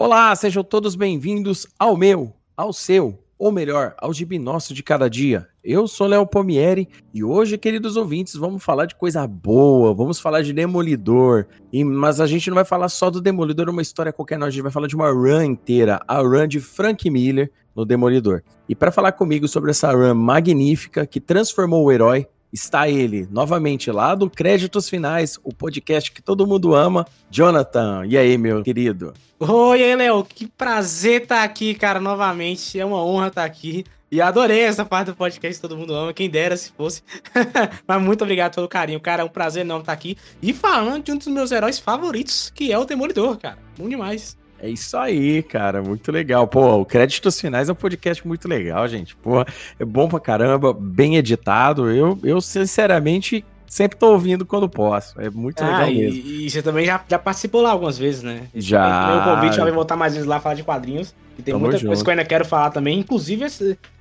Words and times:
Olá, 0.00 0.32
sejam 0.36 0.62
todos 0.62 0.94
bem-vindos 0.94 1.66
ao 1.76 1.96
meu, 1.96 2.32
ao 2.56 2.72
seu, 2.72 3.18
ou 3.36 3.50
melhor, 3.50 3.96
ao 3.98 4.14
gibi 4.14 4.38
nosso 4.38 4.72
de 4.72 4.80
cada 4.80 5.10
dia. 5.10 5.48
Eu 5.64 5.88
sou 5.88 6.06
Léo 6.06 6.24
Pomieri 6.24 6.88
e 7.12 7.24
hoje, 7.24 7.58
queridos 7.58 7.96
ouvintes, 7.96 8.34
vamos 8.34 8.62
falar 8.62 8.86
de 8.86 8.94
coisa 8.94 9.26
boa, 9.26 9.92
vamos 9.92 10.20
falar 10.20 10.42
de 10.42 10.52
Demolidor. 10.52 11.46
E, 11.72 11.82
mas 11.82 12.20
a 12.20 12.28
gente 12.28 12.48
não 12.48 12.54
vai 12.54 12.64
falar 12.64 12.88
só 12.88 13.10
do 13.10 13.20
Demolidor, 13.20 13.68
uma 13.68 13.82
história 13.82 14.12
qualquer, 14.12 14.38
não. 14.38 14.46
A 14.46 14.50
gente 14.50 14.62
vai 14.62 14.70
falar 14.70 14.86
de 14.86 14.94
uma 14.94 15.10
run 15.10 15.42
inteira, 15.42 16.00
a 16.06 16.20
run 16.20 16.46
de 16.46 16.60
Frank 16.60 17.10
Miller 17.10 17.50
no 17.74 17.84
Demolidor. 17.84 18.44
E 18.68 18.76
para 18.76 18.92
falar 18.92 19.10
comigo 19.10 19.48
sobre 19.48 19.72
essa 19.72 19.90
run 19.90 20.14
magnífica 20.14 21.04
que 21.08 21.18
transformou 21.18 21.84
o 21.84 21.90
herói, 21.90 22.28
está 22.52 22.88
ele, 22.88 23.28
novamente 23.30 23.90
lá 23.90 24.14
do 24.14 24.30
Créditos 24.30 24.88
Finais, 24.88 25.38
o 25.44 25.52
podcast 25.52 26.10
que 26.10 26.22
todo 26.22 26.46
mundo 26.46 26.74
ama, 26.74 27.06
Jonathan. 27.30 28.04
E 28.06 28.16
aí, 28.16 28.38
meu 28.38 28.62
querido? 28.62 29.14
Oi, 29.38 29.94
Léo, 29.94 30.24
que 30.24 30.46
prazer 30.46 31.22
estar 31.22 31.36
tá 31.36 31.42
aqui, 31.44 31.74
cara, 31.74 32.00
novamente. 32.00 32.78
É 32.78 32.84
uma 32.84 33.04
honra 33.04 33.28
estar 33.28 33.42
tá 33.42 33.46
aqui. 33.46 33.84
E 34.10 34.22
adorei 34.22 34.60
essa 34.60 34.86
parte 34.86 35.08
do 35.08 35.14
podcast 35.14 35.60
todo 35.60 35.76
mundo 35.76 35.94
ama, 35.94 36.14
quem 36.14 36.30
dera 36.30 36.56
se 36.56 36.72
fosse. 36.72 37.02
Mas 37.86 38.02
muito 38.02 38.22
obrigado 38.22 38.54
pelo 38.54 38.66
carinho, 38.66 38.98
cara. 38.98 39.22
É 39.22 39.24
um 39.24 39.28
prazer 39.28 39.64
enorme 39.64 39.82
estar 39.82 39.92
tá 39.92 39.98
aqui. 39.98 40.16
E 40.40 40.54
falando 40.54 41.04
de 41.04 41.12
um 41.12 41.18
dos 41.18 41.26
meus 41.26 41.52
heróis 41.52 41.78
favoritos, 41.78 42.50
que 42.54 42.72
é 42.72 42.78
o 42.78 42.86
Demolidor, 42.86 43.36
cara. 43.36 43.58
Bom 43.76 43.86
demais. 43.86 44.37
É 44.60 44.68
isso 44.68 44.96
aí, 44.96 45.42
cara. 45.42 45.82
Muito 45.82 46.10
legal. 46.10 46.46
Pô, 46.46 46.76
o 46.76 46.84
Créditos 46.84 47.40
Finais 47.40 47.68
é 47.68 47.72
um 47.72 47.76
podcast 47.76 48.26
muito 48.26 48.48
legal, 48.48 48.86
gente. 48.88 49.14
Pô, 49.16 49.42
é 49.78 49.84
bom 49.84 50.08
pra 50.08 50.20
caramba, 50.20 50.72
bem 50.72 51.16
editado. 51.16 51.90
Eu, 51.90 52.18
eu 52.24 52.40
sinceramente, 52.40 53.44
sempre 53.66 53.96
tô 53.96 54.12
ouvindo 54.12 54.44
quando 54.44 54.68
posso. 54.68 55.20
É 55.20 55.30
muito 55.30 55.62
ah, 55.62 55.66
legal 55.66 55.90
e, 55.90 55.98
mesmo. 55.98 56.30
E 56.30 56.50
você 56.50 56.62
também 56.62 56.86
já, 56.86 57.02
já 57.08 57.18
participou 57.18 57.62
lá 57.62 57.70
algumas 57.70 57.96
vezes, 57.96 58.22
né? 58.22 58.42
já. 58.54 59.24
Meu 59.24 59.34
convite 59.34 59.56
já 59.56 59.62
vai 59.62 59.72
voltar 59.72 59.96
mais 59.96 60.14
vezes 60.14 60.28
lá 60.28 60.40
falar 60.40 60.56
de 60.56 60.64
quadrinhos. 60.64 61.14
E 61.38 61.42
tem 61.42 61.52
Tamo 61.52 61.64
muita 61.64 61.78
junto. 61.78 61.88
coisa 61.88 62.02
que 62.02 62.08
eu 62.08 62.12
ainda 62.12 62.24
quero 62.24 62.44
falar 62.44 62.70
também. 62.70 62.98
Inclusive, 62.98 63.46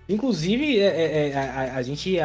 inclusive 0.09 0.79
é, 0.79 0.85
é, 0.85 1.29
é, 1.29 1.37
a, 1.37 1.75
a, 1.75 1.81
gente 1.83 2.17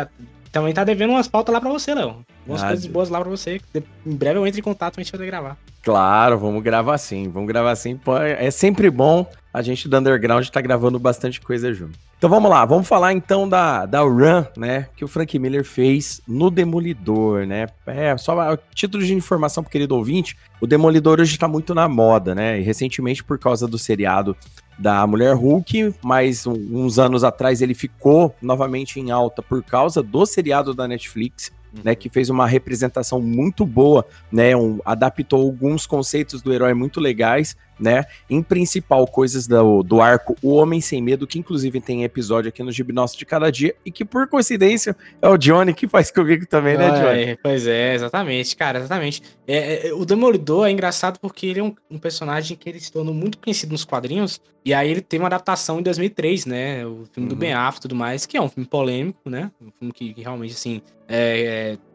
também 0.53 0.75
tá 0.75 0.85
devendo 0.85 1.11
umas 1.11 1.27
pautas 1.27 1.53
lá 1.53 1.61
pra 1.61 1.71
você, 1.71 1.95
Léo. 1.95 2.25
Umas 2.47 2.63
ah, 2.63 2.69
coisas 2.69 2.87
boas 2.87 3.09
lá 3.09 3.21
pra 3.21 3.31
você. 3.31 3.59
Em 4.07 4.15
breve 4.15 4.39
eu 4.39 4.47
entro 4.47 4.61
em 4.61 4.63
contato 4.63 4.95
pra 4.95 5.03
gente 5.03 5.11
poder 5.11 5.27
gravar. 5.27 5.57
Claro, 5.83 6.39
vamos 6.39 6.63
gravar 6.63 6.99
sim. 6.99 7.29
Vamos 7.31 7.49
gravar 7.49 7.75
sim. 7.75 7.99
É 8.39 8.51
sempre 8.51 8.91
bom 8.91 9.27
a 9.53 9.63
gente 9.63 9.89
do 9.89 9.97
Underground 9.97 10.47
tá 10.49 10.61
gravando 10.61 10.99
bastante 10.99 11.41
coisa 11.41 11.73
junto. 11.73 11.99
Então 12.17 12.31
vamos 12.31 12.49
lá, 12.49 12.65
vamos 12.65 12.87
falar 12.87 13.13
então 13.13 13.49
da, 13.49 13.85
da 13.85 14.01
run, 14.01 14.45
né, 14.57 14.87
que 14.95 15.05
o 15.05 15.09
Frank 15.09 15.37
Miller 15.41 15.65
fez 15.65 16.21
no 16.27 16.53
Demolidor, 16.53 17.45
né? 17.45 17.67
É, 17.85 18.17
só 18.17 18.57
título 18.73 19.05
de 19.05 19.13
informação 19.13 19.61
pro 19.61 19.73
querido 19.73 19.97
ouvinte, 19.97 20.37
o 20.61 20.67
Demolidor 20.67 21.21
hoje 21.21 21.37
tá 21.37 21.49
muito 21.49 21.75
na 21.75 21.89
moda, 21.89 22.33
né? 22.33 22.61
E 22.61 22.63
recentemente 22.63 23.25
por 23.25 23.41
causa 23.41 23.67
do 23.67 23.77
seriado 23.77 24.37
da 24.79 25.07
Mulher 25.07 25.35
Hulk, 25.35 25.95
mas 26.03 26.47
uns 26.47 26.99
anos 26.99 27.25
atrás 27.25 27.63
ele 27.63 27.75
ficou 27.75 28.35
novamente 28.41 28.99
em 28.99 29.11
alta 29.11 29.43
por 29.43 29.63
causa 29.63 30.03
do 30.03 30.25
seriado 30.27 30.75
da 30.75 30.89
Netflix, 30.89 31.53
né, 31.85 31.95
que 31.95 32.09
fez 32.09 32.29
uma 32.29 32.47
representação 32.47 33.21
muito 33.21 33.65
boa, 33.65 34.05
né, 34.31 34.55
um, 34.57 34.79
adaptou 34.85 35.43
alguns 35.43 35.87
conceitos 35.87 36.43
do 36.43 36.53
herói 36.53 36.75
muito 36.75 37.01
legais, 37.01 37.57
né? 37.83 38.05
Em 38.31 38.43
principal, 38.43 39.07
coisas 39.07 39.47
do, 39.47 39.83
do 39.83 40.01
arco 40.01 40.37
O 40.43 40.55
Homem 40.55 40.81
Sem 40.81 41.03
Medo, 41.03 41.27
que 41.27 41.39
inclusive 41.39 41.81
tem 41.81 42.05
episódio 42.05 42.49
aqui 42.49 42.63
no 42.63 42.71
Gibi 42.71 42.93
Nosso 42.93 43.19
de 43.19 43.27
Cada 43.27 43.51
Dia, 43.51 43.75
e 43.85 43.91
que 43.91 44.05
por 44.05 44.29
coincidência 44.29 44.97
é 45.21 45.29
o 45.29 45.37
Johnny 45.37 45.75
que 45.75 45.89
faz 45.89 46.11
comigo 46.11 46.47
também, 46.47 46.79
né, 46.79 46.91
Johnny? 46.91 47.23
É, 47.33 47.39
pois 47.43 47.67
é, 47.67 47.95
exatamente, 47.95 48.57
cara, 48.57 48.79
exatamente. 48.79 49.23
É, 49.47 49.89
é, 49.89 49.93
o 49.93 50.05
Demolidor 50.05 50.67
é 50.67 50.71
engraçado 50.71 51.19
porque 51.19 51.47
ele 51.47 51.61
é 51.61 51.63
um, 51.63 51.75
um, 51.91 51.99
personagem 51.99 52.57
que 52.57 52.69
ele 52.69 52.79
se 52.81 52.93
tornou 52.93 53.13
muito 53.13 53.39
conhecido 53.39 53.73
nos 53.73 53.85
quadrinhos, 53.85 54.41
e 54.65 54.73
aí 54.73 54.91
ele 54.91 55.01
teve 55.01 55.23
uma 55.23 55.29
adaptação 55.29 55.81
em 55.81 55.83
2003, 55.83 56.47
né? 56.47 56.87
O 56.87 57.05
filme 57.13 57.29
uhum. 57.29 57.29
do 57.29 57.37
Ben 57.37 57.53
Affleck 57.53 57.79
e 57.79 57.83
tudo 57.83 57.97
mais, 57.97 58.25
que 58.27 58.37
é 58.37 58.41
um 58.41 58.49
filme 58.49 58.69
polêmico, 58.69 59.29
né? 59.29 59.51
Um 59.61 59.71
filme 59.79 59.93
que, 59.93 60.15
que 60.15 60.23
realmente, 60.23 60.55
assim, 60.55 60.81
é, 61.09 61.77
é 61.77 61.92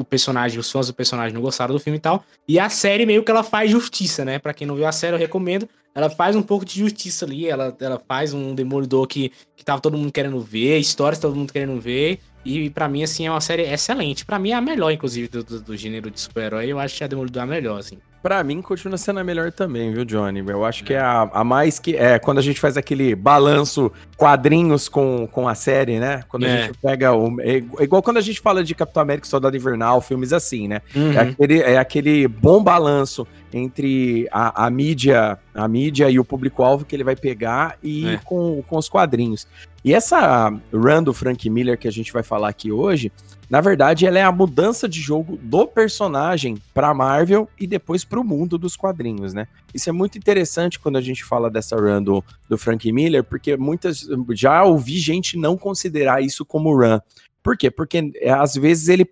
o 0.00 0.04
personagem, 0.04 0.58
os 0.58 0.70
fãs 0.70 0.86
do 0.86 0.94
personagem 0.94 1.34
não 1.34 1.40
gostaram 1.40 1.74
do 1.74 1.80
filme 1.80 1.98
e 1.98 2.00
tal. 2.00 2.24
E 2.46 2.58
a 2.58 2.68
série 2.68 3.06
meio 3.06 3.22
que 3.22 3.30
ela 3.30 3.42
faz 3.42 3.70
justiça, 3.70 4.24
né? 4.24 4.38
Para 4.38 4.54
quem 4.54 4.66
não 4.66 4.74
viu 4.74 4.86
a 4.86 4.92
série, 4.92 5.14
eu 5.14 5.18
recomendo. 5.18 5.68
Ela 5.94 6.08
faz 6.08 6.36
um 6.36 6.42
pouco 6.42 6.64
de 6.64 6.78
justiça 6.78 7.24
ali, 7.24 7.48
ela, 7.48 7.76
ela 7.80 8.00
faz 8.06 8.32
um 8.32 8.54
demolidor 8.54 9.08
que, 9.08 9.32
que 9.56 9.64
tava 9.64 9.80
todo 9.80 9.98
mundo 9.98 10.12
querendo 10.12 10.40
ver, 10.40 10.78
histórias 10.78 11.18
todo 11.18 11.34
mundo 11.34 11.52
querendo 11.52 11.80
ver. 11.80 12.20
E 12.44 12.70
para 12.70 12.88
mim, 12.88 13.02
assim, 13.02 13.26
é 13.26 13.30
uma 13.30 13.40
série 13.40 13.62
excelente. 13.62 14.24
para 14.24 14.38
mim 14.38 14.50
é 14.50 14.54
a 14.54 14.60
melhor, 14.60 14.90
inclusive, 14.90 15.28
do, 15.28 15.42
do, 15.42 15.60
do 15.60 15.76
gênero 15.76 16.10
de 16.10 16.20
super-herói. 16.20 16.66
Eu 16.68 16.78
acho 16.78 16.96
que 16.96 17.04
a 17.04 17.06
Demolidor 17.06 17.42
é 17.42 17.44
a 17.44 17.46
melhor, 17.46 17.78
assim. 17.78 17.98
Pra 18.22 18.44
mim, 18.44 18.60
continua 18.60 18.98
sendo 18.98 19.20
a 19.20 19.24
melhor 19.24 19.50
também, 19.50 19.92
viu, 19.92 20.04
Johnny? 20.04 20.44
Eu 20.46 20.64
acho 20.64 20.84
que 20.84 20.92
é 20.92 21.00
a, 21.00 21.22
a 21.32 21.42
mais 21.42 21.78
que. 21.78 21.96
É, 21.96 22.18
quando 22.18 22.38
a 22.38 22.42
gente 22.42 22.60
faz 22.60 22.76
aquele 22.76 23.14
balanço 23.14 23.90
quadrinhos 24.16 24.88
com, 24.88 25.26
com 25.32 25.48
a 25.48 25.54
série, 25.54 25.98
né? 25.98 26.22
Quando 26.28 26.44
é. 26.44 26.52
a 26.52 26.66
gente 26.66 26.78
pega. 26.78 27.14
O, 27.14 27.40
é 27.40 27.62
igual 27.82 28.02
quando 28.02 28.18
a 28.18 28.20
gente 28.20 28.38
fala 28.40 28.62
de 28.62 28.74
Capitão 28.74 29.02
América 29.02 29.26
Soldado 29.26 29.56
Invernal, 29.56 30.02
filmes 30.02 30.34
assim, 30.34 30.68
né? 30.68 30.82
Uhum. 30.94 31.12
É, 31.12 31.18
aquele, 31.18 31.60
é 31.60 31.78
aquele 31.78 32.28
bom 32.28 32.62
balanço 32.62 33.26
entre 33.52 34.28
a, 34.30 34.66
a 34.66 34.70
mídia 34.70 35.38
a 35.54 35.66
mídia 35.66 36.08
e 36.08 36.18
o 36.18 36.24
público-alvo 36.24 36.84
que 36.84 36.94
ele 36.94 37.04
vai 37.04 37.16
pegar 37.16 37.76
e 37.82 38.06
é. 38.06 38.20
com, 38.24 38.62
com 38.62 38.76
os 38.76 38.88
quadrinhos. 38.88 39.46
E 39.84 39.94
essa 39.94 40.50
run 40.72 41.02
do 41.02 41.12
Frank 41.12 41.48
Miller 41.48 41.78
que 41.78 41.88
a 41.88 41.92
gente 41.92 42.12
vai 42.12 42.22
falar 42.22 42.48
aqui 42.48 42.70
hoje, 42.70 43.10
na 43.48 43.60
verdade, 43.60 44.06
ela 44.06 44.18
é 44.18 44.22
a 44.22 44.30
mudança 44.30 44.88
de 44.88 45.00
jogo 45.00 45.36
do 45.42 45.66
personagem 45.66 46.56
para 46.72 46.94
Marvel 46.94 47.48
e 47.58 47.66
depois 47.66 48.04
para 48.04 48.20
o 48.20 48.24
mundo 48.24 48.56
dos 48.56 48.76
quadrinhos, 48.76 49.34
né? 49.34 49.48
Isso 49.74 49.88
é 49.88 49.92
muito 49.92 50.16
interessante 50.16 50.78
quando 50.78 50.96
a 50.96 51.00
gente 51.00 51.24
fala 51.24 51.50
dessa 51.50 51.74
run 51.76 52.02
do, 52.02 52.24
do 52.48 52.56
Frank 52.56 52.90
Miller, 52.92 53.24
porque 53.24 53.56
muitas 53.56 54.06
já 54.30 54.62
ouvi 54.62 54.98
gente 54.98 55.36
não 55.36 55.56
considerar 55.56 56.22
isso 56.22 56.44
como 56.44 56.76
run. 56.76 57.00
Por 57.42 57.56
quê? 57.56 57.70
Porque 57.70 58.12
é, 58.16 58.30
às 58.30 58.54
vezes 58.54 58.88
ele 58.88 59.06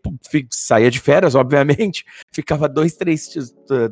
saía 0.51 0.91
de 0.91 1.01
férias, 1.01 1.35
obviamente, 1.37 2.05
ficava 2.33 2.69
dois 2.69 2.95
três, 2.95 3.29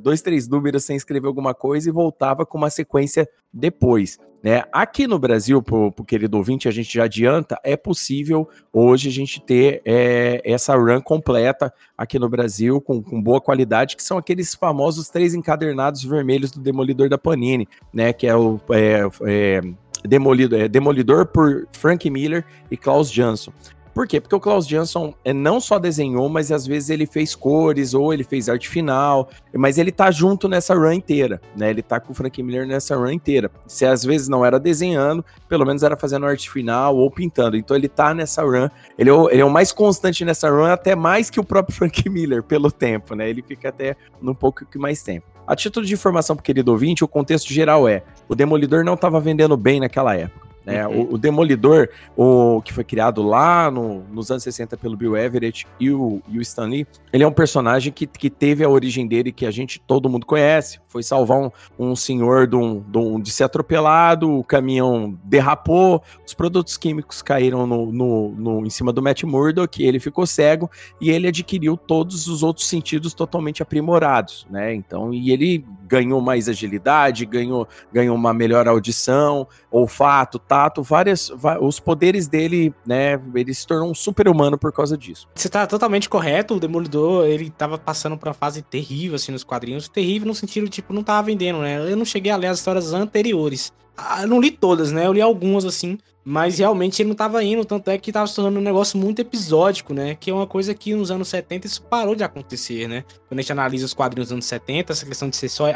dois, 0.00 0.22
três 0.22 0.48
números 0.48 0.84
sem 0.84 0.96
escrever 0.96 1.26
alguma 1.26 1.54
coisa 1.54 1.88
e 1.88 1.92
voltava 1.92 2.44
com 2.44 2.58
uma 2.58 2.70
sequência 2.70 3.28
depois. 3.52 4.18
Né? 4.42 4.62
Aqui 4.70 5.08
no 5.08 5.18
Brasil, 5.18 5.60
pro, 5.60 5.90
pro 5.90 6.04
querido 6.04 6.36
ouvinte, 6.36 6.68
a 6.68 6.70
gente 6.70 6.94
já 6.94 7.04
adianta, 7.04 7.58
é 7.64 7.76
possível 7.76 8.48
hoje 8.72 9.08
a 9.08 9.12
gente 9.12 9.40
ter 9.40 9.82
é, 9.84 10.40
essa 10.44 10.76
run 10.76 11.00
completa 11.00 11.72
aqui 11.98 12.18
no 12.18 12.28
Brasil, 12.28 12.80
com, 12.80 13.02
com, 13.02 13.20
boa 13.20 13.40
qualidade, 13.40 13.96
que 13.96 14.02
são 14.04 14.18
aqueles 14.18 14.54
famosos 14.54 15.08
três 15.08 15.34
encadernados 15.34 16.04
vermelhos 16.04 16.52
do 16.52 16.60
Demolidor 16.60 17.08
da 17.08 17.18
Panini, 17.18 17.66
né? 17.92 18.12
Que 18.12 18.28
é 18.28 18.36
o. 18.36 18.60
É, 18.70 19.00
é, 19.26 19.60
Demolidor, 20.06 20.60
é, 20.60 20.68
Demolidor 20.68 21.26
por 21.26 21.66
Frank 21.72 22.08
Miller 22.08 22.44
e 22.70 22.76
Klaus 22.76 23.10
Jansson. 23.10 23.52
Por 23.96 24.06
quê? 24.06 24.20
Porque 24.20 24.34
o 24.34 24.40
Klaus 24.40 24.66
Jansson 24.66 25.14
é, 25.24 25.32
não 25.32 25.58
só 25.58 25.78
desenhou, 25.78 26.28
mas 26.28 26.52
às 26.52 26.66
vezes 26.66 26.90
ele 26.90 27.06
fez 27.06 27.34
cores 27.34 27.94
ou 27.94 28.12
ele 28.12 28.24
fez 28.24 28.46
arte 28.46 28.68
final, 28.68 29.30
mas 29.54 29.78
ele 29.78 29.90
tá 29.90 30.10
junto 30.10 30.50
nessa 30.50 30.74
run 30.74 30.92
inteira, 30.92 31.40
né? 31.56 31.70
Ele 31.70 31.80
tá 31.80 31.98
com 31.98 32.12
o 32.12 32.14
Frank 32.14 32.42
Miller 32.42 32.66
nessa 32.66 32.94
run 32.94 33.12
inteira. 33.12 33.50
Se 33.66 33.86
às 33.86 34.04
vezes 34.04 34.28
não 34.28 34.44
era 34.44 34.60
desenhando, 34.60 35.24
pelo 35.48 35.64
menos 35.64 35.82
era 35.82 35.96
fazendo 35.96 36.26
arte 36.26 36.50
final 36.50 36.94
ou 36.94 37.10
pintando. 37.10 37.56
Então 37.56 37.74
ele 37.74 37.88
tá 37.88 38.12
nessa 38.12 38.42
run, 38.42 38.68
ele 38.98 39.08
é 39.08 39.12
o, 39.14 39.30
ele 39.30 39.40
é 39.40 39.44
o 39.46 39.50
mais 39.50 39.72
constante 39.72 40.26
nessa 40.26 40.50
run, 40.50 40.66
até 40.66 40.94
mais 40.94 41.30
que 41.30 41.40
o 41.40 41.44
próprio 41.44 41.72
Frank 41.74 42.06
Miller, 42.10 42.42
pelo 42.42 42.70
tempo, 42.70 43.14
né? 43.14 43.30
Ele 43.30 43.40
fica 43.40 43.70
até 43.70 43.96
um 44.22 44.34
pouco 44.34 44.66
que 44.66 44.76
mais 44.76 45.02
tempo. 45.02 45.26
A 45.46 45.56
título 45.56 45.86
de 45.86 45.94
informação 45.94 46.36
pro 46.36 46.44
querido 46.44 46.70
ouvinte, 46.70 47.02
o 47.02 47.08
contexto 47.08 47.50
geral 47.50 47.88
é: 47.88 48.02
o 48.28 48.34
Demolidor 48.34 48.84
não 48.84 48.92
estava 48.92 49.18
vendendo 49.18 49.56
bem 49.56 49.80
naquela 49.80 50.14
época. 50.14 50.45
Né? 50.66 50.84
Uhum. 50.84 51.02
O, 51.02 51.14
o, 51.14 51.18
Demolidor, 51.18 51.88
o, 52.16 52.60
que 52.60 52.72
foi 52.72 52.82
criado 52.82 53.22
lá 53.22 53.70
no, 53.70 54.02
nos 54.12 54.32
anos 54.32 54.42
60 54.42 54.76
pelo 54.76 54.96
Bill 54.96 55.16
Everett 55.16 55.64
e 55.78 55.92
o, 55.92 56.20
e 56.28 56.38
o 56.38 56.42
Stan 56.42 56.66
Lee, 56.66 56.84
ele 57.12 57.22
é 57.22 57.26
um 57.26 57.32
personagem 57.32 57.92
que, 57.92 58.04
que 58.04 58.28
teve 58.28 58.64
a 58.64 58.68
origem 58.68 59.06
dele, 59.06 59.30
que 59.30 59.46
a 59.46 59.50
gente, 59.52 59.80
todo 59.80 60.08
mundo 60.08 60.26
conhece. 60.26 60.80
Foi 60.88 61.04
salvar 61.04 61.38
um, 61.38 61.50
um 61.78 61.94
senhor 61.94 62.48
de, 62.48 62.56
um, 62.56 62.80
de, 62.80 62.98
um, 62.98 63.20
de 63.20 63.30
ser 63.30 63.44
atropelado, 63.44 64.38
o 64.38 64.42
caminhão 64.42 65.16
derrapou, 65.22 66.02
os 66.26 66.34
produtos 66.34 66.76
químicos 66.76 67.22
caíram 67.22 67.64
no, 67.64 67.92
no, 67.92 68.30
no, 68.32 68.66
em 68.66 68.70
cima 68.70 68.92
do 68.92 69.00
Matt 69.00 69.22
Murdock, 69.22 69.80
ele 69.84 70.00
ficou 70.00 70.26
cego 70.26 70.68
e 71.00 71.10
ele 71.10 71.28
adquiriu 71.28 71.76
todos 71.76 72.26
os 72.26 72.42
outros 72.42 72.66
sentidos 72.66 73.14
totalmente 73.14 73.62
aprimorados, 73.62 74.46
né? 74.50 74.74
Então, 74.74 75.14
e 75.14 75.30
ele 75.30 75.64
ganhou 75.86 76.20
mais 76.20 76.48
agilidade, 76.48 77.24
ganhou, 77.24 77.68
ganhou 77.92 78.16
uma 78.16 78.34
melhor 78.34 78.66
audição, 78.66 79.46
olfato, 79.70 80.38
tato, 80.56 80.82
várias, 80.82 81.30
os 81.60 81.78
poderes 81.78 82.26
dele, 82.26 82.74
né, 82.86 83.20
ele 83.34 83.52
se 83.52 83.66
tornou 83.66 83.90
um 83.90 83.94
super-humano 83.94 84.56
por 84.56 84.72
causa 84.72 84.96
disso. 84.96 85.28
Você 85.34 85.50
tá 85.50 85.66
totalmente 85.66 86.08
correto, 86.08 86.54
o 86.54 86.60
Demolidor, 86.60 87.26
ele 87.26 87.50
tava 87.50 87.76
passando 87.76 88.16
por 88.16 88.28
uma 88.28 88.34
fase 88.34 88.62
terrível, 88.62 89.16
assim, 89.16 89.32
nos 89.32 89.44
quadrinhos, 89.44 89.86
terrível 89.86 90.26
no 90.26 90.34
sentido, 90.34 90.66
tipo, 90.68 90.94
não 90.94 91.02
tava 91.02 91.26
vendendo, 91.26 91.58
né, 91.58 91.78
eu 91.90 91.96
não 91.96 92.06
cheguei 92.06 92.32
a 92.32 92.36
ler 92.36 92.46
as 92.46 92.58
histórias 92.58 92.94
anteriores, 92.94 93.70
Ah, 93.96 94.26
não 94.26 94.40
li 94.40 94.50
todas, 94.50 94.92
né? 94.92 95.06
Eu 95.06 95.12
li 95.12 95.20
algumas 95.20 95.64
assim. 95.64 95.98
Mas 96.28 96.58
realmente 96.58 97.00
ele 97.00 97.10
não 97.10 97.14
tava 97.14 97.42
indo, 97.44 97.64
tanto 97.64 97.88
é 97.88 97.96
que 97.96 98.10
tava 98.10 98.26
se 98.26 98.34
tornando 98.34 98.58
um 98.58 98.62
negócio 98.62 98.98
muito 98.98 99.20
episódico, 99.20 99.94
né? 99.94 100.16
Que 100.16 100.28
é 100.28 100.34
uma 100.34 100.46
coisa 100.46 100.74
que 100.74 100.92
nos 100.92 101.08
anos 101.08 101.28
70 101.28 101.68
isso 101.68 101.82
parou 101.82 102.16
de 102.16 102.24
acontecer, 102.24 102.88
né? 102.88 103.04
Quando 103.28 103.38
a 103.38 103.42
gente 103.42 103.52
analisa 103.52 103.86
os 103.86 103.94
quadrinhos 103.94 104.30
dos 104.30 104.32
anos 104.32 104.44
70, 104.46 104.92
essa 104.92 105.06
questão 105.06 105.28
de 105.30 105.36
ser 105.36 105.48
só, 105.48 105.66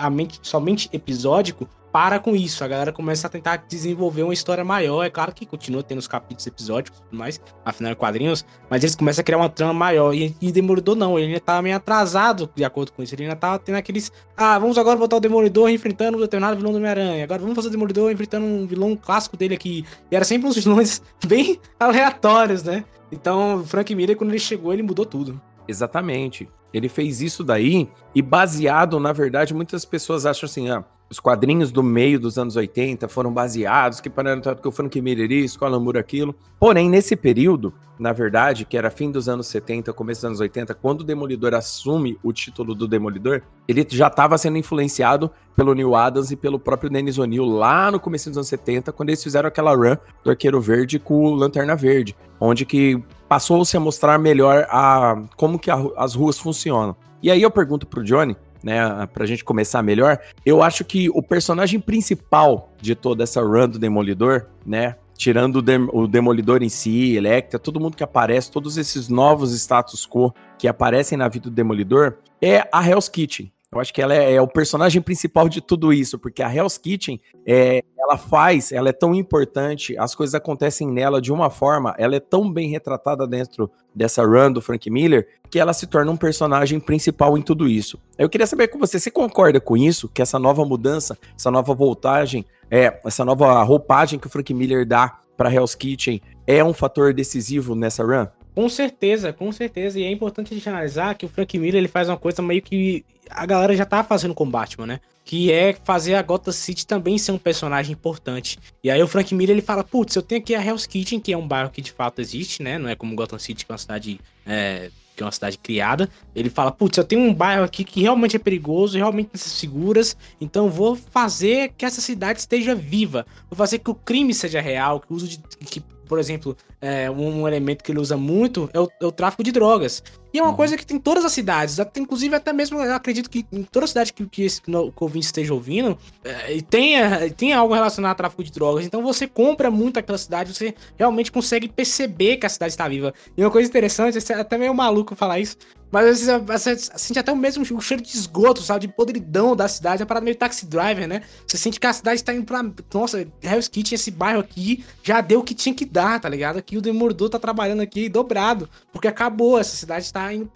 somente 0.42 0.90
episódico, 0.92 1.68
para 1.92 2.18
com 2.18 2.34
isso. 2.34 2.62
A 2.64 2.68
galera 2.68 2.92
começa 2.92 3.26
a 3.26 3.30
tentar 3.30 3.64
desenvolver 3.68 4.22
uma 4.22 4.32
história 4.32 4.64
maior. 4.64 5.04
É 5.04 5.10
claro 5.10 5.32
que 5.32 5.44
continua 5.44 5.82
tendo 5.82 5.98
os 5.98 6.08
capítulos 6.08 6.46
episódicos 6.46 6.98
e 6.98 7.02
tudo 7.02 7.16
mais, 7.16 7.40
afinal 7.64 7.92
é 7.92 7.94
quadrinhos, 7.94 8.44
mas 8.68 8.82
eles 8.82 8.94
começam 8.94 9.22
a 9.22 9.24
criar 9.24 9.38
uma 9.38 9.48
trama 9.48 9.72
maior. 9.72 10.14
E, 10.14 10.34
e 10.40 10.52
Demolidor 10.52 10.96
não, 10.96 11.18
ele 11.18 11.28
ainda 11.28 11.40
tava 11.40 11.62
meio 11.62 11.76
atrasado 11.76 12.50
de 12.54 12.64
acordo 12.64 12.92
com 12.92 13.02
isso. 13.02 13.14
Ele 13.14 13.24
ainda 13.24 13.36
tava 13.36 13.58
tendo 13.58 13.76
aqueles. 13.76 14.10
Ah, 14.36 14.58
vamos 14.58 14.78
agora 14.78 14.96
botar 14.96 15.16
o 15.16 15.20
Demolidor 15.20 15.70
enfrentando 15.70 16.18
um 16.18 16.20
determinado 16.20 16.56
vilão 16.56 16.72
do 16.72 16.78
Homem-Aranha. 16.78 17.24
Agora 17.24 17.40
vamos 17.40 17.54
fazer 17.54 17.68
o 17.68 17.70
Demolidor 17.70 18.09
enfrentando 18.12 18.46
um 18.46 18.66
vilão 18.66 18.96
clássico 18.96 19.36
dele 19.36 19.54
aqui. 19.54 19.84
E 20.10 20.16
era 20.16 20.24
sempre 20.24 20.48
uns 20.48 20.56
vilões 20.56 21.02
bem 21.26 21.58
aleatórios, 21.78 22.62
né? 22.62 22.84
Então, 23.12 23.64
Frank 23.66 23.94
Miller, 23.94 24.16
quando 24.16 24.30
ele 24.30 24.38
chegou, 24.38 24.72
ele 24.72 24.82
mudou 24.82 25.04
tudo. 25.04 25.40
Exatamente. 25.66 26.48
Ele 26.72 26.88
fez 26.88 27.20
isso 27.20 27.42
daí 27.42 27.88
e 28.14 28.22
baseado, 28.22 29.00
na 29.00 29.12
verdade, 29.12 29.52
muitas 29.52 29.84
pessoas 29.84 30.24
acham 30.24 30.46
assim, 30.46 30.70
ah, 30.70 30.84
os 31.10 31.18
quadrinhos 31.18 31.72
do 31.72 31.82
meio 31.82 32.20
dos 32.20 32.38
anos 32.38 32.54
80 32.54 33.08
foram 33.08 33.32
baseados, 33.32 34.00
que 34.00 34.08
pararam 34.08 34.40
tanto 34.40 34.62
que 34.88 35.02
Miller 35.02 35.32
isso, 35.32 35.58
que 35.58 35.64
o 35.64 35.66
Alan 35.66 35.80
Moore 35.80 35.98
aquilo. 35.98 36.32
Porém, 36.58 36.88
nesse 36.88 37.16
período, 37.16 37.74
na 37.98 38.12
verdade, 38.12 38.64
que 38.64 38.78
era 38.78 38.90
fim 38.90 39.10
dos 39.10 39.28
anos 39.28 39.48
70, 39.48 39.92
começo 39.92 40.20
dos 40.20 40.26
anos 40.26 40.40
80, 40.40 40.72
quando 40.74 41.00
o 41.00 41.04
Demolidor 41.04 41.52
assume 41.52 42.16
o 42.22 42.32
título 42.32 42.76
do 42.76 42.86
Demolidor, 42.86 43.42
ele 43.66 43.84
já 43.90 44.06
estava 44.06 44.38
sendo 44.38 44.56
influenciado 44.56 45.30
pelo 45.56 45.74
Neil 45.74 45.96
Adams 45.96 46.30
e 46.30 46.36
pelo 46.36 46.60
próprio 46.60 46.88
Dennis 46.88 47.18
O'Neill 47.18 47.44
lá 47.44 47.90
no 47.90 47.98
começo 47.98 48.30
dos 48.30 48.38
anos 48.38 48.48
70, 48.48 48.92
quando 48.92 49.08
eles 49.08 49.22
fizeram 49.22 49.48
aquela 49.48 49.74
run 49.74 49.96
do 50.22 50.30
Arqueiro 50.30 50.60
Verde 50.60 51.00
com 51.00 51.24
o 51.24 51.34
Lanterna 51.34 51.74
Verde, 51.74 52.16
onde 52.38 52.64
que 52.64 53.02
passou-se 53.28 53.76
a 53.76 53.80
mostrar 53.80 54.16
melhor 54.16 54.64
a, 54.70 55.20
como 55.36 55.58
que 55.58 55.72
a, 55.72 55.76
as 55.96 56.14
ruas 56.14 56.38
funcionam. 56.38 56.94
E 57.20 57.30
aí 57.30 57.42
eu 57.42 57.50
pergunto 57.50 57.86
pro 57.86 58.02
Johnny, 58.04 58.36
né, 58.62 59.06
pra 59.12 59.26
gente 59.26 59.44
começar 59.44 59.82
melhor, 59.82 60.18
eu 60.44 60.62
acho 60.62 60.84
que 60.84 61.08
o 61.10 61.22
personagem 61.22 61.80
principal 61.80 62.70
de 62.80 62.94
toda 62.94 63.22
essa 63.24 63.40
run 63.40 63.68
do 63.68 63.78
Demolidor, 63.78 64.46
né, 64.64 64.96
tirando 65.16 65.56
o, 65.56 65.62
Dem 65.62 65.88
o 65.92 66.06
Demolidor 66.06 66.62
em 66.62 66.68
si, 66.68 67.14
Electra, 67.14 67.58
todo 67.58 67.80
mundo 67.80 67.96
que 67.96 68.02
aparece, 68.02 68.50
todos 68.50 68.78
esses 68.78 69.08
novos 69.08 69.52
status 69.52 70.06
quo 70.06 70.34
que 70.58 70.66
aparecem 70.66 71.18
na 71.18 71.28
vida 71.28 71.50
do 71.50 71.54
Demolidor, 71.54 72.18
é 72.40 72.66
a 72.72 72.86
Hell's 72.86 73.08
Kitchen. 73.08 73.52
Eu 73.72 73.80
acho 73.80 73.94
que 73.94 74.02
ela 74.02 74.12
é, 74.12 74.34
é, 74.34 74.42
o 74.42 74.48
personagem 74.48 75.00
principal 75.00 75.48
de 75.48 75.60
tudo 75.60 75.92
isso, 75.92 76.18
porque 76.18 76.42
a 76.42 76.52
Hell's 76.52 76.76
Kitchen, 76.76 77.20
é, 77.46 77.84
ela 77.96 78.18
faz, 78.18 78.72
ela 78.72 78.88
é 78.88 78.92
tão 78.92 79.14
importante, 79.14 79.96
as 79.96 80.12
coisas 80.12 80.34
acontecem 80.34 80.88
nela 80.90 81.22
de 81.22 81.32
uma 81.32 81.48
forma, 81.50 81.94
ela 81.96 82.16
é 82.16 82.20
tão 82.20 82.52
bem 82.52 82.68
retratada 82.68 83.28
dentro 83.28 83.70
dessa 83.94 84.24
run 84.24 84.50
do 84.50 84.60
Frank 84.60 84.90
Miller, 84.90 85.28
que 85.48 85.60
ela 85.60 85.72
se 85.72 85.86
torna 85.86 86.10
um 86.10 86.16
personagem 86.16 86.80
principal 86.80 87.38
em 87.38 87.42
tudo 87.42 87.68
isso. 87.68 87.96
Eu 88.18 88.28
queria 88.28 88.46
saber 88.46 88.66
com 88.66 88.78
você, 88.78 88.98
você 88.98 89.08
concorda 89.08 89.60
com 89.60 89.76
isso? 89.76 90.08
Que 90.08 90.20
essa 90.20 90.36
nova 90.36 90.64
mudança, 90.64 91.16
essa 91.36 91.50
nova 91.50 91.72
voltagem, 91.72 92.44
é, 92.68 93.00
essa 93.04 93.24
nova 93.24 93.62
roupagem 93.62 94.18
que 94.18 94.26
o 94.26 94.30
Frank 94.30 94.52
Miller 94.52 94.84
dá 94.84 95.20
para 95.36 95.52
Hell's 95.52 95.76
Kitchen 95.76 96.20
é 96.44 96.62
um 96.64 96.74
fator 96.74 97.14
decisivo 97.14 97.76
nessa 97.76 98.02
run? 98.02 98.26
Com 98.52 98.68
certeza, 98.68 99.32
com 99.32 99.52
certeza. 99.52 100.00
E 100.00 100.02
é 100.02 100.10
importante 100.10 100.52
a 100.52 100.56
gente 100.56 100.68
analisar 100.68 101.14
que 101.14 101.24
o 101.24 101.28
Frank 101.28 101.56
Miller 101.56 101.76
ele 101.76 101.88
faz 101.88 102.08
uma 102.08 102.16
coisa 102.16 102.42
meio 102.42 102.60
que 102.60 103.04
a 103.30 103.46
galera 103.46 103.76
já 103.76 103.84
tá 103.84 104.02
fazendo 104.02 104.34
com 104.34 104.48
Batman, 104.50 104.86
né? 104.86 105.00
Que 105.24 105.52
é 105.52 105.76
fazer 105.84 106.14
a 106.14 106.22
Gotham 106.22 106.52
City 106.52 106.86
também 106.86 107.18
ser 107.18 107.32
um 107.32 107.38
personagem 107.38 107.92
importante. 107.92 108.58
E 108.82 108.90
aí 108.90 109.02
o 109.02 109.08
Frank 109.08 109.34
Miller 109.34 109.54
ele 109.54 109.62
fala: 109.62 109.84
Putz, 109.84 110.16
eu 110.16 110.22
tenho 110.22 110.40
aqui 110.40 110.54
a 110.54 110.64
Hell's 110.64 110.86
Kitchen, 110.86 111.20
que 111.20 111.32
é 111.32 111.36
um 111.36 111.46
bairro 111.46 111.70
que 111.70 111.80
de 111.80 111.92
fato 111.92 112.20
existe, 112.20 112.62
né? 112.62 112.78
Não 112.78 112.88
é 112.88 112.94
como 112.94 113.14
Gotham 113.14 113.38
City, 113.38 113.64
que 113.64 113.72
é 113.72 113.74
uma 113.74 113.78
cidade. 113.78 114.20
É, 114.46 114.90
que 115.20 115.22
é 115.22 115.26
uma 115.26 115.32
cidade 115.32 115.58
criada. 115.58 116.08
Ele 116.34 116.48
fala: 116.48 116.72
Putz, 116.72 116.96
eu 116.96 117.04
tenho 117.04 117.20
um 117.22 117.34
bairro 117.34 117.62
aqui 117.62 117.84
que 117.84 118.00
realmente 118.00 118.36
é 118.36 118.38
perigoso, 118.38 118.96
realmente 118.96 119.30
necessita 119.32 119.60
seguras. 119.60 120.16
Então 120.40 120.70
vou 120.70 120.96
fazer 120.96 121.72
que 121.76 121.84
essa 121.84 122.00
cidade 122.00 122.40
esteja 122.40 122.74
viva. 122.74 123.26
Vou 123.48 123.56
fazer 123.56 123.78
que 123.78 123.90
o 123.90 123.94
crime 123.94 124.32
seja 124.32 124.60
real, 124.60 125.00
que 125.00 125.12
o 125.12 125.16
uso 125.16 125.28
de. 125.28 125.38
Que, 125.38 125.80
por 125.80 126.18
exemplo, 126.18 126.56
é, 126.80 127.08
um 127.08 127.46
elemento 127.46 127.84
que 127.84 127.92
ele 127.92 128.00
usa 128.00 128.16
muito 128.16 128.68
é 128.72 128.80
o, 128.80 128.88
é 129.00 129.06
o 129.06 129.12
tráfico 129.12 129.44
de 129.44 129.52
drogas. 129.52 130.02
E 130.32 130.38
é 130.38 130.42
uma 130.42 130.50
uhum. 130.50 130.56
coisa 130.56 130.76
que 130.76 130.86
tem 130.86 130.96
em 130.96 131.00
todas 131.00 131.24
as 131.24 131.32
cidades, 131.32 131.78
inclusive 131.96 132.34
até 132.34 132.52
mesmo, 132.52 132.80
eu 132.80 132.94
acredito 132.94 133.28
que 133.28 133.44
em 133.52 133.62
toda 133.62 133.86
cidade 133.86 134.12
que, 134.12 134.26
que 134.26 134.42
esse 134.42 134.60
que 134.60 134.70
o 134.70 134.92
ouvinte 135.00 135.26
esteja 135.26 135.52
ouvindo, 135.52 135.98
é, 136.22 136.60
tenha, 136.62 137.30
tenha 137.30 137.58
algo 137.58 137.74
relacionado 137.74 138.12
a 138.12 138.14
tráfico 138.14 138.44
de 138.44 138.52
drogas. 138.52 138.84
Então 138.84 139.02
você 139.02 139.26
compra 139.26 139.70
muito 139.70 139.98
aquela 139.98 140.18
cidade, 140.18 140.54
você 140.54 140.74
realmente 140.96 141.32
consegue 141.32 141.68
perceber 141.68 142.36
que 142.36 142.46
a 142.46 142.48
cidade 142.48 142.72
está 142.72 142.86
viva. 142.86 143.12
E 143.36 143.42
uma 143.42 143.50
coisa 143.50 143.68
interessante, 143.68 144.18
é 144.18 144.34
até 144.34 144.56
meio 144.56 144.74
maluco 144.74 145.16
falar 145.16 145.40
isso, 145.40 145.56
mas 145.90 146.20
você, 146.20 146.38
você 146.38 146.76
sente 146.76 147.18
até 147.18 147.32
o 147.32 147.36
mesmo 147.36 147.64
o 147.76 147.80
cheiro 147.80 148.02
de 148.02 148.16
esgoto, 148.16 148.62
sabe? 148.62 148.86
De 148.86 148.92
podridão 148.92 149.56
da 149.56 149.66
cidade. 149.66 150.02
É 150.02 150.04
uma 150.04 150.06
parada 150.08 150.24
meio 150.24 150.36
taxi 150.36 150.64
driver, 150.64 151.08
né? 151.08 151.22
Você 151.46 151.56
sente 151.56 151.80
que 151.80 151.86
a 151.86 151.92
cidade 151.92 152.22
tá 152.22 152.32
indo 152.32 152.44
pra. 152.44 152.64
Nossa, 152.94 153.26
Hell's 153.42 153.66
Kitchen, 153.66 153.96
esse 153.96 154.10
bairro 154.10 154.40
aqui, 154.40 154.84
já 155.02 155.20
deu 155.20 155.40
o 155.40 155.44
que 155.44 155.54
tinha 155.54 155.74
que 155.74 155.84
dar, 155.84 156.20
tá 156.20 156.28
ligado? 156.28 156.58
Aqui 156.58 156.76
o 156.76 156.80
Demordor 156.80 157.28
tá 157.28 157.38
trabalhando 157.38 157.80
aqui 157.80 158.08
dobrado. 158.08 158.68
Porque 158.92 159.08
acabou. 159.08 159.58
Essa 159.58 159.76
cidade 159.76 160.12
tá 160.12 160.19
indo. 160.32 160.50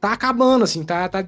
Tá 0.00 0.12
acabando, 0.12 0.64
assim, 0.64 0.82
tá, 0.84 1.08
tá 1.08 1.26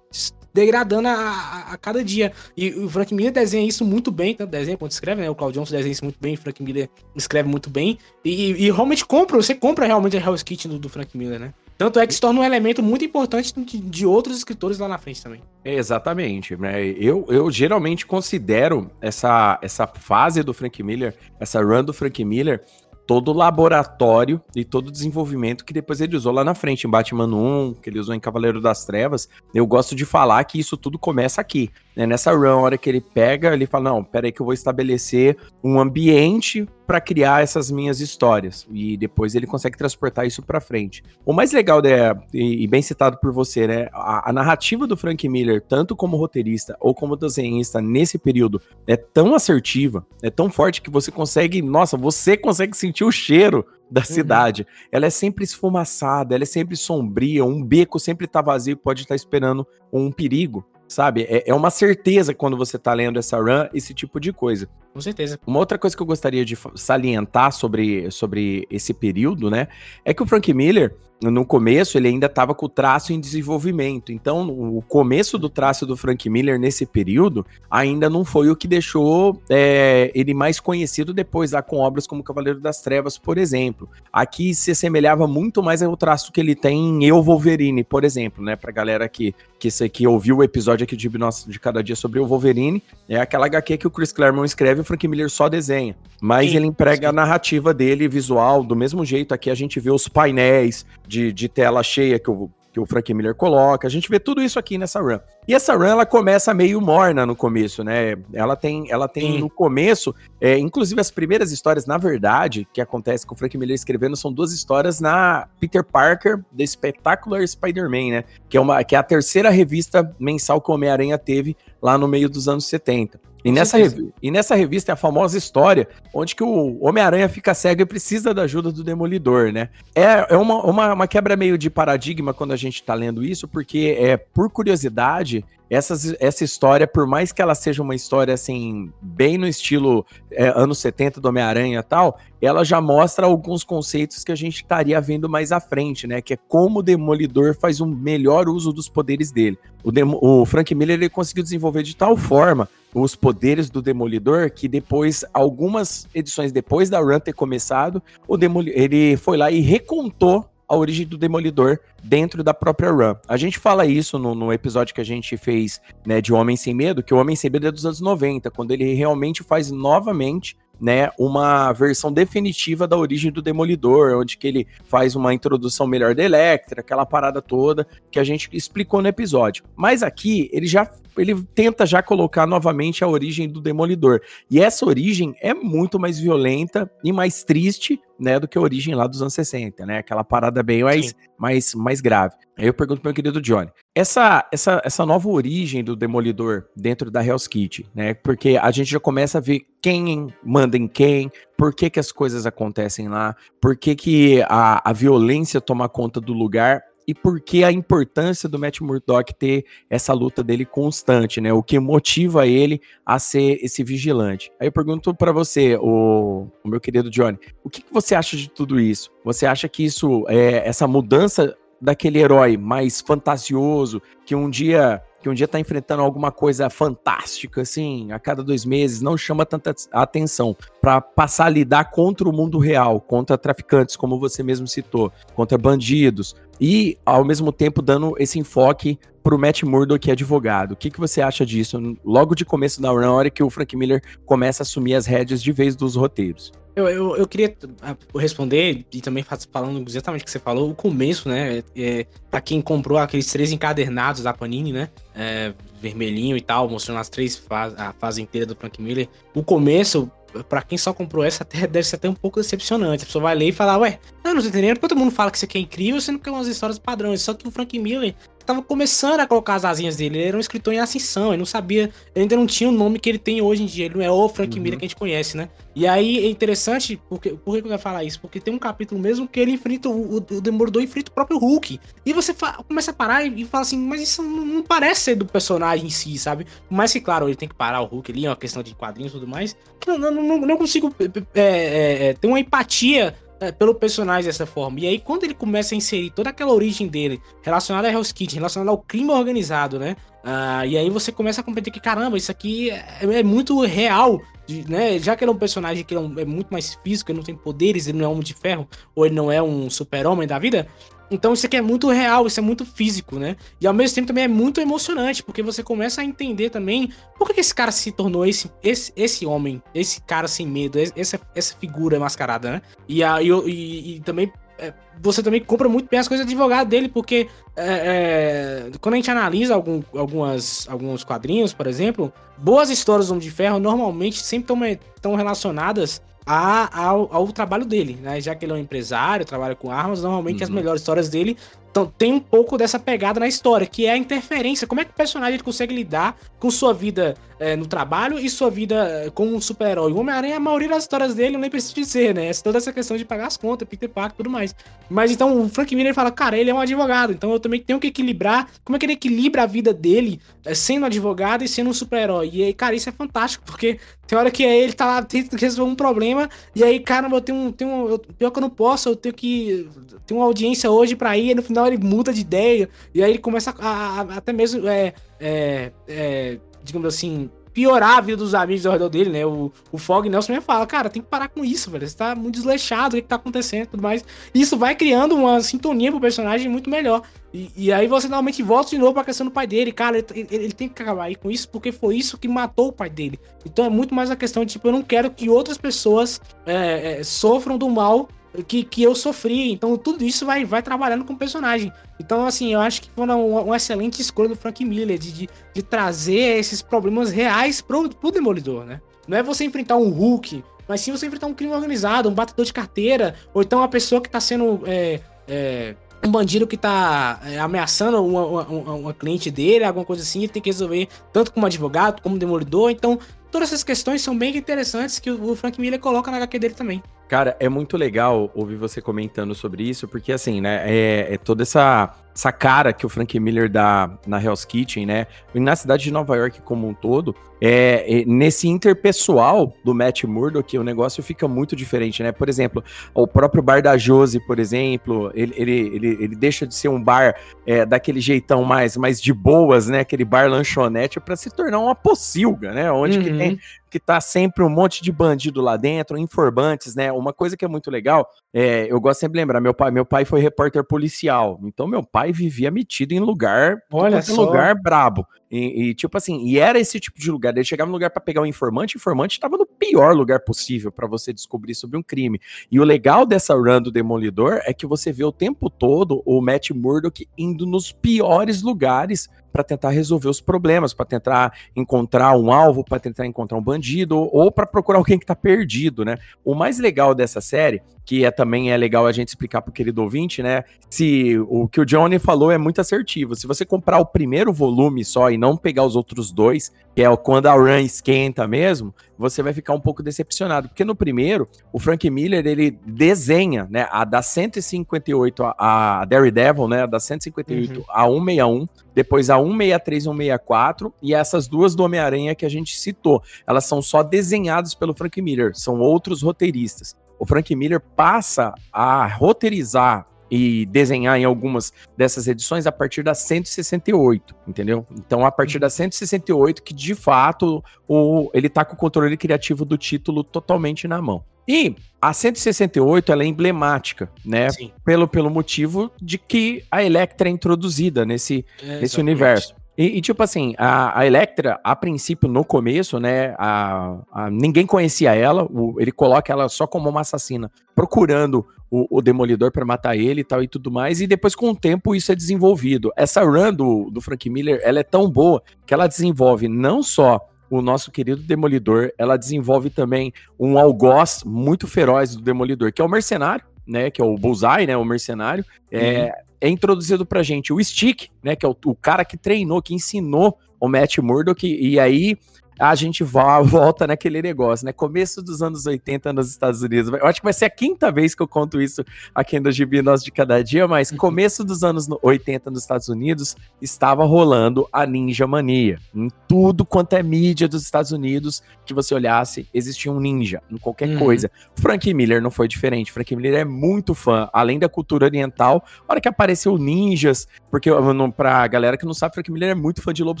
degradando 0.52 1.08
a, 1.08 1.12
a, 1.12 1.72
a, 1.72 1.76
cada 1.76 2.02
dia. 2.02 2.32
E 2.56 2.70
o 2.70 2.88
Frank 2.88 3.14
Miller 3.14 3.32
desenha 3.32 3.66
isso 3.66 3.84
muito 3.84 4.10
bem, 4.10 4.34
tanto 4.34 4.50
desenha 4.50 4.76
quanto 4.76 4.92
escreve, 4.92 5.22
né? 5.22 5.30
O 5.30 5.34
Claudio 5.34 5.60
Johnson 5.60 5.74
desenha 5.76 5.92
isso 5.92 6.04
muito 6.04 6.18
bem, 6.20 6.34
o 6.34 6.38
Frank 6.38 6.62
Miller 6.62 6.88
escreve 7.14 7.48
muito 7.48 7.70
bem. 7.70 7.98
E, 8.24 8.66
e 8.66 8.70
realmente 8.70 9.04
compra, 9.04 9.36
você 9.36 9.54
compra 9.54 9.86
realmente 9.86 10.16
a 10.16 10.20
Hell's 10.20 10.42
Kitchen 10.42 10.70
do, 10.70 10.78
do 10.78 10.88
Frank 10.88 11.16
Miller, 11.16 11.38
né? 11.38 11.52
Tanto 11.76 12.00
é 12.00 12.06
que 12.08 12.12
se 12.12 12.20
torna 12.20 12.40
um 12.40 12.44
elemento 12.44 12.82
muito 12.82 13.04
importante 13.04 13.54
de, 13.56 13.78
de 13.78 14.04
outros 14.04 14.36
escritores 14.36 14.80
lá 14.80 14.88
na 14.88 14.98
frente 14.98 15.22
também. 15.22 15.40
exatamente. 15.76 16.56
Né? 16.56 16.88
Eu, 16.88 17.24
eu 17.28 17.48
geralmente 17.52 18.04
considero 18.04 18.90
essa, 19.00 19.60
essa 19.62 19.86
fase 19.86 20.42
do 20.42 20.52
Frank 20.52 20.82
Miller, 20.82 21.14
essa 21.38 21.62
run 21.62 21.84
do 21.84 21.92
Frank 21.92 22.24
Miller, 22.24 22.64
todo 23.08 23.28
o 23.28 23.32
laboratório 23.32 24.38
e 24.54 24.66
todo 24.66 24.88
o 24.88 24.92
desenvolvimento 24.92 25.64
que 25.64 25.72
depois 25.72 25.98
ele 25.98 26.14
usou 26.14 26.30
lá 26.30 26.44
na 26.44 26.54
frente, 26.54 26.86
em 26.86 26.90
Batman 26.90 27.26
1, 27.26 27.76
que 27.82 27.88
ele 27.88 27.98
usou 27.98 28.14
em 28.14 28.20
Cavaleiro 28.20 28.60
das 28.60 28.84
Trevas. 28.84 29.30
Eu 29.54 29.66
gosto 29.66 29.96
de 29.96 30.04
falar 30.04 30.44
que 30.44 30.60
isso 30.60 30.76
tudo 30.76 30.98
começa 30.98 31.40
aqui. 31.40 31.70
Né? 31.98 32.06
Nessa 32.06 32.30
run, 32.30 32.46
a 32.46 32.56
hora 32.56 32.78
que 32.78 32.88
ele 32.88 33.00
pega, 33.00 33.52
ele 33.52 33.66
fala: 33.66 33.90
Não, 33.90 34.04
peraí, 34.04 34.30
que 34.30 34.40
eu 34.40 34.46
vou 34.46 34.52
estabelecer 34.52 35.36
um 35.64 35.80
ambiente 35.80 36.64
para 36.86 37.00
criar 37.00 37.42
essas 37.42 37.72
minhas 37.72 38.00
histórias. 38.00 38.66
E 38.72 38.96
depois 38.96 39.34
ele 39.34 39.48
consegue 39.48 39.76
transportar 39.76 40.24
isso 40.24 40.40
para 40.40 40.60
frente. 40.60 41.02
O 41.26 41.32
mais 41.32 41.52
legal, 41.52 41.82
né, 41.82 42.14
e, 42.32 42.66
bem 42.68 42.80
citado 42.80 43.18
por 43.20 43.32
você, 43.32 43.66
né? 43.66 43.88
A, 43.92 44.30
a, 44.30 44.32
narrativa 44.32 44.86
do 44.86 44.96
Frank 44.96 45.28
Miller, 45.28 45.60
tanto 45.60 45.96
como 45.96 46.16
roteirista 46.16 46.76
ou 46.80 46.94
como 46.94 47.16
desenhista 47.16 47.80
nesse 47.80 48.16
período, 48.16 48.62
é 48.86 48.96
tão 48.96 49.34
assertiva, 49.34 50.06
é 50.22 50.30
tão 50.30 50.48
forte 50.48 50.80
que 50.80 50.90
você 50.90 51.10
consegue, 51.10 51.60
nossa, 51.60 51.96
você 51.96 52.36
consegue 52.36 52.76
sentir 52.76 53.04
o 53.04 53.12
cheiro 53.12 53.66
da 53.90 54.02
uhum. 54.02 54.06
cidade. 54.06 54.66
Ela 54.92 55.06
é 55.06 55.10
sempre 55.10 55.42
esfumaçada, 55.42 56.34
ela 56.34 56.44
é 56.44 56.46
sempre 56.46 56.76
sombria, 56.76 57.44
um 57.44 57.62
beco 57.62 57.98
sempre 57.98 58.28
tá 58.28 58.40
vazio, 58.40 58.76
pode 58.76 59.02
estar 59.02 59.12
tá 59.12 59.16
esperando 59.16 59.66
um 59.92 60.12
perigo 60.12 60.64
sabe? 60.88 61.26
É, 61.28 61.50
é 61.50 61.54
uma 61.54 61.70
certeza 61.70 62.34
quando 62.34 62.56
você 62.56 62.78
tá 62.78 62.92
lendo 62.92 63.18
essa 63.18 63.36
run, 63.36 63.68
esse 63.74 63.92
tipo 63.92 64.18
de 64.18 64.32
coisa. 64.32 64.68
Com 64.92 65.00
certeza. 65.00 65.38
Uma 65.46 65.58
outra 65.58 65.78
coisa 65.78 65.94
que 65.94 66.02
eu 66.02 66.06
gostaria 66.06 66.44
de 66.44 66.56
salientar 66.74 67.52
sobre, 67.52 68.10
sobre 68.10 68.66
esse 68.70 68.94
período, 68.94 69.50
né, 69.50 69.68
é 70.04 70.14
que 70.14 70.22
o 70.22 70.26
Frank 70.26 70.52
Miller, 70.52 70.96
no 71.20 71.44
começo, 71.44 71.98
ele 71.98 72.08
ainda 72.08 72.26
estava 72.26 72.54
com 72.54 72.66
o 72.66 72.68
traço 72.68 73.12
em 73.12 73.18
desenvolvimento. 73.18 74.12
Então, 74.12 74.48
o 74.48 74.80
começo 74.82 75.36
do 75.36 75.48
traço 75.48 75.84
do 75.84 75.96
Frank 75.96 76.28
Miller 76.30 76.60
nesse 76.60 76.86
período 76.86 77.44
ainda 77.68 78.08
não 78.08 78.24
foi 78.24 78.50
o 78.50 78.56
que 78.56 78.68
deixou 78.68 79.40
é, 79.50 80.12
ele 80.14 80.32
mais 80.32 80.60
conhecido 80.60 81.12
depois, 81.12 81.52
lá 81.52 81.60
com 81.60 81.78
obras 81.78 82.06
como 82.06 82.22
Cavaleiro 82.22 82.60
das 82.60 82.80
Trevas, 82.80 83.18
por 83.18 83.36
exemplo. 83.36 83.88
Aqui 84.12 84.54
se 84.54 84.70
assemelhava 84.70 85.26
muito 85.26 85.60
mais 85.62 85.82
ao 85.82 85.96
traço 85.96 86.30
que 86.30 86.40
ele 86.40 86.54
tem 86.54 86.78
em 86.78 87.04
Eu 87.04 87.20
Wolverine, 87.20 87.82
por 87.82 88.04
exemplo, 88.04 88.44
né? 88.44 88.54
Pra 88.54 88.70
galera 88.70 89.08
que, 89.08 89.34
que, 89.58 89.68
que 89.88 90.06
ouviu 90.06 90.36
o 90.36 90.44
episódio 90.44 90.84
aqui 90.84 90.96
de 90.96 91.08
Nossa 91.18 91.50
de 91.50 91.58
Cada 91.58 91.82
Dia 91.82 91.96
sobre 91.96 92.20
o 92.20 92.26
Wolverine, 92.26 92.82
é 93.08 93.18
aquela 93.18 93.46
HQ 93.46 93.78
que 93.78 93.86
o 93.86 93.90
Chris 93.90 94.12
Claremont 94.12 94.46
escreve 94.46 94.80
e 94.80 94.82
o 94.82 94.84
Frank 94.84 95.08
Miller 95.08 95.30
só 95.30 95.48
desenha. 95.48 95.96
Mas 96.20 96.50
sim, 96.50 96.56
ele 96.56 96.66
emprega 96.66 97.08
a 97.08 97.12
narrativa 97.12 97.72
dele 97.72 98.08
visual 98.08 98.62
do 98.62 98.74
mesmo 98.74 99.04
jeito. 99.04 99.32
Aqui 99.32 99.50
a 99.50 99.54
gente 99.54 99.78
vê 99.78 99.90
os 99.90 100.08
painéis, 100.08 100.84
de, 101.08 101.32
de 101.32 101.48
tela 101.48 101.82
cheia 101.82 102.18
que 102.18 102.30
o, 102.30 102.50
que 102.72 102.78
o 102.78 102.86
Frank 102.86 103.12
Miller 103.12 103.34
coloca. 103.34 103.86
A 103.86 103.90
gente 103.90 104.08
vê 104.08 104.20
tudo 104.20 104.42
isso 104.42 104.58
aqui 104.58 104.76
nessa 104.76 105.00
run. 105.00 105.18
E 105.46 105.54
essa 105.54 105.74
run 105.74 105.86
ela 105.86 106.04
começa 106.04 106.52
meio 106.52 106.80
morna 106.80 107.24
no 107.24 107.34
começo, 107.34 107.82
né? 107.82 108.16
Ela 108.32 108.54
tem, 108.54 108.90
ela 108.90 109.08
tem 109.08 109.32
Sim. 109.32 109.40
no 109.40 109.48
começo, 109.48 110.14
é, 110.40 110.58
inclusive 110.58 111.00
as 111.00 111.10
primeiras 111.10 111.50
histórias, 111.50 111.86
na 111.86 111.96
verdade, 111.96 112.68
que 112.72 112.80
acontece 112.80 113.26
com 113.26 113.34
o 113.34 113.38
Frank 113.38 113.56
Miller 113.56 113.74
escrevendo, 113.74 114.16
são 114.16 114.32
duas 114.32 114.52
histórias 114.52 115.00
na 115.00 115.48
Peter 115.58 115.82
Parker 115.82 116.44
The 116.56 116.66
Spectacular 116.66 117.46
Spider-Man, 117.46 118.10
né? 118.10 118.24
Que 118.48 118.58
é, 118.58 118.60
uma, 118.60 118.84
que 118.84 118.94
é 118.94 118.98
a 118.98 119.02
terceira 119.02 119.50
revista 119.50 120.14
mensal 120.20 120.60
que 120.60 120.70
o 120.70 120.74
Homem-Aranha 120.74 121.16
teve 121.16 121.56
lá 121.80 121.96
no 121.96 122.06
meio 122.06 122.28
dos 122.28 122.48
anos 122.48 122.66
70. 122.66 123.18
E 123.44 123.52
nessa, 123.52 123.78
e 124.22 124.30
nessa 124.30 124.54
revista 124.54 124.92
é 124.92 124.94
a 124.94 124.96
famosa 124.96 125.38
história 125.38 125.88
onde 126.12 126.34
que 126.34 126.42
o 126.42 126.82
Homem-Aranha 126.84 127.28
fica 127.28 127.54
cego 127.54 127.82
e 127.82 127.86
precisa 127.86 128.34
da 128.34 128.42
ajuda 128.42 128.72
do 128.72 128.82
Demolidor, 128.82 129.52
né? 129.52 129.68
É, 129.94 130.34
é 130.34 130.36
uma, 130.36 130.62
uma, 130.62 130.92
uma 130.94 131.06
quebra 131.08 131.36
meio 131.36 131.56
de 131.56 131.70
paradigma 131.70 132.34
quando 132.34 132.52
a 132.52 132.56
gente 132.56 132.82
tá 132.82 132.94
lendo 132.94 133.24
isso, 133.24 133.46
porque 133.46 133.96
é 133.98 134.16
por 134.16 134.50
curiosidade, 134.50 135.44
essas, 135.70 136.16
essa 136.18 136.44
história, 136.44 136.86
por 136.86 137.06
mais 137.06 137.30
que 137.30 137.42
ela 137.42 137.54
seja 137.54 137.82
uma 137.82 137.94
história 137.94 138.32
assim, 138.32 138.90
bem 139.02 139.36
no 139.36 139.46
estilo 139.46 140.04
é, 140.30 140.48
anos 140.48 140.78
70 140.78 141.20
do 141.20 141.28
Homem-Aranha 141.28 141.80
e 141.80 141.82
tal, 141.82 142.18
ela 142.40 142.64
já 142.64 142.80
mostra 142.80 143.26
alguns 143.26 143.64
conceitos 143.64 144.24
que 144.24 144.32
a 144.32 144.36
gente 144.36 144.56
estaria 144.56 145.00
vendo 145.00 145.28
mais 145.28 145.52
à 145.52 145.60
frente, 145.60 146.06
né? 146.06 146.22
Que 146.22 146.34
é 146.34 146.38
como 146.48 146.78
o 146.78 146.82
Demolidor 146.82 147.54
faz 147.54 147.80
um 147.80 147.86
melhor 147.86 148.48
uso 148.48 148.72
dos 148.72 148.88
poderes 148.88 149.30
dele. 149.30 149.58
O, 149.84 149.92
Demo, 149.92 150.18
o 150.22 150.46
Frank 150.46 150.74
Miller 150.74 150.96
ele 150.96 151.08
conseguiu 151.08 151.42
desenvolver 151.42 151.82
de 151.82 151.94
tal 151.94 152.16
forma 152.16 152.68
os 152.94 153.14
poderes 153.14 153.70
do 153.70 153.82
Demolidor 153.82 154.50
que 154.50 154.68
depois, 154.68 155.24
algumas 155.32 156.08
edições 156.14 156.52
depois 156.52 156.88
da 156.88 157.00
run 157.00 157.20
ter 157.20 157.32
começado, 157.32 158.02
o 158.26 158.36
Demoli 158.36 158.72
ele 158.74 159.16
foi 159.16 159.36
lá 159.36 159.50
e 159.50 159.60
recontou 159.60 160.48
a 160.68 160.76
origem 160.76 161.06
do 161.06 161.16
Demolidor 161.16 161.78
dentro 162.04 162.44
da 162.44 162.52
própria 162.52 162.90
Run. 162.90 163.14
A 163.26 163.38
gente 163.38 163.58
fala 163.58 163.86
isso 163.86 164.18
no, 164.18 164.34
no, 164.34 164.52
episódio 164.52 164.94
que 164.94 165.00
a 165.00 165.04
gente 165.04 165.36
fez 165.38 165.80
né, 166.06 166.20
de 166.20 166.32
Homem 166.32 166.56
Sem 166.56 166.74
Medo, 166.74 167.02
que 167.02 167.14
o 167.14 167.16
Homem 167.16 167.34
Sem 167.34 167.50
Medo 167.50 167.66
é 167.66 167.72
dos 167.72 167.86
anos 167.86 168.00
90, 168.00 168.50
quando 168.50 168.72
ele 168.72 168.92
realmente 168.92 169.42
faz 169.42 169.70
novamente 169.70 170.56
né, 170.80 171.10
uma 171.18 171.72
versão 171.72 172.12
definitiva 172.12 172.86
da 172.86 172.96
origem 172.96 173.32
do 173.32 173.42
Demolidor, 173.42 174.18
onde 174.18 174.36
que 174.36 174.46
ele 174.46 174.66
faz 174.84 175.16
uma 175.16 175.34
introdução 175.34 175.86
melhor 175.86 176.14
da 176.14 176.22
Electra, 176.22 176.80
aquela 176.80 177.04
parada 177.04 177.42
toda 177.42 177.86
que 178.10 178.18
a 178.18 178.24
gente 178.24 178.48
explicou 178.52 179.02
no 179.02 179.08
episódio. 179.08 179.64
Mas 179.76 180.02
aqui 180.02 180.48
ele 180.52 180.66
já 180.66 180.90
ele 181.16 181.42
tenta 181.54 181.84
já 181.84 182.00
colocar 182.00 182.46
novamente 182.46 183.02
a 183.02 183.08
origem 183.08 183.48
do 183.48 183.60
Demolidor. 183.60 184.20
E 184.48 184.60
essa 184.60 184.86
origem 184.86 185.34
é 185.40 185.52
muito 185.52 185.98
mais 185.98 186.18
violenta 186.18 186.88
e 187.02 187.12
mais 187.12 187.42
triste, 187.42 188.00
né, 188.18 188.38
do 188.38 188.48
que 188.48 188.58
a 188.58 188.60
origem 188.60 188.94
lá 188.94 189.06
dos 189.06 189.22
anos 189.22 189.34
60, 189.34 189.86
né? 189.86 189.98
Aquela 189.98 190.24
parada 190.24 190.62
bem 190.62 190.82
mais, 190.82 191.14
mais, 191.38 191.74
mais 191.74 192.00
grave. 192.00 192.34
Aí 192.56 192.66
eu 192.66 192.74
pergunto 192.74 193.00
pro 193.00 193.08
meu 193.08 193.14
querido 193.14 193.40
Johnny, 193.40 193.70
essa, 193.94 194.46
essa, 194.52 194.82
essa 194.84 195.06
nova 195.06 195.28
origem 195.28 195.84
do 195.84 195.94
Demolidor 195.94 196.64
dentro 196.76 197.10
da 197.10 197.24
Hell's 197.24 197.46
Kitchen, 197.46 197.86
né? 197.94 198.14
Porque 198.14 198.58
a 198.60 198.70
gente 198.70 198.90
já 198.90 198.98
começa 198.98 199.38
a 199.38 199.40
ver 199.40 199.60
quem 199.80 200.28
manda 200.44 200.76
em 200.76 200.88
quem, 200.88 201.30
por 201.56 201.74
que, 201.74 201.88
que 201.88 202.00
as 202.00 202.10
coisas 202.10 202.46
acontecem 202.46 203.08
lá, 203.08 203.36
por 203.60 203.76
que, 203.76 203.94
que 203.94 204.42
a, 204.48 204.90
a 204.90 204.92
violência 204.92 205.60
toma 205.60 205.88
conta 205.88 206.20
do 206.20 206.32
lugar 206.32 206.82
e 207.08 207.14
por 207.14 207.40
que 207.40 207.64
a 207.64 207.72
importância 207.72 208.46
do 208.46 208.58
Matt 208.58 208.82
Murdock 208.82 209.34
ter 209.34 209.64
essa 209.88 210.12
luta 210.12 210.44
dele 210.44 210.66
constante, 210.66 211.40
né? 211.40 211.50
O 211.54 211.62
que 211.62 211.78
motiva 211.78 212.46
ele 212.46 212.82
a 213.04 213.18
ser 213.18 213.58
esse 213.62 213.82
vigilante. 213.82 214.52
Aí 214.60 214.68
eu 214.68 214.72
pergunto 214.72 215.14
para 215.14 215.32
você, 215.32 215.76
o, 215.76 216.48
o, 216.62 216.68
meu 216.68 216.78
querido 216.78 217.08
Johnny, 217.08 217.38
o 217.64 217.70
que, 217.70 217.80
que, 217.80 217.90
você 217.90 218.14
acha 218.14 218.36
de 218.36 218.50
tudo 218.50 218.78
isso? 218.78 219.10
Você 219.24 219.46
acha 219.46 219.66
que 219.70 219.82
isso, 219.82 220.26
é, 220.28 220.68
essa 220.68 220.86
mudança 220.86 221.56
daquele 221.80 222.18
herói 222.18 222.56
mais 222.56 223.00
fantasioso, 223.00 224.00
que 224.24 224.34
um 224.34 224.48
dia 224.50 225.02
que 225.20 225.28
um 225.28 225.34
dia 225.34 225.48
tá 225.48 225.58
enfrentando 225.58 226.02
alguma 226.02 226.30
coisa 226.30 226.70
fantástica, 226.70 227.62
assim, 227.62 228.12
a 228.12 228.20
cada 228.20 228.42
dois 228.42 228.64
meses, 228.64 229.00
não 229.00 229.16
chama 229.16 229.44
tanta 229.44 229.74
atenção 229.90 230.56
para 230.80 231.00
passar 231.00 231.46
a 231.46 231.50
lidar 231.50 231.90
contra 231.90 232.28
o 232.28 232.32
mundo 232.32 232.58
real, 232.58 233.00
contra 233.00 233.36
traficantes, 233.36 233.96
como 233.96 234.18
você 234.18 234.44
mesmo 234.44 234.68
citou, 234.68 235.10
contra 235.34 235.58
bandidos, 235.58 236.36
e 236.60 236.96
ao 237.04 237.24
mesmo 237.24 237.50
tempo 237.50 237.82
dando 237.82 238.14
esse 238.18 238.38
enfoque 238.38 238.98
pro 239.28 239.38
Matt 239.38 239.62
Murdock, 239.62 240.08
é 240.08 240.12
advogado. 240.12 240.72
O 240.72 240.76
que, 240.76 240.90
que 240.90 240.98
você 240.98 241.20
acha 241.20 241.44
disso? 241.44 241.78
Logo 242.02 242.34
de 242.34 242.46
começo 242.46 242.80
da 242.80 242.90
na 242.90 243.12
hora 243.12 243.28
que 243.28 243.42
o 243.42 243.50
Frank 243.50 243.76
Miller 243.76 244.02
começa 244.24 244.62
a 244.62 244.64
assumir 244.64 244.94
as 244.94 245.04
rédeas 245.04 245.42
de 245.42 245.52
vez 245.52 245.76
dos 245.76 245.96
roteiros. 245.96 246.50
Eu, 246.74 246.88
eu, 246.88 247.14
eu, 247.14 247.28
queria 247.28 247.54
ah, 247.82 247.94
responder, 248.16 248.86
e 248.90 249.02
também 249.02 249.22
falando 249.52 249.86
exatamente 249.86 250.22
o 250.22 250.24
que 250.24 250.30
você 250.30 250.38
falou, 250.38 250.70
o 250.70 250.74
começo, 250.74 251.28
né? 251.28 251.62
É, 251.76 252.06
pra 252.30 252.40
quem 252.40 252.62
comprou 252.62 252.96
aqueles 252.96 253.26
três 253.26 253.52
encadernados 253.52 254.22
da 254.22 254.32
Panini, 254.32 254.72
né? 254.72 254.88
É, 255.14 255.52
vermelhinho 255.82 256.34
e 256.34 256.40
tal, 256.40 256.66
mostrando 256.66 256.98
as 256.98 257.10
três 257.10 257.36
fases, 257.36 257.78
a 257.78 257.92
fase 257.92 258.22
inteira 258.22 258.46
do 258.46 258.56
Frank 258.56 258.80
Miller. 258.80 259.10
O 259.34 259.44
começo, 259.44 260.10
para 260.48 260.62
quem 260.62 260.78
só 260.78 260.94
comprou 260.94 261.22
essa, 261.22 261.42
até 261.42 261.66
deve 261.66 261.86
ser 261.86 261.96
até 261.96 262.08
um 262.08 262.14
pouco 262.14 262.40
decepcionante. 262.40 263.02
A 263.02 263.06
pessoa 263.06 263.24
vai 263.24 263.34
ler 263.34 263.48
e 263.48 263.52
falar, 263.52 263.76
ué, 263.76 263.98
não, 264.24 264.32
não 264.32 264.40
tô 264.40 264.48
entendendo, 264.48 264.78
todo 264.78 264.96
mundo 264.96 265.10
fala 265.10 265.30
que 265.30 265.36
isso 265.36 265.44
aqui 265.44 265.58
é 265.58 265.60
incrível, 265.60 266.00
sendo 266.00 266.18
que 266.18 266.30
é 266.30 266.32
umas 266.32 266.46
histórias 266.46 266.78
padrões. 266.78 267.20
Só 267.20 267.34
que 267.34 267.46
o 267.46 267.50
Frank 267.50 267.78
Miller 267.78 268.14
tava 268.48 268.62
começando 268.62 269.20
a 269.20 269.26
colocar 269.26 269.56
as 269.56 269.64
asinhas 269.64 269.96
dele. 269.96 270.16
Ele 270.16 270.28
era 270.28 270.36
um 270.36 270.40
escritor 270.40 270.72
em 270.72 270.78
ascensão, 270.78 271.28
ele 271.28 271.36
não 271.36 271.44
sabia, 271.44 271.90
ele 272.14 272.22
ainda 272.22 272.34
não 272.34 272.46
tinha 272.46 272.70
o 272.70 272.72
nome 272.72 272.98
que 272.98 273.06
ele 273.06 273.18
tem 273.18 273.42
hoje 273.42 273.62
em 273.62 273.66
dia. 273.66 273.84
Ele 273.84 273.96
não 273.96 274.02
é 274.02 274.10
o 274.10 274.26
Frank 274.26 274.56
uhum. 274.56 274.62
Miller 274.62 274.78
que 274.78 274.86
a 274.86 274.88
gente 274.88 274.96
conhece, 274.96 275.36
né? 275.36 275.50
E 275.76 275.86
aí 275.86 276.24
é 276.24 276.30
interessante, 276.30 276.98
porque, 277.10 277.30
por 277.30 277.60
que 277.60 277.68
eu 277.68 277.70
ia 277.70 277.78
falar 277.78 278.04
isso? 278.04 278.18
Porque 278.18 278.40
tem 278.40 278.52
um 278.52 278.58
capítulo 278.58 278.98
mesmo 278.98 279.28
que 279.28 279.38
ele 279.38 279.52
enfrenta, 279.52 279.90
o, 279.90 280.16
o 280.16 280.20
Demolidor 280.40 280.82
enfrenta 280.82 281.10
o 281.10 281.14
próprio 281.14 281.38
Hulk. 281.38 281.78
E 282.06 282.12
você 282.14 282.34
começa 282.66 282.90
a 282.90 282.94
parar 282.94 283.22
e, 283.22 283.42
e 283.42 283.44
fala 283.44 283.62
assim, 283.62 283.76
mas 283.76 284.00
isso 284.00 284.22
não, 284.22 284.46
não, 284.46 284.62
parece 284.62 285.02
ser 285.02 285.14
do 285.14 285.26
personagem 285.26 285.86
em 285.86 285.90
si, 285.90 286.16
sabe? 286.18 286.46
Mas 286.70 286.92
que, 286.92 287.00
claro, 287.02 287.28
ele 287.28 287.36
tem 287.36 287.48
que 287.48 287.54
parar 287.54 287.82
o 287.82 287.84
Hulk 287.84 288.10
ali, 288.10 288.24
é 288.24 288.30
uma 288.30 288.36
questão 288.36 288.62
de 288.62 288.74
quadrinhos 288.74 289.12
e 289.12 289.14
tudo 289.14 289.28
mais. 289.28 289.54
Não, 289.86 289.98
não, 289.98 290.10
não, 290.10 290.38
não 290.40 290.56
consigo 290.56 290.92
é, 290.98 291.40
é, 291.40 292.08
é, 292.08 292.14
ter 292.14 292.26
uma 292.26 292.40
empatia 292.40 293.14
pelo 293.58 293.74
personagem 293.74 294.24
dessa 294.24 294.46
forma. 294.46 294.80
E 294.80 294.86
aí, 294.86 294.98
quando 294.98 295.24
ele 295.24 295.34
começa 295.34 295.74
a 295.74 295.78
inserir 295.78 296.10
toda 296.10 296.30
aquela 296.30 296.52
origem 296.52 296.88
dele, 296.88 297.20
relacionada 297.42 297.88
a 297.88 297.92
Hell's 297.92 298.12
Kitchen, 298.12 298.38
relacionada 298.38 298.70
ao 298.70 298.78
crime 298.78 299.10
organizado, 299.10 299.78
né? 299.78 299.96
Uh, 300.24 300.66
e 300.66 300.76
aí 300.76 300.90
você 300.90 301.12
começa 301.12 301.40
a 301.40 301.44
compreender 301.44 301.70
que, 301.70 301.80
caramba, 301.80 302.16
isso 302.16 302.30
aqui 302.30 302.70
é, 302.70 302.84
é 303.00 303.22
muito 303.22 303.60
real, 303.64 304.20
né? 304.68 304.98
Já 304.98 305.14
que 305.14 305.24
ele 305.24 305.30
é 305.30 305.34
um 305.34 305.38
personagem 305.38 305.84
que 305.84 305.94
é, 305.94 305.98
um, 305.98 306.18
é, 306.18 306.24
muito 306.24 306.50
mais 306.50 306.74
físico, 306.82 307.10
ele 307.10 307.18
não 307.18 307.24
tem 307.24 307.34
poderes, 307.34 307.86
ele 307.86 307.98
não 307.98 308.04
é 308.04 308.08
um 308.08 308.12
homem 308.12 308.24
de 308.24 308.34
ferro, 308.34 308.68
ou 308.94 309.06
ele 309.06 309.14
não 309.14 309.30
é 309.30 309.40
um 309.40 309.70
super-homem 309.70 310.26
da 310.26 310.38
vida, 310.38 310.66
então 311.10 311.32
isso 311.32 311.46
aqui 311.46 311.56
é 311.56 311.62
muito 311.62 311.88
real, 311.88 312.26
isso 312.26 312.38
é 312.38 312.42
muito 312.42 312.64
físico, 312.64 313.18
né? 313.18 313.36
E 313.60 313.66
ao 313.66 313.74
mesmo 313.74 313.94
tempo 313.94 314.08
também 314.08 314.24
é 314.24 314.28
muito 314.28 314.60
emocionante, 314.60 315.22
porque 315.22 315.42
você 315.42 315.62
começa 315.62 316.00
a 316.00 316.04
entender 316.04 316.50
também 316.50 316.92
por 317.18 317.28
que 317.28 317.40
esse 317.40 317.54
cara 317.54 317.72
se 317.72 317.90
tornou 317.92 318.26
esse, 318.26 318.50
esse, 318.62 318.92
esse 318.96 319.26
homem, 319.26 319.62
esse 319.74 320.00
cara 320.02 320.28
sem 320.28 320.46
medo, 320.46 320.78
essa, 320.78 321.20
essa 321.34 321.54
figura 321.54 321.98
mascarada, 321.98 322.50
né? 322.50 322.62
E, 322.88 323.02
a, 323.02 323.22
e, 323.22 323.28
e, 323.28 323.96
e 323.96 324.00
também 324.00 324.30
é, 324.58 324.72
você 325.00 325.22
também 325.22 325.40
compra 325.40 325.68
muito 325.68 325.88
bem 325.88 326.00
as 326.00 326.08
coisas 326.08 326.26
de 326.26 326.32
advogado 326.32 326.68
dele, 326.68 326.88
porque 326.88 327.28
é, 327.56 328.66
é, 328.66 328.70
quando 328.80 328.94
a 328.94 328.96
gente 328.96 329.10
analisa 329.10 329.54
algum, 329.54 329.82
algumas, 329.94 330.68
alguns 330.68 331.04
quadrinhos, 331.04 331.54
por 331.54 331.66
exemplo, 331.66 332.12
boas 332.36 332.68
histórias 332.68 333.06
do 333.06 333.12
Homem 333.12 333.22
de 333.22 333.30
Ferro 333.30 333.58
normalmente 333.58 334.20
sempre 334.20 334.80
estão 334.96 335.14
relacionadas 335.14 336.02
a, 336.30 336.84
ao, 336.88 337.08
ao, 337.10 337.26
trabalho 337.32 337.64
dele, 337.64 337.98
né? 338.02 338.20
Já 338.20 338.34
que 338.34 338.44
ele 338.44 338.52
é 338.52 338.54
um 338.54 338.58
empresário, 338.58 339.24
trabalha 339.24 339.54
com 339.54 339.70
armas, 339.70 340.02
normalmente 340.02 340.38
uhum. 340.38 340.44
as 340.44 340.50
melhores 340.50 340.82
histórias 340.82 341.08
dele 341.08 341.38
então, 341.70 341.92
tem 341.96 342.12
um 342.12 342.20
pouco 342.20 342.56
dessa 342.56 342.78
pegada 342.78 343.20
na 343.20 343.28
história, 343.28 343.66
que 343.66 343.86
é 343.86 343.92
a 343.92 343.96
interferência. 343.96 344.66
Como 344.66 344.80
é 344.80 344.84
que 344.84 344.90
o 344.90 344.94
personagem 344.94 345.38
consegue 345.38 345.74
lidar 345.74 346.16
com 346.38 346.50
sua 346.50 346.72
vida 346.72 347.14
é, 347.38 347.54
no 347.54 347.66
trabalho 347.66 348.18
e 348.18 348.28
sua 348.28 348.50
vida 348.50 348.74
é, 349.04 349.10
como 349.10 349.34
um 349.34 349.40
super-herói? 349.40 349.92
O 349.92 349.98
Homem-Aranha, 349.98 350.36
a 350.36 350.40
maioria 350.40 350.68
das 350.68 350.84
histórias 350.84 351.14
dele, 351.14 351.36
eu 351.36 351.40
nem 351.40 351.50
preciso 351.50 351.74
dizer, 351.74 352.14
né? 352.14 352.32
Toda 352.42 352.58
essa 352.58 352.72
questão 352.72 352.96
de 352.96 353.04
pagar 353.04 353.26
as 353.26 353.36
contas, 353.36 353.68
Peter 353.68 353.88
Parker 353.88 354.14
e 354.14 354.16
tudo 354.16 354.30
mais. 354.30 354.54
Mas 354.88 355.10
então 355.10 355.40
o 355.40 355.48
Frank 355.48 355.74
Miller 355.76 355.94
fala, 355.94 356.10
cara, 356.10 356.36
ele 356.36 356.50
é 356.50 356.54
um 356.54 356.58
advogado, 356.58 357.12
então 357.12 357.30
eu 357.30 357.38
também 357.38 357.60
tenho 357.60 357.78
que 357.78 357.88
equilibrar. 357.88 358.48
Como 358.64 358.76
é 358.76 358.78
que 358.78 358.86
ele 358.86 358.94
equilibra 358.94 359.42
a 359.42 359.46
vida 359.46 359.72
dele 359.72 360.20
é, 360.44 360.54
sendo 360.54 360.86
advogado 360.86 361.44
e 361.44 361.48
sendo 361.48 361.70
um 361.70 361.74
super-herói? 361.74 362.30
E 362.32 362.42
aí, 362.42 362.54
cara, 362.54 362.74
isso 362.74 362.88
é 362.88 362.92
fantástico, 362.92 363.44
porque 363.44 363.78
tem 364.08 364.16
hora 364.16 364.30
que 364.30 364.42
ele 364.42 364.72
tá 364.72 364.86
lá, 364.86 365.02
tenta 365.02 365.36
resolver 365.36 365.70
um 365.70 365.74
problema, 365.74 366.30
e 366.56 366.64
aí, 366.64 366.80
caramba, 366.80 367.18
eu 367.18 367.20
tenho, 367.20 367.52
tenho 367.52 367.88
eu, 367.90 367.98
pior 367.98 368.30
que 368.30 368.38
eu 368.38 368.40
não 368.40 368.48
posso, 368.48 368.88
eu 368.88 368.96
tenho 368.96 369.14
que. 369.14 369.68
ter 370.06 370.14
uma 370.14 370.24
audiência 370.24 370.70
hoje 370.70 370.96
pra 370.96 371.16
ir, 371.18 371.32
e 371.32 371.34
no 371.34 371.42
final 371.42 371.57
ele 371.66 371.78
muda 371.78 372.12
de 372.12 372.20
ideia, 372.20 372.68
e 372.94 373.02
aí 373.02 373.10
ele 373.10 373.18
começa 373.18 373.54
a, 373.58 374.00
a, 374.00 374.00
até 374.16 374.32
mesmo, 374.32 374.66
é, 374.68 374.92
é, 375.18 375.72
é, 375.88 376.38
digamos 376.62 376.94
assim, 376.94 377.30
piorar 377.58 377.98
a 377.98 378.00
vida 378.00 378.18
dos 378.18 378.36
amigos 378.36 378.64
ao 378.66 378.72
redor 378.72 378.88
dele, 378.88 379.10
né? 379.10 379.26
O, 379.26 379.50
o 379.72 379.78
Fog 379.78 380.08
Nelson 380.08 380.30
mesmo 380.30 380.44
fala, 380.44 380.64
cara, 380.64 380.88
tem 380.88 381.02
que 381.02 381.08
parar 381.08 381.26
com 381.26 381.44
isso, 381.44 381.68
velho. 381.72 381.88
Você 381.88 381.96
tá 381.96 382.14
muito 382.14 382.36
desleixado, 382.36 382.94
o 382.94 382.96
que, 382.96 383.02
que 383.02 383.08
tá 383.08 383.16
acontecendo 383.16 383.64
e 383.64 383.66
tudo 383.66 383.82
mais. 383.82 384.04
Isso 384.32 384.56
vai 384.56 384.76
criando 384.76 385.16
uma 385.16 385.40
sintonia 385.40 385.90
pro 385.90 386.00
personagem 386.00 386.48
muito 386.48 386.70
melhor. 386.70 387.02
E, 387.34 387.50
e, 387.56 387.72
aí 387.72 387.88
você 387.88 388.06
normalmente 388.06 388.44
volta 388.44 388.70
de 388.70 388.78
novo 388.78 388.94
pra 388.94 389.02
questão 389.02 389.26
do 389.26 389.32
pai 389.32 389.44
dele. 389.44 389.72
Cara, 389.72 389.98
ele, 389.98 390.06
ele, 390.14 390.28
ele, 390.30 390.52
tem 390.52 390.68
que 390.68 390.80
acabar 390.80 391.06
aí 391.06 391.16
com 391.16 391.32
isso 391.32 391.48
porque 391.48 391.72
foi 391.72 391.96
isso 391.96 392.16
que 392.16 392.28
matou 392.28 392.68
o 392.68 392.72
pai 392.72 392.88
dele. 392.88 393.18
Então 393.44 393.64
é 393.64 393.68
muito 393.68 393.92
mais 393.92 394.08
a 394.08 394.14
questão 394.14 394.44
de, 394.44 394.52
tipo, 394.52 394.68
eu 394.68 394.72
não 394.72 394.82
quero 394.82 395.10
que 395.10 395.28
outras 395.28 395.58
pessoas 395.58 396.20
é, 396.46 397.00
é, 397.00 397.02
sofram 397.02 397.58
do 397.58 397.68
mal 397.68 398.08
que, 398.46 398.64
que 398.64 398.82
eu 398.82 398.94
sofri. 398.94 399.52
Então 399.52 399.76
tudo 399.76 400.04
isso 400.04 400.26
vai, 400.26 400.44
vai 400.44 400.62
trabalhando 400.62 401.04
com 401.04 401.12
o 401.12 401.16
personagem. 401.16 401.72
Então, 402.00 402.24
assim, 402.26 402.52
eu 402.52 402.60
acho 402.60 402.82
que 402.82 402.90
foi 402.94 403.04
uma, 403.04 403.16
uma 403.16 403.56
excelente 403.56 404.00
escolha 404.00 404.28
do 404.28 404.36
Frank 404.36 404.64
Miller 404.64 404.98
de, 404.98 405.12
de, 405.12 405.28
de, 405.54 405.62
trazer 405.62 406.38
esses 406.38 406.62
problemas 406.62 407.10
reais 407.10 407.60
pro, 407.60 407.88
pro 407.88 408.10
Demolidor, 408.10 408.64
né? 408.64 408.80
Não 409.06 409.16
é 409.16 409.22
você 409.22 409.44
enfrentar 409.44 409.76
um 409.76 409.90
Hulk, 409.90 410.44
mas 410.68 410.80
sim 410.80 410.92
você 410.92 411.06
enfrentar 411.06 411.26
um 411.26 411.34
crime 411.34 411.52
organizado, 411.52 412.08
um 412.08 412.14
batedor 412.14 412.44
de 412.44 412.52
carteira, 412.52 413.14
ou 413.32 413.42
então 413.42 413.58
uma 413.60 413.68
pessoa 413.68 414.00
que 414.00 414.10
tá 414.10 414.20
sendo. 414.20 414.60
É, 414.66 415.00
é, 415.26 415.74
um 416.04 416.10
bandido 416.10 416.46
que 416.46 416.56
tá 416.56 417.20
é, 417.24 417.38
ameaçando 417.40 418.04
uma, 418.04 418.24
uma, 418.24 418.74
uma, 418.74 418.94
cliente 418.94 419.32
dele, 419.32 419.64
alguma 419.64 419.84
coisa 419.84 420.02
assim, 420.02 420.20
ele 420.20 420.28
tem 420.28 420.40
que 420.40 420.48
resolver 420.48 420.88
tanto 421.12 421.32
como 421.32 421.44
advogado, 421.44 422.00
como 422.02 422.16
demolidor. 422.16 422.70
Então, 422.70 423.00
todas 423.32 423.48
essas 423.48 423.64
questões 423.64 424.00
são 424.00 424.16
bem 424.16 424.36
interessantes 424.36 425.00
que 425.00 425.10
o 425.10 425.34
Frank 425.34 425.60
Miller 425.60 425.80
coloca 425.80 426.08
na 426.10 426.18
HQ 426.18 426.38
dele 426.38 426.54
também. 426.54 426.82
Cara, 427.08 427.34
é 427.40 427.48
muito 427.48 427.78
legal 427.78 428.30
ouvir 428.34 428.56
você 428.56 428.82
comentando 428.82 429.34
sobre 429.34 429.62
isso, 429.62 429.88
porque 429.88 430.12
assim, 430.12 430.42
né, 430.42 430.62
é, 430.66 431.14
é 431.14 431.16
toda 431.16 431.42
essa, 431.42 431.94
essa 432.18 432.32
cara 432.32 432.72
que 432.72 432.84
o 432.84 432.88
Frank 432.88 433.18
Miller 433.20 433.48
dá 433.48 433.88
na 434.04 434.20
Hell's 434.20 434.44
Kitchen, 434.44 434.84
né, 434.84 435.06
e 435.32 435.38
na 435.38 435.54
cidade 435.54 435.84
de 435.84 435.92
Nova 435.92 436.16
York 436.16 436.42
como 436.42 436.66
um 436.66 436.74
todo, 436.74 437.14
é, 437.40 438.00
é, 438.00 438.04
nesse 438.04 438.48
interpessoal 438.48 439.54
do 439.64 439.72
Matt 439.72 440.02
Murdock, 440.02 440.58
o 440.58 440.64
negócio 440.64 441.00
fica 441.00 441.28
muito 441.28 441.54
diferente, 441.54 442.02
né, 442.02 442.10
por 442.10 442.28
exemplo, 442.28 442.64
o 442.92 443.06
próprio 443.06 443.40
bar 443.40 443.62
da 443.62 443.78
Josie, 443.78 444.18
por 444.26 444.40
exemplo, 444.40 445.12
ele, 445.14 445.32
ele, 445.36 445.52
ele, 445.52 445.88
ele 446.00 446.16
deixa 446.16 446.44
de 446.44 446.56
ser 446.56 446.68
um 446.68 446.82
bar 446.82 447.14
é, 447.46 447.64
daquele 447.64 448.00
jeitão 448.00 448.42
mais, 448.42 448.76
mais 448.76 449.00
de 449.00 449.12
boas, 449.12 449.68
né, 449.68 449.80
aquele 449.80 450.04
bar 450.04 450.28
lanchonete, 450.28 450.98
para 450.98 451.14
se 451.14 451.30
tornar 451.30 451.60
uma 451.60 451.76
pocilga, 451.76 452.52
né, 452.52 452.72
onde 452.72 452.98
uhum. 452.98 453.04
que 453.04 453.12
tem 453.12 453.38
que 453.70 453.78
tá 453.78 454.00
sempre 454.00 454.42
um 454.42 454.48
monte 454.48 454.82
de 454.82 454.90
bandido 454.90 455.40
lá 455.40 455.56
dentro, 455.56 455.98
informantes, 455.98 456.74
né? 456.74 456.90
Uma 456.90 457.12
coisa 457.12 457.36
que 457.36 457.44
é 457.44 457.48
muito 457.48 457.70
legal, 457.70 458.08
é, 458.32 458.66
eu 458.70 458.80
gosto 458.80 459.00
sempre 459.00 459.14
de 459.14 459.20
lembrar, 459.20 459.40
meu 459.40 459.54
pai, 459.54 459.70
meu 459.70 459.84
pai 459.84 460.04
foi 460.04 460.20
repórter 460.20 460.64
policial, 460.64 461.38
então 461.42 461.66
meu 461.66 461.82
pai 461.82 462.07
vivia 462.12 462.50
metido 462.50 462.92
em 462.92 463.00
lugar, 463.00 463.58
Olha 463.72 464.02
só. 464.02 464.22
lugar 464.24 464.54
brabo. 464.60 465.06
E, 465.30 465.68
e, 465.68 465.74
tipo 465.74 465.96
assim, 465.96 466.24
e 466.26 466.38
era 466.38 466.58
esse 466.58 466.80
tipo 466.80 466.98
de 466.98 467.10
lugar. 467.10 467.34
Ele 467.34 467.44
chegava 467.44 467.68
no 467.68 467.74
lugar 467.74 467.90
para 467.90 468.02
pegar 468.02 468.22
um 468.22 468.26
informante, 468.26 468.76
o 468.76 468.78
informante 468.78 469.16
estava 469.16 469.36
no 469.36 469.46
pior 469.46 469.94
lugar 469.94 470.20
possível 470.20 470.72
para 470.72 470.86
você 470.86 471.12
descobrir 471.12 471.54
sobre 471.54 471.76
um 471.76 471.82
crime. 471.82 472.20
E 472.50 472.58
o 472.58 472.64
legal 472.64 473.04
dessa 473.04 473.34
run 473.34 473.60
do 473.60 473.70
Demolidor 473.70 474.40
é 474.44 474.52
que 474.52 474.66
você 474.66 474.92
vê 474.92 475.04
o 475.04 475.12
tempo 475.12 475.50
todo 475.50 476.02
o 476.04 476.20
Matt 476.20 476.50
Murdock 476.50 477.06
indo 477.16 477.46
nos 477.46 477.72
piores 477.72 478.42
lugares 478.42 479.08
para 479.32 479.44
tentar 479.44 479.70
resolver 479.70 480.08
os 480.08 480.20
problemas, 480.20 480.72
para 480.72 480.86
tentar 480.86 481.32
encontrar 481.54 482.16
um 482.16 482.32
alvo, 482.32 482.64
para 482.64 482.80
tentar 482.80 483.06
encontrar 483.06 483.38
um 483.38 483.42
bandido 483.42 483.96
ou 483.96 484.32
para 484.32 484.46
procurar 484.46 484.78
alguém 484.78 484.98
que 484.98 485.04
está 485.04 485.14
perdido, 485.14 485.84
né? 485.84 485.96
O 486.24 486.34
mais 486.34 486.58
legal 486.58 486.94
dessa 486.94 487.20
série, 487.20 487.62
que 487.84 488.04
é 488.04 488.10
também 488.10 488.50
é 488.50 488.56
legal 488.56 488.86
a 488.86 488.92
gente 488.92 489.08
explicar 489.08 489.42
para 489.42 489.50
o 489.50 489.52
querido 489.52 489.82
ouvinte, 489.82 490.22
né? 490.22 490.44
Se 490.70 491.18
o 491.28 491.46
que 491.46 491.60
o 491.60 491.66
Johnny 491.66 491.98
falou 491.98 492.30
é 492.30 492.38
muito 492.38 492.60
assertivo. 492.60 493.14
Se 493.14 493.26
você 493.26 493.44
comprar 493.44 493.78
o 493.78 493.86
primeiro 493.86 494.32
volume 494.32 494.84
só 494.84 495.10
e 495.10 495.17
não 495.18 495.36
pegar 495.36 495.64
os 495.64 495.76
outros 495.76 496.12
dois, 496.12 496.52
que 496.74 496.82
é 496.82 496.96
quando 496.96 497.26
a 497.26 497.34
run 497.34 497.58
esquenta 497.58 498.26
mesmo, 498.26 498.74
você 498.96 499.22
vai 499.22 499.32
ficar 499.32 499.52
um 499.52 499.60
pouco 499.60 499.82
decepcionado, 499.82 500.48
porque 500.48 500.64
no 500.64 500.74
primeiro, 500.74 501.28
o 501.52 501.58
Frank 501.58 501.88
Miller, 501.90 502.26
ele 502.26 502.52
desenha, 502.64 503.46
né, 503.50 503.68
a 503.70 503.84
da 503.84 504.00
158 504.00 505.24
a, 505.24 505.80
a 505.80 505.84
Daredevil, 505.84 506.48
né, 506.48 506.62
a 506.62 506.66
da 506.66 506.80
158 506.80 507.58
uhum. 507.58 507.64
a 507.68 507.84
161, 507.86 508.48
depois 508.74 509.10
a 509.10 509.16
163 509.16 509.82
e 509.82 509.86
164, 509.86 510.74
e 510.80 510.94
essas 510.94 511.28
duas 511.28 511.54
do 511.54 511.64
Homem-Aranha 511.64 512.14
que 512.14 512.24
a 512.24 512.30
gente 512.30 512.56
citou, 512.56 513.02
elas 513.26 513.44
são 513.44 513.60
só 513.60 513.82
desenhadas 513.82 514.54
pelo 514.54 514.74
Frank 514.74 515.00
Miller, 515.02 515.32
são 515.34 515.58
outros 515.58 516.02
roteiristas. 516.02 516.76
O 516.98 517.06
Frank 517.06 517.34
Miller 517.34 517.60
passa 517.60 518.32
a 518.52 518.86
roteirizar 518.86 519.86
e 520.10 520.46
desenhar 520.46 520.98
em 520.98 521.04
algumas 521.04 521.52
dessas 521.76 522.06
edições 522.06 522.46
a 522.46 522.52
partir 522.52 522.82
da 522.82 522.94
168, 522.94 524.14
entendeu? 524.26 524.66
Então, 524.72 525.04
a 525.04 525.10
partir 525.10 525.38
da 525.38 525.50
168 525.50 526.42
que 526.42 526.54
de 526.54 526.74
fato 526.74 527.42
o, 527.66 528.10
ele 528.14 528.28
tá 528.28 528.44
com 528.44 528.54
o 528.54 528.58
controle 528.58 528.96
criativo 528.96 529.44
do 529.44 529.58
título 529.58 530.02
totalmente 530.02 530.66
na 530.66 530.80
mão. 530.80 531.04
E 531.28 531.54
a 531.80 531.92
168 531.92 532.90
ela 532.90 533.02
é 533.02 533.06
emblemática, 533.06 533.90
né? 534.02 534.30
Sim. 534.30 534.50
Pelo, 534.64 534.88
pelo 534.88 535.10
motivo 535.10 535.70
de 535.80 535.98
que 535.98 536.42
a 536.50 536.64
Electra 536.64 537.08
é 537.08 537.12
introduzida 537.12 537.84
nesse, 537.84 538.24
é, 538.42 538.60
nesse 538.60 538.80
universo. 538.80 539.34
E, 539.58 539.78
e, 539.78 539.80
tipo 539.80 540.00
assim, 540.04 540.36
a, 540.38 540.78
a 540.78 540.86
Electra, 540.86 541.40
a 541.42 541.56
princípio, 541.56 542.08
no 542.08 542.24
começo, 542.24 542.78
né, 542.78 543.16
a, 543.18 543.76
a, 543.90 544.08
ninguém 544.08 544.46
conhecia 544.46 544.94
ela, 544.94 545.24
o, 545.24 545.60
ele 545.60 545.72
coloca 545.72 546.12
ela 546.12 546.28
só 546.28 546.46
como 546.46 546.68
uma 546.68 546.82
assassina, 546.82 547.28
procurando 547.56 548.24
o, 548.48 548.78
o 548.78 548.80
Demolidor 548.80 549.32
para 549.32 549.44
matar 549.44 549.76
ele 549.76 550.02
e 550.02 550.04
tal 550.04 550.22
e 550.22 550.28
tudo 550.28 550.48
mais, 550.48 550.80
e 550.80 550.86
depois 550.86 551.16
com 551.16 551.30
o 551.30 551.34
tempo 551.34 551.74
isso 551.74 551.90
é 551.90 551.96
desenvolvido. 551.96 552.70
Essa 552.76 553.02
run 553.02 553.32
do, 553.32 553.68
do 553.68 553.80
Frank 553.80 554.08
Miller, 554.08 554.40
ela 554.44 554.60
é 554.60 554.62
tão 554.62 554.88
boa 554.88 555.20
que 555.44 555.52
ela 555.52 555.66
desenvolve 555.66 556.28
não 556.28 556.62
só 556.62 557.04
o 557.28 557.42
nosso 557.42 557.72
querido 557.72 558.00
Demolidor, 558.00 558.70
ela 558.78 558.96
desenvolve 558.96 559.50
também 559.50 559.92
um 560.20 560.38
algoz 560.38 561.02
muito 561.04 561.48
feroz 561.48 561.96
do 561.96 562.00
Demolidor, 562.00 562.52
que 562.52 562.62
é 562.62 562.64
o 562.64 562.68
mercenário, 562.68 563.24
né, 563.44 563.72
que 563.72 563.82
é 563.82 563.84
o 563.84 563.96
Bullseye, 563.96 564.46
né, 564.46 564.56
o 564.56 564.64
mercenário, 564.64 565.24
é, 565.50 565.58
uhum 565.58 565.64
é 565.64 566.07
introduzido 566.26 566.84
pra 566.84 567.02
gente 567.02 567.32
o 567.32 567.42
Stick, 567.42 567.88
né, 568.02 568.16
que 568.16 568.26
é 568.26 568.28
o, 568.28 568.36
o 568.46 568.54
cara 568.54 568.84
que 568.84 568.96
treinou, 568.96 569.40
que 569.42 569.54
ensinou 569.54 570.18
o 570.40 570.48
Matt 570.48 570.78
Murdock, 570.78 571.26
e 571.26 571.60
aí 571.60 571.96
a 572.38 572.54
gente 572.54 572.84
volta 572.84 573.66
naquele 573.66 574.00
negócio, 574.00 574.46
né? 574.46 574.52
Começo 574.52 575.02
dos 575.02 575.22
anos 575.22 575.46
80 575.46 575.92
nos 575.92 576.10
Estados 576.10 576.42
Unidos. 576.42 576.72
Eu 576.72 576.86
acho 576.86 577.00
que 577.00 577.04
vai 577.04 577.12
ser 577.12 577.24
a 577.24 577.30
quinta 577.30 577.70
vez 577.70 577.94
que 577.94 578.02
eu 578.02 578.08
conto 578.08 578.40
isso 578.40 578.64
aqui 578.94 579.18
no 579.18 579.30
Gibi 579.30 579.62
Nós 579.62 579.82
de 579.82 579.90
Cada 579.90 580.22
Dia, 580.22 580.46
mas 580.46 580.70
começo 580.70 581.24
dos 581.24 581.42
anos 581.42 581.66
80 581.82 582.30
nos 582.30 582.42
Estados 582.42 582.68
Unidos 582.68 583.16
estava 583.40 583.84
rolando 583.84 584.48
a 584.52 584.64
Ninja 584.66 585.06
Mania. 585.06 585.58
Em 585.74 585.88
tudo 586.06 586.44
quanto 586.44 586.74
é 586.74 586.82
mídia 586.82 587.28
dos 587.28 587.42
Estados 587.42 587.72
Unidos 587.72 588.22
que 588.44 588.54
você 588.54 588.74
olhasse, 588.74 589.28
existia 589.32 589.70
um 589.70 589.78
ninja 589.78 590.22
em 590.30 590.36
qualquer 590.36 590.68
uhum. 590.70 590.78
coisa. 590.78 591.10
Frank 591.34 591.72
Miller 591.74 592.00
não 592.00 592.10
foi 592.10 592.26
diferente. 592.26 592.72
Frank 592.72 592.94
Miller 592.96 593.14
é 593.14 593.24
muito 593.24 593.74
fã, 593.74 594.08
além 594.12 594.38
da 594.38 594.48
cultura 594.48 594.86
oriental. 594.86 595.44
A 595.66 595.72
hora 595.72 595.80
que 595.80 595.88
apareceu 595.88 596.38
ninjas, 596.38 597.06
porque 597.30 597.50
pra 597.96 598.26
galera 598.26 598.56
que 598.56 598.64
não 598.64 598.74
sabe, 598.74 598.94
Frank 598.94 599.10
Miller 599.10 599.30
é 599.30 599.34
muito 599.34 599.62
fã 599.62 599.72
de 599.72 599.82
Lobo 599.82 600.00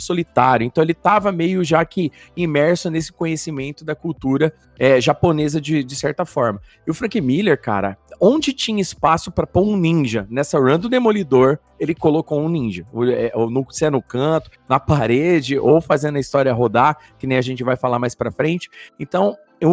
Solitário, 0.00 0.64
então 0.64 0.82
ele 0.82 0.94
tava 0.94 1.30
meio 1.30 1.62
já 1.62 1.84
que 1.84 2.10
imerso 2.36 2.90
nesse 2.90 3.12
conhecimento 3.12 3.84
da 3.84 3.94
cultura 3.94 4.52
é, 4.78 5.00
japonesa 5.00 5.60
de, 5.60 5.82
de 5.82 5.96
certa 5.96 6.24
forma. 6.24 6.60
E 6.86 6.90
o 6.90 6.94
Frank 6.94 7.20
Miller, 7.20 7.60
cara, 7.60 7.96
onde 8.20 8.52
tinha 8.52 8.80
espaço 8.80 9.30
para 9.30 9.46
pôr 9.46 9.62
um 9.62 9.76
ninja 9.76 10.26
nessa 10.30 10.58
run 10.58 10.78
do 10.78 10.88
Demolidor, 10.88 11.58
ele 11.78 11.94
colocou 11.94 12.40
um 12.40 12.48
ninja. 12.48 12.86
É, 13.12 13.32
ou 13.34 13.50
no, 13.50 13.66
se 13.70 13.84
é 13.84 13.90
no 13.90 14.02
canto, 14.02 14.50
na 14.68 14.80
parede, 14.80 15.58
ou 15.58 15.80
fazendo 15.80 16.16
a 16.16 16.20
história 16.20 16.52
rodar, 16.52 16.98
que 17.18 17.26
nem 17.26 17.38
a 17.38 17.42
gente 17.42 17.62
vai 17.62 17.76
falar 17.76 17.98
mais 17.98 18.14
para 18.14 18.32
frente. 18.32 18.68
Então, 18.98 19.36
o, 19.62 19.68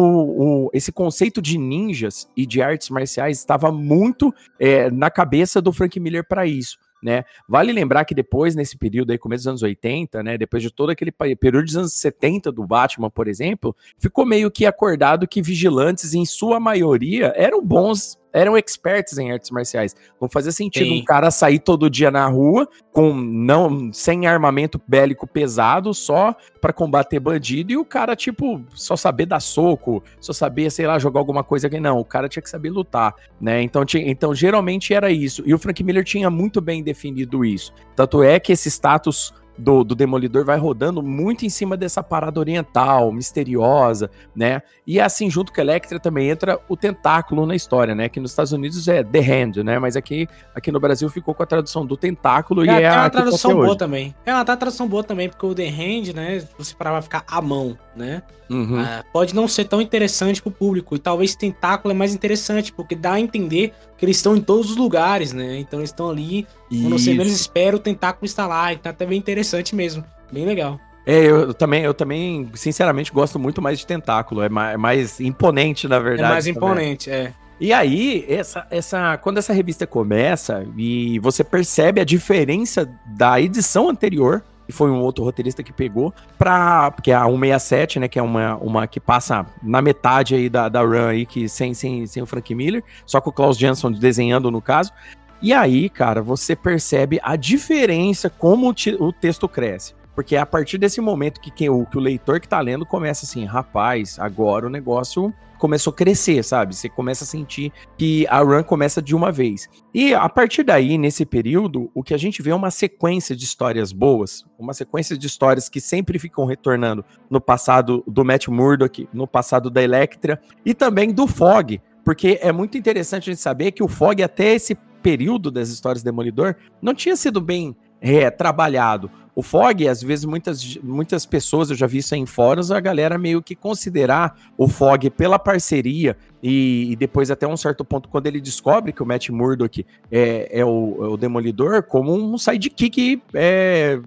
o, 0.66 0.70
esse 0.72 0.90
conceito 0.90 1.40
de 1.40 1.58
ninjas 1.58 2.28
e 2.36 2.44
de 2.44 2.60
artes 2.60 2.90
marciais 2.90 3.38
estava 3.38 3.70
muito 3.70 4.34
é, 4.58 4.90
na 4.90 5.10
cabeça 5.10 5.60
do 5.60 5.72
Frank 5.72 5.98
Miller 6.00 6.26
para 6.26 6.46
isso 6.46 6.78
né? 7.06 7.24
Vale 7.48 7.72
lembrar 7.72 8.04
que 8.04 8.12
depois, 8.12 8.56
nesse 8.56 8.76
período 8.76 9.12
aí, 9.12 9.18
começo 9.18 9.42
dos 9.42 9.46
anos 9.46 9.62
80, 9.62 10.24
né? 10.24 10.36
Depois 10.36 10.60
de 10.60 10.72
todo 10.72 10.90
aquele 10.90 11.12
período 11.12 11.64
dos 11.64 11.76
anos 11.76 11.92
70 11.92 12.50
do 12.50 12.66
Batman, 12.66 13.08
por 13.08 13.28
exemplo, 13.28 13.76
ficou 13.96 14.26
meio 14.26 14.50
que 14.50 14.66
acordado 14.66 15.28
que 15.28 15.40
vigilantes, 15.40 16.14
em 16.14 16.26
sua 16.26 16.58
maioria, 16.58 17.32
eram 17.36 17.64
bons 17.64 18.18
eram 18.36 18.54
experts 18.54 19.16
em 19.16 19.32
artes 19.32 19.50
marciais. 19.50 19.96
Não 20.20 20.28
fazia 20.28 20.52
sentido 20.52 20.90
Sim. 20.90 21.00
um 21.00 21.04
cara 21.04 21.30
sair 21.30 21.58
todo 21.58 21.88
dia 21.88 22.10
na 22.10 22.26
rua 22.26 22.68
com 22.92 23.14
não 23.14 23.90
sem 23.94 24.26
armamento 24.26 24.80
bélico 24.86 25.26
pesado 25.26 25.94
só 25.94 26.36
para 26.60 26.70
combater 26.70 27.18
bandido 27.18 27.72
e 27.72 27.78
o 27.78 27.84
cara 27.84 28.14
tipo 28.14 28.62
só 28.74 28.94
saber 28.94 29.24
dar 29.24 29.40
soco, 29.40 30.04
só 30.20 30.34
saber, 30.34 30.70
sei 30.70 30.86
lá, 30.86 30.98
jogar 30.98 31.18
alguma 31.18 31.42
coisa 31.42 31.70
que 31.70 31.80
não, 31.80 31.98
o 31.98 32.04
cara 32.04 32.28
tinha 32.28 32.42
que 32.42 32.50
saber 32.50 32.68
lutar, 32.68 33.14
né? 33.40 33.62
Então, 33.62 33.86
tinha, 33.86 34.06
então 34.06 34.34
geralmente 34.34 34.92
era 34.92 35.10
isso. 35.10 35.42
E 35.46 35.54
o 35.54 35.58
Frank 35.58 35.82
Miller 35.82 36.04
tinha 36.04 36.28
muito 36.28 36.60
bem 36.60 36.82
definido 36.82 37.42
isso. 37.42 37.72
Tanto 37.94 38.22
é 38.22 38.38
que 38.38 38.52
esse 38.52 38.70
status 38.70 39.32
do, 39.58 39.82
do 39.82 39.94
Demolidor 39.94 40.44
vai 40.44 40.58
rodando 40.58 41.02
muito 41.02 41.44
em 41.46 41.48
cima 41.48 41.76
dessa 41.76 42.02
parada 42.02 42.38
oriental, 42.38 43.10
misteriosa, 43.12 44.10
né? 44.34 44.62
E 44.86 45.00
assim, 45.00 45.30
junto 45.30 45.52
com 45.52 45.60
a 45.60 45.64
Electra 45.64 45.98
também 45.98 46.28
entra 46.28 46.58
o 46.68 46.76
tentáculo 46.76 47.46
na 47.46 47.54
história, 47.54 47.94
né? 47.94 48.08
Que 48.08 48.20
nos 48.20 48.30
Estados 48.30 48.52
Unidos 48.52 48.86
é 48.88 49.02
The 49.02 49.18
Hand, 49.18 49.64
né? 49.64 49.78
Mas 49.78 49.96
aqui, 49.96 50.28
aqui 50.54 50.70
no 50.70 50.78
Brasil 50.78 51.08
ficou 51.08 51.34
com 51.34 51.42
a 51.42 51.46
tradução 51.46 51.84
do 51.84 51.96
tentáculo 51.96 52.62
é, 52.62 52.66
e 52.66 52.70
é, 52.70 52.82
é 52.82 52.92
uma 52.92 53.10
tradução 53.10 53.54
boa 53.54 53.66
hoje. 53.68 53.78
também. 53.78 54.14
É 54.24 54.32
uma 54.32 54.44
tradução 54.44 54.86
boa 54.86 55.02
também, 55.02 55.28
porque 55.28 55.44
o 55.44 55.54
The 55.54 55.68
Hand, 55.68 56.14
né? 56.14 56.44
Você 56.58 56.74
parava 56.74 57.02
ficar 57.02 57.24
a 57.26 57.40
mão, 57.40 57.76
né? 57.96 58.22
Uhum. 58.48 58.80
Uh, 58.80 59.04
pode 59.12 59.34
não 59.34 59.48
ser 59.48 59.64
tão 59.64 59.80
interessante 59.80 60.40
pro 60.40 60.50
público. 60.50 60.94
E 60.94 60.98
talvez 60.98 61.34
tentáculo 61.34 61.92
é 61.92 61.96
mais 61.96 62.14
interessante, 62.14 62.72
porque 62.72 62.94
dá 62.94 63.14
a 63.14 63.20
entender 63.20 63.72
que 63.98 64.04
eles 64.04 64.16
estão 64.16 64.36
em 64.36 64.40
todos 64.40 64.70
os 64.70 64.76
lugares, 64.76 65.32
né? 65.32 65.58
Então 65.58 65.80
eles 65.80 65.90
estão 65.90 66.08
ali. 66.10 66.46
Isso. 66.70 66.82
Quando 66.82 66.98
você 66.98 67.14
menos 67.14 67.32
espera, 67.32 67.76
o 67.76 67.78
tentáculo 67.78 68.26
está 68.26 68.46
lá. 68.46 68.72
Então 68.72 68.90
é 68.90 68.92
até 68.92 69.06
bem 69.06 69.18
interessante 69.18 69.74
mesmo. 69.74 70.04
Bem 70.32 70.44
legal. 70.44 70.80
É, 71.06 71.24
eu 71.24 71.54
também, 71.54 71.84
eu 71.84 71.94
também, 71.94 72.50
sinceramente, 72.54 73.12
gosto 73.12 73.38
muito 73.38 73.62
mais 73.62 73.78
de 73.78 73.86
tentáculo. 73.86 74.42
É 74.42 74.48
mais, 74.48 74.74
é 74.74 74.76
mais 74.76 75.20
imponente, 75.20 75.86
na 75.86 76.00
verdade. 76.00 76.28
É 76.28 76.32
mais 76.32 76.46
imponente, 76.46 77.10
também. 77.10 77.26
é. 77.26 77.46
E 77.58 77.72
aí, 77.72 78.26
essa, 78.28 78.66
essa, 78.70 79.16
quando 79.16 79.38
essa 79.38 79.52
revista 79.52 79.86
começa 79.86 80.66
e 80.76 81.18
você 81.20 81.42
percebe 81.42 82.00
a 82.00 82.04
diferença 82.04 82.86
da 83.06 83.40
edição 83.40 83.88
anterior 83.88 84.42
e 84.68 84.72
foi 84.72 84.90
um 84.90 85.00
outro 85.00 85.24
roteirista 85.24 85.62
que 85.62 85.72
pegou, 85.72 86.12
pra, 86.36 86.90
porque 86.90 87.12
a 87.12 87.24
167, 87.24 88.00
né, 88.00 88.08
que 88.08 88.18
é 88.18 88.22
uma, 88.22 88.56
uma 88.56 88.86
que 88.86 88.98
passa 88.98 89.46
na 89.62 89.80
metade 89.80 90.34
aí 90.34 90.48
da, 90.48 90.68
da 90.68 90.82
run 90.82 91.06
aí, 91.06 91.24
que 91.24 91.48
sem, 91.48 91.72
sem, 91.72 92.06
sem 92.06 92.22
o 92.22 92.26
Frank 92.26 92.52
Miller, 92.54 92.82
só 93.06 93.20
com 93.20 93.30
o 93.30 93.32
Klaus 93.32 93.56
Jansson 93.56 93.92
desenhando 93.92 94.50
no 94.50 94.60
caso. 94.60 94.92
E 95.40 95.52
aí, 95.52 95.88
cara, 95.88 96.22
você 96.22 96.56
percebe 96.56 97.20
a 97.22 97.36
diferença 97.36 98.30
como 98.30 98.74
o, 98.98 99.12
texto 99.12 99.48
cresce. 99.48 99.94
Porque 100.14 100.34
é 100.34 100.38
a 100.38 100.46
partir 100.46 100.78
desse 100.78 101.00
momento 101.00 101.40
que, 101.40 101.50
quem, 101.50 101.68
o, 101.68 101.84
que 101.84 101.98
o 101.98 102.00
leitor 102.00 102.40
que 102.40 102.48
tá 102.48 102.58
lendo 102.58 102.86
começa 102.86 103.26
assim, 103.26 103.44
rapaz, 103.44 104.18
agora 104.18 104.66
o 104.66 104.70
negócio 104.70 105.32
começou 105.58 105.90
a 105.90 105.94
crescer, 105.94 106.42
sabe? 106.42 106.74
Você 106.74 106.88
começa 106.88 107.24
a 107.24 107.26
sentir 107.26 107.72
que 107.98 108.26
a 108.28 108.40
run 108.40 108.62
começa 108.62 109.02
de 109.02 109.14
uma 109.14 109.30
vez. 109.32 109.68
E 109.92 110.14
a 110.14 110.28
partir 110.28 110.62
daí, 110.62 110.96
nesse 110.96 111.24
período, 111.26 111.90
o 111.94 112.02
que 112.02 112.14
a 112.14 112.18
gente 112.18 112.42
vê 112.42 112.50
é 112.50 112.54
uma 112.54 112.70
sequência 112.70 113.34
de 113.34 113.44
histórias 113.44 113.92
boas, 113.92 114.44
uma 114.58 114.72
sequência 114.72 115.16
de 115.16 115.26
histórias 115.26 115.68
que 115.68 115.80
sempre 115.80 116.18
ficam 116.18 116.44
retornando 116.44 117.04
no 117.28 117.40
passado 117.40 118.02
do 118.06 118.24
Matt 118.24 118.48
Murdock, 118.48 119.08
no 119.12 119.26
passado 119.26 119.70
da 119.70 119.82
Electra 119.82 120.40
e 120.64 120.74
também 120.74 121.12
do 121.12 121.26
Fog, 121.26 121.80
porque 122.06 122.38
é 122.40 122.52
muito 122.52 122.78
interessante 122.78 123.28
a 123.28 123.32
gente 123.32 123.42
saber 123.42 123.72
que 123.72 123.82
o 123.82 123.88
Fog 123.88 124.22
até 124.22 124.54
esse 124.54 124.76
período 125.06 125.52
das 125.52 125.68
histórias 125.68 126.02
Demolidor 126.02 126.56
não 126.82 126.92
tinha 126.92 127.14
sido 127.14 127.40
bem 127.40 127.76
é, 128.00 128.28
trabalhado. 128.28 129.08
O 129.36 129.42
Fog, 129.42 129.86
às 129.86 130.02
vezes, 130.02 130.24
muitas, 130.24 130.76
muitas 130.82 131.24
pessoas, 131.24 131.70
eu 131.70 131.76
já 131.76 131.86
vi 131.86 131.98
isso 131.98 132.16
em 132.16 132.26
fóruns, 132.26 132.72
a 132.72 132.80
galera 132.80 133.16
meio 133.16 133.40
que 133.40 133.54
considerar 133.54 134.34
o 134.58 134.66
Fog 134.66 135.08
pela 135.10 135.38
parceria 135.38 136.16
e, 136.48 136.92
e, 136.92 136.96
depois 136.96 137.28
até 137.28 137.44
um 137.44 137.56
certo 137.56 137.84
ponto, 137.84 138.08
quando 138.08 138.28
ele 138.28 138.40
descobre 138.40 138.92
que 138.92 139.02
o 139.02 139.06
Matt 139.06 139.30
Murdock 139.30 139.84
é, 140.12 140.60
é, 140.60 140.64
o, 140.64 140.96
é 141.00 141.08
o 141.08 141.16
Demolidor, 141.16 141.82
como 141.82 142.14
um 142.14 142.38
sidekick 142.38 143.20
é, 143.34 143.98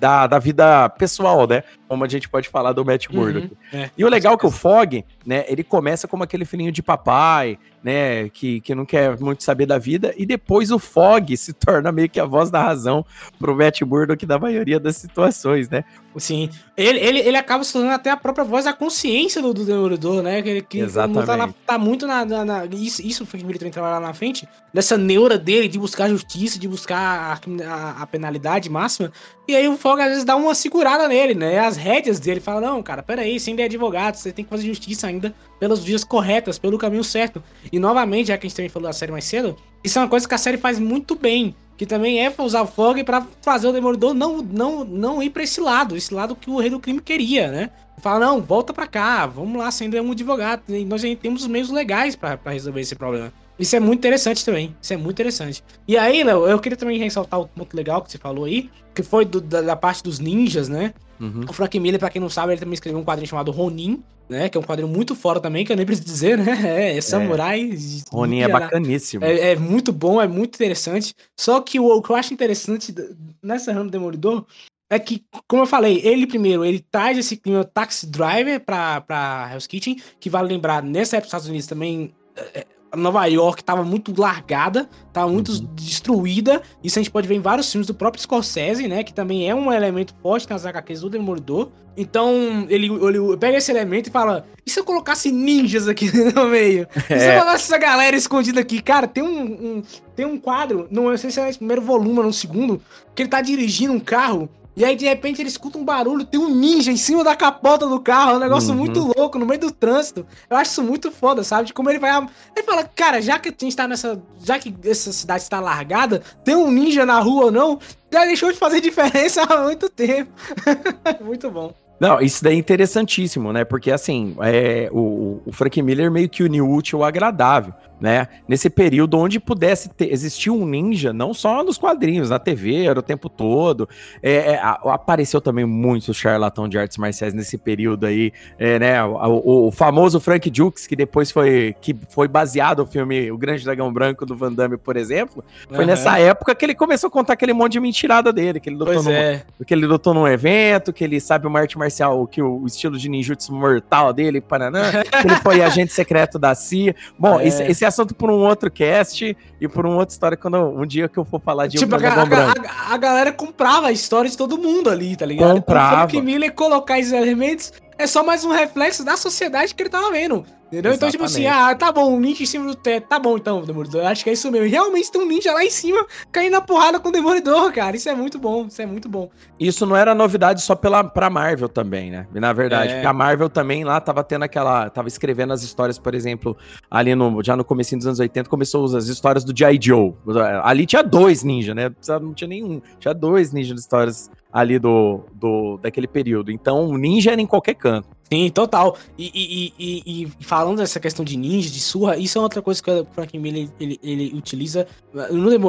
da, 0.00 0.26
da 0.26 0.40
vida 0.40 0.88
pessoal, 0.88 1.46
né? 1.46 1.62
Como 1.86 2.04
a 2.04 2.08
gente 2.08 2.28
pode 2.28 2.48
falar 2.48 2.72
do 2.72 2.84
Matt 2.84 3.06
uhum, 3.06 3.20
Murdock. 3.20 3.56
Uhum, 3.72 3.88
e 3.96 4.04
o 4.04 4.08
legal 4.08 4.34
é 4.34 4.36
que 4.36 4.46
o 4.46 4.50
Fog, 4.50 5.04
né, 5.24 5.44
ele 5.46 5.62
começa 5.62 6.08
como 6.08 6.24
aquele 6.24 6.44
filhinho 6.44 6.72
de 6.72 6.82
papai, 6.82 7.56
né, 7.84 8.28
que, 8.30 8.60
que 8.60 8.74
não 8.74 8.84
quer 8.84 9.16
muito 9.20 9.44
saber 9.44 9.66
da 9.66 9.78
vida, 9.78 10.12
e 10.16 10.26
depois 10.26 10.72
o 10.72 10.78
Fog 10.80 11.36
se 11.36 11.52
torna 11.52 11.92
meio 11.92 12.08
que 12.08 12.18
a 12.18 12.24
voz 12.24 12.50
da 12.50 12.60
razão 12.60 13.06
pro 13.38 13.54
Matt 13.54 13.82
Murdock 13.82 14.26
da 14.26 14.40
maioria 14.40 14.80
das 14.80 14.96
situações, 14.96 15.68
né? 15.68 15.84
Sim. 16.18 16.50
Ele, 16.76 16.98
ele, 16.98 17.18
ele 17.20 17.36
acaba 17.36 17.64
se 17.64 17.72
tornando 17.72 17.94
até 17.94 18.10
a 18.10 18.16
própria 18.16 18.44
voz 18.44 18.64
da 18.64 18.72
consciência 18.72 19.42
do, 19.42 19.52
do 19.52 19.64
Demolidor, 19.64 20.22
né? 20.22 20.40
Que, 20.42 20.62
que 20.62 20.78
Exatamente. 20.78 21.26
Tá, 21.26 21.36
lá, 21.36 21.54
tá, 21.66 21.78
muito 21.78 22.06
na, 22.06 22.24
na, 22.24 22.44
na, 22.44 22.66
Isso, 22.66 23.02
isso 23.04 23.26
foi 23.26 23.40
que 23.40 23.46
ele 23.46 23.58
também 23.58 23.72
trabalhar 23.72 24.00
na 24.00 24.14
frente. 24.14 24.48
Dessa 24.72 24.96
neura 24.96 25.36
dele 25.36 25.68
de 25.68 25.78
buscar 25.78 26.08
justiça, 26.08 26.58
de 26.58 26.68
buscar 26.68 26.98
a, 26.98 27.66
a, 27.66 28.02
a, 28.02 28.06
penalidade 28.06 28.70
máxima. 28.70 29.12
E 29.46 29.56
aí 29.56 29.66
o 29.66 29.76
Fog 29.76 30.00
às 30.00 30.08
vezes 30.08 30.24
dá 30.24 30.36
uma 30.36 30.54
segurada 30.54 31.08
nele, 31.08 31.34
né? 31.34 31.58
As 31.58 31.76
rédeas 31.76 32.20
dele 32.20 32.40
fala: 32.40 32.60
Não, 32.60 32.82
cara, 32.82 33.02
peraí, 33.02 33.40
você 33.40 33.50
ainda 33.50 33.62
é 33.62 33.64
advogado, 33.64 34.14
você 34.14 34.32
tem 34.32 34.44
que 34.44 34.50
fazer 34.50 34.66
justiça 34.66 35.06
ainda 35.06 35.34
pelas 35.58 35.82
vias 35.82 36.04
corretas, 36.04 36.58
pelo 36.58 36.78
caminho 36.78 37.02
certo. 37.02 37.42
E 37.72 37.78
novamente, 37.78 38.28
já 38.28 38.38
que 38.38 38.46
a 38.46 38.48
gente 38.48 38.56
também 38.56 38.68
falou 38.68 38.88
da 38.88 38.92
série 38.92 39.10
mais 39.10 39.24
cedo, 39.24 39.56
isso 39.82 39.98
é 39.98 40.02
uma 40.02 40.08
coisa 40.08 40.28
que 40.28 40.34
a 40.34 40.38
série 40.38 40.58
faz 40.58 40.78
muito 40.78 41.14
bem 41.14 41.54
que 41.78 41.86
também 41.86 42.26
é 42.26 42.34
usar 42.36 42.62
o 42.62 42.66
Fog 42.66 43.04
para 43.04 43.24
fazer 43.40 43.68
o 43.68 43.72
Demolidor 43.72 44.12
não, 44.12 44.42
não, 44.42 44.84
não 44.84 45.22
ir 45.22 45.30
para 45.30 45.44
esse 45.44 45.60
lado, 45.60 45.96
esse 45.96 46.12
lado 46.12 46.34
que 46.34 46.50
o 46.50 46.58
rei 46.58 46.68
do 46.68 46.80
crime 46.80 47.00
queria, 47.00 47.52
né? 47.52 47.70
Fala, 47.98 48.26
não, 48.26 48.40
volta 48.42 48.74
para 48.74 48.86
cá, 48.88 49.26
vamos 49.26 49.56
lá, 49.56 49.70
sendo 49.70 49.96
um 50.02 50.10
advogado, 50.10 50.62
nós 50.86 51.02
temos 51.22 51.42
os 51.42 51.48
meios 51.48 51.70
legais 51.70 52.16
para 52.16 52.38
resolver 52.46 52.80
esse 52.80 52.96
problema. 52.96 53.32
Isso 53.58 53.74
é 53.74 53.80
muito 53.80 53.98
interessante 53.98 54.44
também, 54.44 54.74
isso 54.80 54.92
é 54.92 54.96
muito 54.96 55.16
interessante. 55.16 55.64
E 55.86 55.96
aí, 55.96 56.22
Léo, 56.22 56.46
eu 56.46 56.58
queria 56.58 56.76
também 56.76 56.98
ressaltar 56.98 57.40
o 57.40 57.48
ponto 57.48 57.76
legal 57.76 58.02
que 58.02 58.10
você 58.10 58.18
falou 58.18 58.44
aí, 58.44 58.70
que 58.94 59.02
foi 59.02 59.24
do, 59.24 59.40
da, 59.40 59.60
da, 59.60 59.76
parte 59.76 60.02
dos 60.02 60.18
ninjas, 60.18 60.68
né? 60.68 60.94
Uhum. 61.20 61.44
O 61.48 61.52
Frank 61.52 61.78
Miller, 61.78 61.98
pra 61.98 62.10
quem 62.10 62.20
não 62.20 62.30
sabe, 62.30 62.52
ele 62.52 62.60
também 62.60 62.74
escreveu 62.74 63.00
um 63.00 63.04
quadrinho 63.04 63.28
chamado 63.28 63.50
Ronin, 63.50 64.02
né? 64.28 64.48
Que 64.48 64.56
é 64.56 64.60
um 64.60 64.64
quadrinho 64.64 64.88
muito 64.88 65.16
fora 65.16 65.40
também, 65.40 65.64
que 65.64 65.72
eu 65.72 65.76
nem 65.76 65.86
preciso 65.86 66.06
dizer, 66.06 66.38
né? 66.38 66.56
É, 66.64 66.96
é 66.96 67.00
samurai. 67.00 67.72
É. 67.72 68.14
Ronin 68.14 68.40
é 68.40 68.48
bacaníssimo. 68.48 69.24
É, 69.24 69.52
é, 69.52 69.56
muito 69.56 69.92
bom, 69.92 70.20
é 70.20 70.28
muito 70.28 70.54
interessante. 70.54 71.14
Só 71.36 71.60
que 71.60 71.80
o, 71.80 71.86
o 71.86 72.02
que 72.02 72.10
eu 72.10 72.16
acho 72.16 72.32
interessante 72.32 72.94
nessa 73.42 73.72
rama 73.72 73.86
do 73.86 73.90
Demolidor 73.90 74.44
é 74.90 74.98
que, 74.98 75.24
como 75.46 75.62
eu 75.62 75.66
falei, 75.66 76.00
ele 76.02 76.26
primeiro, 76.26 76.64
ele 76.64 76.80
traz 76.80 77.18
esse 77.18 77.36
clima 77.36 77.64
taxi 77.64 78.06
driver 78.06 78.60
pra, 78.60 79.00
pra 79.00 79.50
Hell's 79.52 79.66
Kitchen, 79.66 80.00
que 80.18 80.30
vale 80.30 80.48
lembrar, 80.48 80.82
nessa 80.82 81.16
época 81.16 81.26
dos 81.26 81.28
Estados 81.28 81.48
Unidos 81.48 81.66
também, 81.66 82.14
é, 82.36 82.66
Nova 82.96 83.24
York 83.26 83.60
estava 83.60 83.84
muito 83.84 84.18
largada, 84.18 84.88
estava 85.06 85.30
muito 85.30 85.52
uhum. 85.52 85.68
destruída. 85.74 86.62
Isso 86.82 86.98
a 86.98 87.02
gente 87.02 87.10
pode 87.10 87.28
ver 87.28 87.34
em 87.34 87.40
vários 87.40 87.70
filmes 87.70 87.86
do 87.86 87.94
próprio 87.94 88.22
Scorsese, 88.22 88.88
né? 88.88 89.02
Que 89.02 89.12
também 89.12 89.48
é 89.48 89.54
um 89.54 89.72
elemento 89.72 90.14
forte 90.22 90.48
nas 90.48 90.64
HQs 90.64 91.00
do 91.00 91.10
Demolidor. 91.10 91.70
Então, 91.96 92.64
ele, 92.68 92.86
ele 92.86 93.36
pega 93.38 93.58
esse 93.58 93.70
elemento 93.70 94.08
e 94.08 94.12
fala: 94.12 94.46
e 94.64 94.70
se 94.70 94.78
eu 94.78 94.84
colocasse 94.84 95.32
ninjas 95.32 95.88
aqui 95.88 96.10
no 96.32 96.46
meio? 96.46 96.86
É. 97.10 97.16
E 97.16 97.20
se 97.20 97.26
eu 97.26 97.32
é. 97.32 97.38
colocasse 97.40 97.64
essa 97.64 97.78
galera 97.78 98.16
escondida 98.16 98.60
aqui? 98.60 98.80
Cara, 98.80 99.08
tem 99.08 99.22
um, 99.22 99.42
um, 99.42 99.82
tem 100.14 100.24
um 100.24 100.38
quadro, 100.38 100.86
não 100.90 101.16
sei 101.16 101.30
se 101.30 101.40
é 101.40 101.48
esse 101.48 101.58
primeiro 101.58 101.82
volume 101.82 102.18
ou 102.18 102.24
no 102.24 102.32
segundo, 102.32 102.80
que 103.14 103.22
ele 103.22 103.28
tá 103.28 103.40
dirigindo 103.40 103.92
um 103.92 104.00
carro 104.00 104.48
e 104.78 104.84
aí, 104.84 104.94
de 104.94 105.04
repente, 105.04 105.42
ele 105.42 105.48
escuta 105.48 105.76
um 105.76 105.84
barulho, 105.84 106.24
tem 106.24 106.38
um 106.38 106.48
ninja 106.48 106.92
em 106.92 106.96
cima 106.96 107.24
da 107.24 107.34
capota 107.34 107.84
do 107.84 107.98
carro. 107.98 108.30
É 108.30 108.34
um 108.36 108.38
negócio 108.38 108.70
uhum. 108.70 108.76
muito 108.76 109.12
louco, 109.16 109.36
no 109.36 109.44
meio 109.44 109.60
do 109.60 109.72
trânsito. 109.72 110.24
Eu 110.48 110.56
acho 110.56 110.70
isso 110.70 110.84
muito 110.84 111.10
foda, 111.10 111.42
sabe? 111.42 111.66
De 111.66 111.74
como 111.74 111.90
ele 111.90 111.98
vai. 111.98 112.16
Ele 112.54 112.64
fala, 112.64 112.84
cara, 112.84 113.20
já 113.20 113.40
que 113.40 113.48
a 113.48 113.54
gente 113.58 113.74
tá 113.74 113.88
nessa. 113.88 114.22
Já 114.40 114.56
que 114.56 114.72
essa 114.84 115.12
cidade 115.12 115.42
está 115.42 115.58
largada, 115.58 116.22
tem 116.44 116.54
um 116.54 116.70
ninja 116.70 117.04
na 117.04 117.18
rua 117.18 117.46
ou 117.46 117.50
não, 117.50 117.80
já 118.08 118.24
deixou 118.24 118.52
de 118.52 118.56
fazer 118.56 118.78
diferença 118.80 119.42
há 119.42 119.64
muito 119.64 119.90
tempo. 119.90 120.30
muito 121.20 121.50
bom. 121.50 121.74
Não, 122.00 122.20
isso 122.20 122.42
daí 122.44 122.54
é 122.54 122.58
interessantíssimo, 122.58 123.52
né? 123.52 123.64
Porque 123.64 123.90
assim, 123.90 124.36
é, 124.40 124.88
o, 124.92 125.42
o 125.44 125.52
Frank 125.52 125.80
Miller 125.82 126.10
meio 126.10 126.28
que 126.28 126.42
uniu 126.42 126.70
útil 126.70 127.00
ao 127.00 127.04
agradável 127.04 127.74
né? 128.00 128.28
Nesse 128.46 128.70
período 128.70 129.18
onde 129.18 129.40
pudesse 129.40 129.88
ter, 129.88 130.12
existir 130.12 130.50
um 130.50 130.64
ninja, 130.64 131.12
não 131.12 131.34
só 131.34 131.62
nos 131.64 131.78
quadrinhos, 131.78 132.30
na 132.30 132.38
TV, 132.38 132.84
era 132.84 132.98
o 132.98 133.02
tempo 133.02 133.28
todo. 133.28 133.88
É, 134.22 134.52
é, 134.52 134.60
apareceu 134.62 135.40
também 135.40 135.64
muito 135.64 136.14
charlatão 136.14 136.68
de 136.68 136.78
artes 136.78 136.96
marciais 136.96 137.34
nesse 137.34 137.58
período 137.58 138.06
aí, 138.06 138.32
é, 138.58 138.78
né? 138.78 139.04
O, 139.04 139.66
o, 139.66 139.72
famoso 139.72 140.20
Frank 140.20 140.48
Dukes, 140.48 140.86
que 140.86 140.94
depois 140.94 141.30
foi, 141.30 141.74
que 141.80 141.96
foi 142.10 142.28
baseado 142.28 142.78
no 142.78 142.86
filme 142.86 143.30
O 143.32 143.36
Grande 143.36 143.64
Dragão 143.64 143.92
Branco 143.92 144.24
do 144.24 144.36
Van 144.36 144.52
Damme, 144.52 144.76
por 144.76 144.96
exemplo. 144.96 145.44
Foi 145.68 145.80
uhum. 145.80 145.86
nessa 145.86 146.18
época 146.18 146.54
que 146.54 146.64
ele 146.64 146.74
começou 146.74 147.08
a 147.08 147.10
contar 147.10 147.32
aquele 147.32 147.52
monte 147.52 147.72
de 147.72 147.80
mentirada 147.80 148.32
dele, 148.32 148.60
que 148.60 148.68
ele 148.68 148.76
lutou, 148.76 149.02
num, 149.02 149.10
é. 149.10 149.42
que 149.66 149.74
ele 149.74 149.86
lutou 149.86 150.14
num 150.14 150.26
evento, 150.26 150.92
que 150.92 151.02
ele 151.02 151.20
sabe 151.20 151.46
uma 151.46 151.58
arte 151.58 151.76
marcial, 151.76 151.87
que 152.30 152.42
o, 152.42 152.62
o 152.62 152.66
estilo 152.66 152.98
de 152.98 153.08
ninjutsu 153.08 153.52
mortal 153.52 154.12
dele, 154.12 154.40
Paranã, 154.40 154.90
que 154.90 155.26
ele 155.26 155.36
foi 155.42 155.62
agente 155.62 155.92
secreto 155.92 156.38
da 156.38 156.54
CIA. 156.54 156.94
Bom, 157.18 157.40
esse, 157.40 157.62
esse 157.62 157.84
assunto 157.84 158.14
por 158.14 158.30
um 158.30 158.38
outro 158.38 158.70
cast 158.70 159.36
e 159.60 159.68
por 159.68 159.86
uma 159.86 159.96
outra 159.96 160.12
história 160.12 160.36
quando 160.36 160.58
um 160.58 160.86
dia 160.86 161.08
que 161.08 161.18
eu 161.18 161.24
for 161.24 161.40
falar 161.40 161.66
de 161.66 161.78
tipo, 161.78 161.94
um 161.94 161.98
a, 161.98 162.90
a, 162.90 162.94
a, 162.94 162.96
galera 162.96 163.32
comprava 163.32 163.88
a 163.88 163.92
história 163.92 164.30
de 164.30 164.36
todo 164.36 164.58
mundo 164.58 164.90
ali, 164.90 165.16
tá 165.16 165.26
ligado? 165.26 165.54
Comprava. 165.54 166.10
Então, 166.10 166.20
o 166.20 166.22
Miller 166.22 166.52
colocar 166.52 166.98
esses 166.98 167.12
elementos 167.12 167.72
é 167.98 168.06
só 168.06 168.22
mais 168.22 168.44
um 168.44 168.52
reflexo 168.52 169.04
da 169.04 169.16
sociedade 169.16 169.74
que 169.74 169.82
ele 169.82 169.90
tava 169.90 170.10
vendo. 170.10 170.44
Entendeu? 170.68 170.92
Exatamente. 170.92 170.96
Então, 170.96 171.10
tipo 171.10 171.24
assim, 171.24 171.46
ah, 171.46 171.74
tá 171.74 171.90
bom, 171.90 172.14
um 172.14 172.20
ninja 172.20 172.42
em 172.42 172.46
cima 172.46 172.66
do 172.66 172.74
teto. 172.74 173.08
Tá 173.08 173.18
bom, 173.18 173.36
então, 173.36 173.62
Demolidor. 173.62 174.04
Acho 174.04 174.22
que 174.22 174.30
é 174.30 174.34
isso 174.34 174.50
mesmo. 174.50 174.68
Realmente 174.68 175.10
tem 175.10 175.20
um 175.20 175.26
ninja 175.26 175.52
lá 175.52 175.64
em 175.64 175.70
cima 175.70 176.06
caindo 176.30 176.52
na 176.52 176.60
porrada 176.60 177.00
com 177.00 177.08
o 177.08 177.12
Demolidor, 177.12 177.72
cara. 177.72 177.96
Isso 177.96 178.08
é 178.08 178.14
muito 178.14 178.38
bom. 178.38 178.66
Isso 178.66 178.80
é 178.82 178.86
muito 178.86 179.08
bom. 179.08 179.30
Isso 179.58 179.86
não 179.86 179.96
era 179.96 180.14
novidade 180.14 180.60
só 180.60 180.74
pela, 180.74 181.02
pra 181.02 181.30
Marvel 181.30 181.68
também, 181.68 182.10
né? 182.10 182.26
Na 182.32 182.52
verdade, 182.52 182.92
é. 182.92 182.94
porque 182.96 183.06
a 183.06 183.12
Marvel 183.12 183.48
também 183.48 183.82
lá 183.82 184.00
tava 184.00 184.22
tendo 184.22 184.44
aquela. 184.44 184.90
Tava 184.90 185.08
escrevendo 185.08 185.54
as 185.54 185.62
histórias, 185.62 185.98
por 185.98 186.14
exemplo, 186.14 186.56
ali 186.90 187.14
no, 187.14 187.42
já 187.42 187.56
no 187.56 187.64
começo 187.64 187.96
dos 187.96 188.06
anos 188.06 188.20
80, 188.20 188.50
começou 188.50 188.84
as 188.96 189.08
histórias 189.08 189.44
do 189.44 189.56
G.I. 189.56 189.78
Joe. 189.80 190.14
Ali 190.62 190.84
tinha 190.84 191.02
dois 191.02 191.42
ninjas, 191.42 191.74
né? 191.74 191.90
Não 192.20 192.34
tinha 192.34 192.48
nenhum. 192.48 192.82
Tinha 192.98 193.14
dois 193.14 193.52
ninjas 193.52 193.74
de 193.74 193.80
histórias 193.80 194.30
ali 194.52 194.78
do, 194.78 195.24
do 195.32 195.78
daquele 195.78 196.06
período. 196.06 196.50
Então, 196.50 196.96
ninja 196.96 197.32
era 197.32 197.40
em 197.40 197.46
qualquer 197.46 197.74
canto. 197.74 198.08
Sim, 198.30 198.50
total. 198.50 198.96
E, 199.16 199.30
e, 199.34 199.72
e, 199.78 200.22
e, 200.24 200.44
falando 200.44 200.78
dessa 200.78 201.00
questão 201.00 201.24
de 201.24 201.36
ninja, 201.36 201.70
de 201.70 201.80
surra, 201.80 202.16
isso 202.16 202.38
é 202.38 202.42
outra 202.42 202.60
coisa 202.60 202.82
que 202.82 202.90
o 202.90 203.06
Frank 203.12 203.38
Miller 203.38 203.68
ele, 203.80 203.98
ele 204.02 204.32
utiliza 204.36 204.86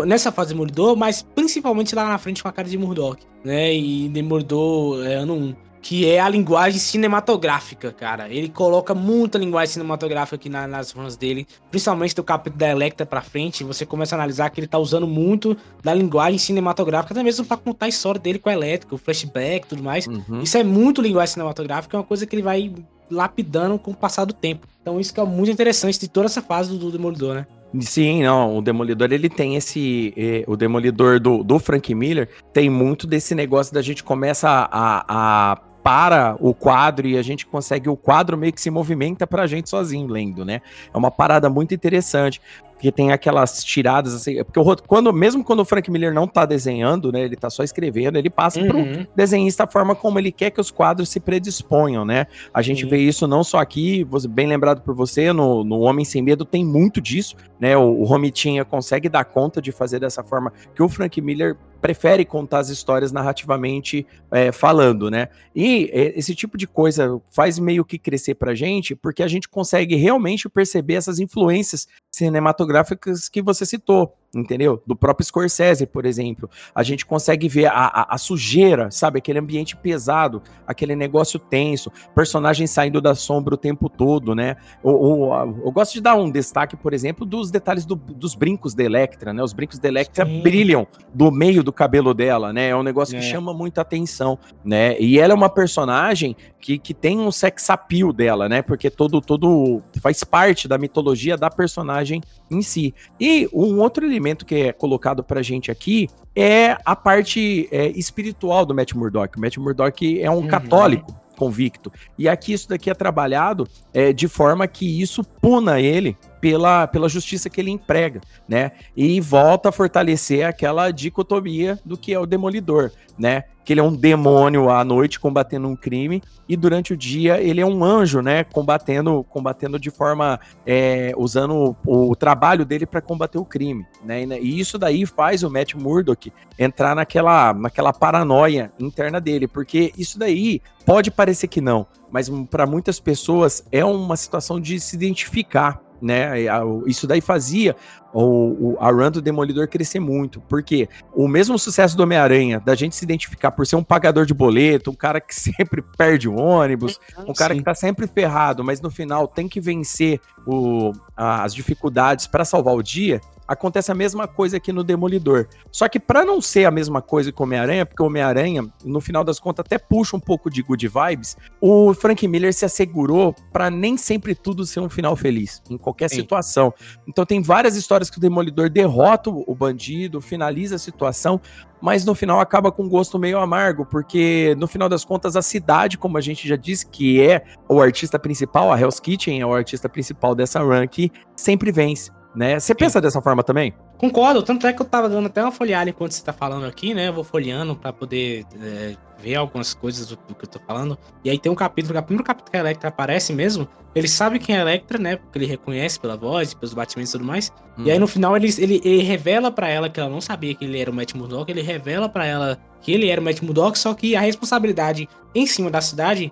nessa 0.06 0.32
fase 0.32 0.54
de 0.54 0.60
mas 0.98 1.22
principalmente 1.22 1.96
lá 1.96 2.10
na 2.10 2.18
frente 2.18 2.44
com 2.44 2.50
a 2.50 2.52
cara 2.52 2.68
de 2.68 2.78
Murdoch, 2.78 3.22
né? 3.44 3.74
E 3.74 4.10
Demolidor 4.10 5.06
é 5.06 5.16
ano 5.16 5.36
1 5.36 5.69
que 5.82 6.06
é 6.06 6.20
a 6.20 6.28
linguagem 6.28 6.80
cinematográfica, 6.80 7.92
cara. 7.92 8.28
Ele 8.30 8.50
coloca 8.50 8.94
muita 8.94 9.38
linguagem 9.38 9.74
cinematográfica 9.74 10.36
aqui 10.36 10.50
na, 10.50 10.68
nas 10.68 10.92
runs 10.92 11.16
dele, 11.16 11.48
principalmente 11.72 12.16
do 12.16 12.24
capítulo 12.24 12.60
da 12.60 12.70
Electra 12.70 13.06
pra 13.06 13.22
frente. 13.22 13.64
Você 13.64 13.86
começa 13.86 14.16
a 14.16 14.18
analisar 14.18 14.50
que 14.50 14.60
ele 14.60 14.68
tá 14.68 14.78
usando 14.78 15.08
muito 15.08 15.56
da 15.84 15.94
linguagem 15.94 16.38
cinematográfica, 16.38 17.14
até 17.14 17.24
mesmo 17.24 17.46
para 17.46 17.58
contar 17.58 17.86
a 17.86 17.90
história 17.90 18.20
dele 18.20 18.40
com 18.40 18.50
a 18.50 18.54
Electra, 18.54 18.94
o 18.94 18.98
flashback 18.98 19.66
e 19.66 19.70
tudo 19.70 19.84
mais. 19.84 20.06
Uhum. 20.08 20.42
Isso 20.42 20.58
é 20.58 20.64
muito 20.64 21.02
linguagem 21.02 21.34
cinematográfica, 21.34 21.96
é 21.96 22.00
uma 22.00 22.06
coisa 22.06 22.26
que 22.26 22.36
ele 22.36 22.44
vai 22.44 22.74
lapidando 23.10 23.80
com 23.80 23.92
o 23.92 23.96
passar 23.96 24.26
do 24.26 24.34
tempo. 24.34 24.68
Então, 24.82 25.00
isso 25.00 25.14
que 25.14 25.20
é 25.20 25.26
muito 25.26 25.52
interessante 25.52 26.00
de 26.00 26.08
toda 26.08 26.28
essa 26.28 26.42
fase 26.42 26.70
do, 26.70 26.78
do 26.78 26.92
Demolidor, 26.92 27.36
né? 27.36 27.48
Sim, 27.80 28.24
não, 28.24 28.58
o 28.58 28.62
Demolidor 28.62 29.12
ele 29.12 29.30
tem 29.30 29.56
esse. 29.56 30.12
Eh, 30.18 30.44
o 30.48 30.58
Demolidor 30.58 31.20
do, 31.20 31.44
do 31.44 31.60
Frank 31.60 31.94
Miller 31.94 32.28
tem 32.52 32.68
muito 32.68 33.06
desse 33.06 33.36
negócio 33.36 33.72
da 33.72 33.82
gente 33.82 34.04
começa 34.04 34.50
a, 34.50 35.06
a 35.08 35.56
para 35.84 36.36
o 36.40 36.54
quadro 36.54 37.08
e 37.08 37.18
a 37.18 37.22
gente 37.22 37.46
consegue, 37.46 37.90
o 37.90 37.96
quadro 37.96 38.38
meio 38.38 38.54
que 38.54 38.62
se 38.62 38.70
movimenta 38.70 39.26
pra 39.26 39.48
gente 39.48 39.70
sozinho 39.70 40.08
lendo, 40.08 40.44
né? 40.44 40.62
É 40.94 40.98
uma 40.98 41.12
parada 41.12 41.50
muito 41.50 41.74
interessante 41.74 42.42
porque 42.80 42.94
tem 42.94 43.12
aquelas 43.12 43.62
tiradas 43.62 44.16
assim, 44.16 44.42
porque 44.42 44.58
o, 44.58 44.78
quando 44.88 45.12
mesmo 45.12 45.44
quando 45.44 45.60
o 45.60 45.66
Frank 45.66 45.92
Miller 45.92 46.14
não 46.14 46.26
tá 46.26 46.46
desenhando, 46.46 47.12
né, 47.12 47.20
ele 47.24 47.36
tá 47.36 47.50
só 47.50 47.62
escrevendo, 47.62 48.18
ele 48.18 48.30
passa 48.30 48.62
uhum. 48.62 48.68
pro 48.68 49.08
desenhista 49.14 49.66
a 49.66 49.68
forma 49.68 49.94
como 49.94 50.18
ele 50.18 50.32
quer 50.32 50.50
que 50.50 50.62
os 50.62 50.72
quadros 50.72 51.10
se 51.10 51.20
predisponham, 51.20 52.06
né? 52.06 52.26
A 52.54 52.62
gente 52.62 52.84
Sim. 52.84 52.90
vê 52.90 52.98
isso 53.00 53.28
não 53.28 53.44
só 53.44 53.58
aqui, 53.58 54.08
bem 54.30 54.48
lembrado 54.48 54.82
por 54.82 54.96
você, 54.96 55.34
no, 55.34 55.62
no 55.66 55.82
Homem 55.82 56.06
Sem 56.06 56.22
Medo 56.22 56.46
tem 56.46 56.64
muito 56.64 57.02
disso, 57.02 57.36
né? 57.60 57.76
O, 57.76 58.00
o 58.00 58.06
Romitinha 58.06 58.64
consegue 58.64 59.10
dar 59.10 59.26
conta 59.26 59.62
de 59.62 59.74
fazer 59.74 60.00
dessa 60.00 60.24
forma 60.24 60.54
que 60.74 60.82
o 60.82 60.88
Frank 60.88 61.20
Miller 61.22 61.58
prefere 61.82 62.26
contar 62.26 62.60
as 62.60 62.70
histórias 62.70 63.12
narrativamente 63.12 64.06
é, 64.32 64.52
falando, 64.52 65.10
né? 65.10 65.30
E 65.56 65.90
é, 65.94 66.18
esse 66.18 66.36
tipo 66.36 66.58
de 66.58 66.68
coisa 66.68 67.20
faz 67.32 67.58
meio 67.58 67.86
que 67.86 67.98
crescer 67.98 68.36
pra 68.36 68.54
gente, 68.56 68.96
porque 68.96 69.24
a 69.24 69.28
gente 69.28 69.48
consegue 69.48 69.96
realmente 69.96 70.50
perceber 70.50 70.96
essas 70.96 71.20
influências 71.20 71.88
cinematográficas 72.12 73.30
que 73.30 73.42
você 73.42 73.66
citou 73.66 74.14
entendeu? 74.36 74.82
Do 74.86 74.96
próprio 74.96 75.26
Scorsese, 75.26 75.86
por 75.86 76.06
exemplo. 76.06 76.50
A 76.74 76.84
gente 76.84 77.06
consegue 77.06 77.48
ver 77.48 77.66
a, 77.66 77.72
a, 77.74 78.16
a, 78.16 78.18
sujeira, 78.18 78.92
sabe? 78.92 79.20
Aquele 79.20 79.40
ambiente 79.40 79.76
pesado, 79.76 80.42
aquele 80.68 80.96
negócio 80.96 81.40
tenso, 81.40 81.92
personagem 82.14 82.68
saindo 82.68 83.02
da 83.02 83.16
sombra 83.16 83.56
o 83.56 83.58
tempo 83.58 83.90
todo, 83.90 84.36
né? 84.36 84.58
O, 84.84 84.92
o, 84.92 85.34
eu 85.66 85.72
gosto 85.72 85.94
de 85.94 86.02
dar 86.02 86.16
um 86.16 86.30
destaque, 86.30 86.76
por 86.76 86.94
exemplo, 86.94 87.26
dos 87.26 87.50
detalhes 87.50 87.86
do, 87.86 87.96
dos 87.96 88.36
brincos 88.36 88.74
da 88.74 88.84
Electra, 88.84 89.34
né? 89.34 89.44
Os 89.44 89.54
brincos 89.54 89.80
da 89.80 89.88
Electra 89.88 90.26
Sim. 90.26 90.42
brilham 90.42 90.88
do 91.14 91.32
meio 91.32 91.64
do 91.64 91.74
cabelo 91.74 92.14
dela, 92.14 92.54
né? 92.54 92.70
É 92.70 92.76
um 92.76 92.84
negócio 92.84 93.16
é. 93.16 93.20
que 93.20 93.26
chama 93.26 93.54
muita 93.54 93.82
atenção, 93.82 94.38
né? 94.64 95.00
E 95.00 95.20
ela 95.20 95.34
é 95.34 95.36
uma 95.36 95.50
personagem 95.50 96.36
que, 96.60 96.78
que 96.78 96.94
tem 96.94 97.20
um 97.20 97.32
sex 97.32 97.70
appeal 97.70 98.14
dela, 98.14 98.48
né? 98.48 98.62
Porque 98.62 98.90
todo, 98.90 99.22
todo 99.22 99.82
faz 100.02 100.24
parte 100.24 100.68
da 100.68 100.78
mitologia 100.78 101.38
da 101.38 101.50
personagem 101.50 102.22
em 102.52 102.62
si. 102.62 102.94
E 103.20 103.50
um 103.54 103.80
outro 103.80 104.06
que 104.46 104.56
é 104.56 104.74
colocado 104.74 105.24
pra 105.24 105.42
gente 105.42 105.72
aqui 105.72 106.08
é 106.36 106.78
a 106.86 106.96
parte 106.96 107.68
é, 107.72 107.88
espiritual 107.90 108.66
do 108.66 108.74
Matt 108.74 108.94
Murdock. 108.94 109.38
O 109.38 109.42
Matt 109.42 109.58
Murdock 109.58 110.22
é 110.22 110.30
um 110.30 110.36
uhum. 110.36 110.48
católico 110.48 111.14
convicto. 111.38 111.92
E 112.18 112.28
aqui 112.28 112.54
isso 112.54 112.68
daqui 112.68 112.90
é 112.90 112.94
trabalhado 112.94 113.68
é, 113.94 114.12
de 114.12 114.28
forma 114.28 114.68
que 114.68 115.02
isso 115.02 115.24
puna 115.24 115.80
ele 115.80 116.18
pela, 116.40 116.88
pela 116.88 117.10
justiça 117.10 117.50
que 117.50 117.60
ele 117.60 117.72
emprega, 117.72 118.22
né? 118.48 118.72
E 118.96 119.20
volta 119.20 119.70
a 119.70 119.72
fortalecer 119.72 120.46
aquela 120.46 120.92
dicotomia 120.92 121.80
do 121.86 121.98
que 121.98 122.14
é 122.14 122.20
o 122.20 122.26
demolidor, 122.26 122.92
né? 123.18 123.44
Que 123.66 123.74
ele 123.74 123.82
é 123.82 123.84
um 123.84 123.96
demônio 123.96 124.70
à 124.70 124.84
noite 124.84 125.20
combatendo 125.20 125.68
um 125.68 125.76
crime 125.76 126.24
e 126.48 126.56
durante 126.56 126.94
o 126.94 126.98
dia 126.98 127.40
ele 127.40 127.62
é 127.62 127.66
um 127.66 127.84
anjo, 127.84 128.22
né? 128.22 128.44
Combatendo, 128.44 129.24
combatendo 129.30 129.78
de 129.78 129.92
forma 129.92 130.40
é, 130.66 131.14
usando 131.18 131.76
o, 131.86 132.12
o, 132.12 132.16
trabalho 132.16 132.66
dele 132.66 132.86
para 132.86 133.02
combater 133.02 133.38
o 133.38 133.46
crime, 133.46 133.86
né? 134.04 134.24
E 134.40 134.60
isso 134.60 134.78
daí 134.78 135.06
faz 135.06 135.44
o 135.44 135.50
Matt 135.50 135.76
Murdock 135.76 136.32
entrar 136.58 136.96
naquela, 136.96 137.54
naquela 137.54 137.94
paranoia 137.94 138.72
interna 138.80 139.20
dele, 139.20 139.48
porque 139.48 139.94
isso 139.98 140.18
daí 140.18 140.62
pode 140.86 141.12
parecer 141.12 141.48
que 141.48 141.62
não, 141.62 141.86
mas 142.12 142.30
para 142.50 142.66
muitas 142.66 143.00
pessoas 143.00 143.64
é 143.72 143.86
uma 143.86 144.18
situação 144.18 144.60
de 144.60 144.80
se 144.80 144.96
identificar 144.96 145.80
né? 146.02 146.46
Isso 146.86 147.06
daí 147.08 147.22
fazia 147.22 147.76
o, 148.14 148.74
o, 148.74 148.78
a 148.80 148.90
run 148.92 149.12
do 149.12 149.22
Demolidor 149.22 149.68
crescer 149.68 150.00
muito, 150.00 150.42
porque 150.42 150.88
o 151.14 151.28
mesmo 151.28 151.58
sucesso 151.60 151.96
do 151.96 152.04
Homem-Aranha, 152.04 152.60
da 152.60 152.76
gente 152.76 152.96
se 152.96 153.06
identificar 153.06 153.52
por 153.52 153.66
ser 153.68 153.76
um 153.76 153.84
pagador 153.84 154.26
de 154.26 154.34
boleto, 154.34 154.92
um 154.92 154.96
cara 154.96 155.22
que 155.22 155.34
sempre 155.36 155.82
perde 155.82 156.28
o 156.28 156.36
ônibus, 156.36 157.00
um 157.28 157.34
cara 157.34 157.54
Sim. 157.54 157.60
que 157.60 157.66
tá 157.66 157.76
sempre 157.76 158.08
ferrado, 158.08 158.64
mas 158.64 158.82
no 158.82 158.90
final 158.90 159.28
tem 159.28 159.48
que 159.48 159.62
vencer 159.62 160.20
o, 160.46 160.92
as 161.16 161.54
dificuldades 161.54 162.28
para 162.28 162.44
salvar 162.46 162.76
o 162.76 162.84
dia, 162.84 163.22
acontece 163.50 163.92
a 163.92 163.96
mesma 163.96 164.28
coisa 164.28 164.58
aqui 164.58 164.72
no 164.72 164.84
Demolidor. 164.84 165.48
Só 165.72 165.90
que 165.90 166.00
para 166.00 166.24
não 166.24 166.40
ser 166.40 166.66
a 166.66 166.72
mesma 166.72 167.02
coisa 167.02 167.32
que 167.32 167.42
o 167.42 167.44
Homem-Aranha, 167.44 167.84
porque 167.84 168.04
o 168.04 168.06
Homem-Aranha, 168.06 168.72
no 168.86 169.02
final 169.02 169.24
das 169.24 169.40
contas, 169.40 169.66
até 169.66 169.80
puxa 169.80 170.16
um 170.16 170.20
pouco 170.20 170.52
de 170.52 170.62
good 170.62 170.88
vibes, 170.88 171.36
o 171.60 171.92
Frank 171.96 172.28
Miller 172.28 172.54
se 172.54 172.64
assegurou 172.64 173.34
para 173.52 173.72
nem 173.72 173.98
sempre 173.98 174.36
tudo 174.36 174.68
ser 174.68 174.82
um 174.82 174.90
final 174.90 175.16
feliz, 175.16 175.64
em 175.68 175.80
qualquer 175.80 176.12
Sim. 176.12 176.18
situação. 176.18 176.72
Então 177.08 177.26
tem 177.26 177.42
várias 177.42 177.76
histórias 177.76 178.08
que 178.08 178.20
o 178.20 178.22
Demolidor 178.22 178.70
derrota 178.70 179.32
o 179.32 179.56
bandido, 179.56 180.22
finaliza 180.22 180.76
a 180.76 180.80
situação, 180.80 181.42
mas 181.82 182.06
no 182.06 182.14
final 182.14 182.40
acaba 182.40 182.72
com 182.72 182.84
um 182.84 182.90
gosto 182.90 183.18
meio 183.18 183.40
amargo, 183.40 183.84
porque 183.84 184.56
no 184.60 184.68
final 184.68 184.88
das 184.88 185.04
contas 185.04 185.36
a 185.36 185.42
cidade, 185.42 185.98
como 185.98 186.20
a 186.20 186.22
gente 186.22 186.48
já 186.48 186.56
disse, 186.56 186.86
que 186.86 187.20
é 187.20 187.44
o 187.68 187.82
artista 187.82 188.20
principal, 188.20 188.72
a 188.72 188.80
Hell's 188.80 189.00
Kitchen 189.00 189.42
é 189.42 189.46
o 189.46 189.56
artista 189.56 189.90
principal 189.90 190.36
dessa 190.36 190.60
run 190.60 190.84
aqui, 190.84 191.12
sempre 191.36 191.72
vence 191.72 192.12
né? 192.40 192.58
Você 192.58 192.74
pensa 192.74 193.02
dessa 193.02 193.22
forma 193.22 193.44
também? 193.44 193.74
Concordo, 193.98 194.42
tanto 194.42 194.66
é 194.66 194.72
que 194.72 194.82
eu 194.82 194.86
tava 194.86 195.10
dando 195.10 195.26
até 195.26 195.42
uma 195.42 195.52
folhada 195.52 195.90
enquanto 195.90 196.14
você 196.14 196.24
tá 196.24 196.32
falando 196.32 196.66
aqui, 196.66 196.94
né? 196.94 197.10
Eu 197.10 197.14
vou 197.14 197.24
folheando 197.26 197.76
para 197.76 197.92
poder 197.92 198.46
é, 198.62 198.96
ver 199.22 199.36
algumas 199.36 199.74
coisas 199.74 200.08
do, 200.08 200.18
do, 200.26 200.34
que 200.34 200.46
eu 200.46 200.50
tô 200.50 200.58
falando. 200.66 200.98
E 201.22 201.30
aí 201.30 201.38
tem 201.38 201.52
um 201.52 201.56
capítulo, 201.56 202.00
o 202.00 202.02
primeiro 202.02 202.24
capítulo 202.24 202.50
que 202.50 202.56
a 202.56 202.62
Electra 202.62 202.88
aparece 202.88 203.34
mesmo, 203.34 203.68
ele 203.94 204.08
sabe 204.08 204.40
quem 204.40 204.56
é 204.56 204.60
a 204.60 204.62
Electra, 204.62 204.98
né? 204.98 205.18
Porque 205.18 205.38
ele 205.38 205.48
reconhece 205.48 206.00
pela 206.00 206.16
voz, 206.16 206.54
pelos 206.54 206.74
batimentos 206.74 207.14
e 207.14 207.18
tudo 207.18 207.28
mais. 207.28 207.52
Hum. 207.78 207.84
E 207.84 207.92
aí 207.92 208.00
no 208.00 208.08
final 208.08 208.38
ele, 208.38 208.48
ele, 208.58 208.82
ele, 208.86 209.04
revela 209.04 209.52
para 209.52 209.68
ela 209.68 209.90
que 209.90 210.00
ela 210.00 210.10
não 210.10 210.22
sabia 210.22 210.56
que 210.56 210.64
ele 210.64 210.80
era 210.80 210.90
o 210.90 210.94
Matt 210.94 211.16
Murdock, 211.16 211.52
ele 211.52 211.62
revela 211.62 212.08
para 212.08 212.26
ela 212.26 212.58
que 212.80 212.94
ele 212.94 213.10
era 213.10 213.20
o 213.20 213.24
Matt 213.24 213.42
Murdock, 213.42 213.78
só 213.78 213.94
que 213.94 214.16
a 214.16 214.22
responsabilidade 214.22 215.10
em 215.36 215.46
cima 215.46 215.70
da 215.70 215.82
cidade 215.82 216.32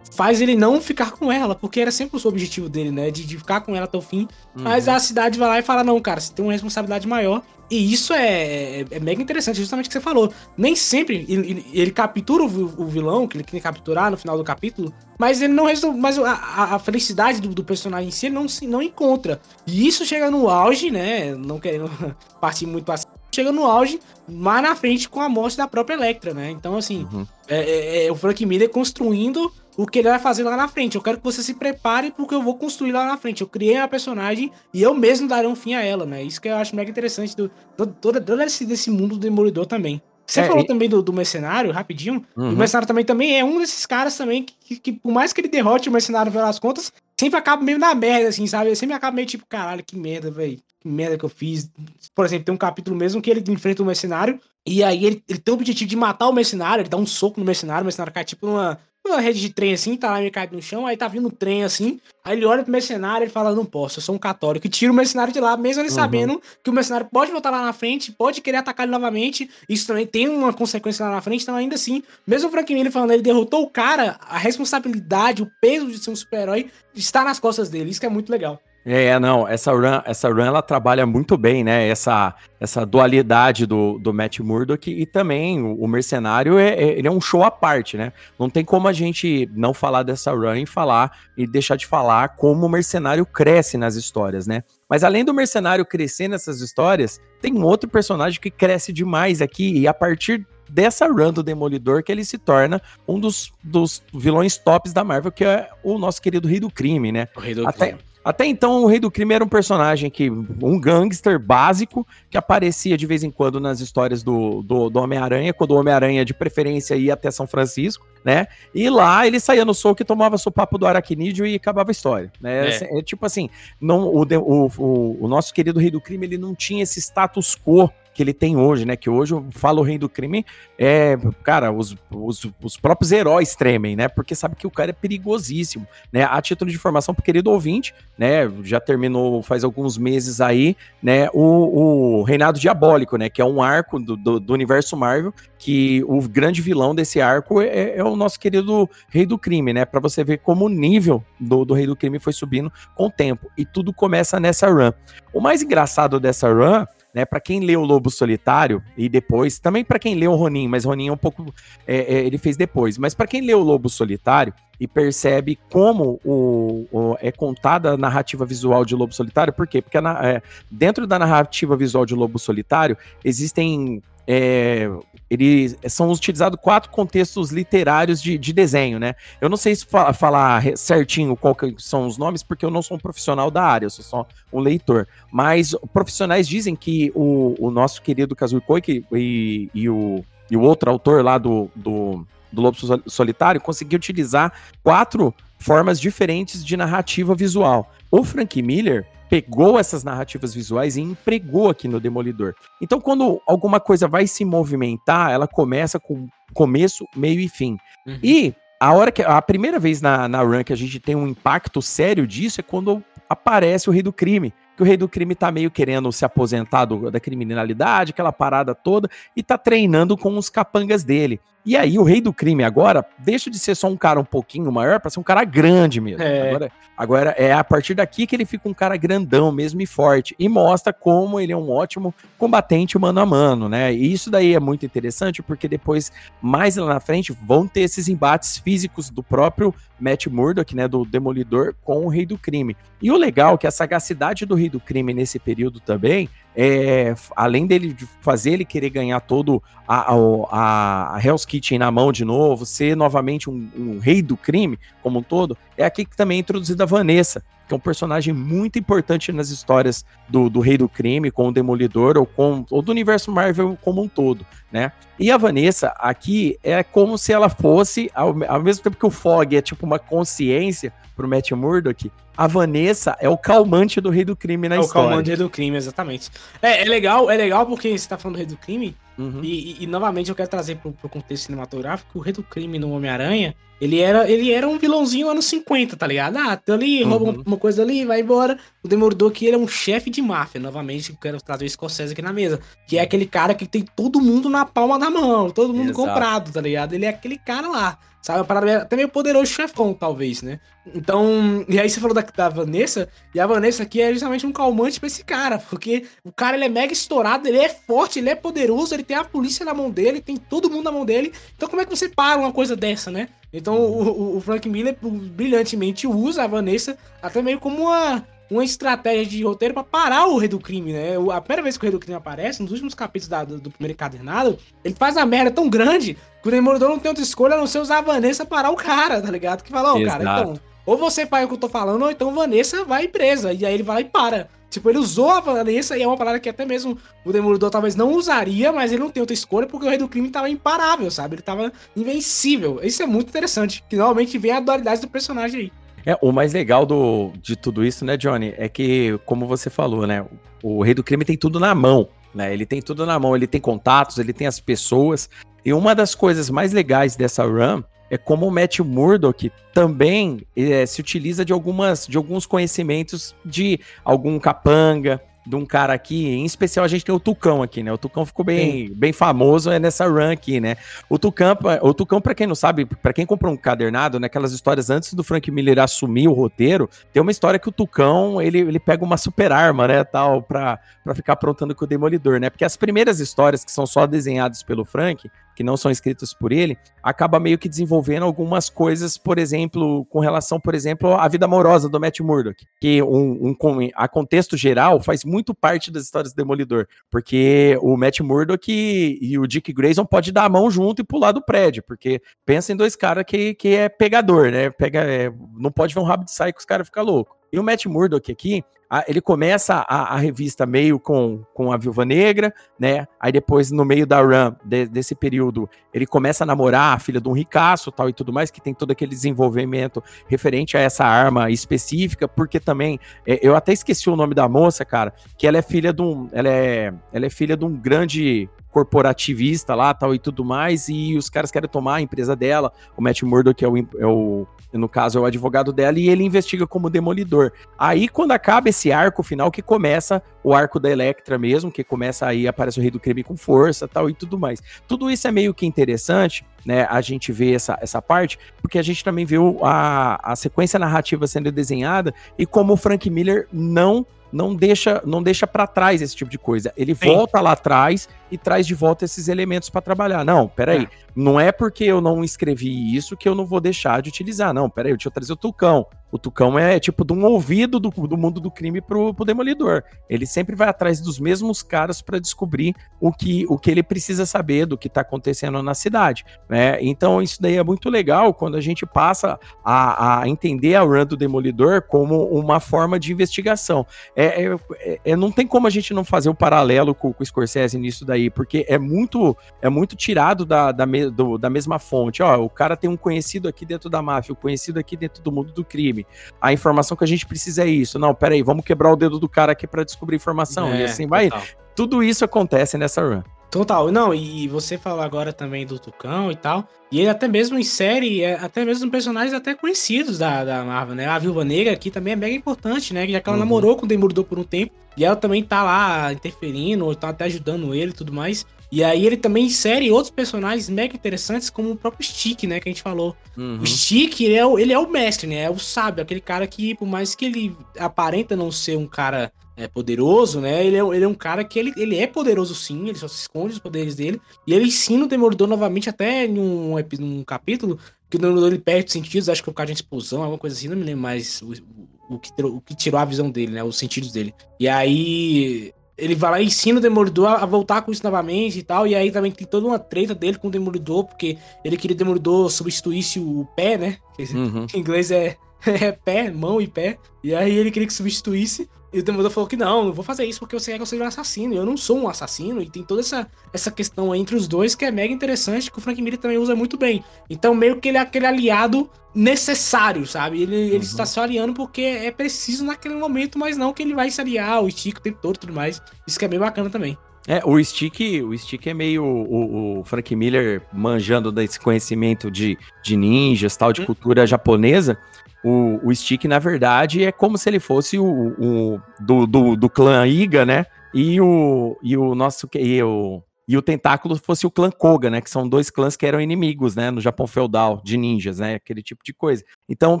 faz 0.12 0.40
ele 0.40 0.56
não 0.56 0.80
ficar 0.80 1.12
com 1.12 1.30
ela, 1.30 1.54
porque 1.54 1.80
era 1.80 1.90
sempre 1.90 2.20
o 2.20 2.28
objetivo 2.28 2.68
dele, 2.68 2.90
né? 2.90 3.10
De, 3.10 3.24
de 3.24 3.38
ficar 3.38 3.60
com 3.60 3.74
ela 3.74 3.84
até 3.84 3.96
o 3.96 4.02
fim. 4.02 4.28
Uhum. 4.56 4.62
Mas 4.62 4.88
a 4.88 4.98
cidade 4.98 5.38
vai 5.38 5.48
lá 5.48 5.58
e 5.58 5.62
fala: 5.62 5.84
não, 5.84 6.00
cara, 6.00 6.20
você 6.20 6.32
tem 6.32 6.44
uma 6.44 6.52
responsabilidade 6.52 7.06
maior. 7.06 7.42
E 7.70 7.92
isso 7.92 8.12
é, 8.12 8.80
é, 8.80 8.86
é 8.90 8.98
mega 8.98 9.22
interessante, 9.22 9.60
justamente 9.60 9.86
o 9.86 9.88
que 9.88 9.92
você 9.92 10.00
falou. 10.00 10.32
Nem 10.58 10.74
sempre 10.74 11.24
ele, 11.28 11.64
ele 11.72 11.92
captura 11.92 12.42
o, 12.42 12.86
vilão, 12.86 13.28
que 13.28 13.36
ele 13.36 13.44
quer 13.44 13.60
capturar 13.60 14.10
no 14.10 14.16
final 14.16 14.36
do 14.36 14.42
capítulo, 14.42 14.92
mas 15.16 15.40
ele 15.40 15.52
não 15.52 15.66
mas 15.96 16.18
a, 16.18 16.74
a 16.74 16.78
felicidade 16.80 17.40
do, 17.40 17.50
do, 17.50 17.62
personagem 17.62 18.08
em 18.08 18.10
si 18.10 18.26
ele 18.26 18.34
não, 18.34 18.46
não 18.62 18.82
encontra. 18.82 19.40
E 19.64 19.86
isso 19.86 20.04
chega 20.04 20.32
no 20.32 20.50
auge, 20.50 20.90
né? 20.90 21.36
Não 21.36 21.60
querendo 21.60 21.88
partir 22.40 22.66
muito 22.66 22.84
pra 22.84 22.96
chega 23.32 23.52
no 23.52 23.64
auge 23.64 24.00
mais 24.28 24.62
na 24.62 24.74
frente 24.74 25.08
com 25.08 25.20
a 25.20 25.28
morte 25.28 25.56
da 25.56 25.66
própria 25.66 25.94
Electra, 25.94 26.34
né? 26.34 26.50
Então, 26.50 26.76
assim, 26.76 27.06
uhum. 27.12 27.26
é, 27.48 27.58
é, 27.58 28.06
é, 28.06 28.12
o 28.12 28.14
Frank 28.16 28.44
Miller 28.44 28.68
construindo 28.68 29.52
o 29.82 29.86
que 29.86 29.98
ele 29.98 30.10
vai 30.10 30.18
fazer 30.18 30.42
lá 30.42 30.56
na 30.56 30.68
frente. 30.68 30.96
Eu 30.96 31.00
quero 31.00 31.16
que 31.16 31.24
você 31.24 31.42
se 31.42 31.54
prepare 31.54 32.12
porque 32.14 32.34
eu 32.34 32.42
vou 32.42 32.54
construir 32.56 32.92
lá 32.92 33.06
na 33.06 33.16
frente. 33.16 33.40
Eu 33.40 33.48
criei 33.48 33.78
a 33.78 33.88
personagem 33.88 34.52
e 34.74 34.82
eu 34.82 34.92
mesmo 34.92 35.26
darei 35.26 35.48
um 35.48 35.56
fim 35.56 35.72
a 35.72 35.82
ela, 35.82 36.04
né? 36.04 36.22
Isso 36.22 36.38
que 36.38 36.48
eu 36.48 36.56
acho 36.56 36.76
mega 36.76 36.90
interessante 36.90 37.34
do, 37.34 37.50
do, 37.78 37.86
do, 37.86 38.20
do 38.20 38.36
desse, 38.36 38.66
desse 38.66 38.90
mundo 38.90 39.14
do 39.14 39.18
Demolidor 39.20 39.64
também. 39.64 40.02
Você 40.26 40.40
é, 40.40 40.44
falou 40.44 40.62
e... 40.62 40.66
também 40.66 40.86
do, 40.86 41.02
do 41.02 41.14
mercenário, 41.14 41.72
rapidinho. 41.72 42.22
Uhum. 42.36 42.52
O 42.52 42.56
mercenário 42.56 42.86
também, 42.86 43.04
também 43.06 43.38
é 43.38 43.42
um 43.42 43.58
desses 43.58 43.86
caras 43.86 44.14
também 44.16 44.42
que, 44.42 44.54
que, 44.60 44.76
que, 44.76 44.92
por 44.92 45.12
mais 45.12 45.32
que 45.32 45.40
ele 45.40 45.48
derrote 45.48 45.88
o 45.88 45.92
mercenário 45.92 46.30
pelas 46.30 46.58
contas, 46.58 46.92
sempre 47.18 47.38
acaba 47.38 47.62
meio 47.62 47.78
na 47.78 47.94
merda, 47.94 48.28
assim, 48.28 48.46
sabe? 48.46 48.68
Ele 48.68 48.76
sempre 48.76 48.94
acaba 48.94 49.16
meio 49.16 49.26
tipo, 49.26 49.46
caralho, 49.46 49.82
que 49.82 49.96
merda, 49.96 50.30
velho. 50.30 50.58
Que 50.78 50.88
merda 50.88 51.16
que 51.16 51.24
eu 51.24 51.28
fiz. 51.28 51.70
Por 52.14 52.26
exemplo, 52.26 52.44
tem 52.44 52.54
um 52.54 52.58
capítulo 52.58 52.96
mesmo 52.96 53.20
que 53.20 53.30
ele 53.30 53.42
enfrenta 53.48 53.82
o 53.82 53.86
mercenário 53.86 54.38
e 54.66 54.84
aí 54.84 55.04
ele, 55.04 55.24
ele 55.26 55.38
tem 55.38 55.52
o 55.52 55.56
objetivo 55.56 55.88
de 55.88 55.96
matar 55.96 56.28
o 56.28 56.32
mercenário, 56.32 56.82
ele 56.82 56.88
dá 56.88 56.96
um 56.96 57.06
soco 57.06 57.40
no 57.40 57.46
mercenário, 57.46 57.82
o 57.82 57.86
mercenário 57.86 58.12
cai 58.12 58.24
tipo 58.24 58.46
numa, 58.46 58.78
uma 59.06 59.20
rede 59.20 59.40
de 59.40 59.50
trem 59.50 59.72
assim, 59.72 59.96
tá 59.96 60.10
lá 60.10 60.18
meio 60.18 60.30
caído 60.30 60.54
no 60.54 60.62
chão, 60.62 60.86
aí 60.86 60.96
tá 60.96 61.08
vindo 61.08 61.28
um 61.28 61.30
trem 61.30 61.64
assim, 61.64 62.00
aí 62.24 62.36
ele 62.36 62.44
olha 62.44 62.62
pro 62.62 62.70
mercenário 62.70 63.26
e 63.26 63.30
fala, 63.30 63.54
não 63.54 63.64
posso, 63.64 63.98
eu 63.98 64.02
sou 64.02 64.14
um 64.14 64.18
católico, 64.18 64.66
e 64.66 64.70
tira 64.70 64.92
o 64.92 64.94
mercenário 64.94 65.32
de 65.32 65.40
lá, 65.40 65.56
mesmo 65.56 65.82
ele 65.82 65.88
uhum. 65.88 65.94
sabendo 65.94 66.42
que 66.62 66.70
o 66.70 66.72
mercenário 66.72 67.08
pode 67.10 67.32
voltar 67.32 67.50
lá 67.50 67.62
na 67.62 67.72
frente, 67.72 68.12
pode 68.12 68.40
querer 68.40 68.58
atacar 68.58 68.84
ele 68.84 68.92
novamente, 68.92 69.50
isso 69.68 69.86
também 69.86 70.06
tem 70.06 70.28
uma 70.28 70.52
consequência 70.52 71.04
lá 71.04 71.12
na 71.12 71.20
frente, 71.20 71.42
então 71.42 71.56
ainda 71.56 71.74
assim, 71.74 72.02
mesmo 72.26 72.48
o 72.48 72.52
Frank 72.52 72.72
Miller 72.72 72.92
falando, 72.92 73.12
ele 73.12 73.22
derrotou 73.22 73.62
o 73.62 73.70
cara, 73.70 74.18
a 74.20 74.38
responsabilidade, 74.38 75.42
o 75.42 75.50
peso 75.60 75.86
de 75.86 75.98
ser 75.98 76.10
um 76.10 76.16
super-herói 76.16 76.70
está 76.94 77.24
nas 77.24 77.40
costas 77.40 77.68
dele, 77.68 77.90
isso 77.90 78.00
que 78.00 78.06
é 78.06 78.10
muito 78.10 78.30
legal. 78.30 78.60
É, 78.84 79.18
não, 79.18 79.46
essa 79.46 79.72
run, 79.72 80.00
essa 80.06 80.28
run 80.28 80.40
ela 80.40 80.62
trabalha 80.62 81.04
muito 81.04 81.36
bem, 81.36 81.62
né? 81.62 81.86
Essa, 81.88 82.34
essa 82.58 82.86
dualidade 82.86 83.66
do, 83.66 83.98
do 83.98 84.12
Matt 84.12 84.40
Murdock 84.40 84.90
e 84.90 85.04
também 85.04 85.60
o, 85.60 85.74
o 85.74 85.86
Mercenário 85.86 86.58
é, 86.58 86.70
é, 86.70 86.98
ele 86.98 87.06
é 87.06 87.10
um 87.10 87.20
show 87.20 87.42
à 87.42 87.50
parte, 87.50 87.98
né? 87.98 88.10
Não 88.38 88.48
tem 88.48 88.64
como 88.64 88.88
a 88.88 88.92
gente 88.92 89.48
não 89.54 89.74
falar 89.74 90.02
dessa 90.02 90.32
run 90.32 90.54
e 90.56 90.66
falar 90.66 91.12
e 91.36 91.46
deixar 91.46 91.76
de 91.76 91.86
falar 91.86 92.30
como 92.30 92.64
o 92.64 92.68
Mercenário 92.70 93.26
cresce 93.26 93.76
nas 93.76 93.96
histórias, 93.96 94.46
né? 94.46 94.62
Mas 94.88 95.04
além 95.04 95.24
do 95.24 95.34
Mercenário 95.34 95.84
crescer 95.84 96.28
nessas 96.28 96.62
histórias, 96.62 97.20
tem 97.40 97.52
um 97.52 97.64
outro 97.64 97.88
personagem 97.88 98.40
que 98.40 98.50
cresce 98.50 98.94
demais 98.94 99.42
aqui 99.42 99.78
e 99.78 99.86
a 99.86 99.92
partir 99.92 100.46
dessa 100.70 101.06
run 101.06 101.32
do 101.32 101.42
Demolidor 101.42 102.02
que 102.02 102.10
ele 102.10 102.24
se 102.24 102.38
torna 102.38 102.80
um 103.06 103.20
dos, 103.20 103.52
dos 103.62 104.02
vilões 104.14 104.56
tops 104.56 104.94
da 104.94 105.04
Marvel, 105.04 105.32
que 105.32 105.44
é 105.44 105.68
o 105.82 105.98
nosso 105.98 106.22
querido 106.22 106.48
Rei 106.48 106.60
do 106.60 106.70
Crime, 106.70 107.12
né? 107.12 107.28
O 107.36 107.40
Rei 107.40 107.54
do 107.54 107.68
Até, 107.68 107.88
Crime 107.88 108.09
Até 108.22 108.44
então, 108.46 108.82
o 108.82 108.86
Rei 108.86 109.00
do 109.00 109.10
Crime 109.10 109.34
era 109.34 109.44
um 109.44 109.48
personagem 109.48 110.10
que. 110.10 110.30
um 110.30 110.78
gangster 110.78 111.38
básico 111.38 112.06
que 112.28 112.36
aparecia 112.36 112.96
de 112.96 113.06
vez 113.06 113.24
em 113.24 113.30
quando 113.30 113.58
nas 113.58 113.80
histórias 113.80 114.22
do, 114.22 114.62
do, 114.62 114.90
do 114.90 115.00
Homem-Aranha, 115.00 115.54
quando 115.54 115.70
o 115.70 115.76
Homem-Aranha, 115.76 116.24
de 116.24 116.34
preferência, 116.34 116.94
ia 116.94 117.14
até 117.14 117.30
São 117.30 117.46
Francisco, 117.46 118.06
né? 118.24 118.46
E 118.74 118.90
lá 118.90 119.26
ele 119.26 119.40
saía 119.40 119.64
no 119.64 119.72
soco 119.72 120.02
e 120.02 120.04
tomava 120.04 120.36
o 120.36 120.52
papo 120.52 120.76
do 120.76 120.86
aracnídeo 120.86 121.46
e 121.46 121.54
acabava 121.54 121.90
a 121.90 121.92
história, 121.92 122.30
né? 122.40 122.68
É. 122.68 122.98
é 122.98 123.02
tipo 123.02 123.24
assim, 123.24 123.48
não, 123.80 124.04
o, 124.04 124.22
o, 124.22 124.70
o, 124.76 125.24
o 125.24 125.28
nosso 125.28 125.54
querido 125.54 125.80
Rei 125.80 125.90
do 125.90 126.00
Crime, 126.00 126.26
ele 126.26 126.38
não 126.38 126.54
tinha 126.54 126.82
esse 126.82 127.00
status 127.00 127.56
quo 127.56 127.90
que 128.20 128.22
ele 128.22 128.34
tem 128.34 128.54
hoje, 128.54 128.84
né? 128.84 128.96
Que 128.96 129.08
hoje 129.08 129.32
eu 129.32 129.46
falo 129.50 129.80
o 129.80 129.82
rei 129.82 129.96
do 129.96 130.06
crime, 130.06 130.44
é, 130.78 131.16
cara, 131.42 131.72
os, 131.72 131.96
os, 132.10 132.46
os, 132.62 132.76
próprios 132.76 133.12
heróis 133.12 133.54
tremem, 133.54 133.96
né? 133.96 134.08
Porque 134.08 134.34
sabe 134.34 134.56
que 134.56 134.66
o 134.66 134.70
cara 134.70 134.90
é 134.90 134.92
perigosíssimo, 134.92 135.86
né? 136.12 136.24
A 136.24 136.38
título 136.42 136.70
de 136.70 136.76
informação 136.76 137.14
pro 137.14 137.24
querido 137.24 137.50
ouvinte, 137.50 137.94
né? 138.18 138.40
Já 138.62 138.78
terminou 138.78 139.42
faz 139.42 139.64
alguns 139.64 139.96
meses 139.96 140.38
aí, 140.38 140.76
né? 141.02 141.30
O, 141.32 142.18
o 142.18 142.22
Reinado 142.24 142.60
Diabólico, 142.60 143.16
né? 143.16 143.30
Que 143.30 143.40
é 143.40 143.44
um 143.44 143.62
arco 143.62 143.98
do, 143.98 144.18
do, 144.18 144.38
do 144.38 144.52
universo 144.52 144.98
Marvel, 144.98 145.32
que 145.58 146.04
o 146.06 146.20
grande 146.28 146.60
vilão 146.60 146.94
desse 146.94 147.22
arco 147.22 147.62
é, 147.62 147.96
é, 147.96 148.04
o 148.04 148.16
nosso 148.16 148.38
querido 148.38 148.86
Rei 149.08 149.24
do 149.24 149.38
Crime, 149.38 149.72
né? 149.72 149.86
Para 149.86 149.98
você 149.98 150.22
ver 150.22 150.40
como 150.40 150.66
o 150.66 150.68
nível 150.68 151.24
do, 151.40 151.64
do 151.64 151.72
Rei 151.72 151.86
do 151.86 151.96
Crime 151.96 152.18
foi 152.18 152.34
subindo 152.34 152.70
com 152.94 153.06
o 153.06 153.10
tempo. 153.10 153.50
E 153.56 153.64
tudo 153.64 153.94
começa 153.94 154.38
nessa 154.38 154.68
run. 154.68 154.92
O 155.32 155.40
mais 155.40 155.62
engraçado 155.62 156.20
dessa 156.20 156.52
run 156.52 156.84
né? 157.14 157.24
Para 157.24 157.40
quem 157.40 157.60
leu 157.60 157.80
o 157.82 157.84
Lobo 157.84 158.10
Solitário 158.10 158.82
e 158.96 159.08
depois, 159.08 159.58
também 159.58 159.84
para 159.84 159.98
quem 159.98 160.14
leu 160.14 160.32
o 160.32 160.36
Ronin, 160.36 160.68
mas 160.68 160.84
Ronin 160.84 161.08
é 161.08 161.12
um 161.12 161.16
pouco, 161.16 161.52
é, 161.86 161.96
é, 161.96 162.26
ele 162.26 162.38
fez 162.38 162.56
depois. 162.56 162.98
Mas 162.98 163.14
para 163.14 163.26
quem 163.26 163.40
leu 163.40 163.60
o 163.60 163.64
Lobo 163.64 163.88
Solitário 163.88 164.54
e 164.78 164.88
percebe 164.88 165.58
como 165.70 166.18
o, 166.24 166.86
o, 166.90 167.16
é 167.20 167.30
contada 167.30 167.90
a 167.90 167.96
narrativa 167.96 168.46
visual 168.46 168.84
de 168.84 168.94
Lobo 168.94 169.12
Solitário, 169.12 169.52
por 169.52 169.66
quê? 169.66 169.82
Porque 169.82 170.00
na, 170.00 170.26
é, 170.26 170.42
dentro 170.70 171.06
da 171.06 171.18
narrativa 171.18 171.76
visual 171.76 172.06
de 172.06 172.14
Lobo 172.14 172.38
Solitário 172.38 172.96
existem 173.22 174.02
é, 174.26 174.88
eles 175.30 175.76
são 175.88 176.10
utilizados 176.10 176.58
quatro 176.60 176.90
contextos 176.90 177.50
literários 177.50 178.20
de, 178.20 178.36
de 178.36 178.52
desenho, 178.52 178.98
né? 178.98 179.14
Eu 179.40 179.48
não 179.48 179.56
sei 179.56 179.74
se 179.74 179.86
fa 179.86 180.12
falar 180.12 180.76
certinho 180.76 181.36
qual 181.36 181.56
são 181.78 182.06
os 182.06 182.18
nomes, 182.18 182.42
porque 182.42 182.64
eu 182.64 182.70
não 182.70 182.82
sou 182.82 182.96
um 182.96 183.00
profissional 183.00 183.50
da 183.50 183.62
área, 183.62 183.86
eu 183.86 183.90
sou 183.90 184.04
só 184.04 184.26
um 184.52 184.58
leitor. 184.58 185.06
Mas 185.30 185.74
profissionais 185.92 186.48
dizem 186.48 186.74
que 186.74 187.12
o, 187.14 187.54
o 187.58 187.70
nosso 187.70 188.02
querido 188.02 188.34
Kazuo 188.34 188.60
Koike 188.60 189.04
e, 189.12 189.70
e, 189.72 189.88
o, 189.88 190.24
e 190.50 190.56
o 190.56 190.62
outro 190.62 190.90
autor 190.90 191.24
lá 191.24 191.38
do, 191.38 191.70
do, 191.76 192.26
do 192.52 192.60
Lobo 192.60 192.76
Solitário 193.06 193.60
conseguiu 193.60 193.98
utilizar 193.98 194.52
quatro 194.82 195.32
formas 195.58 196.00
diferentes 196.00 196.64
de 196.64 196.76
narrativa 196.76 197.34
visual. 197.34 197.92
O 198.10 198.24
Frank 198.24 198.60
Miller 198.60 199.06
pegou 199.30 199.78
essas 199.78 200.02
narrativas 200.02 200.52
visuais 200.52 200.96
e 200.96 201.00
empregou 201.00 201.70
aqui 201.70 201.86
no 201.86 202.00
Demolidor. 202.00 202.54
Então, 202.82 203.00
quando 203.00 203.40
alguma 203.46 203.78
coisa 203.78 204.08
vai 204.08 204.26
se 204.26 204.44
movimentar, 204.44 205.30
ela 205.30 205.46
começa 205.46 206.00
com 206.00 206.26
começo, 206.52 207.06
meio 207.16 207.38
e 207.38 207.48
fim. 207.48 207.78
Uhum. 208.04 208.18
E 208.24 208.54
a 208.80 208.92
hora 208.92 209.12
que 209.12 209.22
a 209.22 209.40
primeira 209.40 209.78
vez 209.78 210.02
na, 210.02 210.26
na 210.26 210.42
run 210.42 210.64
que 210.64 210.72
a 210.72 210.76
gente 210.76 210.98
tem 210.98 211.14
um 211.14 211.28
impacto 211.28 211.80
sério 211.80 212.26
disso 212.26 212.60
é 212.60 212.64
quando 212.64 213.04
aparece 213.28 213.88
o 213.88 213.92
Rei 213.92 214.02
do 214.02 214.12
Crime. 214.12 214.52
Que 214.76 214.82
o 214.82 214.86
Rei 214.86 214.96
do 214.96 215.08
Crime 215.08 215.36
tá 215.36 215.52
meio 215.52 215.70
querendo 215.70 216.10
se 216.10 216.24
aposentar 216.24 216.86
do, 216.86 217.08
da 217.10 217.20
criminalidade, 217.20 218.10
aquela 218.10 218.32
parada 218.32 218.74
toda, 218.74 219.08
e 219.36 219.42
tá 219.44 219.56
treinando 219.56 220.16
com 220.16 220.36
os 220.36 220.50
capangas 220.50 221.04
dele. 221.04 221.38
E 221.64 221.76
aí, 221.76 221.98
o 221.98 222.02
rei 222.02 222.22
do 222.22 222.32
crime 222.32 222.64
agora 222.64 223.04
deixa 223.18 223.50
de 223.50 223.58
ser 223.58 223.74
só 223.74 223.86
um 223.86 223.96
cara 223.96 224.18
um 224.18 224.24
pouquinho 224.24 224.72
maior 224.72 224.98
para 224.98 225.10
ser 225.10 225.20
um 225.20 225.22
cara 225.22 225.44
grande 225.44 226.00
mesmo. 226.00 226.22
É. 226.22 226.48
Agora, 226.48 226.72
agora 226.96 227.30
é 227.36 227.52
a 227.52 227.62
partir 227.62 227.94
daqui 227.94 228.26
que 228.26 228.34
ele 228.34 228.46
fica 228.46 228.66
um 228.66 228.72
cara 228.72 228.96
grandão 228.96 229.52
mesmo 229.52 229.80
e 229.82 229.86
forte. 229.86 230.34
E 230.38 230.48
mostra 230.48 230.90
como 230.90 231.38
ele 231.38 231.52
é 231.52 231.56
um 231.56 231.70
ótimo 231.70 232.14
combatente 232.38 232.98
mano 232.98 233.20
a 233.20 233.26
mano, 233.26 233.68
né? 233.68 233.92
E 233.92 234.10
isso 234.10 234.30
daí 234.30 234.54
é 234.54 234.60
muito 234.60 234.86
interessante 234.86 235.42
porque 235.42 235.68
depois, 235.68 236.10
mais 236.40 236.76
lá 236.76 236.86
na 236.86 237.00
frente, 237.00 237.36
vão 237.42 237.66
ter 237.66 237.82
esses 237.82 238.08
embates 238.08 238.56
físicos 238.56 239.10
do 239.10 239.22
próprio 239.22 239.74
Matt 240.00 240.28
Murdock, 240.28 240.74
né? 240.74 240.88
Do 240.88 241.04
Demolidor 241.04 241.74
com 241.84 242.06
o 242.06 242.08
rei 242.08 242.24
do 242.24 242.38
crime. 242.38 242.74
E 243.02 243.10
o 243.10 243.16
legal 243.16 243.54
é 243.54 243.58
que 243.58 243.66
a 243.66 243.70
sagacidade 243.70 244.46
do 244.46 244.54
rei 244.54 244.70
do 244.70 244.80
crime 244.80 245.12
nesse 245.12 245.38
período 245.38 245.78
também 245.78 246.28
é, 246.54 247.14
além 247.36 247.66
dele 247.66 247.96
fazer 248.20 248.52
ele 248.52 248.64
querer 248.64 248.90
ganhar 248.90 249.20
todo 249.20 249.62
a, 249.86 250.12
a, 250.12 251.16
a 251.16 251.20
Hell's 251.24 251.44
Kitchen 251.44 251.78
na 251.78 251.90
mão 251.90 252.12
de 252.12 252.24
novo, 252.24 252.66
ser 252.66 252.96
novamente 252.96 253.48
um, 253.48 253.68
um, 253.76 253.98
rei 253.98 254.20
do 254.22 254.36
crime 254.36 254.78
como 255.02 255.20
um 255.20 255.22
todo, 255.22 255.56
é 255.80 255.86
aqui 255.86 256.04
que 256.04 256.16
também 256.16 256.36
é 256.36 256.40
introduzida 256.40 256.84
a 256.84 256.86
Vanessa, 256.86 257.42
que 257.66 257.72
é 257.72 257.76
um 257.76 257.80
personagem 257.80 258.34
muito 258.34 258.78
importante 258.78 259.32
nas 259.32 259.50
histórias 259.50 260.04
do, 260.28 260.50
do 260.50 260.60
Rei 260.60 260.76
do 260.76 260.88
Crime, 260.88 261.30
com 261.30 261.48
o 261.48 261.52
Demolidor, 261.52 262.18
ou, 262.18 262.26
com, 262.26 262.64
ou 262.70 262.82
do 262.82 262.90
universo 262.90 263.30
Marvel 263.30 263.78
como 263.82 264.02
um 264.02 264.08
todo, 264.08 264.44
né? 264.70 264.92
E 265.18 265.30
a 265.30 265.36
Vanessa, 265.36 265.88
aqui, 265.98 266.58
é 266.62 266.82
como 266.82 267.16
se 267.16 267.32
ela 267.32 267.48
fosse, 267.48 268.10
ao, 268.14 268.36
ao 268.48 268.62
mesmo 268.62 268.82
tempo 268.82 268.96
que 268.96 269.06
o 269.06 269.10
Fog 269.10 269.56
é 269.56 269.62
tipo 269.62 269.86
uma 269.86 269.98
consciência 269.98 270.92
pro 271.16 271.28
Matt 271.28 271.50
Murdock, 271.52 272.10
a 272.36 272.46
Vanessa 272.46 273.16
é 273.20 273.28
o 273.28 273.36
calmante 273.36 274.00
do 274.00 274.08
Rei 274.08 274.24
do 274.24 274.34
Crime 274.34 274.68
na 274.68 274.76
é 274.76 274.80
história. 274.80 275.00
É 275.00 275.06
o 275.06 275.08
calmante 275.08 275.24
do 275.24 275.36
Rei 275.36 275.36
do 275.36 275.50
Crime, 275.50 275.76
exatamente. 275.76 276.30
É, 276.62 276.82
é 276.82 276.84
legal, 276.84 277.30
é 277.30 277.36
legal 277.36 277.66
porque 277.66 277.96
você 277.96 278.08
tá 278.08 278.16
falando 278.16 278.36
do 278.36 278.38
Rei 278.38 278.46
do 278.46 278.56
Crime, 278.56 278.96
Uhum. 279.20 279.44
E, 279.44 279.72
e, 279.72 279.84
e, 279.84 279.86
novamente 279.86 280.30
eu 280.30 280.34
quero 280.34 280.48
trazer 280.48 280.76
pro, 280.76 280.92
pro 280.92 281.08
contexto 281.08 281.44
cinematográfico 281.44 282.18
o 282.18 282.22
Rei 282.22 282.32
do 282.32 282.42
Crime 282.42 282.78
no 282.78 282.90
Homem-Aranha. 282.92 283.54
Ele 283.78 283.98
era, 283.98 284.30
ele 284.30 284.50
era 284.50 284.66
um 284.66 284.78
vilãozinho 284.78 285.28
anos 285.28 285.44
50, 285.44 285.96
tá 285.96 286.06
ligado? 286.06 286.38
Ah, 286.38 286.56
tá 286.56 286.72
ali, 286.72 287.02
uhum. 287.02 287.10
rouba 287.10 287.42
uma, 287.46 287.56
coisa 287.58 287.82
ali, 287.82 288.04
vai 288.04 288.20
embora. 288.20 288.58
O 288.82 288.88
Demolidor 288.88 289.30
que 289.30 289.44
ele 289.44 289.56
é 289.56 289.58
um 289.58 289.68
chefe 289.68 290.08
de 290.08 290.22
máfia. 290.22 290.60
Novamente, 290.60 291.10
eu 291.10 291.16
quero 291.20 291.40
trazer 291.40 291.64
o 291.64 291.66
escocese 291.66 292.12
aqui 292.12 292.22
na 292.22 292.32
mesa. 292.32 292.60
Que 292.86 292.96
é 292.96 293.02
aquele 293.02 293.26
cara 293.26 293.54
que 293.54 293.66
tem 293.66 293.84
todo 293.94 294.20
mundo 294.20 294.48
na 294.48 294.64
palma 294.64 294.98
da 294.98 295.10
mão, 295.10 295.50
todo 295.50 295.74
mundo 295.74 295.90
Exato. 295.90 296.06
comprado, 296.06 296.52
tá 296.52 296.60
ligado? 296.60 296.94
Ele 296.94 297.04
é 297.04 297.08
aquele 297.08 297.38
cara 297.38 297.68
lá. 297.68 297.98
Sabe? 298.22 298.40
Uma 298.40 298.44
parada 298.44 298.82
até 298.82 298.96
meio 298.96 299.08
poderoso 299.08 299.46
chefão, 299.46 299.94
talvez, 299.94 300.42
né? 300.42 300.60
Então, 300.94 301.64
e 301.68 301.78
aí 301.78 301.88
você 301.88 302.00
falou 302.00 302.14
da, 302.14 302.20
da 302.20 302.48
Vanessa, 302.48 303.08
e 303.34 303.40
a 303.40 303.46
Vanessa 303.46 303.82
aqui 303.82 304.00
é 304.00 304.12
justamente 304.12 304.46
um 304.46 304.52
calmante 304.52 305.00
pra 305.00 305.06
esse 305.06 305.24
cara, 305.24 305.58
porque 305.58 306.06
o 306.22 306.30
cara 306.30 306.56
ele 306.56 306.66
é 306.66 306.68
mega 306.68 306.92
estourado, 306.92 307.48
ele 307.48 307.58
é 307.58 307.68
forte, 307.68 308.18
ele 308.18 308.28
é 308.28 308.34
poderoso, 308.34 308.94
ele 308.94 309.02
tem 309.02 309.16
a 309.16 309.24
polícia 309.24 309.64
na 309.64 309.72
mão 309.72 309.90
dele, 309.90 310.20
tem 310.20 310.36
todo 310.36 310.70
mundo 310.70 310.84
na 310.84 310.92
mão 310.92 311.04
dele. 311.04 311.32
Então, 311.56 311.68
como 311.68 311.80
é 311.80 311.84
que 311.84 311.96
você 311.96 312.08
para 312.08 312.40
uma 312.40 312.52
coisa 312.52 312.76
dessa, 312.76 313.10
né? 313.10 313.28
Então, 313.52 313.76
o, 313.76 314.36
o 314.36 314.40
Frank 314.40 314.68
Miller 314.68 314.96
brilhantemente 315.00 316.06
usa 316.06 316.44
a 316.44 316.46
Vanessa 316.46 316.98
até 317.22 317.40
meio 317.40 317.58
como 317.58 317.84
uma 317.84 318.24
uma 318.50 318.64
estratégia 318.64 319.26
de 319.26 319.44
roteiro 319.44 319.74
para 319.74 319.84
parar 319.84 320.26
o 320.26 320.36
Rei 320.36 320.48
do 320.48 320.58
Crime, 320.58 320.92
né? 320.92 321.14
A 321.32 321.40
primeira 321.40 321.62
vez 321.62 321.76
que 321.76 321.84
o 321.84 321.86
Rei 321.86 321.92
do 321.92 322.00
Crime 322.00 322.16
aparece, 322.16 322.62
nos 322.62 322.72
últimos 322.72 322.94
capítulos 322.94 323.28
da, 323.28 323.44
do, 323.44 323.60
do, 323.60 323.70
primeiro 323.70 323.92
encadernado, 323.92 324.58
ele 324.84 324.94
faz 324.94 325.16
a 325.16 325.24
merda 325.24 325.50
tão 325.50 325.68
grande 325.68 326.18
que 326.42 326.48
o 326.48 326.50
Demolidor 326.50 326.88
não 326.88 326.98
tem 326.98 327.10
outra 327.10 327.22
escolha 327.22 327.54
a 327.54 327.58
não 327.58 327.66
ser 327.66 327.78
usar 327.78 327.98
a 327.98 328.02
Vanessa 328.02 328.44
parar 328.44 328.70
o 328.70 328.76
cara, 328.76 329.20
tá 329.22 329.30
ligado? 329.30 329.62
Que 329.62 329.70
fala, 329.70 329.94
ó, 329.94 329.98
oh, 329.98 330.04
cara, 330.04 330.22
então, 330.22 330.60
ou 330.84 330.96
você 330.96 331.26
faz 331.26 331.44
o 331.44 331.48
que 331.48 331.54
eu 331.54 331.58
tô 331.58 331.68
falando, 331.68 332.02
ou 332.02 332.10
então 332.10 332.34
Vanessa 332.34 332.84
vai 332.84 333.06
presa. 333.06 333.52
E 333.52 333.64
aí 333.64 333.74
ele 333.74 333.82
vai 333.82 333.96
lá 333.96 334.00
e 334.00 334.04
para. 334.04 334.48
Tipo, 334.70 334.88
ele 334.88 334.98
usou 334.98 335.30
a 335.30 335.40
Vanessa 335.40 335.98
e 335.98 336.02
é 336.02 336.06
uma 336.06 336.16
palavra 336.16 336.38
que 336.38 336.48
até 336.48 336.64
mesmo 336.64 336.96
o 337.24 337.32
Demolidor 337.32 337.70
talvez 337.70 337.96
não 337.96 338.12
usaria, 338.12 338.72
mas 338.72 338.92
ele 338.92 339.02
não 339.02 339.10
tem 339.10 339.20
outra 339.20 339.34
escolha 339.34 339.66
porque 339.66 339.84
o 339.84 339.88
Rei 339.88 339.98
do 339.98 340.08
Crime 340.08 340.30
tava 340.30 340.48
imparável, 340.48 341.10
sabe? 341.10 341.34
Ele 341.34 341.42
tava 341.42 341.72
invencível. 341.96 342.80
Isso 342.82 343.02
é 343.02 343.06
muito 343.06 343.28
interessante, 343.28 343.84
que 343.88 343.96
normalmente 343.96 344.38
vem 344.38 344.52
a 344.52 344.60
dualidade 344.60 345.00
do 345.00 345.08
personagem 345.08 345.60
aí. 345.60 345.72
É, 346.04 346.16
o 346.20 346.32
mais 346.32 346.52
legal 346.52 346.86
do, 346.86 347.32
de 347.40 347.56
tudo 347.56 347.84
isso, 347.84 348.04
né, 348.04 348.16
Johnny, 348.16 348.54
é 348.56 348.68
que, 348.68 349.18
como 349.26 349.46
você 349.46 349.68
falou, 349.68 350.06
né, 350.06 350.24
o 350.62 350.82
Rei 350.82 350.94
do 350.94 351.04
Crime 351.04 351.24
tem 351.24 351.36
tudo 351.36 351.60
na 351.60 351.74
mão, 351.74 352.08
né, 352.34 352.52
ele 352.52 352.64
tem 352.64 352.80
tudo 352.80 353.04
na 353.04 353.18
mão, 353.18 353.36
ele 353.36 353.46
tem 353.46 353.60
contatos, 353.60 354.18
ele 354.18 354.32
tem 354.32 354.46
as 354.46 354.60
pessoas, 354.60 355.28
e 355.64 355.72
uma 355.72 355.94
das 355.94 356.14
coisas 356.14 356.48
mais 356.48 356.72
legais 356.72 357.16
dessa 357.16 357.44
run 357.44 357.82
é 358.10 358.18
como 358.18 358.46
o 358.46 358.50
Matt 358.50 358.80
Murdock 358.80 359.52
também 359.72 360.44
é, 360.56 360.84
se 360.84 361.00
utiliza 361.00 361.44
de, 361.44 361.52
algumas, 361.52 362.06
de 362.06 362.16
alguns 362.16 362.44
conhecimentos 362.44 363.36
de 363.44 363.78
algum 364.04 364.38
capanga, 364.38 365.22
de 365.46 365.56
um 365.56 365.64
cara 365.64 365.92
aqui, 365.92 366.28
em 366.28 366.44
especial 366.44 366.84
a 366.84 366.88
gente 366.88 367.04
tem 367.04 367.14
o 367.14 367.20
Tucão 367.20 367.62
aqui, 367.62 367.82
né? 367.82 367.92
O 367.92 367.98
Tucão 367.98 368.26
ficou 368.26 368.44
bem, 368.44 368.92
bem 368.94 369.12
famoso 369.12 369.70
é 369.70 369.78
nessa 369.78 370.06
run 370.06 370.30
aqui, 370.30 370.60
né? 370.60 370.76
O 371.08 371.18
Tucão, 371.18 371.56
o 371.82 371.94
Tucão 371.94 372.20
para 372.20 372.34
quem 372.34 372.46
não 372.46 372.54
sabe, 372.54 372.84
para 372.84 373.12
quem 373.12 373.24
comprou 373.24 373.52
um 373.52 373.56
cadernado, 373.56 374.20
naquelas 374.20 374.52
histórias 374.52 374.90
antes 374.90 375.14
do 375.14 375.24
Frank 375.24 375.50
Miller 375.50 375.78
assumir 375.78 376.28
o 376.28 376.32
roteiro, 376.32 376.88
tem 377.12 377.22
uma 377.22 377.30
história 377.30 377.58
que 377.58 377.68
o 377.68 377.72
Tucão, 377.72 378.40
ele, 378.40 378.58
ele 378.58 378.78
pega 378.78 379.04
uma 379.04 379.16
super 379.16 379.50
arma, 379.50 379.88
né, 379.88 380.04
tal, 380.04 380.42
para 380.42 380.78
ficar 381.14 381.32
aprontando 381.32 381.74
com 381.74 381.84
o 381.84 381.88
Demolidor, 381.88 382.38
né? 382.38 382.50
Porque 382.50 382.64
as 382.64 382.76
primeiras 382.76 383.18
histórias 383.18 383.64
que 383.64 383.72
são 383.72 383.86
só 383.86 384.06
desenhadas 384.06 384.62
pelo 384.62 384.84
Frank, 384.84 385.30
que 385.60 385.64
não 385.64 385.76
são 385.76 385.90
escritas 385.90 386.32
por 386.32 386.52
ele, 386.52 386.78
acaba 387.02 387.38
meio 387.38 387.58
que 387.58 387.68
desenvolvendo 387.68 388.22
algumas 388.22 388.70
coisas, 388.70 389.18
por 389.18 389.38
exemplo, 389.38 390.06
com 390.06 390.18
relação, 390.18 390.58
por 390.58 390.74
exemplo, 390.74 391.12
à 391.16 391.28
vida 391.28 391.44
amorosa 391.44 391.86
do 391.86 392.00
Matt 392.00 392.20
Murdock, 392.20 392.64
que 392.80 393.02
um, 393.02 393.50
um 393.50 393.56
a 393.94 394.08
contexto 394.08 394.56
geral 394.56 395.02
faz 395.02 395.22
muito 395.22 395.54
parte 395.54 395.90
das 395.90 396.04
histórias 396.04 396.32
do 396.32 396.36
Demolidor, 396.36 396.86
porque 397.10 397.78
o 397.82 397.94
Matt 397.94 398.20
Murdock 398.20 398.72
e, 398.72 399.18
e 399.20 399.38
o 399.38 399.46
Dick 399.46 399.70
Grayson 399.70 400.06
pode 400.06 400.32
dar 400.32 400.46
a 400.46 400.48
mão 400.48 400.70
junto 400.70 401.02
e 401.02 401.04
pular 401.04 401.32
do 401.32 401.44
prédio, 401.44 401.82
porque 401.82 402.22
pensa 402.46 402.72
em 402.72 402.76
dois 402.76 402.96
caras 402.96 403.24
que, 403.26 403.52
que 403.52 403.68
é 403.76 403.90
pegador, 403.90 404.50
né? 404.50 404.70
Pega, 404.70 405.00
é, 405.00 405.30
não 405.58 405.70
pode 405.70 405.92
ver 405.94 406.00
um 406.00 406.04
rabo 406.04 406.24
de 406.24 406.32
sair 406.32 406.54
que 406.54 406.60
os 406.60 406.64
caras 406.64 406.86
ficam 406.86 407.04
loucos. 407.04 407.39
E 407.52 407.58
o 407.58 407.64
Matt 407.64 407.86
Murdock 407.86 408.30
aqui, 408.30 408.64
a, 408.90 409.04
ele 409.06 409.20
começa 409.20 409.84
a, 409.88 410.14
a, 410.14 410.18
revista 410.18 410.66
meio 410.66 410.98
com, 410.98 411.44
com 411.54 411.72
a 411.72 411.76
Viúva 411.76 412.04
Negra, 412.04 412.52
né? 412.76 413.06
Aí 413.20 413.30
depois, 413.30 413.70
no 413.70 413.84
meio 413.84 414.04
da 414.04 414.20
run 414.20 414.52
de, 414.64 414.86
desse 414.86 415.14
período, 415.14 415.70
ele 415.94 416.06
começa 416.06 416.42
a 416.42 416.46
namorar 416.46 416.96
a 416.96 416.98
filha 416.98 417.20
de 417.20 417.28
um 417.28 417.32
ricaço 417.32 417.92
tal 417.92 418.08
e 418.08 418.12
tudo 418.12 418.32
mais, 418.32 418.50
que 418.50 418.60
tem 418.60 418.74
todo 418.74 418.90
aquele 418.90 419.12
desenvolvimento 419.12 420.02
referente 420.26 420.76
a 420.76 420.80
essa 420.80 421.04
arma 421.04 421.50
específica, 421.50 422.26
porque 422.26 422.58
também, 422.58 422.98
é, 423.24 423.38
eu 423.40 423.54
até 423.54 423.72
esqueci 423.72 424.10
o 424.10 424.16
nome 424.16 424.34
da 424.34 424.48
moça, 424.48 424.84
cara, 424.84 425.14
que 425.38 425.46
ela 425.46 425.58
é 425.58 425.62
filha 425.62 425.92
de 425.92 426.02
um, 426.02 426.28
ela 426.32 426.48
é, 426.48 426.92
ela 427.12 427.26
é 427.26 427.30
filha 427.30 427.56
de 427.56 427.64
um 427.64 427.76
grande 427.76 428.48
corporativista 428.70 429.74
lá, 429.74 429.92
tal 429.92 430.14
e 430.14 430.18
tudo 430.18 430.44
mais, 430.44 430.88
e 430.88 431.16
os 431.16 431.28
caras 431.28 431.50
querem 431.50 431.68
tomar 431.68 431.96
a 431.96 432.00
empresa 432.00 432.36
dela, 432.36 432.72
o 432.96 433.02
Matt 433.02 433.22
Murdock 433.22 433.64
é 433.64 433.68
o, 433.68 433.76
é 433.76 434.06
o 434.06 434.46
no 434.72 434.88
caso 434.88 435.18
é 435.18 435.22
o 435.22 435.24
advogado 435.24 435.72
dela, 435.72 435.98
e 435.98 436.08
ele 436.08 436.24
investiga 436.24 436.66
como 436.66 436.88
demolidor. 436.88 437.52
Aí, 437.78 438.08
quando 438.08 438.32
acaba 438.32 438.68
esse 438.68 438.92
arco 438.92 439.22
final, 439.22 439.50
que 439.50 439.62
começa 439.62 440.22
o 440.44 440.54
arco 440.54 440.78
da 440.78 440.88
Electra 440.88 441.36
mesmo, 441.36 441.72
que 441.72 441.82
começa 441.82 442.26
aí, 442.26 442.46
aparece 442.46 442.78
o 442.78 442.82
Rei 442.82 442.90
do 442.90 443.00
Crime 443.00 443.24
com 443.24 443.36
força 443.36 443.88
tal 443.88 444.08
e 444.08 444.14
tudo 444.14 444.38
mais. 444.38 444.62
Tudo 444.86 445.10
isso 445.10 445.26
é 445.26 445.32
meio 445.32 445.52
que 445.52 445.66
interessante, 445.66 446.46
né, 446.64 446.86
a 446.88 447.00
gente 447.00 447.32
vê 447.32 447.52
essa, 447.54 447.78
essa 447.80 448.00
parte, 448.00 448.38
porque 448.60 448.78
a 448.78 448.82
gente 448.82 449.02
também 449.02 449.24
viu 449.24 449.58
a, 449.62 450.32
a 450.32 450.36
sequência 450.36 450.78
narrativa 450.78 451.26
sendo 451.26 451.50
desenhada 451.50 452.14
e 452.38 452.46
como 452.46 452.74
o 452.74 452.76
Frank 452.76 453.08
Miller 453.10 453.48
não 453.52 454.06
não 454.32 454.54
deixa 454.54 455.02
não 455.04 455.22
deixa 455.22 455.46
para 455.46 455.66
trás 455.66 456.00
esse 456.02 456.14
tipo 456.14 456.30
de 456.30 456.38
coisa. 456.38 456.72
Ele 456.76 456.94
Sim. 456.94 457.06
volta 457.06 457.40
lá 457.40 457.52
atrás 457.52 458.08
e 458.30 458.38
traz 458.38 458.66
de 458.66 458.74
volta 458.74 459.04
esses 459.04 459.28
elementos 459.28 459.70
para 459.70 459.80
trabalhar. 459.80 460.24
Não, 460.24 460.48
peraí, 460.48 460.84
é. 460.84 460.88
não 461.14 461.38
é 461.38 461.52
porque 461.52 461.84
eu 461.84 462.00
não 462.00 462.22
escrevi 462.22 462.94
isso 462.94 463.16
que 463.16 463.28
eu 463.28 463.34
não 463.34 463.44
vou 463.44 463.60
deixar 463.60 464.00
de 464.02 464.08
utilizar. 464.08 464.52
Não, 464.54 464.68
peraí, 464.70 464.92
deixa 464.92 465.08
eu 465.08 465.12
trazer 465.12 465.32
o 465.32 465.36
Tucão. 465.36 465.86
O 466.12 466.18
Tucão 466.18 466.58
é 466.58 466.78
tipo 466.78 467.04
de 467.04 467.12
um 467.12 467.24
ouvido 467.24 467.80
do, 467.80 467.90
do 467.90 468.16
mundo 468.16 468.40
do 468.40 468.50
crime 468.50 468.80
pro, 468.80 469.12
pro 469.12 469.24
Demolidor. 469.24 469.82
Ele 470.08 470.26
sempre 470.26 470.54
vai 470.54 470.68
atrás 470.68 471.00
dos 471.00 471.18
mesmos 471.18 471.62
caras 471.62 472.00
para 472.00 472.18
descobrir 472.20 472.74
o 473.00 473.12
que, 473.12 473.44
o 473.48 473.58
que 473.58 473.70
ele 473.70 473.82
precisa 473.82 474.24
saber 474.24 474.66
do 474.66 474.78
que 474.78 474.88
tá 474.88 475.00
acontecendo 475.00 475.62
na 475.62 475.74
cidade. 475.74 476.24
Né? 476.48 476.78
Então, 476.80 477.20
isso 477.20 477.40
daí 477.42 477.56
é 477.56 477.64
muito 477.64 477.90
legal 477.90 478.32
quando 478.32 478.56
a 478.56 478.60
gente 478.60 478.86
passa 478.86 479.38
a, 479.64 480.20
a 480.20 480.28
entender 480.28 480.76
a 480.76 480.82
run 480.82 481.04
do 481.04 481.16
Demolidor 481.16 481.82
como 481.82 482.24
uma 482.26 482.60
forma 482.60 482.98
de 482.98 483.12
investigação. 483.12 483.84
É, 484.14 484.44
é, 484.44 484.56
é, 484.78 485.00
é 485.04 485.16
não 485.16 485.32
tem 485.32 485.46
como 485.46 485.66
a 485.66 485.70
gente 485.70 485.92
não 485.92 486.04
fazer 486.04 486.28
o 486.28 486.32
um 486.32 486.34
paralelo 486.34 486.94
com, 486.94 487.12
com 487.12 487.22
o 487.22 487.26
Scorsese 487.26 487.78
nisso 487.78 488.04
daí 488.04 488.20
aí, 488.20 488.30
porque 488.30 488.64
é 488.68 488.78
muito 488.78 489.36
é 489.62 489.68
muito 489.68 489.96
tirado 489.96 490.44
da, 490.44 490.70
da, 490.70 490.86
me, 490.86 491.10
do, 491.10 491.38
da 491.38 491.48
mesma 491.48 491.78
fonte. 491.78 492.22
Ó, 492.22 492.44
o 492.44 492.50
cara 492.50 492.76
tem 492.76 492.88
um 492.88 492.96
conhecido 492.96 493.48
aqui 493.48 493.64
dentro 493.64 493.88
da 493.88 494.02
máfia, 494.02 494.32
um 494.32 494.36
conhecido 494.36 494.78
aqui 494.78 494.96
dentro 494.96 495.22
do 495.22 495.32
mundo 495.32 495.52
do 495.52 495.64
crime. 495.64 495.99
A 496.40 496.52
informação 496.52 496.96
que 496.96 497.04
a 497.04 497.06
gente 497.06 497.26
precisa 497.26 497.64
é 497.64 497.68
isso. 497.68 497.98
Não, 497.98 498.14
peraí, 498.14 498.42
vamos 498.42 498.64
quebrar 498.64 498.92
o 498.92 498.96
dedo 498.96 499.18
do 499.18 499.28
cara 499.28 499.52
aqui 499.52 499.66
para 499.66 499.84
descobrir 499.84 500.16
informação. 500.16 500.68
É, 500.68 500.80
e 500.80 500.84
assim 500.84 501.06
vai. 501.06 501.30
Total. 501.30 501.46
Tudo 501.74 502.02
isso 502.02 502.24
acontece 502.24 502.76
nessa 502.76 503.02
run. 503.02 503.22
Total, 503.50 503.90
não, 503.90 504.14
e 504.14 504.46
você 504.46 504.78
falou 504.78 505.00
agora 505.00 505.32
também 505.32 505.66
do 505.66 505.76
Tucão 505.76 506.30
e 506.30 506.36
tal, 506.36 506.68
e 506.90 507.00
ele 507.00 507.08
até 507.08 507.26
mesmo 507.26 507.58
insere, 507.58 508.22
é, 508.22 508.34
até 508.34 508.64
mesmo 508.64 508.88
personagens 508.88 509.34
até 509.34 509.56
conhecidos 509.56 510.18
da, 510.18 510.44
da 510.44 510.62
Marvel, 510.64 510.94
né? 510.94 511.06
A 511.06 511.18
Viúva 511.18 511.44
Negra 511.44 511.72
aqui 511.72 511.90
também 511.90 512.12
é 512.12 512.16
mega 512.16 512.34
importante, 512.34 512.94
né? 512.94 513.08
Já 513.08 513.20
que 513.20 513.28
ela 513.28 513.36
uhum. 513.36 513.44
namorou 513.44 513.76
com 513.76 513.86
o 513.86 513.88
Demolidor 513.88 514.24
por 514.24 514.38
um 514.38 514.44
tempo, 514.44 514.72
e 514.96 515.04
ela 515.04 515.16
também 515.16 515.42
tá 515.42 515.64
lá 515.64 516.12
interferindo, 516.12 516.94
tá 516.94 517.08
até 517.08 517.24
ajudando 517.24 517.74
ele 517.74 517.90
e 517.90 517.94
tudo 517.94 518.12
mais. 518.12 518.46
E 518.70 518.84
aí 518.84 519.04
ele 519.04 519.16
também 519.16 519.46
insere 519.46 519.90
outros 519.90 520.10
personagens 520.10 520.68
mega 520.68 520.94
interessantes, 520.94 521.50
como 521.50 521.72
o 521.72 521.76
próprio 521.76 522.06
Stick, 522.06 522.44
né? 522.44 522.60
Que 522.60 522.68
a 522.68 522.72
gente 522.72 522.82
falou. 522.82 523.16
Uhum. 523.36 523.58
O 523.60 523.66
Stick, 523.66 524.20
ele 524.20 524.34
é 524.34 524.46
o, 524.46 524.58
ele 524.58 524.72
é 524.72 524.78
o 524.78 524.88
mestre, 524.88 525.26
né? 525.26 525.42
É 525.42 525.50
o 525.50 525.58
sábio, 525.58 526.02
aquele 526.02 526.20
cara 526.20 526.46
que, 526.46 526.74
por 526.76 526.86
mais 526.86 527.14
que 527.14 527.24
ele 527.24 527.56
aparenta 527.78 528.36
não 528.36 528.52
ser 528.52 528.76
um 528.76 528.86
cara 528.86 529.32
é, 529.56 529.66
poderoso, 529.66 530.40
né? 530.40 530.64
Ele 530.64 530.76
é, 530.76 530.80
ele 530.80 531.04
é 531.04 531.08
um 531.08 531.14
cara 531.14 531.44
que 531.44 531.58
ele, 531.58 531.72
ele 531.76 531.98
é 531.98 532.06
poderoso 532.06 532.54
sim, 532.54 532.88
ele 532.88 532.98
só 532.98 533.08
se 533.08 533.22
esconde 533.22 533.54
os 533.54 533.58
poderes 533.58 533.96
dele. 533.96 534.20
E 534.46 534.54
ele 534.54 534.66
ensina 534.66 535.04
o 535.04 535.08
Demolidor 535.08 535.48
novamente 535.48 535.90
até 535.90 536.24
em 536.24 536.38
um, 536.38 536.76
um 537.00 537.24
capítulo 537.24 537.78
que 538.08 538.16
o 538.16 538.20
Demolidor 538.20 538.48
ele 538.48 538.58
perde 538.58 538.86
os 538.86 538.92
sentidos, 538.92 539.28
acho 539.28 539.42
que 539.42 539.50
por 539.50 539.54
causa 539.54 539.72
de 539.72 539.78
explosão, 539.78 540.22
alguma 540.22 540.38
coisa 540.38 540.56
assim, 540.56 540.68
não 540.68 540.76
me 540.76 540.82
lembro 540.82 541.02
mais 541.02 541.40
o, 541.42 541.52
o, 541.52 542.14
o, 542.16 542.18
que, 542.18 542.42
o 542.42 542.60
que 542.60 542.74
tirou 542.74 542.98
a 542.98 543.04
visão 543.04 543.30
dele, 543.30 543.52
né? 543.52 543.62
Os 543.62 543.78
sentidos 543.78 544.12
dele. 544.12 544.34
E 544.58 544.68
aí 544.68 545.72
ele 546.00 546.14
vai 546.14 546.30
lá 546.30 546.40
e 546.40 546.46
ensina 546.46 546.78
o 546.78 546.82
Demolidor 546.82 547.28
a, 547.28 547.46
voltar 547.46 547.82
com 547.82 547.92
isso 547.92 548.02
novamente 548.02 548.58
e 548.58 548.62
tal. 548.62 548.86
E 548.86 548.94
aí 548.94 549.12
também 549.12 549.30
tem 549.30 549.46
toda 549.46 549.66
uma 549.66 549.78
treta 549.78 550.14
dele 550.14 550.38
com 550.38 550.48
o 550.48 550.50
Demolidor, 550.50 551.04
porque 551.04 551.36
ele 551.64 551.76
queria 551.76 551.96
que 551.96 552.02
o 552.02 552.04
Demolidor 552.04 552.50
substituísse 552.50 553.20
o 553.20 553.46
pé, 553.54 553.76
né? 553.76 553.98
Uhum. 554.18 554.66
Em 554.74 554.78
inglês 554.78 555.10
é, 555.10 555.36
é 555.66 555.92
pé, 555.92 556.30
mão 556.30 556.60
e 556.60 556.66
pé. 556.66 556.98
E 557.22 557.34
aí 557.34 557.54
ele 557.54 557.70
queria 557.70 557.86
que 557.86 557.94
substituísse. 557.94 558.68
E 558.92 558.98
o 558.98 559.02
Demolidor 559.02 559.30
falou 559.30 559.48
que 559.48 559.56
não, 559.56 559.84
não 559.84 559.92
vou 559.92 560.04
fazer 560.04 560.24
isso 560.24 560.40
porque 560.40 560.58
você 560.58 560.72
quer 560.72 560.78
que 560.78 560.82
eu 560.82 560.86
seja 560.86 561.04
um 561.04 561.06
assassino. 561.06 561.54
Eu 561.54 561.64
não 561.64 561.76
sou 561.76 561.98
um 561.98 562.08
assassino. 562.08 562.60
E 562.60 562.68
tem 562.68 562.82
toda 562.82 563.00
essa, 563.00 563.26
essa 563.52 563.70
questão 563.70 564.14
entre 564.14 564.34
os 564.34 564.48
dois 564.48 564.74
que 564.74 564.84
é 564.84 564.90
mega 564.90 565.12
interessante, 565.12 565.70
que 565.70 565.78
o 565.78 565.80
Frank 565.80 566.00
Miller 566.02 566.18
também 566.18 566.38
usa 566.38 566.56
muito 566.56 566.76
bem. 566.76 567.04
Então, 567.28 567.54
meio 567.54 567.80
que 567.80 567.88
ele 567.88 567.98
é 567.98 568.00
aquele 568.00 568.26
aliado 568.26 568.90
necessário, 569.14 570.06
sabe? 570.06 570.42
Ele, 570.42 570.54
ele 570.54 570.74
uhum. 570.76 570.80
está 570.80 571.06
só 571.06 571.22
aliando 571.22 571.54
porque 571.54 571.82
é 571.82 572.10
preciso 572.10 572.64
naquele 572.64 572.94
momento, 572.94 573.38
mas 573.38 573.56
não 573.56 573.72
que 573.72 573.82
ele 573.82 573.94
vai 573.94 574.10
se 574.10 574.20
aliar, 574.20 574.62
o 574.62 574.70
Stick 574.70 574.98
o 574.98 575.02
tempo 575.02 575.18
todo 575.20 575.36
e 575.36 575.38
tudo 575.38 575.52
mais. 575.52 575.80
Isso 576.06 576.18
que 576.18 576.24
é 576.24 576.28
bem 576.28 576.38
bacana 576.38 576.68
também. 576.68 576.96
É, 577.28 577.42
o 577.44 577.62
Stick, 577.62 578.00
o 578.24 578.36
Stick 578.36 578.66
é 578.66 578.74
meio 578.74 579.04
o, 579.04 579.80
o, 579.80 579.84
Frank 579.84 580.16
Miller 580.16 580.62
manjando 580.72 581.30
desse 581.30 581.60
conhecimento 581.60 582.30
de, 582.30 582.58
de 582.82 582.96
ninjas, 582.96 583.56
tal, 583.56 583.72
de 583.72 583.82
hum. 583.82 583.86
cultura 583.86 584.26
japonesa. 584.26 584.98
O, 585.44 585.80
o 585.82 585.94
Stick, 585.94 586.24
na 586.24 586.38
verdade, 586.38 587.04
é 587.04 587.12
como 587.12 587.38
se 587.38 587.48
ele 587.48 587.60
fosse 587.60 587.98
o, 587.98 588.04
o 588.04 588.80
do, 589.00 589.26
do, 589.26 589.56
do 589.56 589.70
clã 589.70 590.06
Iga, 590.06 590.44
né? 590.44 590.66
E 590.92 591.20
o, 591.20 591.76
e 591.82 591.96
o 591.96 592.14
nosso 592.14 592.48
e 592.54 592.82
o, 592.82 593.22
e 593.48 593.56
o 593.56 593.62
Tentáculo 593.62 594.16
fosse 594.16 594.46
o 594.46 594.50
clã 594.50 594.70
Koga, 594.70 595.10
né? 595.10 595.20
Que 595.20 595.30
são 595.30 595.48
dois 595.48 595.70
clãs 595.70 595.96
que 595.96 596.06
eram 596.06 596.20
inimigos, 596.20 596.76
né? 596.76 596.90
No 596.90 597.00
Japão 597.00 597.26
feudal, 597.26 597.80
de 597.84 597.96
ninjas, 597.96 598.38
né? 598.38 598.54
Aquele 598.54 598.82
tipo 598.82 599.02
de 599.04 599.12
coisa. 599.12 599.44
Então 599.68 600.00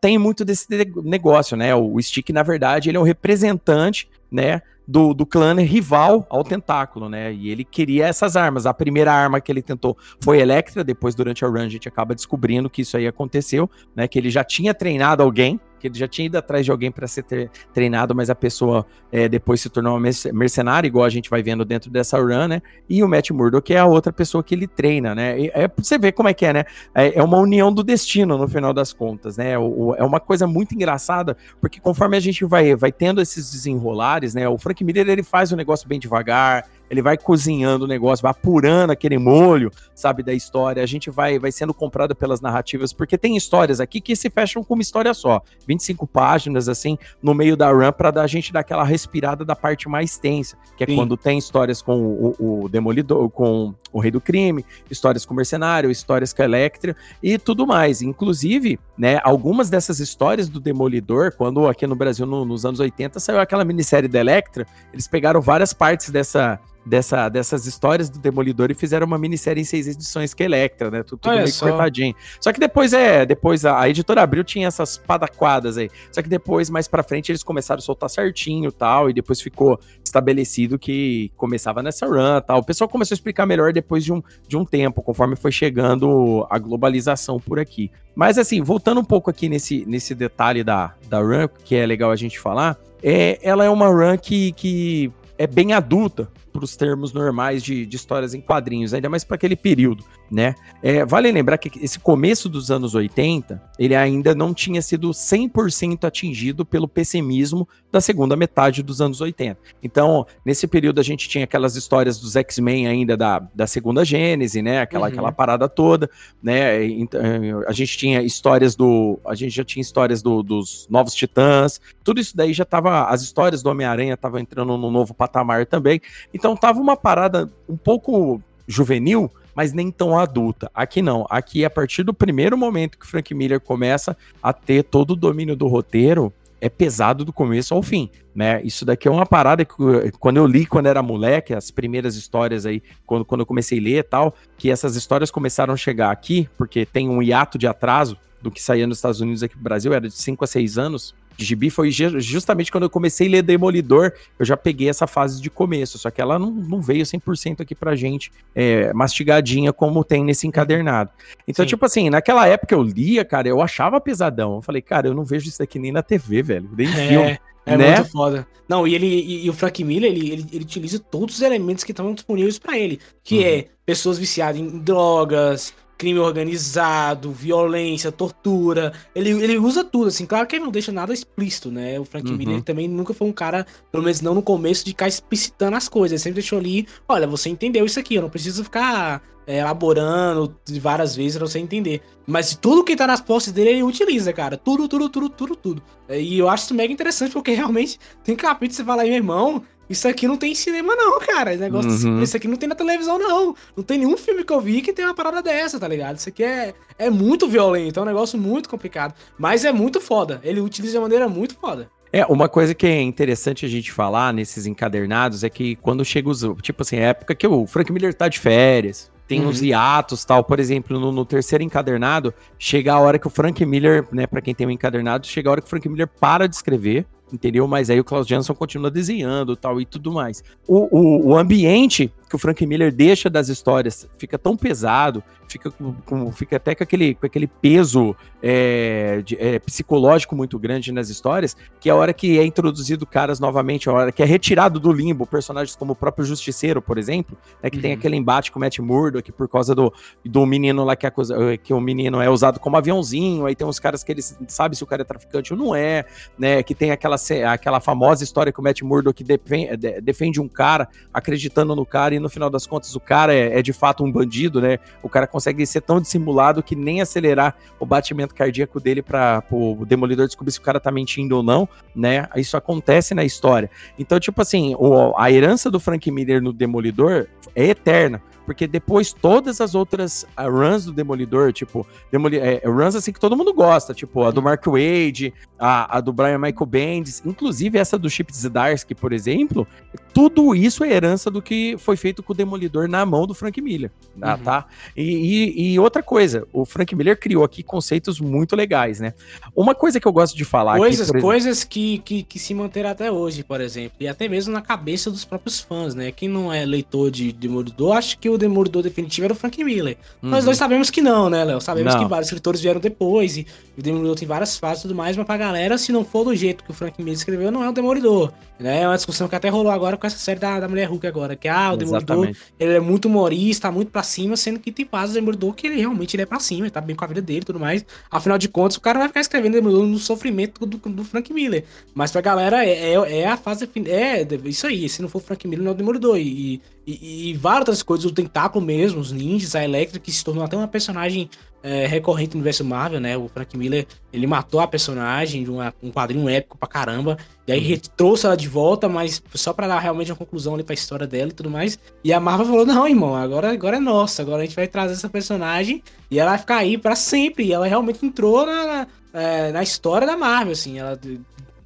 tem 0.00 0.18
muito 0.18 0.44
desse 0.44 0.66
negócio, 1.04 1.56
né? 1.56 1.74
O 1.74 2.00
Stick, 2.00 2.30
na 2.30 2.42
verdade, 2.42 2.88
ele 2.88 2.96
é 2.96 3.00
o 3.00 3.04
representante, 3.04 4.08
né? 4.30 4.60
Do, 4.92 5.14
do 5.14 5.24
clã 5.24 5.54
rival 5.54 6.26
ao 6.28 6.44
Tentáculo, 6.44 7.08
né? 7.08 7.32
E 7.32 7.48
ele 7.48 7.64
queria 7.64 8.06
essas 8.06 8.36
armas. 8.36 8.66
A 8.66 8.74
primeira 8.74 9.10
arma 9.10 9.40
que 9.40 9.50
ele 9.50 9.62
tentou 9.62 9.96
foi 10.20 10.38
Electra, 10.38 10.84
depois 10.84 11.14
durante 11.14 11.46
a 11.46 11.48
run 11.48 11.62
a 11.62 11.68
gente 11.68 11.88
acaba 11.88 12.14
descobrindo 12.14 12.68
que 12.68 12.82
isso 12.82 12.94
aí 12.98 13.06
aconteceu, 13.06 13.70
né? 13.96 14.06
Que 14.06 14.18
ele 14.18 14.28
já 14.28 14.44
tinha 14.44 14.74
treinado 14.74 15.22
alguém 15.22 15.58
que 15.82 15.88
ele 15.88 15.98
já 15.98 16.06
tinha 16.06 16.26
ido 16.26 16.38
atrás 16.38 16.64
de 16.64 16.70
alguém 16.70 16.92
para 16.92 17.08
ser 17.08 17.50
treinado, 17.74 18.14
mas 18.14 18.30
a 18.30 18.34
pessoa 18.36 18.86
é, 19.10 19.28
depois 19.28 19.60
se 19.60 19.68
tornou 19.68 19.96
uma 19.96 20.10
mercenária, 20.32 20.86
igual 20.86 21.04
a 21.04 21.08
gente 21.08 21.28
vai 21.28 21.42
vendo 21.42 21.64
dentro 21.64 21.90
dessa 21.90 22.18
run, 22.18 22.46
né? 22.46 22.62
E 22.88 23.02
o 23.02 23.08
Matt 23.08 23.30
Murdock 23.30 23.74
é 23.74 23.78
a 23.78 23.84
outra 23.84 24.12
pessoa 24.12 24.44
que 24.44 24.54
ele 24.54 24.68
treina, 24.68 25.12
né? 25.12 25.40
E 25.40 25.50
é 25.52 25.68
você 25.76 25.98
ver 25.98 26.12
como 26.12 26.28
é 26.28 26.34
que 26.34 26.46
é, 26.46 26.52
né? 26.52 26.64
É, 26.94 27.18
é 27.18 27.22
uma 27.22 27.36
união 27.38 27.72
do 27.72 27.82
destino 27.82 28.38
no 28.38 28.46
final 28.46 28.72
das 28.72 28.92
contas, 28.92 29.36
né? 29.36 29.58
O, 29.58 29.88
o, 29.88 29.94
é 29.96 30.04
uma 30.04 30.20
coisa 30.20 30.46
muito 30.46 30.72
engraçada, 30.72 31.36
porque 31.60 31.80
conforme 31.80 32.16
a 32.16 32.20
gente 32.20 32.44
vai, 32.44 32.76
vai 32.76 32.92
tendo 32.92 33.20
esses 33.20 33.50
desenrolares, 33.50 34.34
né? 34.34 34.48
O 34.48 34.56
Frank 34.56 34.81
Miller 34.82 35.08
ele 35.08 35.22
faz 35.22 35.52
o 35.52 35.56
negócio 35.56 35.88
bem 35.88 35.98
devagar, 35.98 36.68
ele 36.92 37.00
vai 37.00 37.16
cozinhando 37.16 37.86
o 37.86 37.88
negócio, 37.88 38.22
vai 38.22 38.32
apurando 38.32 38.90
aquele 38.90 39.16
molho, 39.16 39.72
sabe, 39.94 40.22
da 40.22 40.34
história. 40.34 40.82
A 40.82 40.86
gente 40.86 41.08
vai, 41.08 41.38
vai 41.38 41.50
sendo 41.50 41.72
comprado 41.72 42.14
pelas 42.14 42.42
narrativas, 42.42 42.92
porque 42.92 43.16
tem 43.16 43.34
histórias 43.34 43.80
aqui 43.80 43.98
que 43.98 44.14
se 44.14 44.28
fecham 44.28 44.62
com 44.62 44.74
uma 44.74 44.82
história 44.82 45.14
só. 45.14 45.40
25 45.66 46.06
páginas, 46.06 46.68
assim, 46.68 46.98
no 47.22 47.32
meio 47.32 47.56
da 47.56 47.72
run, 47.72 47.90
pra 47.92 48.10
dar, 48.10 48.22
a 48.22 48.26
gente 48.26 48.52
dar 48.52 48.60
aquela 48.60 48.84
respirada 48.84 49.42
da 49.42 49.56
parte 49.56 49.88
mais 49.88 50.18
tensa, 50.18 50.54
que 50.76 50.84
é 50.84 50.86
Sim. 50.86 50.96
quando 50.96 51.16
tem 51.16 51.38
histórias 51.38 51.80
com 51.80 51.96
o, 51.98 52.64
o, 52.64 52.68
Demolidor, 52.68 53.30
com 53.30 53.74
o 53.90 53.98
Rei 53.98 54.10
do 54.10 54.20
Crime, 54.20 54.62
histórias 54.90 55.24
com 55.24 55.32
o 55.32 55.36
Mercenário, 55.38 55.90
histórias 55.90 56.34
com 56.34 56.42
a 56.42 56.44
Electra 56.44 56.94
e 57.22 57.38
tudo 57.38 57.66
mais. 57.66 58.02
Inclusive, 58.02 58.78
né, 58.98 59.18
algumas 59.24 59.70
dessas 59.70 59.98
histórias 59.98 60.46
do 60.46 60.60
Demolidor, 60.60 61.32
quando 61.38 61.66
aqui 61.66 61.86
no 61.86 61.96
Brasil, 61.96 62.26
no, 62.26 62.44
nos 62.44 62.66
anos 62.66 62.80
80, 62.80 63.18
saiu 63.18 63.40
aquela 63.40 63.64
minissérie 63.64 64.10
da 64.10 64.20
Electra, 64.20 64.66
eles 64.92 65.08
pegaram 65.08 65.40
várias 65.40 65.72
partes 65.72 66.10
dessa 66.10 66.60
dessa, 66.84 67.28
dessas 67.28 67.66
histórias 67.66 68.10
do 68.10 68.18
Demolidor 68.18 68.70
e 68.70 68.74
fizeram 68.74 69.06
uma 69.06 69.18
minissérie 69.18 69.60
em 69.60 69.64
seis 69.64 69.86
edições 69.86 70.34
que 70.34 70.42
é 70.42 70.46
Electra, 70.46 70.90
né? 70.90 71.02
Tudo, 71.02 71.20
tudo 71.20 71.34
meio 71.34 71.48
só. 71.48 71.68
cortadinho. 71.68 72.14
Só 72.40 72.52
que 72.52 72.60
depois 72.60 72.92
é, 72.92 73.24
depois 73.24 73.64
a, 73.64 73.80
a, 73.80 73.88
editora 73.88 74.22
Abril 74.22 74.44
tinha 74.44 74.68
essas 74.68 74.98
padaquadas 74.98 75.78
aí. 75.78 75.90
Só 76.10 76.22
que 76.22 76.28
depois, 76.28 76.68
mais 76.68 76.88
pra 76.88 77.02
frente, 77.02 77.30
eles 77.30 77.42
começaram 77.42 77.78
a 77.78 77.82
soltar 77.82 78.10
certinho 78.10 78.68
e 78.68 78.72
tal, 78.72 79.08
e 79.08 79.12
depois 79.12 79.40
ficou 79.40 79.78
estabelecido 80.04 80.78
que 80.78 81.30
começava 81.36 81.82
nessa 81.82 82.06
run 82.06 82.40
tal. 82.40 82.58
O 82.58 82.64
pessoal 82.64 82.88
começou 82.88 83.14
a 83.14 83.16
explicar 83.16 83.46
melhor 83.46 83.72
depois 83.72 84.04
de 84.04 84.12
um, 84.12 84.22
de 84.46 84.56
um 84.56 84.64
tempo, 84.64 85.02
conforme 85.02 85.36
foi 85.36 85.52
chegando 85.52 86.46
a 86.50 86.58
globalização 86.58 87.38
por 87.38 87.58
aqui. 87.58 87.90
Mas 88.14 88.36
assim, 88.36 88.62
voltando 88.62 89.00
um 89.00 89.04
pouco 89.04 89.30
aqui 89.30 89.48
nesse, 89.48 89.84
nesse 89.86 90.14
detalhe 90.14 90.62
da, 90.62 90.94
da 91.08 91.18
run, 91.20 91.48
que 91.64 91.74
é 91.74 91.86
legal 91.86 92.10
a 92.10 92.16
gente 92.16 92.38
falar, 92.38 92.76
é, 93.02 93.38
ela 93.42 93.64
é 93.64 93.70
uma 93.70 93.88
run 93.88 94.18
que, 94.18 94.52
que 94.52 95.10
é 95.38 95.46
bem 95.46 95.72
adulta, 95.72 96.30
os 96.60 96.76
termos 96.76 97.12
normais 97.12 97.62
de, 97.62 97.86
de, 97.86 97.96
histórias 97.96 98.34
em 98.34 98.40
quadrinhos, 98.40 98.92
ainda 98.92 99.08
mais 99.08 99.24
para 99.24 99.36
aquele 99.36 99.56
período, 99.56 100.04
né? 100.30 100.54
É, 100.82 101.04
vale 101.04 101.30
lembrar 101.30 101.58
que 101.58 101.70
esse 101.82 101.98
começo 101.98 102.48
dos 102.48 102.70
anos 102.70 102.94
80, 102.94 103.62
ele 103.78 103.94
ainda 103.94 104.34
não 104.34 104.52
tinha 104.52 104.82
sido 104.82 105.10
100% 105.10 106.04
atingido 106.04 106.64
pelo 106.64 106.88
pessimismo 106.88 107.68
da 107.90 108.00
segunda 108.00 108.34
metade 108.34 108.82
dos 108.82 109.00
anos 109.00 109.20
80. 109.20 109.58
Então, 109.82 110.26
nesse 110.44 110.66
período 110.66 110.98
a 110.98 111.04
gente 111.04 111.28
tinha 111.28 111.44
aquelas 111.44 111.76
histórias 111.76 112.18
dos 112.18 112.34
X-Men 112.34 112.86
ainda 112.86 113.16
da, 113.16 113.38
da 113.54 113.66
segunda 113.66 114.04
Gênese, 114.04 114.62
né? 114.62 114.80
Aquela, 114.80 115.06
uhum. 115.06 115.12
aquela 115.12 115.32
parada 115.32 115.68
toda, 115.68 116.10
né? 116.42 116.84
Então, 116.84 117.20
a 117.66 117.72
gente 117.72 117.96
tinha 117.96 118.22
histórias 118.22 118.74
do... 118.74 119.20
A 119.26 119.34
gente 119.34 119.54
já 119.54 119.64
tinha 119.64 119.80
histórias 119.80 120.22
do, 120.22 120.42
dos 120.42 120.86
Novos 120.90 121.14
Titãs, 121.14 121.80
tudo 122.02 122.20
isso 122.20 122.36
daí 122.36 122.52
já 122.52 122.64
tava... 122.64 123.04
As 123.04 123.22
histórias 123.22 123.62
do 123.62 123.70
Homem-Aranha 123.70 124.14
estavam 124.14 124.40
entrando 124.40 124.76
num 124.76 124.90
novo 124.90 125.12
patamar 125.12 125.66
também. 125.66 126.00
Então, 126.32 126.41
tava 126.56 126.80
uma 126.80 126.96
parada 126.96 127.50
um 127.68 127.76
pouco 127.76 128.40
juvenil, 128.66 129.30
mas 129.54 129.72
nem 129.72 129.90
tão 129.90 130.18
adulta. 130.18 130.70
Aqui 130.74 131.02
não. 131.02 131.26
Aqui, 131.28 131.64
a 131.64 131.70
partir 131.70 132.02
do 132.02 132.14
primeiro 132.14 132.56
momento 132.56 132.98
que 132.98 133.06
Frank 133.06 133.34
Miller 133.34 133.60
começa 133.60 134.16
a 134.42 134.52
ter 134.52 134.82
todo 134.84 135.12
o 135.12 135.16
domínio 135.16 135.54
do 135.54 135.66
roteiro, 135.66 136.32
é 136.60 136.68
pesado 136.68 137.24
do 137.24 137.32
começo 137.32 137.74
ao 137.74 137.82
fim, 137.82 138.08
né? 138.32 138.62
Isso 138.62 138.84
daqui 138.84 139.08
é 139.08 139.10
uma 139.10 139.26
parada 139.26 139.64
que 139.64 139.74
quando 140.20 140.36
eu 140.36 140.46
li 140.46 140.64
quando 140.64 140.86
era 140.86 141.02
moleque, 141.02 141.52
as 141.52 141.72
primeiras 141.72 142.14
histórias 142.14 142.64
aí, 142.64 142.80
quando, 143.04 143.24
quando 143.24 143.40
eu 143.40 143.46
comecei 143.46 143.80
a 143.80 143.82
ler 143.82 143.98
e 143.98 144.02
tal, 144.04 144.32
que 144.56 144.70
essas 144.70 144.94
histórias 144.94 145.28
começaram 145.28 145.74
a 145.74 145.76
chegar 145.76 146.12
aqui, 146.12 146.48
porque 146.56 146.86
tem 146.86 147.08
um 147.08 147.20
hiato 147.20 147.58
de 147.58 147.66
atraso 147.66 148.16
do 148.42 148.50
que 148.50 148.60
saía 148.60 148.86
nos 148.86 148.98
Estados 148.98 149.20
Unidos 149.20 149.42
aqui 149.42 149.54
pro 149.54 149.62
Brasil, 149.62 149.92
era 149.92 150.08
de 150.08 150.14
5 150.14 150.44
a 150.44 150.46
6 150.46 150.78
anos, 150.78 151.14
de 151.36 151.44
gibi 151.44 151.70
foi 151.70 151.90
justamente 151.90 152.70
quando 152.70 152.84
eu 152.84 152.90
comecei 152.90 153.26
a 153.26 153.30
ler 153.30 153.42
Demolidor, 153.42 154.12
eu 154.38 154.44
já 154.44 154.56
peguei 154.56 154.88
essa 154.88 155.06
fase 155.06 155.40
de 155.40 155.48
começo, 155.50 155.98
só 155.98 156.10
que 156.10 156.20
ela 156.20 156.38
não, 156.38 156.50
não 156.50 156.80
veio 156.80 157.04
100% 157.04 157.60
aqui 157.60 157.74
pra 157.74 157.94
gente 157.94 158.30
é, 158.54 158.92
mastigadinha 158.92 159.72
como 159.72 160.04
tem 160.04 160.24
nesse 160.24 160.46
encadernado. 160.46 161.10
Então, 161.46 161.64
Sim. 161.64 161.70
tipo 161.70 161.86
assim, 161.86 162.10
naquela 162.10 162.46
época 162.46 162.74
eu 162.74 162.82
lia, 162.82 163.24
cara, 163.24 163.48
eu 163.48 163.60
achava 163.60 164.00
pesadão. 164.00 164.56
Eu 164.56 164.62
falei, 164.62 164.82
cara, 164.82 165.08
eu 165.08 165.14
não 165.14 165.24
vejo 165.24 165.48
isso 165.48 165.62
aqui 165.62 165.78
nem 165.78 165.92
na 165.92 166.02
TV, 166.02 166.42
velho, 166.42 166.68
nem 166.76 166.88
é, 166.88 167.08
filme. 167.08 167.38
É 167.64 167.76
né? 167.76 167.96
muito 167.96 168.10
foda. 168.10 168.46
Não, 168.68 168.86
e 168.86 168.94
ele 168.94 169.06
e, 169.06 169.46
e, 169.46 169.50
o 169.50 169.52
Frank 169.52 169.82
Miller, 169.84 170.10
ele, 170.10 170.32
ele, 170.32 170.46
ele 170.52 170.64
utiliza 170.64 170.98
todos 170.98 171.36
os 171.36 171.42
elementos 171.42 171.84
que 171.84 171.92
estavam 171.92 172.14
disponíveis 172.14 172.58
para 172.58 172.76
ele, 172.76 172.98
que 173.22 173.38
uhum. 173.38 173.44
é 173.44 173.66
pessoas 173.84 174.18
viciadas 174.18 174.60
em 174.60 174.78
drogas, 174.78 175.74
crime 176.02 176.18
organizado, 176.18 177.30
violência, 177.30 178.10
tortura. 178.10 178.92
Ele, 179.14 179.30
ele 179.30 179.56
usa 179.56 179.84
tudo, 179.84 180.08
assim. 180.08 180.26
Claro 180.26 180.48
que 180.48 180.56
ele 180.56 180.64
não 180.64 180.72
deixa 180.72 180.90
nada 180.90 181.14
explícito, 181.14 181.70
né? 181.70 182.00
O 182.00 182.04
Frank 182.04 182.28
uhum. 182.28 182.36
Miller 182.36 182.60
também 182.60 182.88
nunca 182.88 183.14
foi 183.14 183.28
um 183.28 183.32
cara, 183.32 183.64
pelo 183.92 184.02
menos 184.02 184.20
não 184.20 184.34
no 184.34 184.42
começo, 184.42 184.84
de 184.84 184.90
ficar 184.90 185.06
explicitando 185.06 185.76
as 185.76 185.88
coisas. 185.88 186.10
Ele 186.10 186.18
sempre 186.18 186.40
deixou 186.40 186.58
ali, 186.58 186.88
olha, 187.08 187.24
você 187.24 187.48
entendeu 187.48 187.86
isso 187.86 188.00
aqui, 188.00 188.16
eu 188.16 188.22
não 188.22 188.28
preciso 188.28 188.64
ficar 188.64 189.22
é, 189.46 189.58
elaborando 189.58 190.56
várias 190.80 191.14
vezes 191.14 191.38
pra 191.38 191.46
você 191.46 191.60
entender. 191.60 192.02
Mas 192.26 192.56
tudo 192.56 192.82
que 192.82 192.96
tá 192.96 193.06
nas 193.06 193.20
postes 193.20 193.52
dele, 193.52 193.70
ele 193.70 193.82
utiliza, 193.84 194.32
cara. 194.32 194.56
Tudo, 194.56 194.88
tudo, 194.88 195.08
tudo, 195.08 195.28
tudo, 195.28 195.54
tudo. 195.54 195.82
E 196.10 196.36
eu 196.36 196.48
acho 196.48 196.64
isso 196.64 196.74
mega 196.74 196.92
interessante, 196.92 197.32
porque 197.32 197.52
realmente 197.52 197.96
tem 198.24 198.34
capítulo 198.34 198.70
que 198.70 198.74
você 198.74 198.84
fala 198.84 199.02
aí, 199.02 199.08
meu 199.08 199.18
irmão, 199.18 199.62
isso 199.92 200.08
aqui 200.08 200.26
não 200.26 200.36
tem 200.36 200.54
cinema, 200.54 200.94
não, 200.96 201.20
cara. 201.20 201.52
Esse 201.52 201.62
negócio 201.62 201.90
uhum. 201.90 202.22
Isso 202.22 202.36
aqui 202.36 202.48
não 202.48 202.56
tem 202.56 202.68
na 202.68 202.74
televisão, 202.74 203.18
não. 203.18 203.54
Não 203.76 203.84
tem 203.84 203.98
nenhum 203.98 204.16
filme 204.16 204.44
que 204.44 204.52
eu 204.52 204.60
vi 204.60 204.82
que 204.82 204.92
tem 204.92 205.04
uma 205.04 205.14
parada 205.14 205.42
dessa, 205.42 205.78
tá 205.78 205.86
ligado? 205.86 206.16
Isso 206.16 206.28
aqui 206.28 206.42
é, 206.42 206.74
é 206.98 207.10
muito 207.10 207.48
violento, 207.48 208.00
é 208.00 208.02
um 208.02 208.06
negócio 208.06 208.38
muito 208.38 208.68
complicado. 208.68 209.14
Mas 209.38 209.64
é 209.64 209.72
muito 209.72 210.00
foda. 210.00 210.40
Ele 210.42 210.60
utiliza 210.60 210.94
de 210.94 211.00
maneira 211.00 211.28
muito 211.28 211.54
foda. 211.56 211.90
É, 212.12 212.26
uma 212.26 212.48
coisa 212.48 212.74
que 212.74 212.86
é 212.86 213.00
interessante 213.00 213.64
a 213.64 213.68
gente 213.68 213.90
falar 213.90 214.34
nesses 214.34 214.66
encadernados 214.66 215.44
é 215.44 215.48
que 215.48 215.76
quando 215.76 216.04
chega 216.04 216.28
os. 216.28 216.40
Tipo 216.60 216.82
assim, 216.82 216.96
é 216.96 217.04
época 217.04 217.34
que 217.34 217.46
o 217.46 217.66
Frank 217.66 217.90
Miller 217.90 218.12
tá 218.12 218.28
de 218.28 218.38
férias, 218.38 219.10
tem 219.26 219.40
uhum. 219.40 219.48
uns 219.48 219.62
hiatos 219.62 220.24
tal. 220.24 220.44
Por 220.44 220.60
exemplo, 220.60 221.00
no, 221.00 221.10
no, 221.10 221.24
terceiro 221.24 221.64
encadernado, 221.64 222.34
chega 222.58 222.92
a 222.92 223.00
hora 223.00 223.18
que 223.18 223.26
o 223.26 223.30
Frank 223.30 223.64
Miller, 223.64 224.06
né, 224.12 224.26
para 224.26 224.42
quem 224.42 224.54
tem 224.54 224.66
um 224.66 224.70
encadernado, 224.70 225.26
chega 225.26 225.48
a 225.48 225.52
hora 225.52 225.60
que 225.62 225.66
o 225.66 225.70
Frank 225.70 225.88
Miller 225.88 226.08
para 226.08 226.46
de 226.46 226.54
escrever 226.54 227.06
entendeu? 227.32 227.66
Mas 227.66 227.90
aí 227.90 227.98
o 227.98 228.04
Klaus 228.04 228.26
Jansson 228.26 228.54
continua 228.54 228.90
desenhando 228.90 229.56
tal 229.56 229.80
e 229.80 229.86
tudo 229.86 230.12
mais. 230.12 230.42
O, 230.66 230.98
o, 230.98 231.28
o 231.30 231.36
ambiente 231.36 232.12
que 232.32 232.36
o 232.36 232.38
Frank 232.38 232.64
Miller 232.66 232.90
deixa 232.90 233.28
das 233.28 233.50
histórias 233.50 234.08
fica 234.16 234.38
tão 234.38 234.56
pesado, 234.56 235.22
fica, 235.46 235.70
com, 235.70 236.32
fica 236.32 236.56
até 236.56 236.74
com 236.74 236.82
aquele, 236.82 237.14
com 237.14 237.26
aquele 237.26 237.46
peso 237.46 238.16
é, 238.42 239.20
de, 239.22 239.36
é, 239.38 239.58
psicológico 239.58 240.34
muito 240.34 240.58
grande 240.58 240.90
nas 240.92 241.10
histórias, 241.10 241.54
que 241.78 241.90
a 241.90 241.94
hora 241.94 242.14
que 242.14 242.38
é 242.38 242.44
introduzido 242.44 243.04
caras 243.04 243.38
novamente, 243.38 243.86
a 243.90 243.92
hora 243.92 244.10
que 244.10 244.22
é 244.22 244.24
retirado 244.24 244.80
do 244.80 244.90
limbo, 244.90 245.26
personagens 245.26 245.76
como 245.76 245.92
o 245.92 245.94
próprio 245.94 246.24
Justiceiro, 246.24 246.80
por 246.80 246.96
exemplo, 246.96 247.36
né, 247.62 247.68
que 247.68 247.76
uhum. 247.76 247.82
tem 247.82 247.92
aquele 247.92 248.16
embate 248.16 248.50
com 248.50 248.58
o 248.58 248.60
Matt 248.60 248.78
Murdock 248.78 249.30
por 249.32 249.46
causa 249.46 249.74
do, 249.74 249.92
do 250.24 250.46
menino 250.46 250.84
lá 250.84 250.96
que, 250.96 251.06
acusa, 251.06 251.36
que 251.58 251.74
o 251.74 251.80
menino 251.82 252.18
é 252.22 252.30
usado 252.30 252.58
como 252.58 252.78
aviãozinho, 252.78 253.44
aí 253.44 253.54
tem 253.54 253.66
uns 253.66 253.78
caras 253.78 254.02
que 254.02 254.10
eles 254.10 254.38
sabem 254.48 254.74
se 254.74 254.82
o 254.82 254.86
cara 254.86 255.02
é 255.02 255.04
traficante 255.04 255.52
ou 255.52 255.58
não 255.58 255.74
é, 255.74 256.06
né, 256.38 256.62
que 256.62 256.74
tem 256.74 256.90
aquela, 256.90 257.18
aquela 257.46 257.80
famosa 257.80 258.24
história 258.24 258.52
que 258.52 258.60
o 258.60 258.62
Matt 258.62 258.82
Murdock 258.82 259.22
defende, 259.22 259.76
defende 260.00 260.40
um 260.40 260.48
cara 260.48 260.88
acreditando 261.12 261.74
no 261.76 261.86
cara 261.86 262.14
e 262.14 262.18
no 262.18 262.28
final 262.28 262.50
das 262.50 262.66
contas 262.66 262.94
o 262.94 263.00
cara 263.00 263.34
é, 263.34 263.58
é, 263.58 263.62
de 263.62 263.72
fato 263.72 264.04
um 264.04 264.10
bandido, 264.10 264.60
né? 264.60 264.78
O 265.02 265.08
cara 265.08 265.26
consegue 265.26 265.64
ser 265.66 265.80
tão 265.82 266.00
dissimulado 266.00 266.62
que 266.62 266.74
nem 266.74 267.00
acelerar 267.00 267.54
o 267.78 267.86
batimento 267.86 268.34
cardíaco 268.34 268.80
dele 268.80 269.02
para 269.02 269.42
o 269.50 269.84
demolidor 269.86 270.26
descobrir 270.26 270.52
se 270.52 270.58
o 270.58 270.62
cara 270.62 270.80
tá 270.80 270.90
mentindo 270.90 271.36
ou 271.36 271.42
não, 271.42 271.68
né? 271.94 272.28
Isso 272.36 272.56
acontece 272.56 273.14
na 273.14 273.24
história. 273.24 273.70
Então, 273.98 274.18
tipo 274.18 274.40
assim, 274.40 274.74
o, 274.78 275.14
a 275.16 275.30
herança 275.30 275.70
do 275.70 275.80
Frank 275.80 276.10
Miller 276.10 276.42
no 276.42 276.52
Demolidor 276.52 277.26
é 277.54 277.66
eterna 277.66 278.22
porque 278.44 278.66
depois 278.66 279.12
todas 279.12 279.60
as 279.60 279.74
outras 279.74 280.26
uh, 280.38 280.50
runs 280.50 280.84
do 280.84 280.92
Demolidor, 280.92 281.52
tipo, 281.52 281.86
Demoli 282.10 282.38
é, 282.38 282.62
runs 282.64 282.94
assim 282.94 283.12
que 283.12 283.20
todo 283.20 283.36
mundo 283.36 283.52
gosta, 283.52 283.94
tipo, 283.94 284.24
a 284.24 284.30
do 284.30 284.42
Mark 284.42 284.64
Wade, 284.66 285.32
a, 285.58 285.98
a 285.98 286.00
do 286.00 286.12
Brian 286.12 286.38
Michael 286.38 286.66
Bendis, 286.66 287.22
inclusive 287.24 287.78
essa 287.78 287.98
do 287.98 288.10
Chip 288.10 288.34
Zdarsky, 288.34 288.94
por 288.94 289.12
exemplo, 289.12 289.66
tudo 290.12 290.54
isso 290.54 290.84
é 290.84 290.92
herança 290.92 291.30
do 291.30 291.40
que 291.40 291.76
foi 291.78 291.96
feito 291.96 292.22
com 292.22 292.32
o 292.32 292.36
Demolidor 292.36 292.88
na 292.88 293.06
mão 293.06 293.26
do 293.26 293.34
Frank 293.34 293.60
Miller, 293.60 293.90
tá? 294.18 294.34
Uhum. 294.34 294.42
tá? 294.42 294.66
E, 294.96 295.02
e, 295.02 295.72
e, 295.72 295.78
outra 295.78 296.02
coisa, 296.02 296.46
o 296.52 296.64
Frank 296.64 296.94
Miller 296.94 297.18
criou 297.18 297.44
aqui 297.44 297.62
conceitos 297.62 298.20
muito 298.20 298.56
legais, 298.56 299.00
né? 299.00 299.14
Uma 299.54 299.74
coisa 299.74 300.00
que 300.00 300.06
eu 300.06 300.12
gosto 300.12 300.36
de 300.36 300.44
falar 300.44 300.76
coisas, 300.76 301.10
aqui, 301.10 301.20
Coisas 301.20 301.64
que, 301.64 301.98
que, 301.98 302.22
que 302.22 302.38
se 302.38 302.52
manteram 302.52 302.90
até 302.90 303.10
hoje, 303.10 303.44
por 303.44 303.60
exemplo, 303.60 303.96
e 304.00 304.08
até 304.08 304.28
mesmo 304.28 304.52
na 304.52 304.60
cabeça 304.60 305.10
dos 305.10 305.24
próprios 305.24 305.60
fãs, 305.60 305.94
né? 305.94 306.10
Quem 306.10 306.28
não 306.28 306.52
é 306.52 306.64
leitor 306.64 307.10
de 307.10 307.32
Demolidor, 307.32 307.96
acho 307.96 308.18
que 308.18 308.28
o 308.32 308.38
Demolidor 308.38 308.82
definitivo 308.82 309.26
era 309.26 309.32
o 309.32 309.36
Frank 309.36 309.62
Miller. 309.62 309.96
Uhum. 310.22 310.30
Nós 310.30 310.44
dois 310.44 310.56
sabemos 310.56 310.90
que 310.90 311.00
não, 311.00 311.28
né, 311.28 311.44
Léo? 311.44 311.60
Sabemos 311.60 311.94
não. 311.94 312.02
que 312.02 312.08
vários 312.08 312.28
escritores 312.28 312.60
vieram 312.60 312.80
depois 312.80 313.36
e 313.36 313.46
o 313.76 313.82
Demolidor 313.82 314.16
tem 314.16 314.28
várias 314.28 314.56
fases 314.56 314.80
e 314.80 314.82
tudo 314.82 314.94
mais, 314.94 315.16
mas 315.16 315.26
pra 315.26 315.36
galera, 315.36 315.78
se 315.78 315.92
não 315.92 316.04
for 316.04 316.24
do 316.24 316.34
jeito 316.34 316.64
que 316.64 316.70
o 316.70 316.74
Frank 316.74 316.98
Miller 316.98 317.14
escreveu, 317.14 317.50
não 317.50 317.62
é 317.62 317.68
o 317.68 317.72
Demolidor. 317.72 318.32
Né? 318.58 318.82
É 318.82 318.86
uma 318.86 318.96
discussão 318.96 319.28
que 319.28 319.34
até 319.34 319.48
rolou 319.48 319.72
agora 319.72 319.96
com 319.96 320.06
essa 320.06 320.18
série 320.18 320.38
da, 320.38 320.60
da 320.60 320.68
Mulher 320.68 320.88
Hulk 320.88 321.06
agora, 321.06 321.34
que 321.34 321.48
ah, 321.48 321.72
o 321.72 321.76
Demolidor, 321.76 322.30
ele 322.58 322.74
é 322.74 322.80
muito 322.80 323.06
humorista, 323.06 323.70
muito 323.70 323.90
pra 323.90 324.02
cima, 324.02 324.36
sendo 324.36 324.60
que 324.60 324.70
tem 324.70 324.86
fases 324.86 325.14
do 325.14 325.14
Demolidor 325.14 325.52
que 325.54 325.66
ele 325.66 325.76
realmente 325.76 326.14
ele 326.14 326.22
é 326.22 326.26
pra 326.26 326.38
cima, 326.38 326.62
ele 326.62 326.70
tá 326.70 326.80
bem 326.80 326.94
com 326.94 327.04
a 327.04 327.08
vida 327.08 327.20
dele 327.20 327.40
e 327.40 327.44
tudo 327.44 327.58
mais. 327.58 327.84
Afinal 328.10 328.38
de 328.38 328.48
contas, 328.48 328.76
o 328.76 328.80
cara 328.80 328.98
vai 328.98 329.08
ficar 329.08 329.20
escrevendo 329.20 329.54
Demolidor 329.54 329.86
no 329.86 329.98
sofrimento 329.98 330.64
do, 330.64 330.78
do 330.78 331.04
Frank 331.04 331.32
Miller. 331.32 331.64
Mas 331.94 332.12
pra 332.12 332.20
galera, 332.20 332.64
é, 332.64 332.94
é, 332.94 333.20
é 333.20 333.28
a 333.28 333.36
fase, 333.36 333.68
é 333.86 334.26
isso 334.44 334.66
aí, 334.66 334.88
se 334.88 335.02
não 335.02 335.08
for 335.08 335.18
o 335.18 335.24
Frank 335.24 335.46
Miller, 335.48 335.64
não 335.64 335.72
é 335.72 335.74
o 335.74 335.76
Demolidor. 335.76 336.18
E, 336.18 336.60
e, 336.86 337.30
e, 337.30 337.34
várias 337.34 337.60
outras 337.60 337.82
coisas, 337.82 338.06
o 338.06 338.12
Tentáculo 338.12 338.64
mesmo, 338.64 339.00
os 339.00 339.12
ninjas, 339.12 339.54
a 339.54 339.62
Electra, 339.62 340.00
que 340.00 340.10
se 340.10 340.24
tornou 340.24 340.44
até 340.44 340.56
uma 340.56 340.66
personagem 340.66 341.30
é, 341.62 341.86
recorrente 341.86 342.30
no 342.30 342.40
universo 342.40 342.64
Marvel, 342.64 343.00
né? 343.00 343.16
O 343.16 343.28
Frank 343.28 343.56
Miller, 343.56 343.86
ele 344.12 344.26
matou 344.26 344.58
a 344.58 344.66
personagem 344.66 345.44
de 345.44 345.50
uma, 345.50 345.72
um 345.80 345.92
quadrinho 345.92 346.28
épico 346.28 346.58
pra 346.58 346.68
caramba, 346.68 347.16
e 347.46 347.52
aí 347.52 347.74
uhum. 347.74 347.80
trouxe 347.96 348.26
ela 348.26 348.36
de 348.36 348.48
volta, 348.48 348.88
mas 348.88 349.22
só 349.34 349.52
pra 349.52 349.68
dar 349.68 349.78
realmente 349.78 350.10
uma 350.10 350.16
conclusão 350.16 350.54
ali 350.54 350.64
pra 350.64 350.74
história 350.74 351.06
dela 351.06 351.30
e 351.30 351.34
tudo 351.34 351.48
mais. 351.48 351.78
E 352.02 352.12
a 352.12 352.18
Marvel 352.18 352.46
falou, 352.46 352.66
não, 352.66 352.88
irmão, 352.88 353.14
agora, 353.14 353.52
agora 353.52 353.76
é 353.76 353.80
nossa, 353.80 354.22
agora 354.22 354.42
a 354.42 354.44
gente 354.44 354.56
vai 354.56 354.66
trazer 354.66 354.94
essa 354.94 355.08
personagem 355.08 355.82
e 356.10 356.18
ela 356.18 356.30
vai 356.30 356.38
ficar 356.38 356.56
aí 356.56 356.76
pra 356.76 356.96
sempre. 356.96 357.44
E 357.44 357.52
ela 357.52 357.66
realmente 357.66 358.04
entrou 358.04 358.44
na, 358.44 358.66
na, 358.66 358.86
é, 359.12 359.52
na 359.52 359.62
história 359.62 360.06
da 360.06 360.16
Marvel, 360.16 360.52
assim, 360.52 360.80
ela 360.80 360.98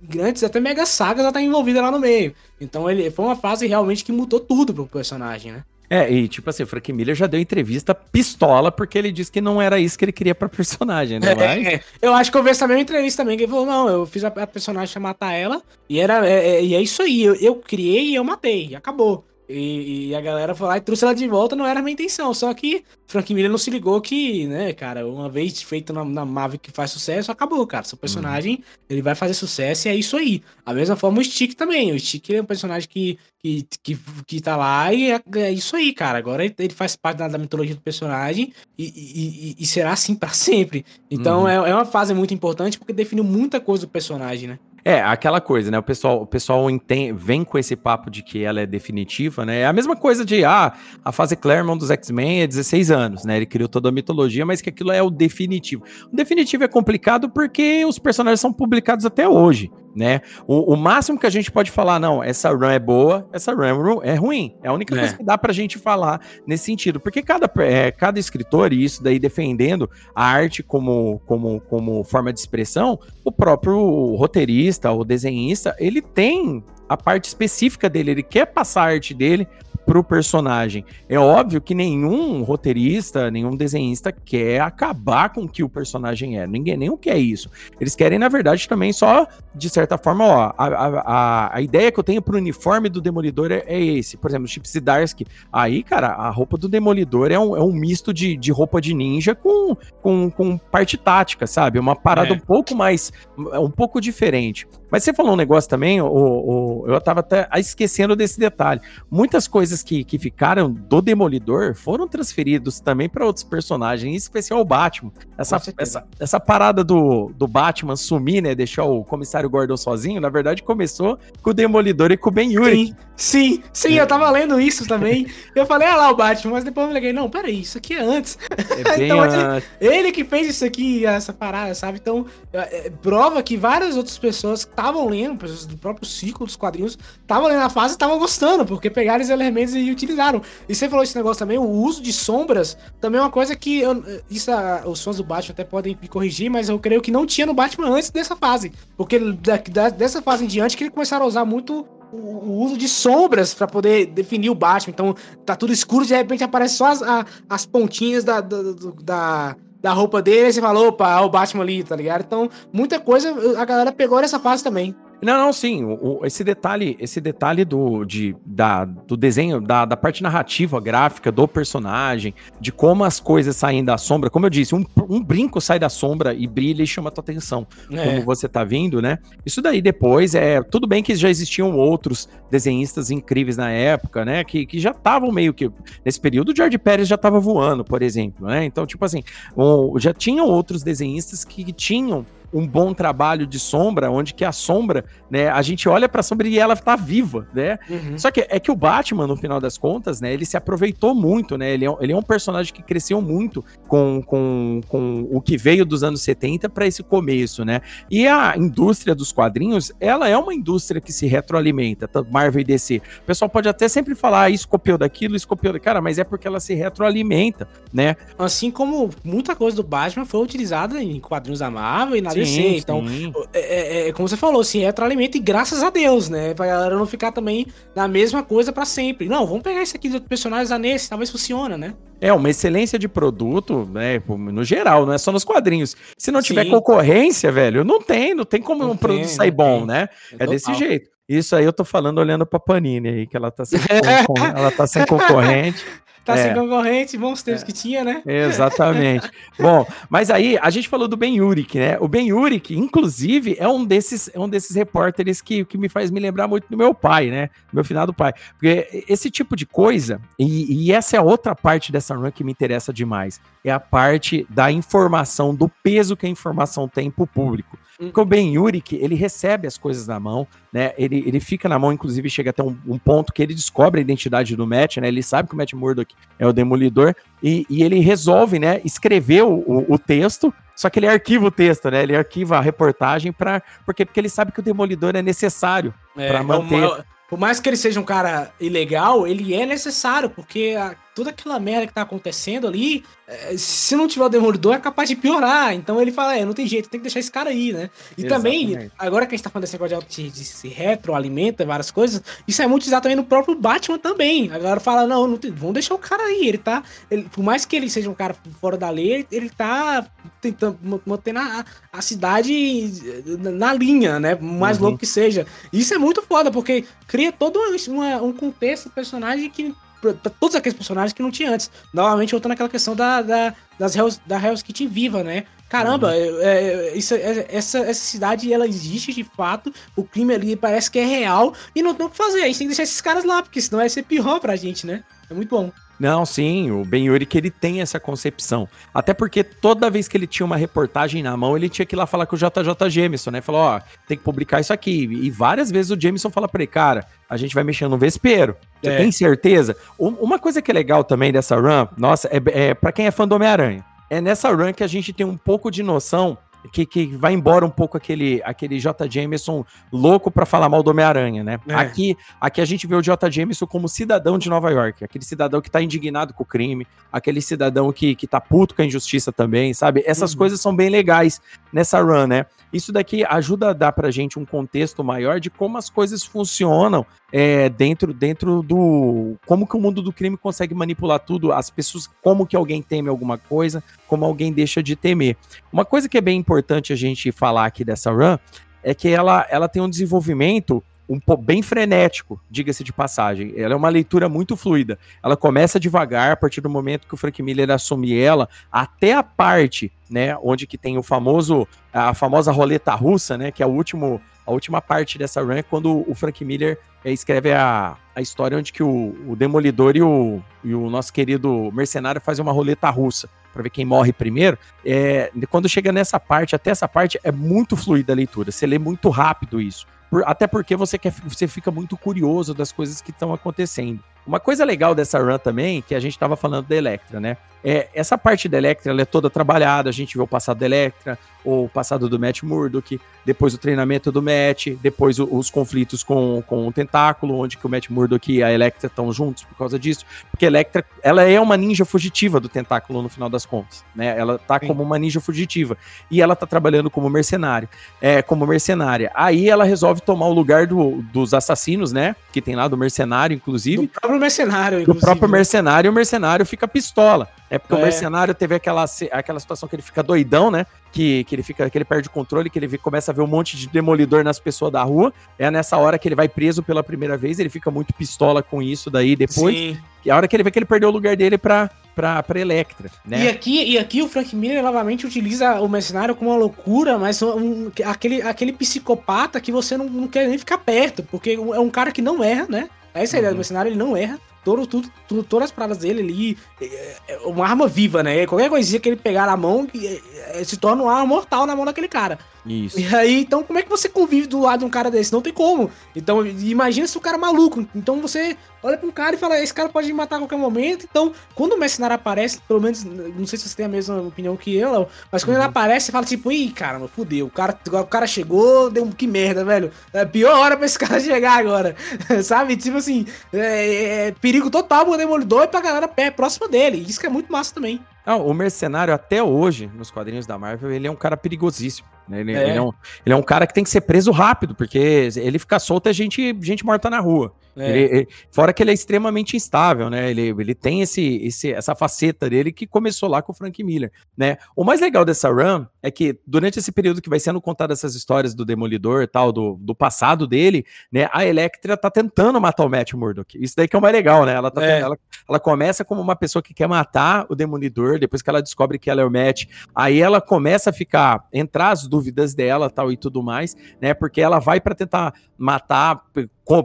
grandes, 0.07 0.42
até 0.42 0.61
mega 0.61 0.86
sagas, 0.86 1.20
ela 1.22 1.32
tá 1.32 1.40
envolvida 1.40 1.82
lá 1.82 1.90
no 1.90 1.98
meio. 1.98 2.34
Então 2.61 2.90
ele 2.90 3.11
foi 3.11 3.24
uma 3.24 3.36
fase 3.36 3.66
realmente 3.66 4.04
que 4.04 4.12
mudou 4.12 4.40
tudo 4.40 4.72
pro 4.72 4.86
personagem, 4.86 5.52
né? 5.52 5.64
É, 5.88 6.11
e 6.11 6.26
tipo 6.26 6.50
assim, 6.50 6.64
o 6.64 6.66
Frank 6.66 6.92
Miller 6.92 7.14
já 7.14 7.26
deu 7.26 7.38
entrevista 7.38 7.94
pistola 7.94 8.72
porque 8.72 8.98
ele 8.98 9.12
disse 9.12 9.30
que 9.30 9.40
não 9.40 9.62
era 9.62 9.78
isso 9.78 9.96
que 9.96 10.04
ele 10.04 10.12
queria 10.12 10.34
pra 10.34 10.48
personagem, 10.48 11.20
né? 11.20 11.26
É, 11.36 11.74
é. 11.74 11.80
Eu 12.02 12.12
acho 12.12 12.30
que 12.30 12.36
eu 12.36 12.42
vi 12.42 12.50
essa 12.50 12.66
mesma 12.66 12.82
entrevista 12.82 13.22
também, 13.22 13.36
que 13.36 13.44
ele 13.44 13.50
falou, 13.50 13.66
não, 13.66 13.88
eu 13.88 14.07
fiz 14.07 14.24
a, 14.24 14.30
personagem 14.30 15.00
matar 15.00 15.32
ela, 15.32 15.62
e 15.88 16.00
era, 16.00 16.26
é, 16.26 16.57
é, 16.57 16.64
e 16.64 16.74
é 16.74 16.80
isso 16.80 17.02
aí, 17.02 17.22
eu, 17.22 17.34
eu 17.36 17.57
criei 17.57 18.11
e 18.11 18.14
eu 18.16 18.24
matei, 18.24 18.74
acabou. 18.74 19.24
E, 19.49 20.09
e, 20.09 20.14
a 20.14 20.20
galera 20.20 20.55
foi 20.55 20.66
lá 20.66 20.76
e 20.76 20.80
trouxe 20.80 21.05
ela 21.05 21.14
de 21.14 21.26
volta, 21.28 21.55
não 21.55 21.66
era 21.66 21.78
a 21.78 21.82
minha 21.82 21.92
intenção. 21.92 22.34
Só 22.34 22.53
que 22.53 22.84
Frank 23.07 23.32
Miller 23.32 23.51
não 23.51 23.59
se 23.59 23.70
ligou 23.70 24.01
que, 24.01 24.47
né, 24.47 24.72
cara, 24.72 25.07
uma 25.07 25.28
vez 25.28 25.62
feito 25.62 25.92
na, 25.92 26.05
na 26.05 26.24
Marvel 26.24 26.59
que 26.59 26.72
faz 26.72 26.90
sucesso, 26.90 27.30
acabou, 27.30 27.64
cara. 27.66 27.84
Seu 27.84 27.97
personagem, 27.97 28.57
uhum. 28.57 28.62
ele 28.90 29.03
vai 29.03 29.14
fazer 29.14 29.34
sucesso 29.34 29.86
e 29.86 29.90
é 29.90 29.94
isso 29.94 30.16
aí. 30.16 30.42
A 30.64 30.74
mesma 30.74 30.97
forma 30.97 31.20
o 31.20 31.24
Stick 31.24 31.55
também. 31.55 31.92
O 31.92 32.01
Stick 32.01 32.30
é 32.30 32.42
um 32.42 32.44
personagem 32.44 32.88
que, 32.88 33.18
que, 33.38 33.66
que, 33.82 33.99
que 34.26 34.40
tá 34.40 34.57
lá 34.57 34.92
e 34.92 35.12
é, 35.12 35.22
é 35.36 35.53
isso 35.53 35.76
aí, 35.76 35.92
cara. 35.92 36.18
Agora 36.18 36.44
ele 36.44 36.74
faz 36.74 36.97
parte 36.97 37.18
da, 37.18 37.28
da 37.28 37.38
mitologia 37.38 37.74
do 37.74 37.80
personagem 37.80 38.53
e, 38.76 38.84
e, 38.84 39.62
e, 39.62 39.66
será 39.66 39.92
assim 39.92 40.16
para 40.16 40.30
sempre. 40.34 40.84
Então 41.09 41.42
uhum. 41.42 41.49
é, 41.49 41.55
é 41.55 41.74
uma 41.74 41.84
fase 41.84 42.12
muito 42.12 42.34
importante 42.34 42.78
porque 42.78 42.92
define 42.92 43.22
muita 43.22 43.61
coisa 43.61 43.86
do 43.86 43.90
personagem, 43.90 44.49
né? 44.49 44.59
É, 44.89 45.03
aquela 45.03 45.41
coisa, 45.41 45.68
né? 45.68 45.76
O 45.80 45.82
pessoal, 45.82 46.22
o 46.22 46.26
pessoal 46.28 46.70
entende, 46.70 47.12
vem 47.12 47.43
com 47.43 47.59
esse 47.59 47.74
papo 47.74 48.09
de 48.09 48.22
que 48.22 48.45
ela 48.45 48.61
é 48.61 48.66
definitiva, 48.66 49.45
né? 49.45 49.62
É 49.62 49.66
a 49.66 49.72
mesma 49.72 49.97
coisa 49.97 50.24
de, 50.24 50.45
ah, 50.45 50.72
a 51.05 51.11
fase 51.11 51.34
Claremont 51.34 51.76
dos 51.76 51.91
X-Men 51.91 52.43
é 52.43 52.47
16 52.47 52.93
anos, 52.93 53.24
né? 53.24 53.37
Ele 53.37 53.47
criou 53.47 53.68
toda 53.68 53.89
a 53.89 53.93
mitologia, 53.93 54.47
mas 54.47 54.62
que 54.62 54.68
aquilo 54.68 54.93
é 54.93 55.03
o 55.03 55.11
definitivo. 55.11 55.82
O 56.12 56.14
definitivo 56.14 56.62
é 56.62 56.68
complicado 56.68 57.28
porque 57.28 57.84
os 57.84 57.99
personagens 57.99 58.39
são 58.39 58.53
publicados 58.53 59.05
até 59.05 59.28
hoje, 59.28 59.72
né? 59.97 60.20
O, 60.47 60.74
o, 60.74 60.76
máximo 60.76 61.18
que 61.18 61.26
a 61.26 61.30
gente 61.30 61.51
pode 61.51 61.70
falar, 61.70 61.99
não, 61.99 62.22
essa 62.22 62.51
run 62.51 62.66
é 62.66 62.78
boa, 62.78 63.26
essa 63.32 63.55
run 63.55 64.03
é 64.03 64.14
ruim. 64.14 64.55
É 64.62 64.68
a 64.68 64.72
única 64.72 64.94
é. 64.94 64.99
coisa 64.99 65.16
que 65.16 65.24
dá 65.24 65.38
pra 65.38 65.55
gente 65.55 65.78
falar 65.78 66.20
nesse 66.47 66.64
sentido. 66.64 67.01
Porque 67.01 67.22
cada, 67.22 67.51
é, 67.61 67.90
cada 67.90 68.20
escritor, 68.20 68.74
e 68.74 68.84
isso 68.84 69.03
daí 69.03 69.18
defendendo 69.18 69.88
a 70.14 70.24
arte 70.24 70.62
como, 70.62 71.20
como, 71.24 71.61
como 71.62 72.05
forma 72.05 72.30
de 72.30 72.38
expressão, 72.38 72.99
o 73.24 73.32
próprio 73.32 74.14
roteirista, 74.16 74.92
o 74.92 75.03
desenhista, 75.03 75.74
ele 75.78 76.03
tem 76.03 76.62
a 76.88 76.97
parte 76.97 77.24
específica 77.24 77.88
dele, 77.88 78.11
ele 78.12 78.22
quer 78.22 78.47
passar 78.47 78.82
a 78.82 78.92
arte 78.92 79.14
dele 79.14 79.49
pro 79.87 80.03
personagem. 80.03 80.84
É 81.09 81.18
óbvio 81.18 81.61
que 81.61 81.74
nenhum 81.74 82.43
roteirista, 82.43 83.30
nenhum 83.30 83.57
desenhista 83.57 84.11
quer 84.11 84.61
acabar 84.61 85.32
com 85.32 85.43
o 85.43 85.49
que 85.49 85.62
o 85.62 85.68
personagem 85.68 86.41
é. 86.41 86.47
Ninguém 86.47 86.76
nem 86.76 86.97
quer 86.97 87.16
isso. 87.18 87.49
Eles 87.80 87.95
querem, 87.95 88.18
na 88.18 88.28
verdade, 88.28 88.68
também 88.68 88.93
só, 88.93 89.26
de 89.55 89.70
certa 89.70 89.97
forma, 89.97 90.24
ó, 90.24 90.53
a, 90.59 90.66
a, 90.66 91.57
a 91.57 91.61
ideia 91.61 91.93
que 91.93 92.01
eu 92.01 92.05
tenho 92.05 92.20
pro 92.20 92.37
uniforme 92.37 92.89
do 92.89 93.01
Demolidor 93.01 93.53
é, 93.53 93.62
é 93.66 93.80
esse. 93.80 94.16
Por 94.16 94.30
exemplo, 94.30 94.49
Chip 94.49 94.68
Zdarsky. 94.68 95.24
Aí, 95.53 95.82
cara, 95.82 96.09
a 96.09 96.30
roupa 96.30 96.57
do 96.57 96.68
Demolidor 96.68 97.30
é 97.30 97.39
um, 97.39 97.57
é 97.57 97.62
um 97.62 97.72
misto 97.72 98.12
de, 98.12 98.37
de 98.37 98.51
roupa 98.51 98.80
de 98.80 98.93
ninja 98.93 99.34
com, 99.34 99.76
com, 100.03 100.30
com 100.30 100.59
parte 100.59 100.97
tática, 100.97 101.47
sabe? 101.47 101.78
Uma 101.78 101.95
parada 101.95 102.30
é. 102.30 102.32
um 102.32 102.41
pouco 102.41 102.74
mais, 102.74 103.12
um 103.39 103.70
pouco 103.70 104.01
diferente. 104.01 104.66
Mas 104.91 105.03
você 105.03 105.12
falou 105.12 105.32
um 105.32 105.37
negócio 105.37 105.68
também, 105.68 106.01
o, 106.01 106.07
o, 106.07 106.84
eu 106.87 107.01
tava 107.01 107.20
até 107.20 107.49
esquecendo 107.57 108.14
desse 108.14 108.39
detalhe. 108.39 108.80
Muitas 109.11 109.49
coisas 109.49 109.76
que, 109.83 110.05
que 110.05 110.18
ficaram 110.18 110.70
do 110.70 111.01
Demolidor 111.01 111.74
foram 111.74 112.07
transferidos 112.07 112.81
também 112.81 113.09
para 113.09 113.24
outros 113.24 113.45
personagens, 113.45 114.12
em 114.12 114.16
especial 114.16 114.61
o 114.61 114.64
Batman. 114.64 115.12
Essa, 115.39 115.61
essa, 115.79 116.07
essa 116.18 116.41
parada 116.41 116.83
do, 116.83 117.33
do 117.37 117.47
Batman 117.47 117.97
sumir, 117.97 118.43
né? 118.43 118.55
Deixar 118.55 118.85
o 118.85 119.05
comissário 119.05 119.49
Gordon 119.49 119.77
sozinho, 119.77 120.20
na 120.20 120.29
verdade 120.29 120.62
começou 120.62 121.18
com 121.43 121.51
o 121.51 121.55
Demolidor 121.55 122.11
e 122.11 122.16
com 122.16 122.29
o 122.29 122.33
Ben 122.33 122.53
Yuri. 122.53 122.89
Sim, 122.89 122.97
sim, 123.16 123.62
sim 123.72 123.99
é. 123.99 124.03
eu 124.03 124.07
tava 124.07 124.29
lendo 124.31 124.61
isso 124.61 124.87
também. 124.87 125.27
eu 125.55 125.64
falei, 125.64 125.89
ah 125.89 125.97
lá 125.97 126.11
o 126.11 126.16
Batman, 126.16 126.55
mas 126.55 126.64
depois 126.64 126.85
eu 126.85 126.89
me 126.89 126.95
liguei, 126.95 127.12
não, 127.12 127.31
peraí, 127.31 127.61
isso 127.61 127.79
aqui 127.79 127.95
é 127.95 128.03
antes. 128.03 128.39
É 128.51 129.05
então, 129.07 129.24
ele, 129.24 129.97
ele, 129.97 130.12
que 130.12 130.24
fez 130.24 130.49
isso 130.49 130.64
aqui, 130.64 131.07
essa 131.07 131.33
parada, 131.33 131.74
sabe? 131.74 131.99
Então, 132.01 132.27
é, 132.53 132.87
é, 132.87 132.91
prova 132.91 133.43
que 133.43 133.57
várias 133.57 133.97
outras 133.97 134.18
pessoas 134.18 134.61
estavam 134.61 135.09
lendo, 135.09 135.39
pessoas 135.39 135.66
do 135.66 135.77
próprio 135.77 136.07
ciclo 136.07 136.47
dos 136.47 136.57
quadrinhos, 136.57 136.99
estavam 137.20 137.49
lendo 137.49 137.62
a 137.62 137.70
fase 137.70 137.95
e 137.95 137.97
estavam 137.97 138.18
gostando, 138.18 138.66
porque 138.66 138.91
pegaram 138.91 139.22
os 139.22 139.31
elementos 139.31 139.66
e 139.75 139.91
utilizaram. 139.91 140.43
E 140.69 140.75
você 140.75 140.89
falou 140.89 141.03
esse 141.03 141.17
negócio 141.17 141.39
também, 141.39 141.59
o 141.59 141.69
uso 141.69 142.03
de 142.03 142.12
sombras 142.12 142.77
também 143.01 143.19
é 143.19 143.23
uma 143.23 143.31
coisa 143.31 143.57
que 143.57 143.81
eu, 143.81 144.03
isso 144.31 144.51
os 144.87 145.03
fãs 145.03 145.17
do 145.17 145.25
Batman 145.25 145.53
até 145.53 145.64
podem 145.64 145.97
me 146.01 146.09
corrigir, 146.09 146.51
mas 146.51 146.69
eu 146.69 146.79
creio 146.79 147.01
que 147.01 147.11
não 147.11 147.27
tinha 147.27 147.47
no 147.47 147.55
Batman 147.55 147.89
antes 147.89 148.11
dessa 148.11 148.37
fase. 148.37 148.73
Porque 148.97 149.19
da, 149.19 149.57
da, 149.57 149.89
dessa 149.89 150.23
fase 150.23 150.45
em 150.45 150.47
diante 150.47 150.77
que 150.77 150.85
eles 150.85 150.95
começaram 150.95 151.25
a 151.25 151.29
usar 151.29 151.45
muito 151.45 151.87
o, 152.12 152.64
uso 152.64 152.77
de 152.77 152.89
sombras 152.89 153.55
para 153.55 153.67
poder 153.67 154.07
definir 154.07 154.51
o 154.51 154.55
Batman. 154.55 154.93
Então 154.93 155.14
tá 155.45 155.57
tudo 155.57 155.73
escuro, 155.73 156.07
de 156.07 156.14
repente 156.14 156.45
aparece 156.45 156.77
só 156.77 156.87
as, 156.87 157.03
a, 157.03 157.27
as 157.49 157.67
pontinhas 157.67 158.25
da, 158.25 158.41
da, 158.41 158.59
da, 159.03 159.57
da 159.81 159.93
roupa 159.93 160.23
dele, 160.23 160.49
e 160.49 160.53
você 160.53 160.61
fala, 160.61 160.81
opa, 160.81 161.19
é 161.19 161.21
o 161.21 161.29
Batman 161.29 161.62
ali, 161.62 161.83
tá 161.83 161.95
ligado? 161.95 162.23
Então, 162.27 162.49
muita 162.73 162.99
coisa 162.99 163.61
a 163.61 163.64
galera 163.64 163.93
pegou 163.93 164.21
nessa 164.21 164.39
fase 164.39 164.62
também. 164.62 164.95
Não, 165.23 165.39
não, 165.39 165.53
sim. 165.53 165.85
O, 165.85 166.21
esse 166.25 166.45
detalhe, 166.45 166.97
esse 167.01 167.21
detalhe 167.21 167.64
do, 167.64 168.05
de, 168.05 168.37
da, 168.45 168.85
do 168.85 169.17
desenho, 169.17 169.61
da, 169.61 169.85
da 169.85 169.97
parte 169.97 170.23
narrativa, 170.23 170.81
gráfica 170.81 171.33
do 171.33 171.49
personagem, 171.49 172.35
de 172.61 172.71
como 172.71 173.03
as 173.03 173.19
coisas 173.19 173.57
saem 173.57 173.85
da 173.85 173.97
sombra. 173.97 174.29
Como 174.29 174.47
eu 174.47 174.51
disse, 174.51 174.75
um, 174.75 174.85
um 175.09 175.23
brinco 175.23 175.61
sai 175.61 175.79
da 175.79 175.89
sombra 175.89 176.35
e 176.35 176.47
brilha 176.47 176.83
e 176.83 176.87
chama 176.87 177.09
a 177.09 177.12
tua 177.12 177.23
atenção. 177.23 177.67
É. 177.91 178.05
Como 178.05 178.25
você 178.25 178.49
tá 178.49 178.62
vindo, 178.62 179.01
né? 179.01 179.19
Isso 179.45 179.62
daí 179.62 179.81
depois 179.81 180.35
é. 180.35 180.62
Tudo 180.62 180.87
bem 180.87 181.03
que 181.03 181.14
já 181.14 181.31
existiam 181.31 181.77
outros 181.77 182.29
desenhistas 182.51 183.11
incríveis 183.11 183.57
na 183.57 183.71
época, 183.71 184.25
né? 184.25 184.45
Que, 184.45 184.67
que 184.67 184.79
já 184.79 184.91
estavam 184.91 185.33
meio 185.33 185.55
que. 185.55 185.71
Nesse 186.05 186.21
período, 186.21 186.53
o 186.53 186.57
George 186.57 186.79
Pérez 186.79 187.09
já 187.09 187.17
tava 187.17 187.41
voando, 187.41 187.85
por 187.85 188.03
exemplo, 188.03 188.47
né? 188.47 188.64
Então, 188.64 188.87
tipo 188.87 189.05
assim, 189.05 189.23
um, 189.57 189.99
já 189.99 190.12
tinham 190.12 190.47
outros 190.47 190.83
desenhistas 190.83 191.45
que, 191.45 191.64
que 191.64 191.73
tinham 191.73 192.27
um 192.53 192.66
bom 192.66 192.94
trabalho 192.94 193.47
de 193.47 193.59
sombra, 193.59 194.11
onde 194.11 194.34
que 194.34 194.44
a 194.44 194.53
sombra, 194.53 195.05
né, 195.30 195.49
a 195.49 195.62
gente 195.62 195.88
olha 195.88 196.09
para 196.09 196.20
a 196.20 196.22
sombra 196.22 196.49
e 196.49 196.59
ela 196.59 196.76
tá 196.76 196.97
viva, 196.97 197.47
né? 197.55 197.78
Uhum. 197.88 198.18
Só 198.18 198.30
que 198.30 198.47
é 198.49 198.59
que 198.59 198.70
o 198.70 198.76
Batman, 198.76 199.26
no 199.26 199.36
final 199.36 199.61
das 199.61 199.76
contas, 199.76 200.20
né, 200.20 200.32
ele 200.32 200.44
se 200.44 200.57
aproveitou 200.57 201.14
muito, 201.14 201.57
né? 201.57 201.72
Ele 201.72 201.86
é, 201.86 201.97
ele 202.01 202.12
é 202.12 202.16
um 202.16 202.22
personagem 202.22 202.72
que 202.72 202.82
cresceu 202.82 203.20
muito 203.20 203.64
com, 203.88 204.22
com, 204.22 204.80
com 204.88 205.28
o 205.30 205.40
que 205.40 205.57
veio 205.57 205.84
dos 205.84 206.03
anos 206.03 206.22
70 206.22 206.68
para 206.68 206.86
esse 206.86 207.03
começo, 207.03 207.64
né? 207.64 207.80
E 208.11 208.26
a 208.26 208.55
indústria 208.57 209.14
dos 209.14 209.32
quadrinhos, 209.32 209.92
ela 210.01 210.28
é 210.28 210.36
uma 210.36 210.55
indústria 210.55 211.01
que 211.01 211.12
se 211.12 211.26
retroalimenta, 211.26 212.09
Marvel 212.30 212.61
e 212.61 212.64
DC. 212.64 213.03
O 213.22 213.26
pessoal 213.26 213.49
pode 213.49 213.68
até 213.68 213.88
sempre 213.88 214.14
falar, 214.14 214.42
ah, 214.42 214.51
isso 214.51 214.68
copiou 214.68 214.99
daquilo, 214.99 215.36
isso 215.36 215.47
copiou 215.47 215.72
daquilo, 215.72 215.84
cara, 215.84 216.01
mas 216.01 216.18
é 216.18 216.24
porque 216.24 216.47
ela 216.47 216.61
se 216.61 216.74
retroalimenta, 216.74 217.68
né? 217.92 218.16
Assim 218.38 218.70
como 218.70 219.11
muita 219.24 219.55
coisa 219.55 219.76
do 219.76 219.82
Batman 219.82 220.24
foi 220.24 220.42
utilizada 220.42 221.03
em 221.03 221.20
quadrinhos 221.20 221.61
da 221.61 221.70
Marvel 221.70 222.16
e 222.16 222.20
na 222.41 222.47
sim, 222.47 222.76
Então, 222.76 223.05
é, 223.53 223.61
é, 223.61 224.09
é, 224.09 224.12
como 224.12 224.28
você 224.28 224.37
falou, 224.37 224.62
se 224.64 224.78
retroalimenta 224.78 225.37
e 225.37 225.41
graças 225.41 225.82
a 225.82 225.91
Deus, 225.91 226.28
né? 226.28 226.55
Pra 226.55 226.66
galera 226.66 226.97
não 226.97 227.07
ficar 227.07 227.32
também 227.32 227.66
na 227.95 228.07
mesma 228.07 228.43
coisa 228.43 228.72
para 228.72 228.84
sempre. 228.84 229.28
Não, 229.28 229.47
vamos 229.47 229.62
pegar 229.62 229.82
esse 229.82 229.97
aqui 229.97 230.09
do 230.09 230.20
personagem 230.20 230.68
da 230.68 230.78
nesse, 230.78 231.09
talvez 231.09 231.30
funcione, 231.30 231.76
né? 231.76 231.95
É, 232.20 232.32
uma 232.32 232.49
excelência 232.49 232.99
de 232.99 233.09
produto, 233.09 233.89
né? 233.93 234.22
No 234.28 234.64
geral, 234.64 235.05
não 235.05 235.12
é 235.12 235.18
só 235.18 235.30
nos 235.30 235.45
quadrinhos. 235.45 235.97
Se 236.16 236.30
não 236.30 236.41
tiver 236.41 236.64
Sim. 236.64 236.70
concorrência, 236.70 237.53
velho, 237.53 237.84
não 237.84 238.01
tem, 238.01 238.34
não 238.34 238.45
tem 238.45 238.61
como 238.61 238.82
não 238.82 238.91
um 238.91 238.97
tem, 238.97 238.99
produto 238.99 239.26
sair 239.26 239.51
bom, 239.51 239.78
tem. 239.78 239.87
né? 239.87 240.09
É, 240.39 240.45
é 240.45 240.47
desse 240.47 240.72
jeito. 240.74 241.11
Isso 241.28 241.57
aí 241.57 241.64
eu 241.64 241.72
tô 241.72 241.84
falando 241.84 242.18
olhando 242.18 242.47
pra 242.47 242.61
Panini 242.61 243.09
aí, 243.09 243.26
que 243.26 243.37
ela 243.37 243.51
tá 243.51 243.64
sem, 243.64 243.80
ela 244.57 244.70
tá 244.70 244.87
sem 244.87 245.05
concorrente. 245.05 245.84
Tá 246.27 246.37
é. 246.37 246.43
sem 246.43 246.55
concorrente, 246.55 247.16
bons 247.16 247.41
tempos 247.41 247.62
é. 247.62 247.66
que 247.66 247.72
tinha, 247.72 248.03
né? 248.03 248.20
Exatamente. 248.27 249.31
Bom, 249.57 249.87
mas 250.11 250.29
aí 250.29 250.59
a 250.61 250.70
gente 250.70 250.89
falou 250.89 251.07
do 251.07 251.16
Ben 251.16 251.41
Urich, 251.41 251.79
né? 251.79 251.97
O 252.01 252.09
Ben 252.09 252.33
Urich, 252.33 252.74
inclusive, 252.74 253.55
é 253.61 253.68
um 253.68 253.85
desses, 253.85 254.29
é 254.35 254.41
um 254.41 254.49
desses 254.49 254.74
repórteres 254.74 255.41
que, 255.41 255.64
que 255.64 255.79
me 255.79 255.89
faz 255.89 256.11
me 256.11 256.18
lembrar 256.18 256.49
muito 256.49 256.66
do 256.68 256.77
meu 256.77 256.93
pai, 256.93 257.31
né? 257.31 257.49
Meu 257.72 257.85
finado 257.85 258.12
pai. 258.12 258.33
Porque 258.55 259.05
esse 259.09 259.31
tipo 259.31 259.55
de 259.55 259.64
coisa, 259.64 260.20
e, 260.37 260.89
e 260.89 260.93
essa 260.93 261.14
é 261.14 261.20
a 261.20 261.22
outra 261.22 261.55
parte 261.55 261.93
dessa 261.93 262.16
run 262.16 262.33
que 262.33 262.43
me 262.43 262.51
interessa 262.51 262.93
demais, 262.93 263.41
é 263.64 263.70
a 263.70 263.79
parte 263.79 264.45
da 264.51 264.68
informação, 264.68 265.55
do 265.55 265.68
peso 265.68 266.16
que 266.16 266.27
a 266.27 266.29
informação 266.29 266.89
tem 266.89 267.09
pro 267.09 267.24
público. 267.24 267.79
Porque 267.99 268.20
o 268.20 268.24
Ben 268.24 268.59
Urich, 268.59 268.94
ele 268.94 269.14
recebe 269.14 269.66
as 269.66 269.78
coisas 269.78 270.07
na 270.07 270.20
mão, 270.20 270.47
né? 270.72 270.92
Ele, 270.99 271.24
ele 271.26 271.40
fica 271.40 271.68
na 271.68 271.78
mão, 271.78 271.92
inclusive 271.92 272.28
chega 272.28 272.51
até 272.51 272.62
um, 272.62 272.76
um, 272.86 272.99
ponto 272.99 273.32
que 273.32 273.42
ele 273.42 273.55
descobre 273.55 274.01
a 274.01 274.03
identidade 274.03 274.55
do 274.55 274.66
Matt, 274.66 274.99
né? 274.99 275.09
Ele 275.09 275.22
sabe 275.22 275.49
que 275.49 275.55
o 275.55 275.57
Matt 275.57 275.72
Murdock 275.72 276.14
é 276.38 276.47
o 276.47 276.53
Demolidor 276.53 277.14
e, 277.42 277.66
e 277.70 277.82
ele 277.82 278.01
resolve, 278.01 278.59
né, 278.59 278.80
escrever 278.84 279.44
o, 279.44 279.64
o, 279.66 279.94
o, 279.94 279.99
texto, 279.99 280.53
só 280.74 280.90
que 280.90 280.99
ele 280.99 281.09
arquiva 281.09 281.47
o 281.47 281.51
texto, 281.51 281.90
né? 281.90 282.03
Ele 282.03 282.14
arquiva 282.14 282.59
a 282.59 282.61
reportagem 282.61 283.32
para 283.32 283.62
porque, 283.84 284.05
porque 284.05 284.20
ele 284.20 284.28
sabe 284.28 284.53
que 284.53 284.61
o 284.61 284.62
Demolidor 284.62 285.16
é 285.16 285.22
necessário 285.22 285.94
é, 286.16 286.28
para 286.28 286.42
manter... 286.42 286.84
Uma, 286.84 287.05
por 287.28 287.38
mais 287.38 287.59
que 287.59 287.68
ele 287.68 287.76
seja 287.76 287.99
um 287.99 288.05
cara 288.05 288.53
ilegal, 288.61 289.26
ele 289.26 289.53
é 289.55 289.66
necessário, 289.66 290.30
porque 290.30 290.76
a, 290.78 290.94
toda 291.17 291.31
aquela 291.31 291.59
merda 291.59 291.87
que 291.87 291.95
tá 291.95 292.03
acontecendo 292.03 292.69
ali, 292.69 293.03
é, 293.27 293.57
se 293.57 293.97
não 293.97 294.07
tiver 294.07 294.27
o 294.27 294.29
Demolidor, 294.29 294.75
é 294.75 294.79
capaz 294.79 295.09
de 295.09 295.17
piorar. 295.17 295.73
Então 295.73 295.99
ele 295.99 296.12
fala, 296.12 296.37
é, 296.37 296.45
não 296.45 296.53
tem 296.53 296.67
jeito, 296.67 296.91
tem 296.91 297.01
que 297.01 297.05
deixar 297.05 297.21
esse 297.21 297.33
cara 297.33 297.49
aí, 297.49 297.73
né? 297.73 297.89
E 298.19 298.27
Exatamente. 298.27 298.73
também, 298.75 298.91
agora 298.99 299.25
que 299.25 299.35
a 299.35 299.37
gente 299.37 299.43
tá 299.43 299.49
falando 299.49 299.62
desse 299.62 299.73
negócio 299.73 299.99
de, 300.07 300.31
de 300.31 300.45
se 300.45 300.69
retroalimenta, 300.69 301.64
várias 301.64 301.91
coisas, 301.91 302.23
isso 302.47 302.61
é 302.61 302.67
muito 302.67 302.83
usado 302.83 303.05
também 303.05 303.17
no 303.17 303.25
próprio 303.25 303.55
Batman 303.55 303.99
também. 303.99 304.53
Agora 304.53 304.79
fala, 304.79 305.07
não, 305.07 305.27
não 305.27 305.39
tem, 305.39 305.51
vamos 305.51 305.73
deixar 305.73 305.95
o 305.95 305.99
cara 305.99 306.23
aí. 306.23 306.49
Ele 306.49 306.59
tá. 306.59 306.83
Ele, 307.11 307.23
por 307.23 307.43
mais 307.43 307.64
que 307.64 307.75
ele 307.75 307.89
seja 307.89 308.11
um 308.11 308.14
cara 308.14 308.37
fora 308.61 308.77
da 308.77 308.91
lei, 308.91 309.27
ele 309.33 309.49
tá 309.49 310.07
tentando 310.43 310.79
manter 311.07 311.35
a, 311.35 311.64
a 311.91 312.03
cidade 312.03 312.93
na 313.39 313.73
linha, 313.73 314.21
né? 314.21 314.35
Mais 314.35 314.77
uhum. 314.77 314.85
louco 314.85 314.99
que 314.99 315.07
seja. 315.07 315.47
Isso 315.73 315.95
é 315.95 315.99
muito 315.99 316.21
foda, 316.21 316.51
porque 316.51 316.85
cria 317.09 317.33
todo 317.33 317.59
uma, 317.89 318.21
um 318.21 318.35
contexto, 318.35 318.91
personagem 318.91 319.49
que 319.49 319.75
pra 320.14 320.30
todos 320.30 320.57
aqueles 320.57 320.76
personagens 320.76 321.12
que 321.12 321.22
não 321.22 321.30
tinha 321.30 321.50
antes. 321.50 321.70
Novamente, 321.92 322.30
voltando 322.30 322.52
àquela 322.52 322.68
questão 322.68 322.94
da, 322.94 323.22
da, 323.22 323.54
das 323.78 323.94
Hells, 323.94 324.20
da 324.26 324.40
Hell's 324.40 324.62
Kitchen 324.62 324.88
viva, 324.88 325.22
né? 325.22 325.44
Caramba, 325.68 326.09
uhum. 326.09 326.40
é, 326.42 326.90
é, 326.90 326.96
isso, 326.96 327.14
é, 327.14 327.46
essa, 327.48 327.78
essa 327.78 328.04
cidade 328.04 328.52
ela 328.52 328.68
existe 328.68 329.12
de 329.12 329.24
fato, 329.24 329.72
o 329.96 330.04
crime 330.04 330.32
ali 330.32 330.54
parece 330.54 330.88
que 330.88 330.98
é 330.98 331.04
real 331.04 331.52
e 331.74 331.82
não 331.82 331.92
tem 331.92 332.07
o 332.07 332.11
que 332.11 332.16
fazer. 332.16 332.42
A 332.42 332.46
gente 332.46 332.59
tem 332.59 332.66
que 332.66 332.70
deixar 332.70 332.84
esses 332.84 333.00
caras 333.00 333.24
lá, 333.24 333.42
porque 333.42 333.61
senão 333.61 333.80
vai 333.80 333.88
ser 333.88 334.04
pior 334.04 334.38
pra 334.38 334.54
gente, 334.54 334.86
né? 334.86 335.02
É 335.28 335.34
muito 335.34 335.50
bom. 335.50 335.72
Não, 335.99 336.26
sim, 336.26 336.70
o 336.70 336.84
Ben 336.84 337.07
Yuri 337.07 337.24
que 337.24 337.38
ele 337.38 337.51
tem 337.51 337.80
essa 337.80 337.99
concepção. 337.99 338.68
Até 338.92 339.14
porque 339.14 339.42
toda 339.42 339.90
vez 339.90 340.07
que 340.09 340.16
ele 340.16 340.26
tinha 340.26 340.44
uma 340.44 340.57
reportagem 340.57 341.22
na 341.22 341.36
mão, 341.36 341.57
ele 341.57 341.68
tinha 341.68 341.86
que 341.86 341.94
ir 341.94 341.99
lá 341.99 342.07
falar 342.07 342.26
com 342.26 342.36
o 342.36 342.38
JJ 342.38 342.90
Jameson, 342.90 343.30
né? 343.30 343.40
Falou, 343.40 343.62
ó, 343.62 343.80
tem 344.07 344.16
que 344.16 344.22
publicar 344.22 344.61
isso 344.61 344.72
aqui. 344.72 345.05
E 345.05 345.30
várias 345.30 345.70
vezes 345.70 345.90
o 345.90 346.01
Jameson 346.01 346.30
fala 346.30 346.49
pra 346.49 346.62
ele, 346.62 346.66
cara, 346.66 347.07
a 347.28 347.36
gente 347.36 347.55
vai 347.55 347.64
mexer 347.64 347.88
no 347.88 347.99
vespeiro. 347.99 348.57
Você 348.82 348.90
é. 348.90 348.97
tem 348.97 349.11
certeza? 349.11 349.76
Uma 349.99 350.38
coisa 350.38 350.61
que 350.61 350.70
é 350.70 350.74
legal 350.74 351.03
também 351.03 351.32
dessa 351.32 351.57
run, 351.57 351.86
nossa, 351.97 352.28
é, 352.28 352.68
é 352.68 352.74
para 352.74 352.92
quem 352.92 353.07
é 353.07 353.11
fã 353.11 353.26
do 353.26 353.34
Homem-Aranha. 353.34 353.84
É 354.09 354.20
nessa 354.20 354.51
run 354.51 354.72
que 354.72 354.84
a 354.84 354.86
gente 354.86 355.12
tem 355.12 355.26
um 355.26 355.36
pouco 355.36 355.70
de 355.70 355.82
noção 355.82 356.38
que, 356.67 356.87
que 356.87 357.07
vai 357.17 357.33
embora 357.33 357.64
um 357.64 357.71
pouco 357.71 357.97
aquele, 357.97 358.41
aquele 358.45 358.79
J. 358.79 359.09
Jameson 359.09 359.64
louco 359.93 360.31
para 360.31 360.47
falar 360.47 360.69
mal 360.69 360.83
do 360.83 360.91
Homem-Aranha, 360.91 361.43
né? 361.43 361.61
É. 361.67 361.75
Aqui, 361.75 362.17
aqui 362.41 362.61
a 362.61 362.64
gente 362.64 362.87
vê 362.87 362.95
o 362.95 363.03
J. 363.03 363.31
Jameson 363.31 363.67
como 363.67 363.89
cidadão 363.89 364.39
de 364.39 364.49
Nova 364.49 364.71
York, 364.71 365.05
aquele 365.05 365.25
cidadão 365.25 365.61
que 365.61 365.71
tá 365.71 365.81
indignado 365.81 366.35
com 366.35 366.43
o 366.43 366.47
crime, 366.47 366.87
aquele 367.12 367.41
cidadão 367.41 367.93
que, 367.93 368.14
que 368.14 368.27
tá 368.27 368.41
puto 368.41 368.75
com 368.75 368.83
a 368.83 368.85
injustiça 368.85 369.33
também, 369.33 369.73
sabe? 369.73 370.03
Essas 370.07 370.33
uhum. 370.33 370.39
coisas 370.39 370.61
são 370.61 370.75
bem 370.75 370.89
legais 370.89 371.41
nessa 371.73 372.01
run, 372.01 372.27
né? 372.27 372.47
Isso 372.73 372.93
daqui 372.93 373.25
ajuda 373.25 373.71
a 373.71 373.73
dar 373.73 373.93
pra 373.93 374.11
gente 374.11 374.39
um 374.39 374.45
contexto 374.45 375.03
maior 375.03 375.41
de 375.41 375.49
como 375.49 375.79
as 375.79 375.89
coisas 375.89 376.25
funcionam 376.25 377.07
é, 377.33 377.69
dentro, 377.69 378.12
dentro 378.12 378.62
do. 378.62 379.37
Como 379.47 379.67
que 379.67 379.77
o 379.77 379.81
mundo 379.81 380.03
do 380.03 380.12
crime 380.12 380.37
consegue 380.37 380.75
manipular 380.75 381.21
tudo, 381.21 381.53
as 381.53 381.71
pessoas, 381.71 382.09
como 382.23 382.47
que 382.47 382.57
alguém 382.57 382.83
teme 382.83 383.09
alguma 383.09 383.39
coisa, 383.39 383.83
como 384.07 384.25
alguém 384.25 384.53
deixa 384.53 384.83
de 384.83 384.95
temer. 384.95 385.37
Uma 385.73 385.85
coisa 385.85 386.09
que 386.09 386.19
é 386.19 386.21
bem 386.21 386.39
importante 386.39 386.55
a 386.92 386.96
gente 386.96 387.32
falar 387.32 387.66
aqui 387.66 387.84
dessa 387.84 388.11
run 388.11 388.38
é 388.82 388.94
que 388.94 389.09
ela, 389.09 389.46
ela 389.50 389.68
tem 389.68 389.82
um 389.82 389.90
desenvolvimento 389.90 390.82
um 391.09 391.20
bem 391.36 391.62
frenético, 391.62 392.40
diga-se 392.50 392.82
de 392.82 392.92
passagem. 392.92 393.54
Ela 393.57 393.74
é 393.74 393.76
uma 393.76 393.88
leitura 393.88 394.28
muito 394.28 394.57
fluida. 394.57 394.98
Ela 395.22 395.36
começa 395.36 395.78
devagar, 395.78 396.32
a 396.32 396.36
partir 396.36 396.61
do 396.61 396.68
momento 396.68 397.07
que 397.07 397.14
o 397.14 397.16
Frank 397.16 397.40
Miller 397.42 397.70
assume 397.70 398.18
ela, 398.18 398.48
até 398.70 399.14
a 399.14 399.22
parte, 399.22 399.92
né, 400.11 400.36
onde 400.42 400.66
que 400.66 400.76
tem 400.76 400.98
o 400.98 401.02
famoso, 401.02 401.66
a 401.92 402.12
famosa 402.12 402.50
roleta 402.50 402.94
russa, 402.94 403.38
né, 403.38 403.52
que 403.52 403.62
é 403.62 403.66
o 403.66 403.70
último, 403.70 404.20
a 404.44 404.50
última 404.50 404.82
parte 404.82 405.16
dessa 405.16 405.40
run, 405.40 405.52
é 405.52 405.62
quando 405.62 406.04
o 406.11 406.14
Frank 406.14 406.44
Miller 406.44 406.78
é, 407.04 407.12
escreve 407.12 407.52
a, 407.52 407.96
a 408.14 408.20
história 408.20 408.59
onde 408.59 408.72
que 408.72 408.82
o, 408.82 409.14
o 409.28 409.36
Demolidor 409.36 409.96
e 409.96 410.02
o, 410.02 410.42
e 410.64 410.74
o 410.74 410.90
nosso 410.90 411.12
querido 411.12 411.70
mercenário 411.72 412.20
fazem 412.20 412.42
uma 412.42 412.52
roleta 412.52 412.90
russa 412.90 413.28
para 413.57 413.62
ver 413.62 413.70
quem 413.70 413.84
morre 413.84 414.12
primeiro. 414.12 414.59
É, 414.84 415.32
quando 415.50 415.68
chega 415.68 415.90
nessa 415.90 416.20
parte, 416.20 416.54
até 416.54 416.70
essa 416.70 416.86
parte, 416.86 417.18
é 417.24 417.32
muito 417.32 417.76
fluida 417.76 418.12
a 418.12 418.16
leitura. 418.16 418.52
Você 418.52 418.66
lê 418.66 418.78
muito 418.78 419.09
rápido 419.09 419.61
isso. 419.61 419.86
Por, 420.11 420.22
até 420.26 420.46
porque 420.46 420.76
você, 420.76 420.98
quer, 420.98 421.12
você 421.24 421.48
fica 421.48 421.70
muito 421.70 421.96
curioso 421.96 422.54
das 422.54 422.70
coisas 422.70 423.00
que 423.00 423.11
estão 423.11 423.32
acontecendo. 423.32 424.00
Uma 424.27 424.41
coisa 424.41 424.64
legal 424.64 424.95
dessa 424.95 425.18
run 425.18 425.39
também, 425.39 425.83
que 425.83 425.95
a 425.95 426.01
gente 426.01 426.12
estava 426.12 426.37
falando 426.37 426.66
da 426.66 426.74
Electra, 426.77 427.20
né? 427.20 427.37
É, 427.64 427.89
essa 427.95 428.16
parte 428.16 428.49
da 428.49 428.59
Electra 428.59 428.93
ela 428.93 429.03
é 429.03 429.05
toda 429.05 429.29
trabalhada, 429.29 429.89
a 429.89 429.93
gente 429.93 430.16
vê 430.16 430.22
o 430.22 430.27
passado 430.27 430.59
da 430.59 430.66
Electra, 430.66 431.18
o 431.45 431.68
passado 431.68 432.09
do 432.09 432.18
Matt 432.18 432.43
Murdock, 432.43 433.01
depois 433.24 433.55
o 433.55 433.59
treinamento 433.59 434.12
do 434.12 434.22
Matt, 434.22 434.68
depois 434.81 435.18
o, 435.18 435.29
os 435.31 435.51
conflitos 435.51 436.03
com, 436.03 436.43
com 436.47 436.66
o 436.66 436.72
Tentáculo, 436.72 437.39
onde 437.39 437.57
que 437.57 437.66
o 437.66 437.68
Matt 437.68 437.89
Murdock 437.89 438.33
e 438.33 438.43
a 438.43 438.53
Electra 438.53 438.89
estão 438.89 439.12
juntos 439.12 439.45
por 439.45 439.57
causa 439.57 439.79
disso, 439.79 440.05
porque 440.31 440.45
a 440.45 440.49
Electra, 440.49 440.85
ela 441.03 441.22
é 441.22 441.41
uma 441.41 441.57
ninja 441.57 441.85
fugitiva 441.85 442.39
do 442.39 442.49
Tentáculo 442.49 443.03
no 443.03 443.09
final 443.09 443.29
das 443.29 443.47
contas, 443.47 443.85
né? 443.95 444.16
Ela 444.18 444.39
tá 444.39 444.59
Sim. 444.61 444.66
como 444.66 444.83
uma 444.83 444.99
ninja 444.99 445.20
fugitiva, 445.20 445.77
e 446.11 446.20
ela 446.20 446.37
tá 446.37 446.47
trabalhando 446.47 446.91
como 446.91 447.09
mercenário, 447.09 447.68
é, 448.01 448.22
como 448.22 448.47
mercenária. 448.47 449.11
Aí 449.14 449.49
ela 449.49 449.64
resolve 449.64 450.01
tomar 450.01 450.27
o 450.27 450.33
lugar 450.33 450.66
do, 450.66 451.03
dos 451.12 451.35
assassinos, 451.35 451.93
né? 451.93 452.14
Que 452.33 452.41
tem 452.41 452.55
lá 452.55 452.68
do 452.68 452.77
mercenário, 452.77 453.35
inclusive. 453.35 453.87
Do 453.87 453.89
próprio 454.17 454.21
mercenário, 454.21 454.81
inclusive. 454.81 455.01
Do 455.01 455.07
próprio 455.07 455.29
mercenário, 455.29 455.89
e 455.89 455.91
o 455.91 455.93
mercenário 455.93 456.47
fica 456.47 456.67
pistola. 456.67 457.29
É 457.49 457.59
porque 457.59 457.75
é. 457.75 457.79
o 457.79 457.81
mercenário 457.81 458.35
teve 458.35 458.55
aquela, 458.55 458.85
aquela 459.12 459.39
situação 459.39 459.69
que 459.69 459.77
ele 459.77 459.83
fica 459.83 460.03
doidão, 460.03 460.51
né? 460.51 460.67
Que, 460.93 461.25
que 461.25 461.35
ele 461.35 461.43
fica, 461.43 461.69
que 461.69 461.79
ele 461.79 461.85
perde 461.85 462.09
o 462.09 462.11
controle, 462.11 462.51
que 462.51 462.59
ele 462.59 462.79
começa 462.79 463.12
a 463.12 463.14
ver 463.14 463.23
um 463.23 463.27
monte 463.27 463.57
de 463.57 463.69
demolidor 463.69 464.25
nas 464.25 464.41
pessoas 464.41 464.73
da 464.73 464.83
rua. 464.83 465.12
É 465.39 465.51
nessa 465.51 465.77
hora 465.77 465.99
que 465.99 466.09
ele 466.09 466.14
vai 466.14 466.29
preso 466.29 466.62
pela 466.62 466.83
primeira 466.83 467.17
vez, 467.17 467.39
ele 467.39 467.49
fica 467.49 467.71
muito 467.71 467.93
pistola 467.93 468.43
com 468.43 468.62
isso 468.62 468.91
daí 468.91 469.14
depois. 469.14 469.57
Sim. 469.57 469.79
E 470.05 470.11
a 470.11 470.17
hora 470.17 470.27
que 470.27 470.35
ele 470.35 470.43
vê 470.43 470.51
que 470.51 470.59
ele 470.59 470.67
perdeu 470.67 470.89
o 470.89 470.93
lugar 470.93 471.17
dele 471.17 471.37
pra, 471.37 471.71
pra, 471.95 472.23
pra 472.23 472.41
Electra, 472.41 472.91
né? 473.05 473.25
E 473.25 473.29
aqui, 473.29 473.64
e 473.64 473.79
aqui 473.79 474.03
o 474.03 474.09
Frank 474.09 474.35
Miller 474.35 474.62
novamente 474.62 475.07
utiliza 475.07 475.61
o 475.61 475.69
mercenário 475.69 476.14
como 476.14 476.31
uma 476.31 476.39
loucura, 476.39 476.97
mas 476.97 477.21
um, 477.23 477.71
aquele, 477.85 478.23
aquele 478.23 478.53
psicopata 478.53 479.41
que 479.41 479.51
você 479.51 479.77
não, 479.77 479.87
não 479.87 480.07
quer 480.07 480.29
nem 480.29 480.39
ficar 480.39 480.59
perto, 480.59 481.03
porque 481.05 481.33
é 481.33 481.61
um 481.61 481.71
cara 481.71 481.91
que 481.91 482.01
não 482.01 482.23
erra, 482.23 482.47
né? 482.49 482.71
Essa 482.99 483.16
é 483.16 483.18
a 483.18 483.20
ideia 483.20 483.30
do 483.30 483.34
uhum. 483.34 483.38
mercenário, 483.38 483.68
ele 483.70 483.78
não 483.78 483.97
erra 483.97 484.18
todo, 484.47 484.64
tudo, 484.64 484.88
tudo, 485.09 485.24
todas 485.24 485.47
as 485.47 485.51
paradas 485.51 485.78
dele 485.78 486.03
ali, 486.03 486.38
é, 486.61 486.97
é 487.09 487.18
uma 487.24 487.44
arma 487.44 487.66
viva, 487.66 488.01
né? 488.01 488.24
Qualquer 488.26 488.49
coisinha 488.49 488.78
que 488.78 488.88
ele 488.88 488.97
pegar 488.97 489.26
na 489.26 489.36
mão 489.36 489.66
é, 489.74 490.40
é, 490.40 490.44
se 490.44 490.57
torna 490.57 490.84
uma 490.84 490.92
arma 490.92 491.07
mortal 491.07 491.47
na 491.47 491.57
mão 491.57 491.64
daquele 491.64 491.88
cara. 491.88 492.16
Isso. 492.47 492.78
E 492.78 492.94
aí, 492.94 493.20
então, 493.22 493.42
como 493.42 493.59
é 493.59 493.62
que 493.62 493.68
você 493.68 493.88
convive 493.88 494.28
do 494.28 494.40
lado 494.40 494.61
de 494.61 494.64
um 494.64 494.70
cara 494.70 494.90
desse? 494.90 495.12
Não 495.12 495.20
tem 495.20 495.32
como. 495.32 495.70
Então, 495.94 496.24
imagina 496.24 496.86
se 496.86 496.97
o 496.97 497.01
cara 497.01 497.16
é 497.16 497.20
maluco. 497.20 497.66
Então, 497.74 498.01
você 498.01 498.36
olha 498.62 498.78
pra 498.78 498.88
um 498.88 498.92
cara 498.92 499.16
e 499.16 499.18
fala: 499.18 499.40
esse 499.40 499.53
cara 499.53 499.68
pode 499.68 499.88
me 499.88 499.92
matar 499.92 500.16
a 500.16 500.18
qualquer 500.20 500.38
momento. 500.38 500.86
Então, 500.88 501.12
quando 501.34 501.55
o 501.55 501.59
mercenário 501.59 501.97
aparece, 501.97 502.40
pelo 502.47 502.61
menos, 502.61 502.84
não 502.84 503.26
sei 503.26 503.38
se 503.38 503.49
você 503.49 503.57
tem 503.57 503.66
a 503.66 503.68
mesma 503.68 504.01
opinião 504.01 504.36
que 504.36 504.57
eu, 504.57 504.88
mas 505.11 505.24
quando 505.24 505.36
uhum. 505.36 505.42
ele 505.42 505.49
aparece, 505.49 505.86
você 505.86 505.92
fala 505.92 506.07
tipo: 506.07 506.30
ih, 506.30 506.51
caramba, 506.51 506.86
fudeu. 506.86 507.26
O 507.26 507.30
cara, 507.30 507.59
o 507.72 507.86
cara 507.86 508.07
chegou, 508.07 508.70
deu 508.70 508.84
um 508.84 508.92
que 508.92 509.07
merda, 509.07 509.44
velho. 509.44 509.72
É 509.92 510.05
pior 510.05 510.38
hora 510.38 510.57
pra 510.57 510.66
esse 510.66 510.78
cara 510.80 511.01
chegar 511.01 511.38
agora. 511.38 511.74
Sabe? 512.22 512.57
Tipo 512.57 512.76
assim, 512.76 513.07
é, 513.32 514.07
é, 514.07 514.12
perigo 514.12 514.51
total 514.51 514.84
pro 514.84 514.97
Demolidor 514.97 515.44
e 515.44 515.49
pra 515.49 515.61
galera 515.61 515.88
pé, 515.88 516.11
próxima 516.11 516.49
dele. 516.49 516.84
Isso 516.86 517.01
que 517.01 517.07
é 517.07 517.11
muito 517.11 517.30
massa 517.32 517.55
também. 517.55 517.80
Não, 518.07 518.24
o 518.24 518.32
mercenário, 518.32 518.94
até 518.94 519.20
hoje, 519.20 519.68
nos 519.74 519.90
quadrinhos 519.90 520.26
da 520.26 520.38
Marvel, 520.38 520.70
ele 520.70 520.86
é 520.86 520.90
um 520.90 520.94
cara 520.94 521.16
perigosíssimo. 521.16 521.88
Né? 522.09 522.20
Ele, 522.20 522.34
é. 522.34 522.48
Ele, 522.50 522.59
é 522.59 522.62
um, 522.62 522.72
ele, 523.04 523.14
é 523.14 523.16
um, 523.16 523.22
cara 523.22 523.46
que 523.46 523.54
tem 523.54 523.64
que 523.64 523.70
ser 523.70 523.80
preso 523.82 524.11
rápido, 524.11 524.54
porque 524.54 525.09
ele 525.16 525.38
fica 525.38 525.59
solto 525.59 525.88
é 525.88 525.92
gente, 525.92 526.36
gente 526.40 526.64
morta 526.64 526.88
na 526.88 527.00
rua. 527.00 527.32
É. 527.57 527.70
Ele, 527.70 527.96
ele, 527.96 528.09
fora 528.30 528.52
que 528.52 528.62
ele 528.62 528.70
é 528.70 528.74
extremamente 528.74 529.36
instável, 529.36 529.88
né? 529.88 530.11
Ele, 530.11 530.28
ele 530.28 530.54
tem 530.54 530.82
esse, 530.82 531.16
esse, 531.24 531.52
essa 531.52 531.74
faceta 531.74 532.28
dele 532.28 532.52
que 532.52 532.66
começou 532.66 533.09
lá 533.09 533.22
com 533.22 533.32
o 533.32 533.34
Frank 533.34 533.62
Miller, 533.64 533.90
né? 534.16 534.36
O 534.54 534.62
mais 534.62 534.80
legal 534.80 535.04
dessa 535.04 535.30
run 535.30 535.66
é 535.87 535.91
que 535.91 536.18
durante 536.26 536.59
esse 536.59 536.72
período 536.72 537.01
que 537.01 537.09
vai 537.09 537.20
sendo 537.20 537.41
contada 537.41 537.72
essas 537.72 537.95
histórias 537.95 538.34
do 538.34 538.45
Demolidor 538.45 539.03
e 539.03 539.07
tal, 539.07 539.30
do, 539.30 539.55
do 539.61 539.72
passado 539.72 540.26
dele, 540.26 540.66
né? 540.91 541.09
A 541.12 541.24
Electra 541.24 541.76
tá 541.76 541.89
tentando 541.89 542.41
matar 542.41 542.64
o 542.64 542.68
Matt 542.68 542.93
Murdock. 542.95 543.39
Isso 543.41 543.55
daí 543.57 543.68
que 543.68 543.76
é 543.76 543.78
o 543.78 543.82
mais 543.82 543.95
legal, 543.95 544.26
né? 544.26 544.34
Ela, 544.34 544.51
tá 544.51 544.66
é. 544.66 544.80
ela, 544.80 544.99
ela 545.28 545.39
começa 545.39 545.84
como 545.84 546.01
uma 546.01 546.16
pessoa 546.16 546.43
que 546.43 546.53
quer 546.53 546.66
matar 546.66 547.24
o 547.28 547.37
Demolidor, 547.37 548.01
depois 548.01 548.20
que 548.20 548.28
ela 548.28 548.43
descobre 548.43 548.80
que 548.80 548.91
ela 548.91 549.01
é 549.01 549.05
o 549.05 549.11
Matt, 549.11 549.45
aí 549.72 550.01
ela 550.01 550.20
começa 550.20 550.70
a 550.70 550.72
ficar, 550.72 551.24
entrar 551.32 551.70
as 551.70 551.87
dúvidas 551.87 552.34
dela 552.34 552.68
tal 552.68 552.91
e 552.91 552.97
tudo 552.97 553.22
mais, 553.22 553.55
né? 553.80 553.95
Porque 553.95 554.20
ela 554.20 554.41
vai 554.41 554.61
para 554.61 554.74
tentar 554.74 555.14
matar 555.39 556.03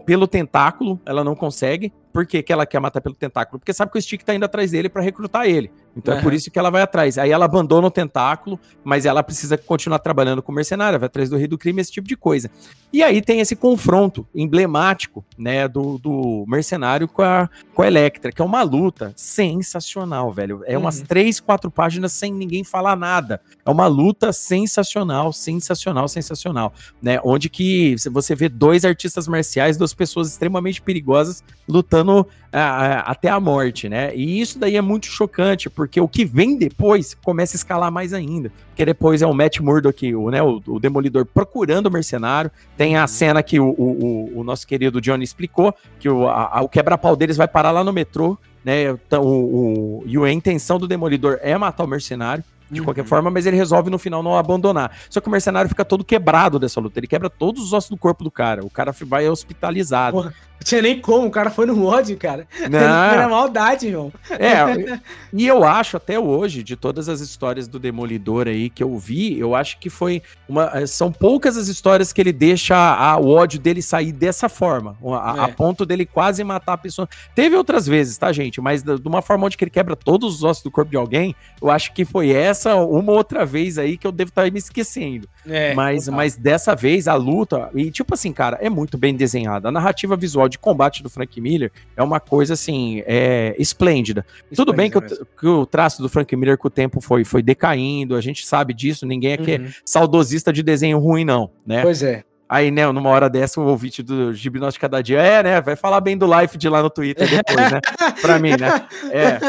pelo 0.04 0.28
tentáculo, 0.28 1.00
ela 1.06 1.24
não 1.24 1.36
consegue. 1.36 1.94
Por 2.12 2.26
que, 2.26 2.44
que 2.44 2.52
ela 2.52 2.66
quer 2.66 2.80
matar 2.80 3.02
pelo 3.02 3.16
tentáculo? 3.16 3.60
Porque 3.60 3.74
sabe 3.74 3.92
que 3.92 3.98
o 3.98 4.02
Stick 4.02 4.24
tá 4.24 4.36
indo 4.36 4.44
atrás 4.44 4.72
dele 4.72 4.90
para 4.90 5.02
recrutar 5.02 5.46
ele. 5.46 5.72
Então 5.96 6.14
uhum. 6.14 6.20
é 6.20 6.24
por 6.24 6.34
isso 6.34 6.50
que 6.50 6.58
ela 6.58 6.70
vai 6.70 6.82
atrás. 6.82 7.18
Aí 7.18 7.32
ela 7.32 7.46
abandona 7.46 7.88
o 7.88 7.92
tentáculo, 7.92 8.60
mas 8.84 9.06
ela 9.06 9.22
precisa 9.24 9.58
continuar 9.58 10.00
trabalhando 10.00 10.42
com 10.42 10.52
mercenário, 10.52 11.00
vai 11.00 11.08
atrás 11.08 11.30
do 11.30 11.38
rei 11.38 11.48
do 11.48 11.58
crime, 11.58 11.82
esse 11.82 11.92
tipo 11.92 12.08
de 12.08 12.16
coisa. 12.16 12.50
E 12.92 13.04
aí 13.04 13.22
tem 13.22 13.40
esse 13.40 13.56
confronto 13.56 14.28
emblemático, 14.34 15.24
né, 15.38 15.68
do, 15.68 15.98
do 15.98 16.46
mercenário 16.48 17.08
com 17.08 17.22
a, 17.22 17.50
com 17.74 17.82
a 17.82 17.88
Electra, 17.88 18.32
que 18.32 18.42
é 18.42 18.46
uma 18.46 18.64
luta 18.64 19.14
sensacional, 19.16 20.32
velho. 20.32 20.62
É 20.66 20.78
umas 20.78 21.00
uhum. 21.00 21.06
três, 21.06 21.40
quatro 21.40 21.70
páginas 21.70 22.12
sem 22.12 22.34
ninguém 22.34 22.64
falar 22.64 22.96
nada. 22.96 23.42
É 23.66 23.70
uma 23.70 23.88
luta 23.88 24.34
sensacional, 24.34 25.32
sensacional, 25.32 26.08
sensacional, 26.08 26.74
né? 27.02 27.20
Onde 27.24 27.50
que 27.50 27.96
você 28.12 28.36
vê 28.36 28.50
dois 28.50 28.84
artistas 28.84 29.28
marciais, 29.28 29.78
duas 29.78 29.94
pessoas 29.94 30.30
extremamente 30.30 30.82
perigosas 30.82 31.44
lutando 31.68 32.01
lutando 32.02 32.28
até 32.52 33.30
a 33.30 33.40
morte, 33.40 33.88
né? 33.88 34.14
E 34.14 34.42
isso 34.42 34.60
daí 34.60 34.76
é 34.76 34.82
muito 34.82 35.06
chocante, 35.06 35.70
porque 35.70 36.02
o 36.02 36.08
que 36.08 36.26
vem 36.26 36.58
depois 36.58 37.16
começa 37.24 37.56
a 37.56 37.58
escalar 37.58 37.92
mais 37.92 38.14
ainda. 38.14 38.52
Porque 38.70 38.84
depois 38.84 39.22
é 39.22 39.28
o 39.28 39.34
Matt 39.34 39.60
Murdock, 39.60 40.14
o, 40.14 40.30
né, 40.30 40.42
o, 40.42 40.62
o 40.68 40.80
Demolidor 40.80 41.26
procurando 41.26 41.88
o 41.88 41.92
mercenário. 41.92 42.52
Tem 42.76 42.98
a 42.98 43.08
cena 43.08 43.42
que 43.42 43.60
o, 43.60 43.70
o, 43.70 44.40
o 44.40 44.44
nosso 44.44 44.68
querido 44.68 45.00
Johnny 45.00 45.24
explicou, 45.24 45.74
que 46.00 46.10
o, 46.10 46.26
o 46.28 46.68
quebra-pau 46.68 47.16
deles 47.16 47.38
vai 47.38 47.48
parar 47.48 47.72
lá 47.72 47.84
no 47.84 47.94
metrô, 47.94 48.38
né? 48.66 48.90
Então, 48.90 49.24
o, 49.24 50.04
e 50.06 50.18
a 50.18 50.32
intenção 50.32 50.78
do 50.78 50.88
Demolidor 50.88 51.40
é 51.42 51.58
matar 51.58 51.86
o 51.86 51.88
mercenário 51.88 52.44
de 52.70 52.80
uhum. 52.80 52.86
qualquer 52.86 53.06
forma, 53.06 53.30
mas 53.30 53.46
ele 53.46 53.58
resolve 53.58 53.90
no 53.90 54.00
final 54.00 54.24
não 54.24 54.38
abandonar. 54.38 54.92
Só 55.10 55.20
que 55.20 55.28
o 55.28 55.32
mercenário 55.32 55.70
fica 55.70 55.84
todo 55.84 56.06
quebrado 56.06 56.58
dessa 56.58 56.80
luta, 56.80 57.00
ele 57.00 57.08
quebra 57.08 57.30
todos 57.30 57.62
os 57.62 57.74
ossos 57.74 57.90
do 57.90 57.98
corpo 57.98 58.24
do 58.24 58.32
cara. 58.32 58.66
O 58.66 58.70
cara 58.70 58.94
vai 59.06 59.28
hospitalizado. 59.28 60.16
Porra, 60.16 60.34
tinha 60.64 60.82
nem 60.82 61.00
como, 61.00 61.28
o 61.28 61.32
cara 61.32 61.50
foi 61.50 61.66
no 61.66 61.86
ódio, 61.86 62.18
cara. 62.18 62.48
Não. 62.70 62.80
Era 62.80 63.28
maldade, 63.28 63.88
irmão. 63.88 64.12
É, 64.30 65.00
e 65.34 65.48
eu 65.48 65.64
acho 65.64 65.98
até 65.98 66.20
hoje, 66.20 66.64
de 66.64 66.76
todas 66.76 67.10
as 67.10 67.20
histórias 67.20 67.68
do 67.68 67.80
Demolidor 67.80 68.48
aí 68.48 68.70
que 68.70 68.84
eu 68.84 68.98
vi, 68.98 69.38
eu 69.40 69.56
acho 69.56 69.80
que 69.80 69.90
foi 69.90 70.22
uma. 70.48 70.72
Eh, 70.76 70.88
são 70.88 71.12
poucas 71.12 71.58
as 71.58 71.68
histórias 71.68 72.14
que 72.14 72.22
ele 72.22 72.34
deixa 72.34 72.76
a, 72.76 73.18
o 73.18 73.30
ódio 73.30 73.60
dele 73.60 73.82
sair 73.82 74.12
dessa 74.12 74.50
forma, 74.50 74.98
a, 75.04 75.36
é. 75.38 75.40
a, 75.42 75.48
ponto 75.48 75.86
dele 75.86 76.06
quase 76.06 76.44
matar 76.44 76.74
a 76.74 76.78
pessoa. 76.78 77.08
Teve 77.34 77.56
outras 77.56 77.88
vezes, 77.88 78.18
tá, 78.18 78.32
gente? 78.32 78.62
Mas 78.62 78.84
de 78.84 79.08
uma 79.08 79.22
forma 79.22 79.46
onde 79.46 79.58
ele 79.60 79.72
quebra 79.72 79.96
todos 79.96 80.36
os 80.36 80.44
ossos 80.44 80.64
do 80.64 80.72
corpo 80.72 80.92
de 80.92 80.98
alguém, 80.98 81.36
eu 81.62 81.70
acho 81.70 81.94
que 81.94 82.06
foi 82.06 82.30
essa 82.32 82.76
uma 82.76 83.12
outra 83.12 83.46
vez 83.46 83.78
aí 83.78 83.98
que 83.98 84.06
eu 84.06 84.12
devo 84.12 84.30
estar 84.30 84.50
me 84.52 84.60
esquecendo. 84.60 85.28
É, 85.48 85.74
mas, 85.74 86.08
mas 86.08 86.36
dessa 86.36 86.76
vez 86.76 87.08
a 87.08 87.16
luta, 87.16 87.70
e 87.74 87.90
tipo 87.90 88.14
assim, 88.14 88.32
cara, 88.32 88.58
é 88.62 88.70
muito 88.70 88.98
bem 88.98 89.16
desenhada. 89.16 89.70
A 89.70 89.72
narrativa 89.72 90.16
visual 90.16 90.48
de 90.52 90.60
combate 90.60 91.02
do 91.02 91.10
Frank 91.10 91.40
Miller 91.42 91.72
é 91.96 92.04
uma 92.04 92.20
coisa 92.20 92.54
assim, 92.54 93.02
é 93.06 93.56
esplêndida. 93.58 94.26
esplêndida 94.52 94.56
Tudo 94.56 94.74
bem 94.74 94.92
que 94.92 94.98
o, 94.98 95.02
que 95.02 95.48
o, 95.48 95.66
traço 95.66 96.02
do 96.02 96.10
Frank 96.10 96.36
Miller 96.36 96.58
com 96.58 96.68
o 96.68 96.72
tempo 96.72 97.02
foi, 97.02 97.24
foi 97.24 97.42
decaindo, 97.42 98.16
a 98.16 98.22
gente 98.22 98.46
sabe 98.46 98.74
disso, 98.74 99.06
ninguém 99.06 99.34
aqui 99.34 99.54
é 99.54 99.58
uhum. 99.58 99.66
é 99.66 99.74
saudosista 99.86 100.54
de 100.54 100.62
desenho 100.62 101.00
ruim, 101.00 101.26
não, 101.26 101.50
né? 101.66 101.82
Pois 101.82 102.04
é. 102.04 102.24
Aí, 102.52 102.70
né, 102.70 102.86
numa 102.92 103.10
hora 103.10 103.30
dessa, 103.30 103.62
o 103.62 103.66
ouvinte 103.66 104.04
do 104.04 104.34
Gibnóstico 104.34 104.82
cada 104.82 105.02
dia, 105.02 105.22
é, 105.22 105.42
né, 105.42 105.62
vai 105.62 105.78
falar 105.78 106.02
bem 106.02 106.18
do 106.18 106.26
live 106.26 106.58
de 106.58 106.68
lá 106.68 106.84
no 106.84 106.90
Twitter 106.90 107.26
depois, 107.30 107.72
né, 107.72 107.80
pra 108.22 108.38
mim, 108.40 108.50
né, 108.60 108.86
é. 109.10 109.40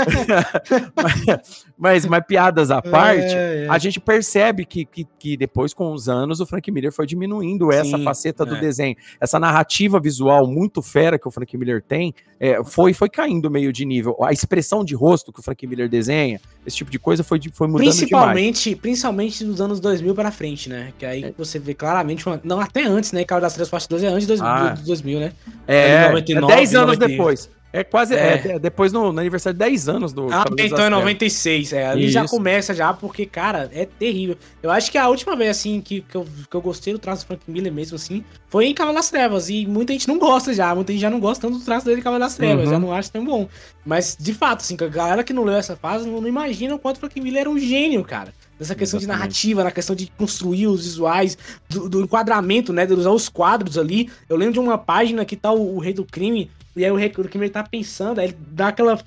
mas, 0.95 1.65
mas, 1.77 2.07
mas, 2.07 2.25
piadas 2.25 2.71
à 2.71 2.81
parte, 2.81 3.35
é, 3.35 3.65
é. 3.65 3.67
a 3.69 3.77
gente 3.77 3.99
percebe 3.99 4.65
que, 4.65 4.85
que, 4.85 5.05
que, 5.19 5.37
depois, 5.37 5.75
com 5.75 5.93
os 5.93 6.09
anos, 6.09 6.39
o 6.39 6.47
Frank 6.47 6.71
Miller 6.71 6.93
foi 6.93 7.05
diminuindo 7.05 7.73
essa 7.73 7.99
Sim, 7.99 8.05
faceta 8.05 8.47
do 8.47 8.55
é. 8.55 8.61
desenho. 8.61 8.95
Essa 9.21 9.41
narrativa 9.41 9.99
visual 9.99 10.47
muito 10.47 10.81
fera 10.81 11.19
que 11.19 11.27
o 11.27 11.31
Frank 11.33 11.59
Miller 11.59 11.83
tem, 11.83 12.15
é, 12.39 12.63
foi, 12.63 12.95
foi 12.95 13.09
caindo 13.09 13.51
meio 13.51 13.73
de 13.73 13.85
nível. 13.85 14.17
A 14.23 14.33
expressão 14.33 14.85
de 14.85 14.95
rosto 14.95 15.33
que 15.33 15.41
o 15.41 15.43
Frank 15.43 15.67
Miller 15.67 15.89
desenha, 15.89 16.41
esse 16.65 16.77
tipo 16.77 16.91
de 16.91 17.01
coisa 17.01 17.25
foi, 17.25 17.41
foi 17.53 17.67
mudando 17.67 17.85
principalmente, 17.85 18.71
demais. 18.71 18.81
Principalmente 18.81 19.45
dos 19.45 19.61
anos 19.61 19.81
2000 19.81 20.15
para 20.15 20.31
frente, 20.31 20.69
né, 20.69 20.93
que 20.97 21.05
aí 21.05 21.25
é. 21.25 21.35
você 21.37 21.59
vê 21.59 21.75
claramente, 21.75 22.25
uma, 22.29 22.41
não 22.45 22.61
até 22.61 22.92
antes, 22.93 23.13
né, 23.13 23.25
Cabo 23.25 23.41
das 23.41 23.55
Três 23.55 23.69
Parte 23.69 23.89
2 23.89 24.05
é 24.05 24.09
antes 24.09 24.23
de 24.23 24.29
2000, 24.29 24.49
ah. 24.49 24.75
2000 24.85 25.21
né? 25.21 25.33
É, 25.67 26.09
99, 26.09 26.53
é 26.53 26.57
10 26.57 26.75
anos 26.75 26.99
90. 26.99 27.09
depois. 27.09 27.51
É 27.73 27.83
quase. 27.83 28.15
É. 28.15 28.43
é 28.45 28.59
depois 28.59 28.93
no, 28.93 29.13
no, 29.13 29.19
aniversário 29.19 29.59
de 29.59 29.65
10 29.65 29.89
anos 29.89 30.13
do. 30.13 30.29
Ah, 30.31 30.45
então 30.59 30.85
é 30.85 30.91
96. 30.91 31.73
É, 31.73 31.87
ali 31.87 32.05
Isso. 32.05 32.13
já 32.13 32.29
começa 32.29 32.75
já, 32.75 32.93
porque, 32.93 33.25
cara, 33.25 33.71
é 33.73 33.87
terrível. 33.87 34.37
Eu 34.63 34.71
acho 34.71 34.93
que 34.93 34.99
a 34.99 35.09
última 35.09 35.35
vez, 35.35 35.57
assim, 35.57 35.81
que, 35.81 36.03
que, 36.03 36.15
eu, 36.15 36.27
que 36.51 36.55
eu 36.55 36.61
gostei 36.61 36.93
do 36.93 36.99
traço 36.99 37.25
do 37.25 37.29
Frank 37.29 37.43
Miller 37.49 37.73
mesmo, 37.73 37.97
assim, 37.97 38.23
foi 38.49 38.67
em 38.67 38.75
Cavalo 38.75 38.95
das 38.95 39.09
Trevas. 39.09 39.49
E 39.49 39.65
muita 39.67 39.95
gente 39.95 40.07
não 40.07 40.19
gosta 40.19 40.53
já. 40.53 40.75
Muita 40.75 40.93
gente 40.93 41.01
já 41.01 41.09
não 41.09 41.19
gosta 41.19 41.49
tanto 41.49 41.59
do 41.59 41.65
traço 41.65 41.87
dele 41.87 42.01
em 42.01 42.05
Cavalo 42.05 42.21
das 42.21 42.37
Trevas. 42.37 42.67
Uhum. 42.67 42.73
Já 42.73 42.79
não 42.79 42.93
acha 42.93 43.11
tão 43.11 43.25
bom. 43.25 43.49
Mas, 43.87 44.17
de 44.21 44.35
fato, 44.35 44.61
assim, 44.61 44.77
a 44.79 44.87
galera 44.89 45.25
que 45.25 45.33
não 45.33 45.45
leu 45.45 45.57
essa 45.57 45.75
fase 45.75 46.07
não, 46.07 46.21
não 46.21 46.29
imagina 46.29 46.75
o 46.75 46.79
quanto 46.79 46.97
o 46.97 47.01
Frank 47.01 47.19
Miller 47.19 47.41
era 47.41 47.51
um 47.51 47.59
gênio, 47.59 48.05
cara. 48.05 48.35
Nessa 48.59 48.75
questão 48.75 48.99
Exatamente. 48.99 49.01
de 49.01 49.07
narrativa, 49.07 49.65
na 49.65 49.71
questão 49.71 49.97
de 49.97 50.07
construir 50.17 50.69
os 50.69 50.85
visuais, 50.85 51.37
do, 51.69 51.89
do, 51.89 52.01
enquadramento, 52.03 52.73
né? 52.73 52.87
De 52.87 52.93
usar 52.93 53.11
os 53.11 53.29
quadros 53.29 53.77
ali. 53.77 54.11
Eu 54.29 54.37
lembro 54.37 54.55
de 54.55 54.61
uma 54.61 54.79
página 54.79 55.25
que 55.25 55.37
tá 55.37 55.51
o, 55.51 55.77
o 55.77 55.79
Rei 55.81 55.93
do 55.93 56.05
Crime 56.05 56.51
e 56.75 56.85
aí 56.85 56.91
o 56.91 57.29
que 57.29 57.37
ele 57.37 57.51
tá 57.51 57.63
pensando, 57.63 58.19
aí 58.19 58.29
ele 58.29 58.37
dá 58.49 58.69
aquela 58.69 58.99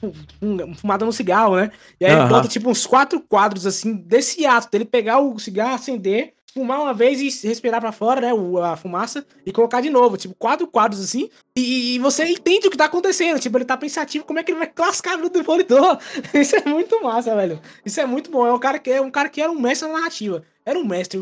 fumada 0.75 1.03
no 1.03 1.11
cigarro, 1.11 1.55
né? 1.55 1.71
E 1.99 2.05
aí 2.05 2.13
uhum. 2.13 2.19
ele 2.19 2.29
bota 2.29 2.47
tipo 2.47 2.69
uns 2.69 2.85
quatro 2.85 3.19
quadros 3.19 3.65
assim 3.65 3.93
desse 3.93 4.45
ato 4.45 4.69
dele 4.71 4.85
pegar 4.85 5.19
o 5.19 5.39
cigarro, 5.39 5.73
acender, 5.73 6.34
fumar 6.55 6.79
uma 6.81 6.93
vez 6.93 7.19
e 7.19 7.47
respirar 7.47 7.81
para 7.81 7.91
fora, 7.91 8.21
né? 8.21 8.31
A 8.63 8.77
fumaça, 8.77 9.25
e 9.45 9.51
colocar 9.51 9.81
de 9.81 9.89
novo. 9.89 10.15
Tipo, 10.15 10.33
quatro 10.33 10.65
quadros 10.65 11.03
assim. 11.03 11.29
E, 11.57 11.95
e, 11.95 11.99
você 11.99 12.23
entende 12.23 12.67
o 12.67 12.71
que 12.71 12.77
tá 12.77 12.85
acontecendo. 12.85 13.39
Tipo, 13.39 13.57
ele 13.57 13.65
tá 13.65 13.75
pensativo 13.75 14.23
como 14.23 14.39
é 14.39 14.43
que 14.43 14.51
ele 14.51 14.59
vai 14.59 14.67
clascar 14.73 15.17
no 15.17 15.29
Demolidor. 15.29 15.99
Isso 16.33 16.55
é 16.55 16.63
muito 16.65 17.03
massa, 17.03 17.35
velho. 17.35 17.59
Isso 17.85 17.99
é 17.99 18.05
muito 18.05 18.31
bom. 18.31 18.47
É 18.47 18.53
um 18.53 18.59
cara 18.59 18.79
que, 18.79 18.89
é 18.89 19.01
um 19.01 19.11
cara 19.11 19.27
que 19.27 19.41
era 19.41 19.51
um 19.51 19.59
mestre 19.59 19.89
na 19.89 19.95
narrativa. 19.95 20.43
Era 20.65 20.79
um 20.79 20.85
mestre, 20.85 21.19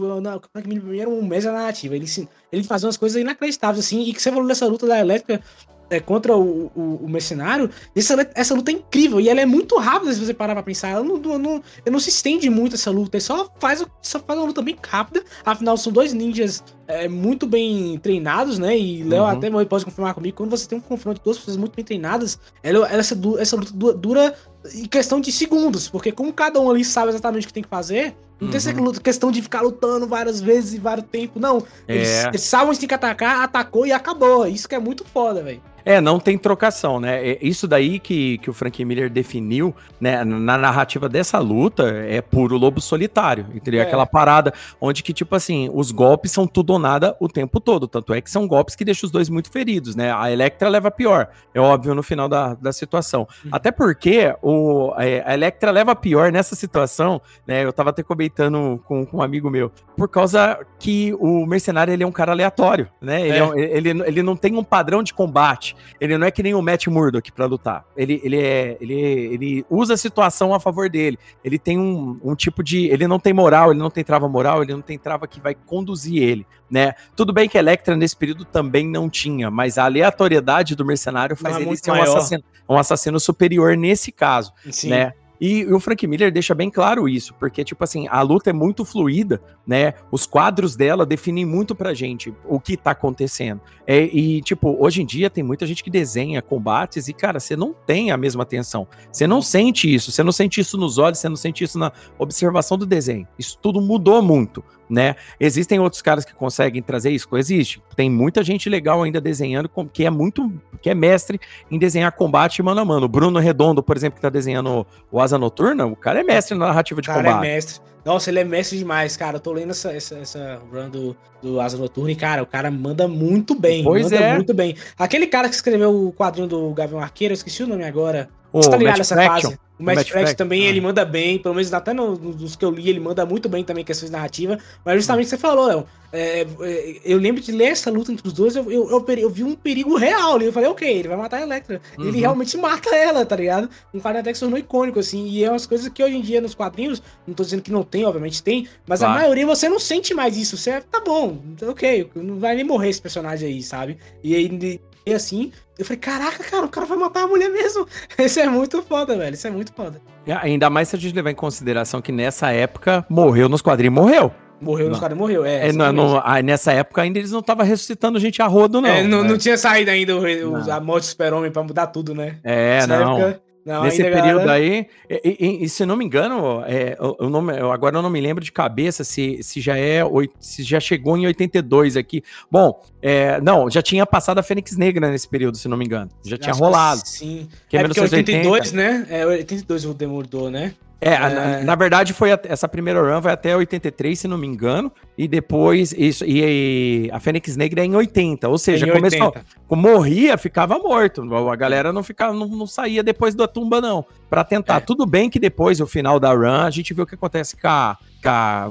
era 1.00 1.10
um 1.10 1.22
mestre 1.26 1.52
na 1.52 1.58
narrativa. 1.58 1.96
Ele, 1.96 2.06
ele 2.52 2.64
fazia 2.64 2.86
umas 2.86 2.96
coisas 2.96 3.20
inacreditáveis, 3.20 3.86
assim. 3.86 4.04
E 4.04 4.14
que 4.14 4.22
você 4.22 4.32
falou 4.32 4.48
dessa 4.48 4.68
luta 4.68 4.86
da 4.86 5.00
elétrica 5.00 5.44
é, 5.90 6.00
contra 6.00 6.36
o, 6.36 6.72
o, 6.76 7.00
o, 7.04 7.10
mercenário, 7.10 7.70
essa, 7.96 8.30
essa 8.36 8.56
luta 8.56 8.72
é 8.72 8.76
incrível 8.76 9.20
e 9.20 9.30
ela 9.30 9.42
é 9.42 9.46
muito 9.46 9.78
rápida 9.78 10.14
se 10.14 10.20
você 10.20 10.34
parar 10.34 10.54
pra 10.54 10.64
pensar. 10.64 10.90
Ela 10.90 11.04
não, 11.04 11.18
não, 11.18 11.38
não, 11.38 11.64
não 11.90 12.00
se 12.00 12.10
estende 12.10 12.50
muito 12.50 12.76
essa 12.76 12.92
luta, 12.92 13.20
só 13.20 13.50
faz, 13.60 13.86
só 14.02 14.20
faz 14.20 14.40
uma 14.40 14.48
luta 14.48 14.62
bem 14.62 14.76
rápida. 14.82 15.24
Afinal, 15.46 15.78
são 15.78 15.92
dois 15.92 16.14
ninjas 16.14 16.64
é, 16.88 17.08
muito 17.08 17.46
bem 17.46 17.98
treinados, 18.00 18.58
né? 18.58 18.78
E 18.78 19.04
Léo 19.04 19.24
uhum. 19.24 19.28
até 19.28 19.50
pode 19.66 19.86
confirmar 19.86 20.14
comigo, 20.14 20.36
quando 20.36 20.50
você 20.50 20.68
tem 20.68 20.78
um 20.78 20.82
confronto 20.82 21.20
de 21.20 21.24
duas 21.24 21.38
pessoas 21.38 21.58
muito 21.58 21.76
bem 21.76 21.86
treinadas, 21.86 22.40
ela, 22.62 22.88
essa, 22.92 23.18
essa 23.40 23.56
luta 23.56 23.74
dura 23.94 24.36
em 24.74 24.86
questão 24.86 25.20
de 25.20 25.32
segundos, 25.32 25.90
porque 25.90 26.12
como 26.12 26.32
cada 26.32 26.60
um 26.60 26.70
ali 26.70 26.86
sabe 26.86 27.10
exatamente 27.10 27.46
o 27.46 27.48
que 27.48 27.54
tem 27.54 27.64
que 27.64 27.70
fazer, 27.70 28.16
não 28.40 28.48
uhum. 28.48 28.52
tem 28.52 28.58
essa 28.58 29.02
questão 29.02 29.32
de 29.32 29.42
ficar 29.42 29.62
lutando 29.62 30.08
várias 30.08 30.42
vezes 30.42 30.74
e 30.74 30.78
vários 30.78 31.08
tempos, 31.08 31.42
não. 31.42 31.64
Eles, 31.88 32.10
é. 32.10 32.28
eles 32.30 32.42
sabem 32.42 32.70
onde 32.70 32.80
tem 32.80 32.88
que 32.88 32.94
atacar, 32.94 33.42
atacou 33.42 33.86
e 33.86 33.92
acabou. 33.92 34.46
Isso 34.48 34.68
que 34.68 34.76
é 34.76 34.80
muito 34.80 35.06
foda, 35.06 35.42
velho. 35.42 35.62
É, 35.86 36.00
não 36.00 36.20
tem 36.20 36.38
trocação, 36.38 37.00
né? 37.00 37.32
É, 37.32 37.38
isso 37.42 37.68
daí 37.68 38.00
que, 38.00 38.38
que 38.40 38.50
o 38.50 38.54
Frank 38.54 38.84
Miller 38.84 39.10
definiu, 39.10 39.76
né, 40.00 40.24
na 40.24 40.58
narrativa 40.58 41.10
dessa 41.10 41.40
luta, 41.40 41.90
é 42.08 42.22
puro 42.22 42.58
lobo 42.58 42.80
solitário, 42.80 43.48
entendeu? 43.54 43.82
É. 43.82 43.84
Aquela 43.84 44.06
parada 44.06 44.54
onde 44.80 45.04
que, 45.04 45.14
tipo 45.14 45.36
assim, 45.36 45.70
os 45.74 45.92
golpes 45.92 46.32
são 46.32 46.48
tudo 46.48 46.72
ou 46.72 46.80
nada 46.80 47.16
o 47.20 47.28
tempo 47.28 47.60
todo, 47.60 47.88
tanto 47.88 48.14
é 48.14 48.22
que 48.22 48.32
são 48.32 48.48
golpes 48.48 48.76
que 48.76 48.86
deixam 48.86 49.08
os 49.08 49.12
dois 49.12 49.30
muito 49.30 49.52
feridos, 49.52 49.96
né? 49.96 50.14
A 50.14 50.32
Electra 50.32 50.70
leva 50.70 50.90
pior, 50.90 51.28
é 51.54 51.60
óbvio 51.60 51.94
no 51.94 52.04
final 52.04 52.30
da, 52.30 52.54
da 52.54 52.72
situação. 52.72 53.28
Uhum. 53.44 53.52
Até 53.52 53.72
porque 53.72 54.34
o, 54.42 54.94
é, 54.98 55.24
a 55.26 55.34
Electra 55.34 55.72
leva 55.72 55.96
pior 55.96 56.32
nessa 56.32 56.56
situação, 56.56 57.22
né? 57.46 57.64
Eu 57.64 57.74
tava 57.74 57.90
até 57.90 58.04
comentando 58.04 58.82
com, 58.86 59.06
com 59.06 59.18
um 59.18 59.22
amigo 59.22 59.50
meu, 59.50 59.72
por 59.98 60.08
causa 60.08 60.60
que 60.80 61.14
o 61.20 61.46
mercenário, 61.46 61.94
ele 61.94 62.04
é 62.04 62.08
um 62.08 62.12
cara 62.12 62.32
aleatório, 62.32 62.88
né? 63.02 63.22
Ele, 63.22 63.38
é. 63.38 63.44
É, 63.44 63.78
ele, 63.78 63.90
ele 63.90 64.24
não 64.24 64.36
tem 64.36 64.56
um 64.56 64.64
padrão 64.64 65.04
de 65.04 65.14
combate, 65.14 65.73
ele 66.00 66.18
não 66.18 66.28
é 66.28 66.32
que 66.32 66.44
nem 66.44 66.54
o 66.54 66.62
Matt 66.62 66.88
Murdock 66.88 67.32
para 67.32 67.46
lutar. 67.46 67.86
Ele, 67.96 68.22
ele, 68.24 68.38
é, 68.40 68.78
ele, 68.80 68.94
ele 68.94 69.66
usa 69.70 69.94
a 69.94 69.98
situação 69.98 70.54
a 70.54 70.60
favor 70.60 70.90
dele. 70.90 71.18
Ele 71.44 71.58
tem 71.58 71.78
um, 71.78 72.20
um 72.24 72.36
tipo 72.36 72.64
de. 72.64 72.88
Ele 72.88 73.08
não 73.08 73.20
tem 73.20 73.34
moral, 73.34 73.72
ele 73.72 73.80
não 73.80 73.90
tem 73.90 74.04
trava 74.04 74.28
moral, 74.28 74.64
ele 74.64 74.74
não 74.74 74.82
tem 74.82 74.98
trava 74.98 75.28
que 75.28 75.40
vai 75.40 75.56
conduzir 75.56 76.22
ele, 76.22 76.46
né? 76.70 76.94
Tudo 77.16 77.34
bem 77.34 77.48
que 77.50 77.58
Electra 77.58 77.96
nesse 77.96 78.16
período 78.16 78.46
também 78.46 78.88
não 78.88 79.10
tinha, 79.10 79.50
mas 79.50 79.78
a 79.78 79.86
aleatoriedade 79.86 80.76
do 80.76 80.86
mercenário 80.86 81.36
faz 81.36 81.56
não, 81.56 81.62
é 81.62 81.66
ele 81.66 81.78
ser 81.78 81.92
um 81.92 82.02
assassino, 82.02 82.44
um 82.70 82.78
assassino 82.78 83.20
superior 83.20 83.78
nesse 83.78 84.12
caso, 84.12 84.54
Sim. 84.70 84.90
né? 84.90 85.14
E, 85.46 85.66
o 85.66 85.78
Frank 85.78 86.08
Miller 86.08 86.32
deixa 86.32 86.56
bem 86.56 86.70
claro 86.70 87.10
isso, 87.10 87.34
porque, 87.34 87.66
tipo 87.66 87.84
assim, 87.84 88.08
a 88.08 88.22
luta 88.22 88.52
é 88.52 88.54
muito 88.54 88.86
fluida, 88.86 89.41
né? 89.68 89.94
Os 90.10 90.26
quadros 90.26 90.74
dela 90.74 91.06
definem 91.06 91.46
muito 91.46 91.76
pra 91.76 91.94
gente 91.94 92.34
o 92.46 92.62
que 92.62 92.78
tá 92.78 92.91
acontecendo. 92.91 93.60
É, 93.86 94.04
e, 94.04 94.41
tipo, 94.41 94.78
hoje 94.80 95.02
em 95.02 95.06
dia 95.06 95.30
tem 95.30 95.44
muita 95.44 95.68
gente 95.68 95.84
que 95.84 95.89
desenha 95.89 96.41
combates 96.41 97.10
e, 97.10 97.14
cara, 97.14 97.41
você 97.41 97.58
não 97.58 97.74
tem 97.74 98.10
a 98.10 98.16
mesma 98.16 98.44
atenção. 98.44 98.88
Você 99.12 99.28
não 99.28 99.41
sente 99.41 99.94
isso, 99.94 100.14
você 100.14 100.24
não 100.24 100.32
sente 100.32 100.62
isso 100.62 100.78
nos 100.78 100.98
olhos, 100.98 101.20
você 101.20 101.28
não 101.28 101.36
sente 101.36 101.62
isso 101.62 101.78
na 101.78 101.91
observação 102.18 102.78
do 102.78 102.86
desenho. 102.86 103.28
Isso 103.38 103.60
tudo 103.62 103.82
mudou 103.82 104.22
muito 104.22 104.64
né? 104.94 105.16
Existem 105.39 105.80
outros 105.80 106.02
caras 106.02 106.24
que 106.24 106.34
conseguem 106.34 106.82
trazer 106.82 107.10
isso? 107.10 107.28
Existe. 107.36 107.82
Tem 107.96 108.10
muita 108.10 108.44
gente 108.44 108.70
legal 108.70 109.02
ainda 109.02 109.20
desenhando, 109.20 109.70
que 109.91 110.06
é 110.06 110.10
muito, 110.10 110.52
que 110.82 110.89
é 110.89 110.96
mestre 110.96 111.39
em 111.70 111.80
desenhar 111.80 112.12
combate 112.12 112.62
mano 112.62 112.82
a 112.82 112.86
mano. 112.86 113.06
O 113.06 113.10
Bruno 113.10 113.39
Redondo, 113.39 113.82
por 113.82 113.98
exemplo, 113.98 114.16
que 114.16 114.22
tá 114.22 114.30
desenhando 114.30 114.86
o 115.12 115.20
Asa 115.20 115.38
Noturna, 115.38 115.86
o 115.86 115.96
cara 115.96 116.20
é 116.20 116.24
mestre 116.24 116.56
na 116.56 116.68
narrativa 116.68 117.02
de 117.02 117.08
cara 117.08 117.20
é 117.22 117.24
combate. 117.24 117.46
é 117.46 117.54
mestre. 117.54 117.82
Nossa, 118.06 118.30
ele 118.30 118.39
é 118.39 118.44
mestre 118.44 118.78
demais, 118.78 119.16
cara. 119.16 119.38
Eu 119.38 119.39
tô 119.39 119.54
lendo 119.54 119.72
essa, 119.72 119.91
essa, 119.91 120.16
essa 120.18 120.62
run 120.72 120.89
do, 120.89 121.16
do 121.41 121.60
Asa 121.60 121.78
Noturna 121.78 122.12
e, 122.12 122.16
cara, 122.16 122.44
o 122.44 122.46
cara 122.46 122.70
manda 122.70 123.08
muito 123.08 123.56
bem. 123.56 123.84
Pois 123.84 124.04
manda 124.04 124.16
é. 124.18 124.36
muito 124.36 124.54
bem. 124.54 124.76
Aquele 124.98 125.26
cara 125.26 125.48
que 125.48 125.56
escreveu 125.56 126.08
o 126.08 126.12
quadrinho 126.12 126.48
do 126.48 126.74
Gavião 126.74 127.00
Arqueiro, 127.00 127.32
eu 127.32 127.36
esqueci 127.36 127.64
o 127.64 127.68
nome 127.68 127.86
agora. 127.86 128.30
Você 128.54 128.70
tá 128.70 128.78
ligado 128.78 128.97
nessa 128.99 129.16
fase? 129.16 129.58
O 129.80 129.84
Matt, 129.84 130.08
Fraction 130.08 130.36
também, 130.36 130.66
ah. 130.66 130.70
ele 130.70 130.80
manda 130.80 131.04
bem, 131.04 131.39
pelo 131.39 131.56
menos 131.56 131.74
até 131.74 131.93
nos, 131.93 132.20
nos 132.20 132.56
que 132.56 132.64
eu 132.64 132.70
li, 132.70 132.89
ele 132.89 132.99
manda 132.99 133.26
muito 133.26 133.49
bem 133.49 133.64
também 133.64 133.84
questões 133.84 134.12
narrativas. 134.12 134.60
Mas 134.86 134.97
justamente 134.97 135.26
o 135.26 135.30
que 135.30 135.36
você 135.36 135.38
falou, 135.38 135.68
Léo. 135.68 135.88
É, 136.12 136.45
é, 136.62 137.01
eu 137.04 137.18
lembro 137.18 137.41
de 137.41 137.51
ler 137.51 137.70
essa 137.70 137.89
luta 137.89 138.12
entre 138.12 138.28
os 138.28 138.34
dois, 138.34 138.56
eu, 138.56 138.72
eu, 138.72 138.88
eu, 138.88 139.06
eu 139.18 139.30
vi 139.32 139.43
um 139.43 139.56
perigo 139.56 139.97
real 139.97 140.36
ali. 140.36 140.45
Eu 140.45 140.54
falei, 140.54 140.70
ok, 140.70 140.88
ele 140.88 141.08
vai 141.08 141.18
matar 141.18 141.38
a 141.38 141.41
Electra. 141.41 141.82
Uhum. 141.97 142.06
Ele 142.08 142.20
realmente 142.20 142.56
mata 142.56 142.95
ela, 142.95 143.26
tá 143.26 143.36
ligado? 143.36 143.68
Um 143.91 143.99
cara 143.99 144.20
até 144.20 144.32
que 144.32 144.38
se 144.38 144.41
tornou 144.41 144.60
icônico, 144.60 144.99
assim. 144.99 145.28
E 145.28 145.43
é 145.43 145.49
umas 145.49 145.66
coisas 145.66 145.89
que 145.89 146.04
hoje 146.04 146.16
em 146.16 146.22
dia 146.22 146.39
nos 146.39 146.54
quadrinhos, 146.54 147.01
não 147.26 147.34
tô 147.34 147.43
dizendo 147.43 147.64
que 147.64 147.72
não 147.72 147.84
tem, 147.84 148.06
obviamente 148.06 148.43
tem, 148.43 148.68
mas 148.86 148.99
claro. 148.99 149.16
a 149.16 149.22
maioria 149.22 149.45
você 149.47 149.68
não 149.68 149.80
sente 149.80 150.14
mais 150.14 150.38
isso. 150.38 150.56
Você, 150.56 150.80
tá 150.82 151.01
bom, 151.01 151.39
ok, 151.64 152.12
não 152.16 152.38
vai 152.38 152.56
nem 152.56 152.64
morrer 152.64 152.89
esse 152.89 153.01
personagem 153.01 153.49
aí, 153.49 153.64
sabe? 153.64 153.97
E 154.24 154.36
aí, 154.36 154.80
e 155.06 155.14
assim, 155.14 155.51
eu 155.78 155.86
falei, 155.86 155.99
caraca, 155.99 156.43
cara, 156.43 156.66
o 156.66 156.70
cara 156.70 156.86
vai 156.86 156.97
matar 156.97 157.24
a 157.24 157.28
mulher 157.28 157.49
mesmo. 157.49 157.88
Isso 158.18 158.39
é 158.39 158.47
muito 158.47 158.82
foda, 158.82 159.18
velho. 159.18 159.34
Isso 159.34 159.47
é 159.47 159.51
muito 159.51 159.74
foda. 159.74 160.01
ainda 160.41 160.70
mais 160.70 160.89
se 160.89 160.95
a 160.95 160.99
gente 160.99 161.16
levar 161.16 161.32
em 161.32 161.36
consideração 161.36 162.01
que 162.01 162.12
nessa 162.12 162.51
época 162.51 163.06
morreu 163.10 163.49
nos 163.49 163.62
quadrinhos, 163.62 163.95
morreu. 163.95 164.32
Morreu 164.62 164.88
nos 164.88 164.99
quadrinhos, 164.99 165.20
morreu, 165.20 165.43
é. 165.43 165.68
é 165.68 165.72
não, 165.74 166.22
nessa 166.41 166.72
época 166.72 167.01
ainda 167.01 167.20
eles 167.20 167.32
não 167.32 167.41
estavam 167.41 167.66
ressuscitando 167.66 168.18
gente 168.18 168.41
a 168.41 168.47
rodo, 168.47 168.80
não. 168.80 168.89
É, 168.89 169.04
não, 169.04 169.22
não 169.22 169.38
tinha 169.38 169.58
saído 169.58 169.91
ainda 169.91 170.16
o, 170.16 170.72
a 170.72 170.80
morte 170.80 171.04
do 171.04 171.08
super-homem 171.08 171.51
pra 171.51 171.64
mudar 171.64 171.88
tudo, 171.88 172.16
né? 172.16 172.38
É, 172.43 172.88
nessa 172.88 172.99
não. 172.99 173.20
Época, 173.20 173.41
não, 173.66 173.84
Nesse 173.84 174.03
período 174.03 174.45
galera... 174.45 174.51
aí, 174.53 174.88
e, 175.09 175.38
e, 175.39 175.64
e, 175.64 175.70
se 175.70 175.86
não 175.86 175.95
me 175.95 176.03
engano, 176.03 176.64
é, 176.66 176.97
eu, 176.99 177.30
não, 177.30 177.49
eu, 177.49 177.72
agora 177.72 177.97
eu 177.97 178.01
não 178.01 178.09
me 178.09 178.20
lembro 178.20 178.43
de 178.43 178.51
cabeça 178.51 179.05
se, 179.05 179.41
se 179.41 179.61
já 179.61 179.78
é 179.78 180.01
se 180.39 180.64
já 180.64 180.82
chegou 180.82 181.18
em 181.18 181.26
82 181.26 181.95
aqui. 181.95 182.24
Bom, 182.51 182.84
é, 183.01 183.39
não, 183.39 183.70
já 183.70 183.82
tinha 183.82 184.05
passado 184.05 184.39
a 184.39 184.43
Fênix 184.43 184.76
Negra 184.76 185.09
nesse 185.09 185.30
período, 185.30 185.57
se 185.57 185.70
não 185.70 185.78
me 185.78 185.86
engano. 185.86 186.11
Já 186.26 186.38
tinha 186.38 186.53
rolado. 186.53 187.01
Sim. 187.05 187.47
Que 187.70 187.78
é, 187.78 187.82
é 187.82 187.84
porque 187.86 188.01
82, 188.01 188.74
né? 188.74 189.07
É 189.09 189.26
82 189.26 189.86
o 189.86 189.93
Demordou, 189.93 190.51
né? 190.51 190.74
É, 191.04 191.14
é... 191.14 191.20
Na, 191.20 191.64
na, 191.64 191.76
verdade 191.76 192.14
foi 192.14 192.30
essa 192.43 192.68
primeira 192.68 193.01
run 193.01 193.22
vai 193.22 193.34
até 193.34 193.56
83, 193.56 194.18
se 194.18 194.28
não 194.28 194.38
me 194.38 194.47
engano, 194.47 194.91
e 195.18 195.28
depois 195.28 195.93
isso 195.97 196.24
e, 196.26 197.08
e 197.08 197.12
a 197.12 197.20
Fênix 197.20 197.58
Negra 197.58 197.82
é 197.82 197.86
em 197.86 197.95
80, 197.95 198.47
ou 198.47 198.58
seja, 198.58 198.91
começou, 198.91 199.36
morria, 199.70 200.38
ficava 200.38 200.78
morto. 200.80 201.24
A 201.49 201.56
galera 201.56 201.91
não 201.91 202.04
ficava 202.04 202.34
não, 202.34 202.47
não 202.47 202.68
saía 202.68 203.04
depois 203.04 203.36
da 203.36 203.47
tumba 203.47 203.82
não, 203.82 204.06
para 204.30 204.43
tentar. 204.43 204.78
É. 204.78 204.80
Tudo 204.80 205.06
bem 205.06 205.30
que 205.30 205.39
depois 205.39 205.82
o 205.82 205.86
final 205.86 206.20
da 206.20 206.34
run, 206.34 206.64
a 206.66 206.70
gente 206.70 206.93
viu 206.93 207.04
o 207.04 207.08
que 207.08 207.16
acontece 207.16 207.58
com 207.58 207.68
a 207.68 207.97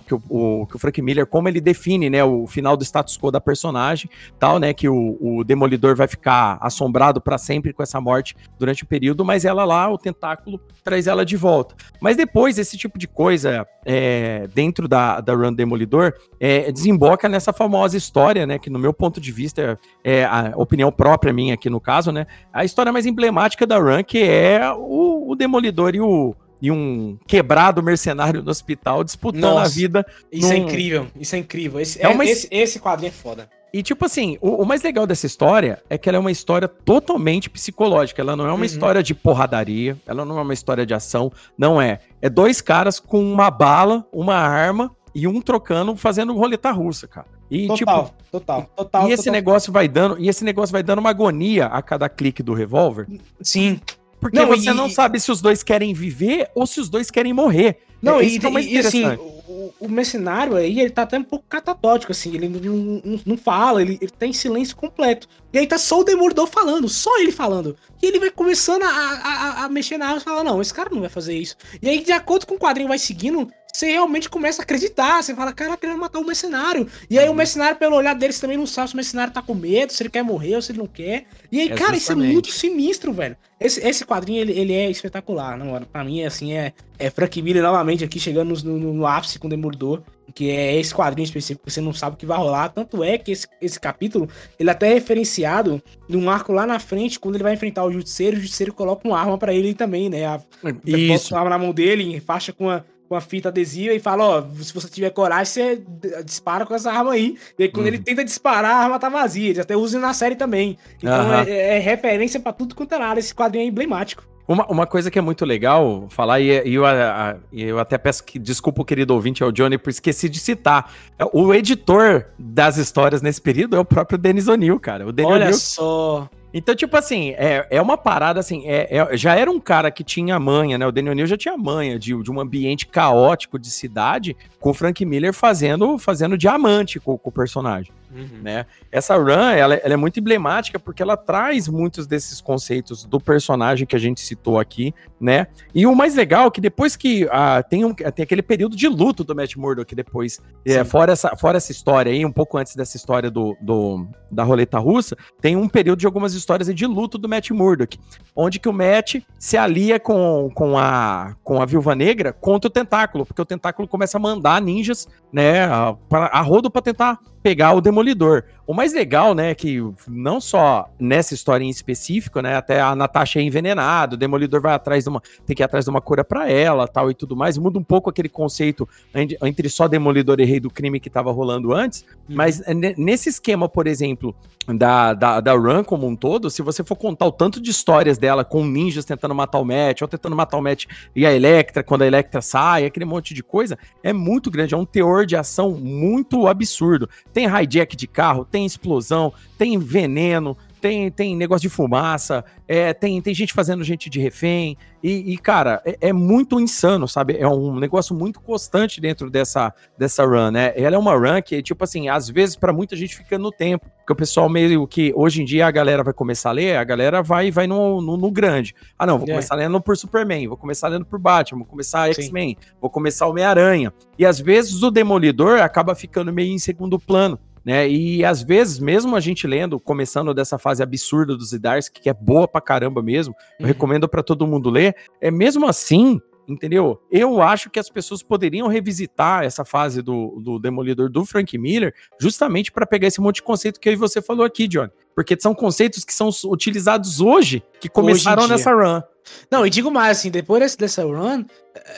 que, 0.07 0.15
o, 0.15 0.23
o, 0.29 0.67
que 0.67 0.77
o 0.77 0.79
Frank 0.79 1.01
Miller, 1.03 1.27
como 1.27 1.49
ele 1.49 1.61
define, 1.61 2.09
né, 2.09 2.25
o 2.25 2.47
final 2.47 2.77
do 2.77 2.85
status 2.85 3.19
quo 3.19 3.31
da 3.31 3.41
personagem, 3.41 4.11
tal, 4.39 4.59
né, 4.59 4.73
que 4.73 4.89
o, 4.89 5.19
o 5.21 5.45
Demolidor 5.45 5.95
vai 5.95 6.09
ficar 6.09 6.59
assombrado 6.61 7.21
para 7.21 7.39
sempre 7.39 7.73
com 7.73 7.83
essa 7.83 8.01
morte 8.01 8.35
durante 8.59 8.85
o 8.85 8.87
período, 8.87 9.25
mas 9.25 9.45
ela 9.45 9.65
lá, 9.65 9.91
o 9.91 9.99
tentáculo, 9.99 10.61
traz 10.83 11.07
ela 11.07 11.25
de 11.25 11.37
volta. 11.37 11.75
Mas 12.01 12.17
depois, 12.17 12.59
esse 12.59 12.77
tipo 12.77 12.99
de 12.99 13.07
coisa, 13.07 13.67
é, 13.85 14.49
dentro 14.55 14.89
da, 14.89 15.21
da 15.21 15.35
Run 15.35 15.53
Demolidor, 15.53 16.15
é, 16.41 16.71
desemboca 16.73 17.29
nessa 17.29 17.53
famosa 17.53 17.97
história, 17.97 18.47
né, 18.47 18.59
que 18.59 18.71
no 18.71 18.79
meu 18.79 18.93
ponto 18.93 19.21
de 19.21 19.31
vista, 19.31 19.79
é 20.03 20.25
a 20.25 20.53
opinião 20.57 20.91
própria 20.91 21.33
minha 21.33 21.55
aqui 21.55 21.69
no 21.69 21.81
caso, 21.81 22.11
né, 22.11 22.27
a 22.53 22.65
história 22.65 22.93
mais 22.93 23.07
emblemática 23.07 23.67
da 23.67 23.79
Run, 23.79 24.03
que 24.05 24.23
é 24.23 24.73
o, 24.73 25.31
o 25.31 25.37
Demolidor 25.37 25.95
e 25.95 26.01
o, 26.01 26.35
e 26.63 26.71
um 26.71 27.19
quebrado 27.27 27.83
mercenário 27.83 28.41
no 28.41 28.49
hospital 28.49 29.03
disputando 29.03 29.43
Nossa, 29.43 29.67
a 29.67 29.69
vida. 29.69 30.07
Isso 30.31 30.53
é 30.53 30.57
num... 30.57 30.63
é 30.63 30.69
incrível, 30.69 31.07
isso 31.19 31.35
é 31.35 31.39
incrível. 31.39 31.81
Esse, 31.81 32.01
é 32.01 32.07
uma... 32.07 32.25
esse, 32.25 32.47
esse 32.53 32.79
quadrinho 32.79 33.09
é 33.09 33.13
foda. 33.13 33.51
E, 33.75 33.83
tipo 33.83 34.05
assim, 34.05 34.39
o, 34.41 34.63
o, 34.63 34.67
mais 34.67 34.83
legal 34.83 35.07
dessa 35.07 35.27
história 35.27 35.83
é 35.89 35.99
que 35.99 36.09
ela 36.09 36.19
é 36.19 36.21
uma 36.21 36.31
história 36.31 36.69
totalmente 36.69 37.49
psicológica. 37.51 38.21
Ela 38.21 38.37
não 38.37 38.45
é 38.45 38.49
uma 38.49 38.59
uhum. 38.59 38.65
história 38.65 39.03
de 39.03 39.15
porradaria, 39.15 39.97
ela 40.07 40.25
não 40.25 40.39
é 40.39 40.43
uma 40.43 40.53
história 40.53 40.87
de 40.87 40.95
ação, 40.95 41.33
não 41.59 41.81
é. 41.81 42.01
É 42.21 42.29
dois 42.29 42.61
caras 42.61 43.01
com 43.01 43.21
uma 43.21 43.51
bala, 43.51 44.07
uma 44.13 44.37
arma 44.37 44.95
e 45.15 45.27
um 45.27 45.41
trocando, 45.41 45.97
fazendo 45.97 46.37
roleta 46.37 46.71
russa, 46.71 47.09
cara. 47.09 47.27
E, 47.51 47.67
total, 47.67 48.07
tipo, 48.07 48.17
total, 48.31 48.71
total. 48.77 49.09
E 49.09 49.13
esse 49.13 49.25
total. 49.25 49.33
negócio 49.33 49.73
vai 49.73 49.89
dando, 49.89 50.19
e 50.19 50.29
esse 50.29 50.45
negócio 50.45 50.73
vai 50.73 50.83
dando 50.83 51.01
uma 51.01 51.11
agonia 51.11 51.67
a 51.67 51.83
cada 51.83 52.09
clique 52.09 52.43
do 52.43 52.55
revólver. 52.55 53.07
Sim. 53.41 53.81
Porque 54.23 54.39
não, 54.39 54.47
você 54.47 54.71
e... 54.71 54.73
não 54.73 54.89
sabe 54.89 55.19
se 55.19 55.33
os 55.33 55.43
dois 55.43 55.65
querem 55.65 55.93
viver 55.93 56.49
ou 56.55 56.65
se 56.65 56.81
os 56.81 56.89
dois 56.89 57.11
querem 57.11 57.33
morrer. 57.33 57.79
Não, 58.01 58.21
é, 58.21 58.25
e, 58.25 58.37
é 58.37 58.51
mais 58.51 58.67
e 58.67 58.79
assim, 58.79 59.05
o, 59.05 59.75
o, 59.81 59.89
mercenário 59.89 60.55
aí, 60.55 60.79
ele 60.79 60.91
tá 60.91 61.03
até 61.03 61.19
um 61.19 61.25
pouco 61.25 61.45
catatótico, 61.49 62.13
assim, 62.13 62.33
ele 62.35 62.49
não, 62.49 63.01
não, 63.05 63.21
não 63.27 63.37
fala, 63.37 63.83
ele, 63.83 63.99
ele 64.01 64.11
tá 64.11 64.25
em 64.25 64.33
silêncio 64.33 64.77
completo. 64.77 65.29
E 65.53 65.59
aí 65.59 65.67
tá 65.67 65.77
só 65.77 66.01
o 66.01 66.05
Demolidor 66.05 66.47
falando, 66.47 66.89
só 66.89 67.21
ele 67.21 67.33
falando. 67.33 67.77
E 68.01 68.07
ele 68.07 68.21
vai 68.21 68.31
começando 68.31 68.85
a, 68.85 68.89
a, 68.89 69.65
a 69.65 69.69
mexer 69.69 69.99
na 69.99 70.07
arma 70.07 70.19
e 70.19 70.21
falar, 70.21 70.45
não, 70.45 70.61
esse 70.61 70.73
cara 70.73 70.91
não 70.93 71.01
vai 71.01 71.11
fazer 71.11 71.35
isso. 71.35 71.57
E 71.81 71.89
aí, 71.89 72.01
de 72.01 72.13
acordo 72.13 72.47
com 72.47 72.55
o 72.55 72.59
quadrinho 72.59 72.89
vai 72.89 72.99
seguindo, 72.99 73.51
você 73.73 73.91
realmente 73.91 74.29
começa 74.29 74.61
a 74.61 74.65
acreditar. 74.65 75.23
Você 75.23 75.35
fala, 75.35 75.53
cara, 75.53 75.77
querendo 75.77 75.99
matar 75.99 76.19
o 76.19 76.27
mercenário. 76.27 76.87
E 77.09 77.19
aí 77.19 77.27
o 77.27 77.31
uhum. 77.31 77.37
mercenário, 77.37 77.79
pelo 77.79 77.97
olhar 77.97 78.15
dele, 78.15 78.33
você 78.33 78.41
também 78.41 78.59
não 78.59 78.67
sabe 78.67 78.89
se 78.89 78.95
o 78.95 78.97
mercenário 78.97 79.33
tá 79.33 79.41
com 79.41 79.55
medo, 79.55 79.93
se 79.93 80.03
ele 80.03 80.11
quer 80.11 80.23
morrer 80.23 80.57
ou 80.57 80.63
se 80.63 80.73
ele 80.73 80.79
não 80.79 80.87
quer. 80.87 81.25
E 81.51 81.59
aí, 81.59 81.71
é 81.71 81.75
cara, 81.75 81.97
isso 81.97 82.13
é 82.13 82.15
muito 82.15 82.51
sinistro, 82.51 83.13
velho. 83.13 83.37
Esse, 83.59 83.81
esse 83.87 84.05
quadrinho, 84.05 84.41
ele, 84.41 84.53
ele 84.53 84.73
é 84.73 84.91
espetacular, 84.91 85.57
não, 85.57 85.81
pra 85.85 86.03
mim, 86.03 86.25
assim, 86.25 86.53
é, 86.53 86.73
é 86.99 87.11
Frank 87.11 87.41
Miller 87.41 87.63
novamente 87.63 88.05
aqui, 88.05 88.19
chegando 88.19 88.53
no, 88.63 88.79
no, 88.79 88.93
no 88.93 89.07
ápice 89.07 89.39
com 89.39 89.47
o 89.47 89.51
Demolidor, 89.51 90.03
que 90.35 90.51
é 90.51 90.77
esse 90.79 90.93
quadrinho 90.93 91.25
específico, 91.25 91.71
você 91.71 91.81
não 91.81 91.93
sabe 91.93 92.15
o 92.15 92.19
que 92.19 92.27
vai 92.27 92.37
rolar. 92.37 92.71
Tanto 92.71 93.05
é 93.05 93.17
que 93.17 93.31
esse, 93.31 93.47
esse 93.61 93.79
capítulo, 93.79 94.29
ele 94.59 94.69
é 94.69 94.73
até 94.73 94.91
é 94.91 94.95
referenciado 94.95 95.81
num 96.09 96.29
arco 96.29 96.53
lá 96.53 96.67
na 96.67 96.79
frente, 96.79 97.21
quando 97.21 97.37
ele 97.37 97.45
vai 97.45 97.55
enfrentar 97.55 97.85
o 97.85 97.93
Justiceiro, 97.93 98.37
o 98.37 98.41
Justiceiro 98.41 98.73
coloca 98.73 99.07
uma 99.07 99.19
arma 99.19 99.39
para 99.39 99.55
ele 99.55 99.75
também, 99.75 100.09
né? 100.11 100.27
A, 100.27 100.41
Isso. 100.85 101.35
A 101.35 101.39
arma 101.39 101.51
na 101.51 101.59
mão 101.59 101.73
dele, 101.73 102.21
faixa 102.21 102.53
com 102.53 102.69
a 102.69 102.83
com 103.13 103.17
a 103.17 103.21
fita 103.21 103.51
adesiva 103.51 103.93
e 103.93 104.01
fala, 104.01 104.25
ó, 104.25 104.43
se 104.59 104.73
você 104.73 104.89
tiver 104.89 105.11
coragem, 105.11 105.45
você 105.45 105.85
dispara 106.25 106.65
com 106.65 106.75
essa 106.75 106.91
arma 106.91 107.13
aí. 107.13 107.37
E 107.59 107.65
aí, 107.65 107.69
quando 107.69 107.83
uhum. 107.83 107.89
ele 107.89 107.99
tenta 107.99 108.25
disparar, 108.25 108.75
a 108.75 108.79
arma 108.85 108.99
tá 108.99 109.11
vazia. 109.11 109.51
Eles 109.51 109.59
até 109.59 109.77
usam 109.77 110.01
na 110.01 110.15
série 110.15 110.35
também. 110.35 110.79
Então 110.97 111.27
uhum. 111.27 111.35
é, 111.47 111.77
é, 111.77 111.79
referência 111.79 112.41
para 112.41 112.55
tudo 112.55 112.75
quanto 112.75 112.95
é 112.95 112.99
nada. 112.99 113.21
Esse 113.21 113.35
quadrinho 113.35 113.65
é 113.65 113.69
emblemático. 113.69 114.27
Uma, 114.49 114.67
uma 114.67 114.87
coisa 114.87 115.11
que 115.11 115.19
é 115.19 115.23
muito 115.23 115.45
legal 115.45 116.07
falar, 116.09 116.41
e, 116.41 116.67
e 116.67 116.73
eu, 116.73 116.87
a, 116.87 117.37
eu 117.53 117.79
até 117.79 117.99
peço 117.99 118.25
que 118.25 118.39
desculpa 118.39 118.81
o 118.81 118.85
querido 118.85 119.13
ouvinte, 119.13 119.43
é 119.43 119.47
o 119.47 119.53
Johnny, 119.53 119.77
por 119.77 119.91
esqueci 119.91 120.27
de 120.27 120.41
citar. 120.41 120.91
É, 121.19 121.25
o 121.35 121.53
editor 121.53 122.29
das 122.39 122.79
histórias 122.79 123.21
nesse 123.21 123.43
período 123.43 123.77
é 123.77 123.79
o 123.79 123.85
próprio 123.85 124.17
Denis 124.17 124.49
O'Neill, 124.49 124.81
cara. 124.81 125.05
O 125.05 125.09
Olha 125.11 125.27
O'Neill, 125.27 125.53
só. 125.53 126.31
Então, 126.55 126.75
tipo 126.75 126.97
assim, 126.97 127.31
é, 127.31 127.67
é 127.71 127.81
uma 127.81 127.97
parada 127.97 128.39
assim, 128.39 128.67
é, 128.67 128.97
é, 128.97 129.17
já 129.17 129.35
era 129.35 129.51
um 129.51 129.59
cara 129.59 129.91
que 129.91 130.05
tinha 130.05 130.39
manha, 130.39 130.77
né? 130.77 130.87
O 130.87 130.93
Daniel 130.93 131.15
Neal 131.15 131.27
já 131.27 131.37
tinha 131.37 131.57
manha 131.57 131.99
de, 131.99 132.21
de 132.23 132.31
um 132.31 132.39
ambiente 132.39 132.87
caótico 132.87 133.59
de 133.59 133.71
cidade, 133.71 134.37
com 134.61 134.71
o 134.71 134.75
Frank 134.75 135.05
Miller 135.05 135.33
fazendo, 135.33 135.99
fazendo 135.99 136.37
diamante 136.37 137.01
com, 137.01 137.17
com 137.17 137.31
o 137.31 137.33
personagem. 137.33 137.93
Uhum. 138.15 138.43
Né? 138.43 138.67
Essa 138.91 139.17
run 139.17 139.31
ela, 139.31 139.75
ela, 139.75 139.95
é 139.95 139.97
muito 139.97 140.21
emblemática 140.21 140.79
porque 140.79 141.03
ela 141.03 141.17
traz 141.17 141.67
muitos 141.67 142.07
desses 142.07 142.41
conceitos 142.41 143.05
do 143.05 143.19
personagem 143.19 143.87
que 143.87 143.97
a 143.97 143.99
gente 143.99 144.21
citou 144.21 144.59
aqui, 144.59 144.95
né? 145.21 145.47
E 145.75 145.87
o 145.87 145.95
mais 145.95 146.15
legal 146.15 146.49
é 146.49 146.51
que 146.51 146.61
depois 146.61 146.95
que 146.95 147.27
ah, 147.31 147.63
tem, 147.63 147.85
um, 147.85 147.95
tem 147.95 148.23
aquele 148.23 148.43
período 148.43 148.77
de 148.77 148.89
luto 148.89 149.25
do 149.25 149.35
Matt 149.35 149.57
Murdock 149.57 149.95
depois, 149.95 150.41
é, 150.67 150.85
fora, 150.85 151.13
essa, 151.13 151.35
fora 151.37 151.57
essa 151.57 151.73
história 151.73 152.13
aí, 152.13 152.25
um 152.25 152.33
pouco 152.33 152.59
antes 152.59 152.77
dessa 152.77 152.97
história 152.97 153.31
do, 153.31 153.57
do, 153.61 154.07
da 154.31 154.43
roleta 154.43 154.79
russa, 154.79 155.17
tem 155.41 155.57
um 155.57 155.69
período 155.69 156.01
de 156.01 156.07
algumas 156.07 156.35
histórias 156.35 156.73
de 156.75 156.87
luto 156.87 157.17
do 157.17 157.29
Matt 157.29 157.51
Murdock, 157.51 157.99
onde 158.37 158.59
que 158.59 158.69
o 158.69 158.73
Matt 158.73 159.17
se 159.39 159.57
alia 159.57 159.99
com, 159.99 160.51
com, 160.55 160.77
a, 160.77 161.35
com 161.43 161.63
a 161.63 161.65
Viúva 161.67 161.95
Negra 161.95 162.33
contra 162.33 162.69
o 162.69 162.71
Tentáculo, 162.71 163.25
porque 163.25 163.41
o 163.41 163.47
Tentáculo 163.47 163.89
começa 163.89 164.19
a 164.19 164.21
mandar 164.21 164.61
ninjas, 164.61 165.09
né, 165.33 165.65
a, 165.65 165.97
a 166.11 166.41
rodo 166.41 166.71
para 166.71 166.83
tentar 166.83 167.19
pegar 167.43 167.75
o 167.75 167.81
Demolidor. 167.81 168.45
O 168.67 168.73
mais 168.73 168.93
legal, 168.93 169.35
né, 169.35 169.51
é 169.51 169.55
que 169.55 169.79
não 170.07 170.41
só 170.41 170.89
nessa 170.99 171.35
história 171.35 171.65
em 171.65 171.69
específico, 171.69 172.41
né, 172.41 172.57
até 172.57 172.81
a 172.81 172.95
Natasha 172.95 173.41
é 173.41 173.43
envenenada, 173.43 174.15
o 174.15 174.19
Demolidor 174.19 174.61
vai 174.61 174.75
atrás 174.75 175.05
de 175.05 175.11
uma, 175.11 175.21
tem 175.45 175.57
que 175.57 175.63
ir 175.63 175.65
atrás 175.65 175.85
de 175.85 175.91
uma 175.91 176.01
cura 176.01 176.23
para 176.23 176.49
ela, 176.49 176.87
tal 176.87 177.11
e 177.11 177.15
tudo 177.15 177.37
mais, 177.37 177.59
muda 177.59 177.79
um 177.79 177.85
pouco 177.85 178.09
aquele 178.09 178.29
conceito 178.29 178.89
entre 179.15 179.69
só 179.69 179.89
Demolidor 179.89 180.41
e 180.41 180.45
Rei 180.45 180.61
do 180.61 180.71
Crime 180.71 181.01
que 181.01 181.09
estava 181.09 181.33
rolando 181.33 181.73
antes, 181.73 182.03
uhum. 182.29 182.37
mas 182.37 182.63
nesse 182.97 183.29
esquema, 183.29 183.69
por 183.69 183.87
exemplo, 183.87 184.35
da, 184.67 185.13
da, 185.13 185.41
da 185.41 185.53
Run 185.55 185.83
como 185.83 186.07
um 186.07 186.15
todo, 186.15 186.51
se 186.51 186.63
você 186.63 186.85
for 186.85 186.97
contar 186.97 187.27
o 187.27 187.33
tanto 187.33 187.61
de 187.61 187.71
histórias 187.71 188.17
dela 188.17 188.45
com 188.45 188.65
ninjas 188.65 189.05
tentando 189.05 189.35
matar 189.35 189.59
o 189.59 189.65
Matt, 189.65 190.03
ou 190.03 190.09
tentando 190.09 190.37
matar 190.37 190.57
o 190.57 190.63
Matt 190.63 190.87
e 191.17 191.27
a 191.27 191.33
Electra, 191.33 191.83
quando 191.83 192.03
a 192.03 192.07
Electra 192.07 192.41
sai, 192.41 192.85
aquele 192.85 193.05
monte 193.05 193.35
de 193.35 193.43
coisa, 193.43 193.77
é 194.03 194.13
muito 194.13 194.51
grande, 194.51 194.75
é 194.75 194.77
um 194.77 194.85
teor 194.85 195.27
de 195.27 195.37
ação 195.37 195.73
muito 195.73 196.47
absurdo. 196.47 197.09
Tem 197.33 197.47
hijack 197.47 197.97
de 197.97 198.07
carro, 198.07 198.45
tem 198.53 198.67
explosão, 198.67 199.33
tem 199.57 199.79
veneno, 199.79 200.57
tem, 200.83 201.11
tem 201.13 201.37
negócio 201.37 201.63
de 201.63 201.69
fumaça, 201.69 202.45
é, 202.67 202.93
tem, 202.93 203.23
tem 203.23 203.33
gente 203.33 203.53
fazendo 203.53 203.85
gente 203.85 204.11
de 204.11 204.21
refém, 204.21 204.77
e, 205.01 205.33
e 205.33 205.39
cara, 205.39 205.81
é, 205.85 206.09
é, 206.09 206.13
muito 206.13 206.61
insano, 206.61 207.07
sabe? 207.07 207.37
É 207.39 207.49
um 207.49 207.79
negócio 207.79 208.15
muito 208.15 208.41
constante 208.41 209.01
dentro 209.01 209.31
dessa, 209.31 209.73
dessa 209.97 210.25
run, 210.25 210.51
né? 210.51 210.73
Ela 210.77 210.97
é 210.97 210.99
uma 210.99 211.15
run 211.15 211.41
que, 211.41 211.63
tipo 211.63 211.85
assim, 211.85 212.09
às 212.09 212.29
vezes 212.29 212.57
para 212.57 212.73
muita 212.73 212.97
gente 212.97 213.17
fica 213.17 213.39
no 213.39 213.53
tempo, 213.53 213.87
porque 213.99 214.13
o 214.13 214.17
pessoal 214.17 214.49
meio 214.49 214.85
que, 214.89 215.13
hoje 215.15 215.43
em 215.43 215.45
dia 215.45 215.69
a 215.69 215.71
galera 215.71 216.03
vai 216.03 216.13
começar 216.13 216.51
a 216.51 216.53
ler, 216.53 216.77
a 216.77 216.85
galera 216.85 217.23
vai 217.23 217.53
vai 217.53 217.69
no, 217.69 218.03
no, 218.03 218.17
no 218.17 218.31
grande. 218.33 218.75
Ah, 218.99 219.07
não, 219.07 219.19
vou 219.19 219.29
é. 219.29 219.31
começar 219.31 219.55
lendo 219.55 219.81
por 219.81 219.97
Superman, 219.97 220.49
vou 220.49 220.57
começar 220.57 220.89
lendo 220.89 221.07
por 221.07 221.19
Batman, 221.19 221.59
vou 221.61 221.69
começar 221.69 222.13
X-Men, 222.13 222.57
vou 222.81 222.91
começar 222.91 223.29
Homem-Aranha. 223.29 223.93
E 224.19 224.27
às 224.27 224.41
vezes 224.41 224.83
o 224.83 224.91
Demolidor 224.91 225.61
acaba 225.61 225.95
ficando 225.95 226.33
meio 226.33 226.53
em 226.53 226.59
segundo 226.59 226.99
plano 226.99 227.39
né? 227.65 227.89
E 227.89 228.25
às 228.25 228.43
vezes, 228.43 228.79
mesmo 228.79 229.15
a 229.17 229.21
gente 229.21 229.47
lendo, 229.47 229.79
começando 229.79 230.35
dessa 230.35 230.59
fase 230.59 230.83
absurda 230.83 231.37
dos 231.37 231.51
Zdarsky, 231.51 232.01
que 232.01 232.09
é 232.09 232.15
boa 232.15 232.49
pra 232.49 232.61
caramba 232.61 233.03
mesmo, 233.03 233.35
eu 233.59 233.65
uhum. 233.65 233.67
recomendo 233.67 234.09
para 234.09 234.23
todo 234.23 234.47
mundo 234.47 234.71
ler, 234.71 234.97
é 235.21 235.31
mesmo 235.31 235.67
assim, 235.67 236.21
entendeu? 236.49 237.01
Eu 237.11 237.41
acho 237.41 237.71
que 237.71 237.79
as 237.79 237.89
pessoas 237.89 238.23
poderiam 238.23 238.69
revisitar 238.69 239.45
essa 239.45 239.65
fase 239.65 240.03
do, 240.03 240.41
do 240.41 240.59
Demolidor 240.59 241.11
do 241.11 241.25
Frank 241.25 241.57
Miller, 241.57 241.95
justamente 242.21 242.73
para 242.73 242.87
pegar 242.87 243.09
esse 243.09 243.21
monte 243.21 243.37
de 243.37 243.43
conceito 243.43 243.81
que 243.81 243.95
você 243.97 244.21
falou 244.21 244.45
aqui, 244.45 244.67
John. 244.67 244.89
Porque 245.15 245.37
são 245.39 245.55
conceitos 245.55 246.05
que 246.05 246.15
são 246.15 246.31
utilizados 246.47 247.21
hoje, 247.21 247.63
que 247.81 247.89
começaram 247.89 248.49
nessa 248.49 248.73
run. 248.73 249.03
Não, 249.51 249.67
e 249.67 249.71
digo 249.71 249.91
mais, 249.91 250.19
assim, 250.19 250.31
depois 250.31 250.77
dessa 250.77 251.05
run, 251.05 251.45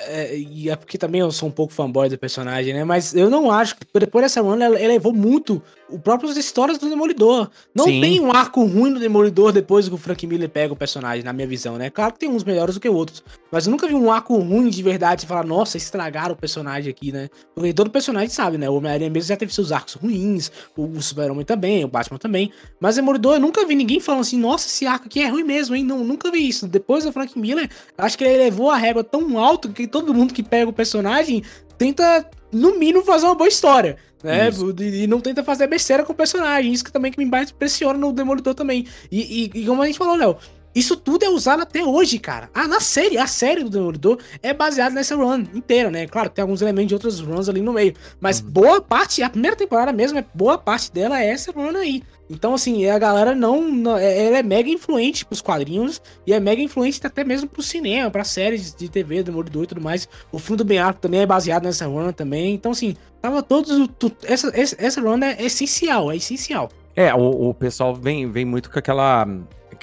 é, 0.06 0.36
e 0.36 0.70
é 0.70 0.76
porque 0.76 0.96
também 0.96 1.20
eu 1.20 1.30
sou 1.32 1.48
um 1.48 1.52
pouco 1.52 1.72
fanboy 1.72 2.08
do 2.08 2.16
personagem, 2.16 2.72
né? 2.72 2.84
Mas 2.84 3.14
eu 3.14 3.28
não 3.28 3.50
acho 3.50 3.76
que 3.76 3.86
depois 3.98 4.24
dessa 4.24 4.40
run 4.40 4.60
ela 4.60 4.80
elevou 4.80 5.12
muito 5.12 5.60
o 5.88 5.98
próprio 5.98 6.30
as 6.30 6.36
histórias 6.36 6.78
do 6.78 6.88
Demolidor. 6.88 7.50
Não 7.74 7.84
Sim. 7.84 8.00
tem 8.00 8.20
um 8.20 8.32
arco 8.32 8.64
ruim 8.64 8.92
do 8.92 9.00
Demolidor 9.00 9.52
depois 9.52 9.88
que 9.88 9.94
o 9.94 9.98
Frank 9.98 10.26
Miller 10.26 10.48
pega 10.48 10.72
o 10.72 10.76
personagem, 10.76 11.24
na 11.24 11.32
minha 11.32 11.46
visão, 11.46 11.76
né? 11.76 11.90
Claro 11.90 12.12
que 12.12 12.20
tem 12.20 12.30
uns 12.30 12.44
melhores 12.44 12.74
do 12.74 12.80
que 12.80 12.88
outros. 12.88 13.22
Mas 13.50 13.66
eu 13.66 13.70
nunca 13.70 13.86
vi 13.86 13.94
um 13.94 14.10
arco 14.10 14.36
ruim 14.38 14.68
de 14.68 14.82
verdade 14.82 15.24
e 15.24 15.28
falar, 15.28 15.44
nossa, 15.44 15.76
estragaram 15.76 16.34
o 16.34 16.36
personagem 16.36 16.90
aqui, 16.90 17.12
né? 17.12 17.28
Porque 17.54 17.72
todo 17.72 17.90
personagem 17.90 18.28
sabe, 18.28 18.56
né? 18.58 18.68
O 18.70 18.74
Homem-Aranha 18.74 19.10
mesmo 19.10 19.28
já 19.28 19.36
teve 19.36 19.52
seus 19.52 19.72
arcos 19.72 19.94
ruins, 19.94 20.50
o 20.76 21.00
Super-Homem 21.00 21.44
também, 21.44 21.84
o 21.84 21.88
Batman 21.88 22.18
também. 22.18 22.52
Mas 22.80 22.96
Demolidor, 22.96 23.34
eu 23.34 23.40
nunca 23.40 23.66
vi 23.66 23.74
ninguém 23.74 24.00
falando 24.00 24.22
assim, 24.22 24.38
nossa, 24.38 24.66
esse 24.66 24.86
arco 24.86 25.06
aqui 25.06 25.20
é 25.20 25.28
ruim 25.28 25.44
mesmo, 25.44 25.74
hein? 25.74 25.84
Não, 25.84 26.02
nunca 26.04 26.30
vi 26.30 26.48
isso. 26.48 26.66
Depois 26.66 27.04
do 27.04 27.12
Frank 27.14 27.38
Miller, 27.38 27.70
acho 27.96 28.18
que 28.18 28.24
ele 28.24 28.44
levou 28.44 28.70
a 28.70 28.76
régua 28.76 29.02
tão 29.02 29.38
alto 29.38 29.70
que 29.70 29.86
todo 29.86 30.12
mundo 30.12 30.34
que 30.34 30.42
pega 30.42 30.68
o 30.68 30.72
personagem 30.72 31.42
tenta, 31.78 32.28
no 32.52 32.78
mínimo, 32.78 33.04
fazer 33.04 33.26
uma 33.26 33.34
boa 33.34 33.48
história. 33.48 33.96
Né? 34.22 34.50
E, 34.80 35.06
não 35.06 35.20
tenta 35.20 35.44
fazer 35.44 35.66
besteira 35.66 36.02
com 36.02 36.12
o 36.12 36.16
personagem. 36.16 36.72
Isso 36.72 36.84
que 36.84 36.92
também 36.92 37.12
que 37.12 37.18
me 37.18 37.24
impressiona 37.24 37.98
no 37.98 38.12
Demolidor 38.12 38.54
também. 38.54 38.86
E, 39.10 39.50
e, 39.54 39.60
e 39.60 39.66
como 39.66 39.82
a 39.82 39.86
gente 39.86 39.98
falou, 39.98 40.16
Léo, 40.16 40.38
isso 40.74 40.96
tudo 40.96 41.24
é 41.24 41.28
usado 41.28 41.62
até 41.62 41.84
hoje, 41.84 42.18
cara. 42.18 42.50
Ah, 42.52 42.66
na 42.66 42.80
série, 42.80 43.16
a 43.16 43.28
série 43.28 43.62
do 43.62 43.70
Demolidor 43.70 44.18
é 44.42 44.52
baseada 44.52 44.94
nessa 44.94 45.14
run 45.14 45.44
inteira, 45.54 45.90
né? 45.90 46.06
Claro, 46.06 46.28
tem 46.28 46.42
alguns 46.42 46.62
elementos 46.62 46.88
de 46.88 46.94
outras 46.94 47.20
runs 47.20 47.48
ali 47.48 47.60
no 47.60 47.72
meio. 47.72 47.94
Mas 48.20 48.40
uhum. 48.40 48.50
boa 48.50 48.80
parte, 48.80 49.22
a 49.22 49.30
primeira 49.30 49.56
temporada 49.56 49.92
mesmo, 49.92 50.18
é 50.18 50.24
boa 50.34 50.58
parte 50.58 50.90
dela 50.90 51.22
é 51.22 51.28
essa 51.28 51.52
run 51.52 51.76
aí. 51.76 52.02
Então, 52.34 52.54
assim, 52.54 52.86
a 52.86 52.98
galera 52.98 53.34
não. 53.34 53.96
É, 53.96 54.26
ela 54.26 54.38
é 54.38 54.42
mega 54.42 54.68
influente 54.68 55.24
pros 55.24 55.40
quadrinhos 55.40 56.02
e 56.26 56.32
é 56.32 56.40
mega 56.40 56.60
influente 56.60 57.00
até 57.04 57.22
mesmo 57.22 57.48
pro 57.48 57.62
cinema, 57.62 58.10
pra 58.10 58.24
séries 58.24 58.74
de 58.74 58.88
TV, 58.88 59.22
Demolidor 59.22 59.64
e 59.64 59.66
tudo 59.68 59.80
mais. 59.80 60.08
O 60.32 60.38
filme 60.38 60.58
do 60.58 60.64
Ben 60.64 60.80
também 61.00 61.20
é 61.20 61.26
baseado 61.26 61.64
nessa 61.64 61.86
run 61.86 62.12
também. 62.12 62.54
Então, 62.54 62.72
assim, 62.72 62.96
tava 63.22 63.42
todos. 63.42 63.88
essa, 64.24 64.52
essa 64.54 65.00
run 65.00 65.22
é 65.22 65.42
essencial, 65.42 66.10
é 66.10 66.16
essencial. 66.16 66.68
É, 66.96 67.14
o, 67.14 67.50
o 67.50 67.54
pessoal 67.54 67.94
vem, 67.94 68.30
vem 68.30 68.44
muito 68.44 68.70
com 68.70 68.78
aquela 68.78 69.26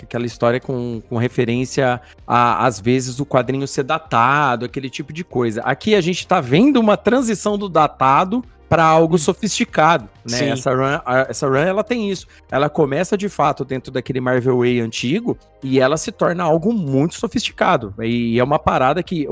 aquela 0.03 0.25
história 0.25 0.59
com, 0.59 1.01
com 1.07 1.17
referência 1.17 2.01
a, 2.25 2.65
às 2.65 2.79
vezes, 2.79 3.19
o 3.19 3.25
quadrinho 3.25 3.67
ser 3.67 3.83
datado, 3.83 4.65
aquele 4.65 4.89
tipo 4.89 5.13
de 5.13 5.23
coisa. 5.23 5.61
Aqui 5.61 5.93
a 5.93 6.01
gente 6.01 6.25
tá 6.25 6.41
vendo 6.41 6.79
uma 6.79 6.97
transição 6.97 7.57
do 7.57 7.69
datado 7.69 8.43
para 8.71 8.85
algo 8.85 9.17
sofisticado, 9.17 10.07
né? 10.29 10.37
Sim. 10.37 10.49
Essa 10.49 10.73
run, 10.73 10.99
essa 11.27 11.47
run 11.47 11.57
ela 11.57 11.83
tem 11.83 12.09
isso. 12.09 12.27
Ela 12.49 12.69
começa 12.69 13.17
de 13.17 13.29
fato 13.29 13.63
dentro 13.63 13.91
daquele 13.91 14.21
Marvel 14.21 14.59
Way 14.59 14.79
antigo 14.79 15.37
e 15.63 15.79
ela 15.79 15.97
se 15.97 16.11
torna 16.11 16.43
algo 16.43 16.73
muito 16.73 17.15
sofisticado. 17.15 17.93
E 18.01 18.39
é 18.39 18.43
uma 18.43 18.59
parada 18.59 19.01
que 19.03 19.27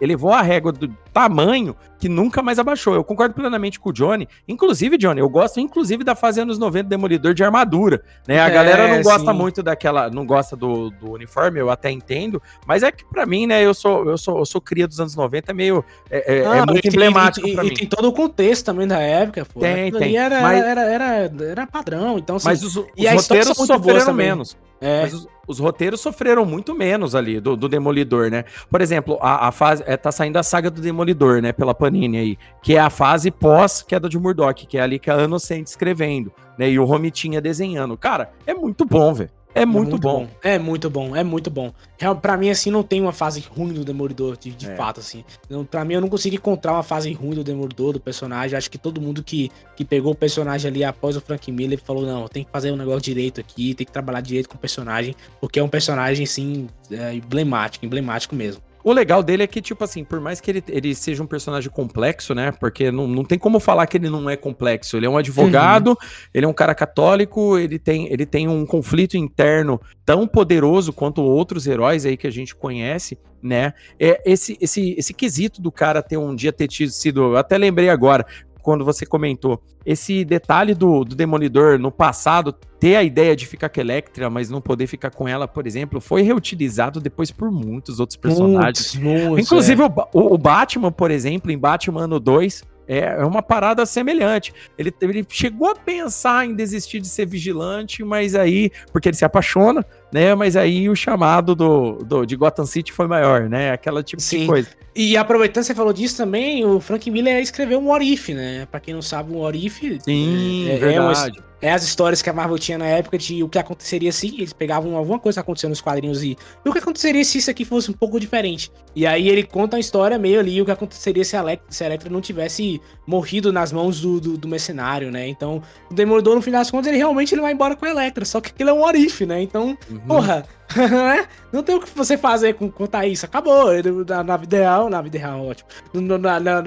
elevou 0.00 0.32
a 0.32 0.42
régua 0.42 0.72
do 0.72 0.88
tamanho 1.12 1.76
que 1.98 2.08
nunca 2.08 2.42
mais 2.42 2.58
abaixou. 2.58 2.94
Eu 2.94 3.02
concordo 3.02 3.34
plenamente 3.34 3.80
com 3.80 3.88
o 3.88 3.92
Johnny. 3.92 4.28
Inclusive, 4.46 4.98
Johnny, 4.98 5.20
eu 5.20 5.28
gosto 5.28 5.58
inclusive 5.58 6.04
da 6.04 6.14
fase 6.14 6.40
anos 6.40 6.58
90 6.58 6.88
Demolidor 6.88 7.32
de 7.32 7.42
armadura, 7.42 8.02
né? 8.28 8.40
A 8.40 8.48
é, 8.48 8.50
galera 8.50 8.88
não 8.88 9.02
gosta 9.02 9.32
sim. 9.32 9.38
muito 9.38 9.62
daquela, 9.62 10.10
não 10.10 10.26
gosta 10.26 10.54
do, 10.54 10.90
do, 10.90 11.12
uniforme, 11.12 11.60
eu 11.60 11.70
até 11.70 11.90
entendo, 11.90 12.42
mas 12.66 12.82
é 12.82 12.92
que 12.92 13.04
para 13.04 13.24
mim, 13.24 13.46
né, 13.46 13.64
eu 13.64 13.72
sou 13.72 14.04
eu 14.08 14.18
sou 14.18 14.38
eu 14.38 14.44
sou 14.44 14.60
cria 14.60 14.86
dos 14.86 15.00
anos 15.00 15.16
90, 15.16 15.50
é 15.50 15.54
meio 15.54 15.84
é, 16.10 16.34
é, 16.34 16.38
é 16.40 16.66
muito 16.66 16.86
emblemático 16.86 17.50
para 17.54 17.64
mim. 17.64 17.70
E 17.70 17.74
tem 17.74 17.88
todo 17.88 18.06
o 18.06 18.12
contexto 18.12 18.66
também 18.66 18.86
da 18.86 19.00
época, 19.00 19.46
pô. 19.46 19.60
Tem, 19.60 19.90
tem. 19.90 20.18
Era, 20.24 20.40
mas... 20.40 20.62
era, 20.62 20.82
era, 20.82 21.32
era, 21.44 21.66
padrão, 21.66 22.18
então 22.18 22.36
assim, 22.36 22.48
Mas 22.48 22.62
os, 22.62 22.76
os 22.76 22.84
roteiros 22.86 23.56
sofreram 23.56 24.14
menos. 24.14 24.56
É. 24.80 25.02
Mas 25.02 25.14
os, 25.14 25.28
os, 25.46 25.58
roteiros 25.58 26.00
sofreram 26.00 26.44
muito 26.44 26.74
menos 26.74 27.14
ali 27.14 27.40
do, 27.40 27.56
do 27.56 27.68
Demolidor, 27.68 28.30
né? 28.30 28.44
Por 28.70 28.80
exemplo, 28.80 29.18
a, 29.20 29.48
a 29.48 29.52
fase. 29.52 29.82
É, 29.86 29.96
tá 29.96 30.12
saindo 30.12 30.36
a 30.36 30.42
saga 30.42 30.70
do 30.70 30.80
Demolidor, 30.80 31.40
né? 31.40 31.52
Pela 31.52 31.74
Panini 31.74 32.18
aí. 32.18 32.38
Que 32.62 32.76
é 32.76 32.80
a 32.80 32.90
fase 32.90 33.30
pós-queda 33.30 34.08
de 34.08 34.18
Murdoch, 34.18 34.66
que 34.66 34.76
é 34.76 34.82
ali 34.82 34.98
que 34.98 35.10
a 35.10 35.22
Innocent 35.22 35.66
escrevendo, 35.66 36.32
né? 36.58 36.68
E 36.70 36.78
o 36.78 36.84
Romitinha 36.84 37.40
desenhando. 37.40 37.96
Cara, 37.96 38.32
é 38.46 38.52
muito 38.52 38.84
bom, 38.84 39.14
velho. 39.14 39.30
É 39.54 39.64
muito, 39.64 39.88
é 39.88 39.90
muito 39.90 39.98
bom. 39.98 40.24
bom. 40.24 40.30
É 40.42 40.58
muito 40.58 40.90
bom, 40.90 41.16
é 41.16 41.22
muito 41.22 41.50
bom. 41.50 41.72
Real, 41.96 42.16
pra 42.16 42.36
mim, 42.36 42.50
assim, 42.50 42.70
não 42.70 42.82
tem 42.82 43.00
uma 43.00 43.12
fase 43.12 43.40
ruim 43.40 43.72
do 43.72 43.84
Demolidor, 43.84 44.36
de, 44.36 44.50
de 44.50 44.68
é. 44.68 44.74
fato, 44.74 44.98
assim. 44.98 45.24
Não, 45.48 45.64
pra 45.64 45.84
mim, 45.84 45.94
eu 45.94 46.00
não 46.00 46.08
consegui 46.08 46.36
encontrar 46.36 46.72
uma 46.72 46.82
fase 46.82 47.12
ruim 47.12 47.34
do 47.34 47.44
Demolidor, 47.44 47.92
do 47.92 48.00
personagem. 48.00 48.56
Acho 48.58 48.70
que 48.70 48.78
todo 48.78 49.00
mundo 49.00 49.22
que, 49.22 49.50
que 49.76 49.84
pegou 49.84 50.12
o 50.12 50.14
personagem 50.14 50.68
ali 50.68 50.82
após 50.82 51.16
o 51.16 51.20
Frank 51.20 51.50
Miller 51.52 51.80
falou: 51.80 52.04
não, 52.04 52.26
tem 52.26 52.44
que 52.44 52.50
fazer 52.50 52.72
um 52.72 52.76
negócio 52.76 53.02
direito 53.02 53.40
aqui, 53.40 53.74
tem 53.74 53.86
que 53.86 53.92
trabalhar 53.92 54.20
direito 54.20 54.48
com 54.48 54.56
o 54.56 54.58
personagem, 54.58 55.14
porque 55.40 55.60
é 55.60 55.62
um 55.62 55.68
personagem, 55.68 56.24
assim, 56.24 56.68
é, 56.90 57.14
emblemático, 57.14 57.86
emblemático 57.86 58.34
mesmo. 58.34 58.60
O 58.84 58.92
legal 58.92 59.22
dele 59.22 59.42
é 59.42 59.46
que, 59.46 59.62
tipo 59.62 59.82
assim, 59.82 60.04
por 60.04 60.20
mais 60.20 60.42
que 60.42 60.50
ele, 60.50 60.64
ele 60.68 60.94
seja 60.94 61.22
um 61.22 61.26
personagem 61.26 61.70
complexo, 61.70 62.34
né? 62.34 62.52
Porque 62.52 62.92
não, 62.92 63.08
não 63.08 63.24
tem 63.24 63.38
como 63.38 63.58
falar 63.58 63.86
que 63.86 63.96
ele 63.96 64.10
não 64.10 64.28
é 64.28 64.36
complexo. 64.36 64.98
Ele 64.98 65.06
é 65.06 65.08
um 65.08 65.16
advogado, 65.16 65.88
uhum. 65.88 65.96
ele 66.34 66.44
é 66.44 66.48
um 66.48 66.52
cara 66.52 66.74
católico, 66.74 67.58
ele 67.58 67.78
tem, 67.78 68.12
ele 68.12 68.26
tem 68.26 68.46
um 68.46 68.66
conflito 68.66 69.16
interno 69.16 69.80
tão 70.04 70.26
poderoso 70.28 70.92
quanto 70.92 71.22
outros 71.22 71.66
heróis 71.66 72.04
aí 72.04 72.14
que 72.14 72.26
a 72.26 72.30
gente 72.30 72.54
conhece, 72.54 73.18
né? 73.42 73.72
É 73.98 74.20
esse, 74.26 74.58
esse, 74.60 74.94
esse 74.98 75.14
quesito 75.14 75.62
do 75.62 75.72
cara 75.72 76.02
ter 76.02 76.18
um 76.18 76.34
dia 76.34 76.52
ter 76.52 76.68
tido 76.68 76.90
sido. 76.90 77.22
Eu 77.22 77.36
até 77.38 77.56
lembrei 77.56 77.88
agora, 77.88 78.26
quando 78.64 78.84
você 78.84 79.04
comentou. 79.04 79.62
Esse 79.84 80.24
detalhe 80.24 80.74
do, 80.74 81.04
do 81.04 81.14
Demolidor 81.14 81.78
no 81.78 81.92
passado 81.92 82.52
ter 82.80 82.96
a 82.96 83.02
ideia 83.02 83.36
de 83.36 83.46
ficar 83.46 83.68
com 83.68 83.78
a 83.78 83.82
Electra, 83.82 84.30
mas 84.30 84.48
não 84.48 84.60
poder 84.60 84.86
ficar 84.86 85.10
com 85.10 85.28
ela, 85.28 85.46
por 85.46 85.66
exemplo, 85.66 86.00
foi 86.00 86.22
reutilizado 86.22 86.98
depois 86.98 87.30
por 87.30 87.50
muitos 87.50 88.00
outros 88.00 88.16
personagens. 88.16 88.94
Inclusive 89.38 89.82
é. 89.82 89.86
o, 89.86 90.34
o, 90.34 90.38
Batman, 90.38 90.90
por 90.90 91.10
exemplo, 91.10 91.52
em 91.52 91.58
Batman 91.58 92.04
Ano 92.04 92.18
2, 92.18 92.64
é, 92.88 92.98
é 92.98 93.24
uma 93.24 93.42
parada 93.42 93.84
semelhante. 93.86 94.52
Ele, 94.78 94.92
ele 95.00 95.26
chegou 95.28 95.68
a 95.68 95.74
pensar 95.74 96.46
em 96.46 96.54
desistir 96.54 97.00
de 97.00 97.08
ser 97.08 97.26
vigilante, 97.26 98.02
mas 98.02 98.34
aí, 98.34 98.70
porque 98.92 99.08
ele 99.08 99.16
se 99.16 99.24
apaixona, 99.24 99.84
né? 100.14 100.32
Mas 100.32 100.54
aí 100.54 100.88
o 100.88 100.94
chamado 100.94 101.56
do, 101.56 101.98
do 102.04 102.24
de 102.24 102.36
Gotham 102.36 102.64
City 102.64 102.92
foi 102.92 103.08
maior, 103.08 103.48
né? 103.48 103.72
Aquela 103.72 104.00
tipo 104.00 104.22
Sim. 104.22 104.42
de 104.42 104.46
coisa. 104.46 104.68
E 104.94 105.16
aproveitando 105.16 105.64
você 105.64 105.74
falou 105.74 105.92
disso 105.92 106.16
também, 106.16 106.64
o 106.64 106.78
Frank 106.78 107.10
Miller 107.10 107.42
escreveu 107.42 107.80
um 107.80 107.88
What 107.88 108.12
If, 108.12 108.28
né? 108.28 108.64
Pra 108.70 108.78
quem 108.78 108.94
não 108.94 109.02
sabe, 109.02 109.32
um 109.32 109.40
What 109.40 109.58
If. 109.58 109.80
Sim, 110.04 110.70
é, 110.70 110.76
verdade. 110.76 111.36
É, 111.36 111.40
uma, 111.40 111.44
é 111.64 111.72
as 111.72 111.82
histórias 111.82 112.20
que 112.20 112.28
a 112.28 112.32
Marvel 112.32 112.58
tinha 112.58 112.76
na 112.76 112.84
época 112.84 113.16
de 113.16 113.42
o 113.42 113.48
que 113.48 113.58
aconteceria 113.58 114.12
se 114.12 114.26
eles 114.26 114.52
pegavam 114.52 114.96
alguma 114.96 115.18
coisa 115.18 115.36
que 115.36 115.40
aconteceu 115.40 115.70
nos 115.70 115.80
quadrinhos 115.80 116.22
e, 116.22 116.36
e 116.62 116.68
o 116.68 116.72
que 116.72 116.78
aconteceria 116.78 117.24
se 117.24 117.38
isso 117.38 117.50
aqui 117.50 117.64
fosse 117.64 117.90
um 117.90 117.94
pouco 117.94 118.20
diferente. 118.20 118.70
E 118.94 119.06
aí 119.06 119.30
ele 119.30 119.42
conta 119.42 119.76
uma 119.76 119.80
história 119.80 120.18
meio 120.18 120.38
ali 120.38 120.60
o 120.60 120.64
que 120.66 120.70
aconteceria 120.70 121.24
se 121.24 121.34
a 121.34 121.40
Electra, 121.40 121.66
se 121.70 121.82
a 121.82 121.86
Electra 121.86 122.10
não 122.10 122.20
tivesse 122.20 122.82
morrido 123.06 123.50
nas 123.50 123.72
mãos 123.72 123.98
do, 123.98 124.20
do, 124.20 124.36
do, 124.36 124.46
mercenário, 124.46 125.10
né? 125.10 125.26
Então, 125.26 125.62
o 125.90 125.94
Demolidor, 125.94 126.34
no 126.34 126.42
final 126.42 126.60
das 126.60 126.70
contas, 126.70 126.88
ele 126.88 126.98
realmente 126.98 127.34
ele 127.34 127.40
vai 127.40 127.52
embora 127.52 127.74
com 127.74 127.86
a 127.86 127.88
Electra, 127.88 128.26
só 128.26 128.42
que 128.42 128.50
aquilo 128.50 128.68
é 128.68 128.72
um 128.74 128.82
Orif, 128.82 129.24
né? 129.24 129.40
Então, 129.40 129.76
uhum. 129.90 130.00
Porra, 130.06 130.44
não 131.52 131.62
tem 131.62 131.74
o 131.76 131.80
que 131.80 131.90
você 131.90 132.16
fazer 132.16 132.54
com 132.54 132.70
contar 132.70 133.06
isso. 133.06 133.24
Acabou. 133.26 133.70
Na, 134.08 134.22
na 134.24 134.36
vida 134.36 134.56
real, 134.56 134.90
na 134.90 135.00
vida 135.00 135.18
real, 135.18 135.46
ótimo. 135.46 135.68
Na, 135.94 136.40
na, 136.40 136.62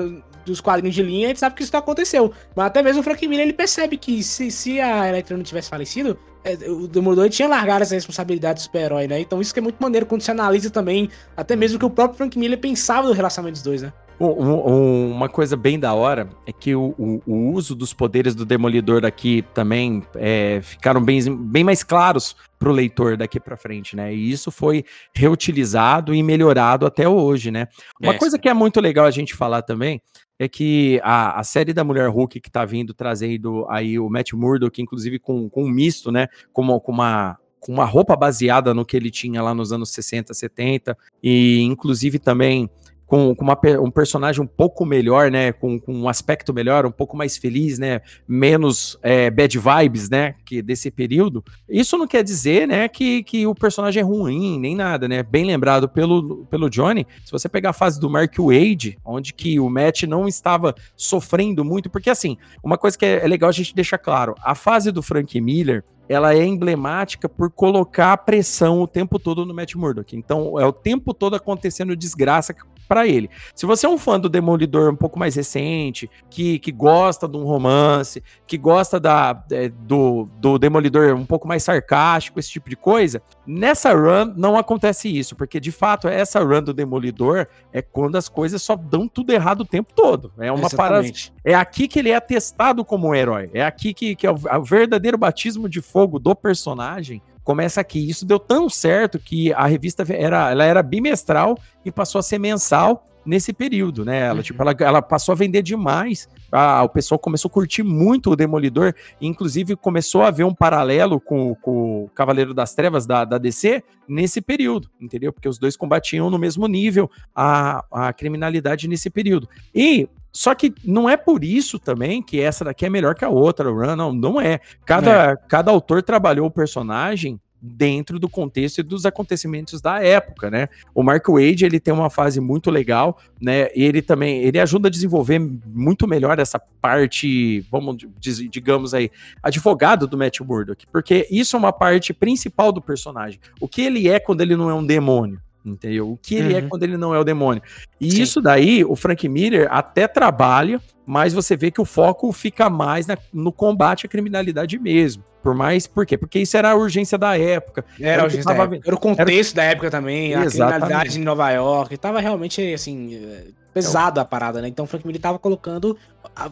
dos 0.45 0.61
quadrinhos 0.61 0.95
de 0.95 1.03
linha, 1.03 1.27
a 1.27 1.29
gente 1.29 1.39
sabe 1.39 1.55
que 1.55 1.63
isso 1.63 1.75
aconteceu. 1.75 2.31
Mas 2.55 2.67
até 2.67 2.81
mesmo 2.81 3.01
o 3.01 3.03
Frank 3.03 3.27
Miller, 3.27 3.45
ele 3.45 3.53
percebe 3.53 3.97
que 3.97 4.23
se, 4.23 4.49
se 4.49 4.79
a 4.79 5.07
Electra 5.07 5.35
não 5.35 5.43
tivesse 5.43 5.69
falecido, 5.69 6.17
é, 6.43 6.53
o 6.69 6.87
Demolidor 6.87 7.29
tinha 7.29 7.47
largado 7.47 7.83
essa 7.83 7.93
responsabilidade 7.93 8.59
do 8.59 8.63
super-herói, 8.63 9.07
né? 9.07 9.19
Então 9.19 9.41
isso 9.41 9.53
que 9.53 9.59
é 9.59 9.61
muito 9.61 9.77
maneiro 9.79 10.05
quando 10.05 10.21
se 10.21 10.31
analisa 10.31 10.69
também, 10.69 11.09
até 11.35 11.55
mesmo 11.55 11.77
que 11.77 11.85
o 11.85 11.89
próprio 11.89 12.17
Frank 12.17 12.39
Miller 12.39 12.57
pensava 12.57 13.07
do 13.07 13.13
relacionamento 13.13 13.55
dos 13.55 13.63
dois, 13.63 13.81
né? 13.81 13.91
Uma 14.19 15.29
coisa 15.29 15.55
bem 15.55 15.79
da 15.79 15.93
hora 15.93 16.29
é 16.45 16.51
que 16.51 16.73
o, 16.73 16.95
o, 16.97 17.21
o 17.25 17.51
uso 17.53 17.75
dos 17.75 17.93
poderes 17.93 18.33
do 18.33 18.45
Demolidor 18.45 19.01
daqui 19.01 19.45
também 19.53 20.03
é, 20.15 20.59
ficaram 20.63 21.03
bem, 21.03 21.19
bem 21.35 21.63
mais 21.63 21.83
claros 21.83 22.35
para 22.57 22.69
o 22.69 22.71
leitor 22.71 23.15
daqui 23.15 23.39
para 23.39 23.55
frente, 23.55 23.95
né? 23.95 24.13
E 24.13 24.31
isso 24.31 24.49
foi 24.51 24.83
reutilizado 25.13 26.15
e 26.15 26.23
melhorado 26.23 26.85
até 26.85 27.07
hoje, 27.07 27.51
né? 27.51 27.67
Uma 28.01 28.13
é, 28.13 28.17
coisa 28.17 28.39
que 28.39 28.49
é 28.49 28.53
muito 28.53 28.81
legal 28.81 29.05
a 29.05 29.11
gente 29.11 29.35
falar 29.35 29.61
também 29.61 30.01
é 30.39 30.47
que 30.47 30.99
a, 31.03 31.39
a 31.39 31.43
série 31.43 31.73
da 31.73 31.83
Mulher 31.83 32.09
Hulk 32.09 32.39
que 32.39 32.49
tá 32.49 32.65
vindo 32.65 32.93
trazendo 32.93 33.67
aí 33.69 33.99
o 33.99 34.09
Matt 34.09 34.33
Murdock, 34.33 34.81
inclusive 34.81 35.19
com, 35.19 35.47
com 35.47 35.63
um 35.63 35.69
misto, 35.69 36.11
né? 36.11 36.27
Com, 36.51 36.79
com 36.79 36.91
uma 36.91 37.37
com 37.59 37.73
uma 37.73 37.85
roupa 37.85 38.15
baseada 38.15 38.73
no 38.73 38.85
que 38.85 38.95
ele 38.95 39.09
tinha 39.09 39.41
lá 39.41 39.53
nos 39.53 39.71
anos 39.71 39.89
60, 39.89 40.33
70, 40.33 40.97
e 41.21 41.61
inclusive 41.63 42.19
também 42.19 42.69
com, 43.07 43.33
com 43.33 43.43
uma, 43.43 43.57
um 43.81 43.89
personagem 43.89 44.43
um 44.43 44.47
pouco 44.47 44.85
melhor, 44.85 45.31
né? 45.31 45.53
Com, 45.53 45.79
com, 45.79 45.93
um 45.93 46.09
aspecto 46.09 46.53
melhor, 46.53 46.85
um 46.85 46.91
pouco 46.91 47.15
mais 47.15 47.37
feliz, 47.37 47.79
né? 47.79 48.01
Menos 48.27 48.99
é, 49.01 49.31
bad 49.31 49.57
vibes, 49.57 50.09
né? 50.09 50.35
Que 50.45 50.61
desse 50.61 50.91
período. 50.91 51.43
Isso 51.69 51.97
não 51.97 52.05
quer 52.05 52.21
dizer, 52.21 52.67
né? 52.67 52.87
Que, 52.89 53.23
que 53.23 53.47
o 53.47 53.55
personagem 53.55 54.01
é 54.01 54.03
ruim, 54.03 54.59
nem 54.59 54.75
nada, 54.75 55.07
né? 55.07 55.23
Bem 55.23 55.45
lembrado 55.45 55.87
pelo, 55.87 56.45
pelo 56.47 56.69
Johnny. 56.69 57.07
Se 57.25 57.31
você 57.31 57.47
pegar 57.47 57.69
a 57.69 57.73
fase 57.73 57.97
do 57.97 58.09
Mark 58.09 58.35
Wade, 58.37 58.99
onde 59.05 59.33
que 59.33 59.57
o 59.57 59.69
Matt 59.69 60.03
não 60.03 60.27
estava 60.27 60.75
sofrendo 60.95 61.63
muito, 61.63 61.89
porque 61.89 62.09
assim, 62.09 62.37
uma 62.61 62.77
coisa 62.77 62.97
que 62.97 63.05
é, 63.05 63.23
é 63.23 63.27
legal 63.27 63.49
a 63.49 63.53
gente 63.53 63.73
deixar 63.73 63.97
claro, 63.97 64.35
a 64.43 64.53
fase 64.53 64.91
do 64.91 65.01
Frank 65.01 65.39
Miller, 65.39 65.83
ela 66.09 66.33
é 66.33 66.45
emblemática 66.45 67.27
por 67.27 67.49
colocar 67.51 68.15
pressão 68.17 68.81
o 68.81 68.87
tempo 68.87 69.19
todo 69.19 69.45
no 69.45 69.53
Matt 69.53 69.75
Murdock. 69.75 70.15
Então, 70.15 70.59
é 70.59 70.65
o 70.65 70.71
tempo 70.71 71.13
todo 71.13 71.35
acontecendo 71.35 71.95
desgraça 71.95 72.53
para 72.87 73.07
ele. 73.07 73.29
Se 73.53 73.65
você 73.65 73.85
é 73.85 73.89
um 73.89 73.97
fã 73.97 74.19
do 74.19 74.29
Demolidor 74.29 74.91
um 74.91 74.95
pouco 74.95 75.19
mais 75.19 75.35
recente, 75.35 76.09
que, 76.29 76.59
que 76.59 76.71
gosta 76.71 77.27
de 77.27 77.37
um 77.37 77.43
romance, 77.43 78.23
que 78.45 78.57
gosta 78.57 78.99
da, 78.99 79.43
é, 79.51 79.69
do, 79.69 80.27
do 80.39 80.57
Demolidor 80.57 81.15
um 81.15 81.25
pouco 81.25 81.47
mais 81.47 81.63
sarcástico, 81.63 82.39
esse 82.39 82.49
tipo 82.49 82.69
de 82.69 82.75
coisa, 82.75 83.21
nessa 83.45 83.93
run 83.93 84.33
não 84.35 84.57
acontece 84.57 85.07
isso, 85.07 85.35
porque 85.35 85.59
de 85.59 85.71
fato 85.71 86.07
essa 86.07 86.43
run 86.43 86.63
do 86.63 86.73
Demolidor 86.73 87.47
é 87.71 87.81
quando 87.81 88.15
as 88.15 88.29
coisas 88.29 88.61
só 88.61 88.75
dão 88.75 89.07
tudo 89.07 89.31
errado 89.31 89.61
o 89.61 89.65
tempo 89.65 89.93
todo. 89.93 90.31
É 90.37 90.51
uma 90.51 90.69
parada. 90.69 91.07
É 91.43 91.53
aqui 91.53 91.87
que 91.87 91.99
ele 91.99 92.11
é 92.11 92.19
testado 92.19 92.83
como 92.83 93.07
um 93.07 93.15
herói. 93.15 93.49
É 93.53 93.63
aqui 93.63 93.93
que, 93.93 94.15
que 94.15 94.25
é 94.25 94.31
o, 94.31 94.35
o 94.35 94.63
verdadeiro 94.63 95.17
batismo 95.17 95.67
de 95.69 95.81
fogo 95.81 96.19
do 96.19 96.35
personagem 96.35 97.21
começa 97.47 97.79
aqui. 97.79 98.09
Isso 98.09 98.25
deu 98.25 98.37
tão 98.37 98.67
certo 98.69 99.17
que 99.17 99.53
a 99.53 99.65
revista 99.67 100.05
era, 100.09 100.51
ela 100.51 100.65
era 100.65 100.83
bimestral 100.83 101.57
e 101.85 101.89
passou 101.89 102.19
a 102.19 102.21
ser 102.21 102.37
mensal 102.37 103.07
nesse 103.25 103.53
período, 103.53 104.03
né? 104.03 104.19
Ela, 104.19 104.43
tipo, 104.43 104.61
uhum. 104.61 104.69
tipo, 104.69 104.83
ela, 104.83 104.89
ela 104.97 105.01
passou 105.01 105.31
a 105.31 105.35
vender 105.35 105.61
demais. 105.61 106.27
Ah, 106.51 106.83
o 106.83 106.89
pessoal 106.89 107.17
começou 107.17 107.47
a 107.47 107.53
curtir 107.53 107.83
muito 107.83 108.31
o 108.31 108.35
Demolidor, 108.35 108.93
inclusive 109.21 109.77
começou 109.77 110.23
a 110.23 110.31
ver 110.31 110.43
um 110.43 110.53
paralelo 110.53 111.21
com, 111.21 111.55
com 111.55 112.03
o 112.03 112.09
Cavaleiro 112.09 112.53
das 112.53 112.75
Trevas 112.75 113.05
da, 113.05 113.23
da 113.23 113.37
DC 113.37 113.81
nesse 114.09 114.41
período, 114.41 114.89
entendeu? 114.99 115.31
Porque 115.31 115.47
os 115.47 115.57
dois 115.57 115.77
combatiam 115.77 116.29
no 116.29 116.37
mesmo 116.37 116.67
nível 116.67 117.09
a, 117.33 117.81
a 117.89 118.11
criminalidade 118.11 118.89
nesse 118.89 119.09
período. 119.09 119.47
E 119.73 120.09
só 120.31 120.53
que 120.53 120.73
não 120.83 121.09
é 121.09 121.17
por 121.17 121.43
isso 121.43 121.79
também 121.79 122.21
que 122.21 122.39
essa 122.39 122.63
daqui 122.65 122.85
é 122.85 122.89
melhor 122.89 123.15
que 123.15 123.25
a 123.25 123.29
outra, 123.29 123.69
Run, 123.69 123.95
não, 123.95 124.13
não 124.13 124.41
é. 124.41 124.59
Cada, 124.85 125.31
é. 125.31 125.35
cada 125.47 125.71
autor 125.71 126.03
trabalhou 126.03 126.47
o 126.47 126.51
personagem 126.51 127.39
dentro 127.61 128.19
do 128.19 128.29
contexto 128.29 128.79
e 128.79 128.83
dos 128.83 129.05
acontecimentos 129.05 129.81
da 129.81 130.01
época, 130.01 130.49
né? 130.49 130.69
O 130.93 131.03
Mark 131.03 131.27
Wade, 131.27 131.65
ele 131.65 131.79
tem 131.79 131.93
uma 131.93 132.09
fase 132.09 132.39
muito 132.39 132.69
legal, 132.69 133.17
né? 133.41 133.69
E 133.75 133.83
ele 133.83 134.01
também, 134.01 134.43
ele 134.43 134.59
ajuda 134.59 134.87
a 134.87 134.91
desenvolver 134.91 135.39
muito 135.39 136.07
melhor 136.07 136.39
essa 136.39 136.59
parte, 136.59 137.61
vamos 137.71 137.97
digamos 138.19 138.93
aí, 138.93 139.09
advogado 139.41 140.07
do 140.07 140.17
Matt 140.17 140.39
Murdock, 140.41 140.85
porque 140.91 141.27
isso 141.31 141.55
é 141.55 141.59
uma 141.59 141.73
parte 141.73 142.13
principal 142.13 142.71
do 142.71 142.81
personagem. 142.81 143.39
O 143.59 143.67
que 143.67 143.81
ele 143.81 144.07
é 144.07 144.19
quando 144.19 144.41
ele 144.41 144.55
não 144.55 144.69
é 144.69 144.73
um 144.73 144.85
demônio, 144.85 145.41
entendeu? 145.73 146.11
O 146.11 146.17
que 146.17 146.35
ele 146.35 146.53
é 146.53 146.59
uhum. 146.59 146.65
é 146.65 146.69
quando 146.69 146.83
ele 146.83 146.97
não 146.97 147.13
é 147.13 147.19
o 147.19 147.23
demônio. 147.23 147.61
E 147.99 148.11
Sim. 148.11 148.21
isso 148.21 148.41
daí, 148.41 148.83
o 148.83 148.95
Frank 148.95 149.27
Miller 149.27 149.67
até 149.69 150.07
trabalha, 150.07 150.81
mas 151.05 151.33
você 151.33 151.55
vê 151.55 151.71
que 151.71 151.81
o 151.81 151.85
foco 151.85 152.31
fica 152.31 152.69
mais 152.69 153.07
na, 153.07 153.17
no 153.33 153.51
combate 153.51 154.05
à 154.05 154.09
criminalidade 154.09 154.77
mesmo. 154.79 155.23
Por 155.41 155.55
mais, 155.55 155.87
por 155.87 156.05
quê? 156.05 156.17
Porque 156.17 156.39
isso 156.39 156.57
era 156.57 156.71
a 156.71 156.75
urgência 156.75 157.17
da 157.17 157.37
época. 157.37 157.85
Era, 157.99 158.23
era, 158.23 158.43
tava, 158.43 158.63
época. 158.63 158.81
era 158.85 158.95
o 158.95 158.99
contexto 158.99 159.57
era... 159.57 159.65
da 159.67 159.71
época 159.71 159.89
também, 159.89 160.35
a 160.35 160.45
criminalidade 160.45 161.19
em 161.19 161.23
Nova 161.23 161.49
York, 161.51 161.95
tava 161.97 162.19
realmente, 162.19 162.61
assim, 162.73 163.15
eh, 163.15 163.47
pesado 163.73 164.19
a 164.19 164.25
parada, 164.25 164.61
né? 164.61 164.67
Então 164.67 164.85
o 164.85 164.87
Frank 164.87 165.05
Miller 165.05 165.21
tava 165.21 165.39
colocando 165.39 165.97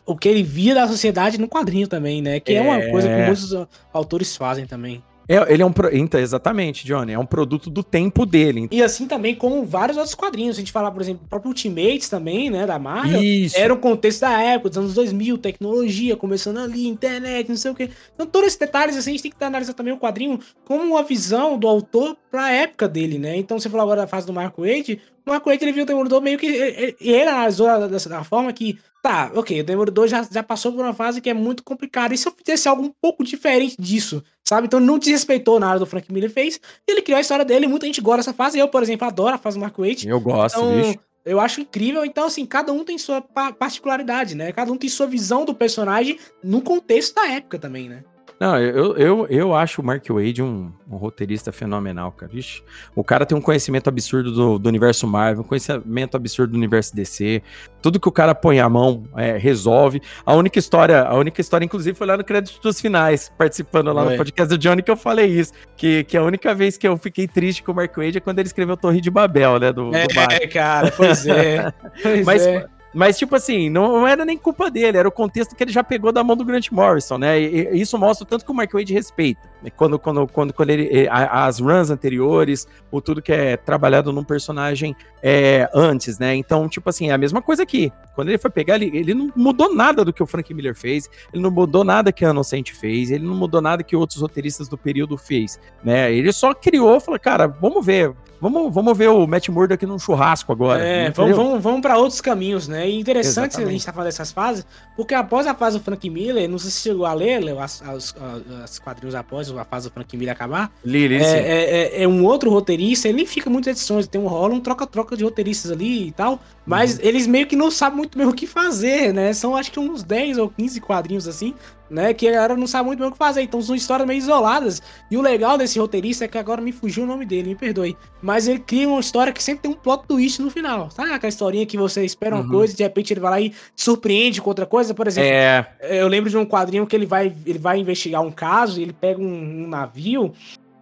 o 0.05 0.15
que 0.15 0.29
ele 0.29 0.43
via 0.43 0.73
da 0.73 0.87
sociedade 0.87 1.39
no 1.39 1.47
quadrinho 1.47 1.87
também, 1.87 2.21
né? 2.21 2.39
Que 2.39 2.53
é, 2.53 2.57
é 2.57 2.61
uma 2.61 2.79
coisa 2.89 3.09
que 3.09 3.25
muitos 3.25 3.67
autores 3.91 4.35
fazem 4.37 4.65
também. 4.65 5.03
É, 5.27 5.53
ele 5.53 5.61
é 5.61 5.65
um. 5.65 5.71
Pro... 5.71 5.95
Então, 5.95 6.19
exatamente, 6.19 6.85
Johnny. 6.85 7.13
É 7.13 7.19
um 7.19 7.25
produto 7.25 7.69
do 7.69 7.83
tempo 7.83 8.25
dele. 8.25 8.67
E 8.71 8.81
assim 8.81 9.07
também 9.07 9.35
como 9.35 9.65
vários 9.65 9.97
outros 9.97 10.15
quadrinhos. 10.15 10.55
Se 10.55 10.61
a 10.61 10.63
gente 10.63 10.71
falar, 10.71 10.91
por 10.91 11.01
exemplo, 11.01 11.23
o 11.25 11.29
próprio 11.29 11.49
Ultimates 11.49 12.09
também, 12.09 12.49
né, 12.49 12.65
da 12.65 12.77
Marvel. 12.77 13.21
Isso. 13.21 13.57
Era 13.57 13.73
o 13.73 13.77
contexto 13.77 14.21
da 14.21 14.41
época, 14.41 14.69
dos 14.69 14.77
anos 14.77 14.93
2000, 14.93 15.37
tecnologia, 15.37 16.15
começando 16.15 16.59
ali, 16.59 16.87
internet, 16.87 17.49
não 17.49 17.57
sei 17.57 17.71
o 17.71 17.75
quê. 17.75 17.89
Então, 18.13 18.25
todos 18.25 18.47
esses 18.47 18.59
detalhes, 18.59 18.95
assim, 18.95 19.11
a 19.11 19.13
gente 19.13 19.23
tem 19.23 19.31
que 19.31 19.43
analisar 19.43 19.73
também 19.73 19.93
o 19.93 19.97
quadrinho 19.97 20.39
como 20.63 20.83
uma 20.83 21.03
visão 21.03 21.57
do 21.57 21.67
autor 21.67 22.15
pra 22.29 22.51
época 22.51 22.87
dele, 22.87 23.17
né? 23.17 23.35
Então, 23.37 23.59
você 23.59 23.69
falou 23.69 23.83
agora 23.83 24.01
da 24.01 24.07
fase 24.07 24.27
do 24.27 24.33
Marco 24.33 24.61
Wade. 24.61 25.01
O 25.25 25.31
Marco 25.31 25.49
Wade, 25.49 25.63
ele 25.63 25.71
viu 25.71 25.83
o 25.83 25.87
Demolidor 25.87 26.21
meio 26.21 26.37
que. 26.37 26.45
Ele, 26.45 26.95
ele 26.99 27.29
analisou 27.29 27.87
dessa 27.87 28.09
da 28.09 28.23
forma 28.23 28.53
que 28.53 28.77
tá, 29.05 29.31
ok, 29.35 29.61
o 29.61 29.63
Demolidor 29.63 30.07
já, 30.07 30.23
já 30.23 30.41
passou 30.41 30.73
por 30.73 30.83
uma 30.83 30.93
fase 30.93 31.21
que 31.21 31.29
é 31.29 31.33
muito 31.33 31.63
complicada. 31.63 32.15
E 32.15 32.17
se 32.17 32.27
eu 32.27 32.33
fizesse 32.35 32.67
algo 32.67 32.81
um 32.81 32.91
pouco 32.99 33.23
diferente 33.23 33.75
disso, 33.79 34.23
sabe? 34.43 34.65
Então 34.65 34.79
não 34.79 34.97
desrespeitou 34.97 35.59
nada 35.59 35.77
do 35.77 35.85
Frank 35.85 36.11
Miller 36.11 36.31
fez. 36.31 36.59
E 36.87 36.91
ele 36.91 37.03
criou 37.03 37.19
a 37.19 37.21
história 37.21 37.45
dele, 37.45 37.67
muita 37.67 37.85
gente 37.85 38.01
gosta 38.01 38.17
dessa 38.17 38.33
fase. 38.33 38.57
Eu, 38.57 38.67
por 38.67 38.81
exemplo, 38.81 39.07
adoro 39.07 39.35
a 39.35 39.37
fase 39.37 39.57
do 39.57 39.61
Mark 39.61 39.77
Waite. 39.77 40.07
Eu 40.07 40.19
gosto, 40.19 40.57
então, 40.57 40.75
bicho. 40.75 40.99
Eu 41.23 41.39
acho 41.39 41.61
incrível. 41.61 42.03
Então, 42.03 42.25
assim, 42.25 42.47
cada 42.47 42.73
um 42.73 42.83
tem 42.83 42.97
sua 42.97 43.21
particularidade, 43.21 44.33
né? 44.33 44.51
Cada 44.51 44.71
um 44.71 44.77
tem 44.77 44.89
sua 44.89 45.05
visão 45.05 45.45
do 45.45 45.53
personagem 45.53 46.17
no 46.43 46.61
contexto 46.61 47.13
da 47.13 47.27
época 47.27 47.59
também, 47.59 47.87
né? 47.87 48.03
Não, 48.39 48.59
eu, 48.59 48.97
eu, 48.97 49.27
eu 49.29 49.55
acho 49.55 49.81
o 49.81 49.85
Mark 49.85 50.05
Wade 50.09 50.43
um, 50.43 50.71
um 50.89 50.97
roteirista 50.97 51.51
fenomenal, 51.51 52.11
cara. 52.11 52.31
Ixi, 52.35 52.61
o 52.93 53.03
cara 53.03 53.25
tem 53.25 53.37
um 53.37 53.41
conhecimento 53.41 53.87
absurdo 53.87 54.31
do, 54.31 54.59
do, 54.59 54.67
universo 54.67 55.07
Marvel, 55.07 55.41
um 55.43 55.47
conhecimento 55.47 56.17
absurdo 56.17 56.51
do 56.51 56.57
universo 56.57 56.93
DC. 56.93 57.41
Tudo 57.81 57.99
que 57.99 58.09
o 58.09 58.11
cara 58.11 58.35
põe 58.35 58.59
a 58.59 58.67
mão 58.67 59.03
é, 59.15 59.37
resolve. 59.37 60.01
A 60.25 60.33
única 60.35 60.59
história, 60.59 61.03
a 61.03 61.15
única 61.15 61.39
história, 61.39 61.63
inclusive, 61.63 61.97
foi 61.97 62.07
lá 62.07 62.17
no 62.17 62.23
crédito 62.23 62.61
dos 62.61 62.81
finais, 62.81 63.31
participando 63.37 63.93
lá 63.93 64.03
no 64.03 64.17
podcast 64.17 64.49
do 64.49 64.57
Johnny, 64.57 64.83
que 64.83 64.91
eu 64.91 64.97
falei 64.97 65.27
isso. 65.27 65.53
Que, 65.77 66.03
que 66.03 66.17
a 66.17 66.23
única 66.23 66.53
vez 66.53 66.77
que 66.77 66.87
eu 66.87 66.97
fiquei 66.97 67.27
triste 67.27 67.63
com 67.63 67.71
o 67.71 67.75
Mark 67.75 67.95
Wade 67.95 68.17
é 68.17 68.21
quando 68.21 68.39
ele 68.39 68.47
escreveu 68.47 68.75
Torre 68.75 68.99
de 68.99 69.09
Babel, 69.09 69.59
né? 69.59 69.71
Do, 69.71 69.95
é, 69.95 70.07
do 70.07 70.49
cara, 70.51 70.91
pois 70.91 71.25
é. 71.25 71.73
Pois 72.01 72.25
Mas, 72.25 72.45
é. 72.45 72.67
Mas, 72.95 73.17
tipo 73.17 73.35
assim, 73.35 73.69
não 73.69 74.07
era 74.07 74.23
nem 74.23 74.37
culpa 74.37 74.71
dele, 74.71 74.97
era 74.97 75.07
o 75.07 75.11
contexto 75.11 75.53
que 75.53 75.61
ele 75.61 75.71
já 75.71 75.83
pegou 75.83 76.13
da 76.13 76.23
mão 76.23 76.37
do 76.37 76.45
Grant 76.45 76.71
Morrison, 76.71 77.17
né? 77.17 77.37
E, 77.37 77.81
isso 77.81 77.97
mostra 77.97 78.25
tanto 78.25 78.45
que 78.45 78.51
o 78.51 78.53
Mark 78.53 78.71
Wade 78.71 78.93
respeita. 78.93 79.41
Né? 79.61 79.69
Quando, 79.69 79.99
quando, 79.99 80.25
quando, 80.27 80.53
quando 80.53 80.69
ele. 80.69 81.05
As 81.11 81.59
runs 81.59 81.89
anteriores, 81.89 82.65
ou 82.89 83.01
tudo 83.01 83.21
que 83.21 83.33
é 83.33 83.57
trabalhado 83.57 84.13
num 84.13 84.23
personagem 84.23 84.95
é, 85.21 85.69
antes, 85.73 86.17
né? 86.17 86.35
Então, 86.35 86.69
tipo 86.69 86.89
assim, 86.89 87.09
é 87.09 87.13
a 87.13 87.17
mesma 87.17 87.41
coisa 87.41 87.63
aqui. 87.63 87.91
Quando 88.15 88.29
ele 88.29 88.37
foi 88.37 88.49
pegar, 88.49 88.75
ele, 88.75 88.97
ele 88.97 89.13
não 89.13 89.29
mudou 89.35 89.75
nada 89.75 90.05
do 90.05 90.13
que 90.13 90.23
o 90.23 90.25
Frank 90.25 90.53
Miller 90.53 90.73
fez, 90.73 91.09
ele 91.33 91.43
não 91.43 91.51
mudou 91.51 91.83
nada 91.83 92.13
que 92.13 92.23
a 92.23 92.29
Inocente 92.29 92.73
fez, 92.73 93.11
ele 93.11 93.25
não 93.25 93.35
mudou 93.35 93.59
nada 93.59 93.83
que 93.83 93.93
outros 93.93 94.21
roteiristas 94.21 94.69
do 94.69 94.77
período 94.77 95.17
fez, 95.17 95.59
né? 95.83 96.13
Ele 96.13 96.31
só 96.31 96.53
criou, 96.53 96.97
falou, 97.01 97.19
cara, 97.19 97.45
vamos 97.45 97.85
ver, 97.85 98.15
Vamos, 98.45 98.71
vamos 98.71 98.95
ver 98.95 99.09
o 99.09 99.25
Matt 99.25 99.49
Murdock 99.49 99.83
num 99.87 99.97
churrasco 99.97 100.51
agora. 100.51 100.79
É, 100.79 101.09
vamos, 101.09 101.35
vamos, 101.35 101.63
vamos 101.63 101.81
para 101.81 101.97
outros 101.97 102.21
caminhos, 102.21 102.67
né? 102.67 102.87
E 102.87 102.99
interessante 102.99 103.53
Exatamente. 103.53 103.69
a 103.69 103.71
gente 103.71 103.85
tá 103.87 103.91
falando 103.91 104.05
dessas 104.05 104.31
fases, 104.31 104.63
porque 104.95 105.15
após 105.15 105.47
a 105.47 105.55
fase 105.55 105.79
do 105.79 105.83
Frank 105.83 106.07
Miller, 106.07 106.47
não 106.47 106.59
sei 106.59 106.69
se 106.69 106.81
chegou 106.81 107.07
a 107.07 107.13
ler 107.13 107.57
as, 107.57 107.81
as, 107.81 108.15
as 108.63 108.77
quadrinhos 108.77 109.15
após 109.15 109.49
a 109.49 109.65
fase 109.65 109.89
do 109.89 109.93
Frank 109.93 110.15
Miller 110.15 110.35
acabar. 110.35 110.71
Li, 110.85 111.07
li, 111.07 111.15
é, 111.15 111.21
é, 111.21 111.99
é, 111.99 112.03
é, 112.03 112.07
um 112.07 112.23
outro 112.23 112.51
roteirista, 112.51 113.07
ele 113.07 113.25
fica 113.25 113.49
muitas 113.49 113.71
edições, 113.71 114.07
tem 114.07 114.21
um 114.21 114.27
rola, 114.27 114.53
um 114.53 114.59
troca-troca 114.59 115.17
de 115.17 115.23
roteiristas 115.23 115.71
ali 115.71 116.09
e 116.09 116.11
tal, 116.11 116.39
mas 116.67 116.99
uhum. 116.99 116.99
eles 117.01 117.25
meio 117.25 117.47
que 117.47 117.55
não 117.55 117.71
sabem 117.71 117.97
muito 117.97 118.15
bem 118.15 118.27
o 118.27 118.33
que 118.33 118.45
fazer, 118.45 119.11
né? 119.11 119.33
São 119.33 119.55
acho 119.55 119.71
que 119.71 119.79
uns 119.79 120.03
10 120.03 120.37
ou 120.37 120.49
15 120.49 120.79
quadrinhos 120.81 121.27
assim, 121.27 121.55
né? 121.89 122.13
Que 122.13 122.27
a 122.27 122.31
galera 122.31 122.55
não 122.55 122.67
sabe 122.67 122.87
muito 122.87 122.99
bem 122.99 123.07
o 123.07 123.11
que 123.11 123.17
fazer. 123.17 123.41
Então 123.41 123.61
são 123.61 123.75
histórias 123.75 124.07
meio 124.07 124.17
isoladas. 124.17 124.81
E 125.09 125.17
o 125.17 125.21
legal 125.21 125.57
desse 125.57 125.79
roteirista 125.79 126.25
é 126.25 126.27
que 126.27 126.37
agora 126.37 126.61
me 126.61 126.71
fugiu 126.71 127.03
o 127.03 127.07
nome 127.07 127.25
dele, 127.25 127.49
me 127.49 127.55
perdoe. 127.55 127.95
Mas 128.21 128.47
ele 128.47 128.59
cria 128.59 128.87
uma 128.87 128.99
história 128.99 129.31
que 129.31 129.43
sempre 129.43 129.63
tem 129.63 129.71
um 129.71 129.75
plot 129.75 130.05
twist 130.07 130.41
no 130.41 130.49
final. 130.49 130.89
Sabe 130.91 131.11
aquela 131.11 131.29
historinha 131.29 131.65
que 131.65 131.77
você 131.77 132.03
espera 132.03 132.35
uma 132.35 132.43
uhum. 132.43 132.49
coisa 132.49 132.73
e 132.73 132.77
de 132.77 132.83
repente 132.83 133.13
ele 133.13 133.19
vai 133.19 133.31
lá 133.31 133.41
e 133.41 133.53
surpreende 133.75 134.41
com 134.41 134.49
outra 134.49 134.65
coisa? 134.65 134.93
Por 134.93 135.07
exemplo, 135.07 135.29
é... 135.29 135.67
eu 135.81 136.07
lembro 136.07 136.29
de 136.29 136.37
um 136.37 136.45
quadrinho 136.45 136.87
que 136.87 136.95
ele 136.95 137.05
vai, 137.05 137.33
ele 137.45 137.59
vai 137.59 137.79
investigar 137.79 138.21
um 138.21 138.31
caso 138.31 138.79
e 138.79 138.83
ele 138.83 138.93
pega 138.93 139.21
um, 139.21 139.63
um 139.63 139.67
navio 139.67 140.33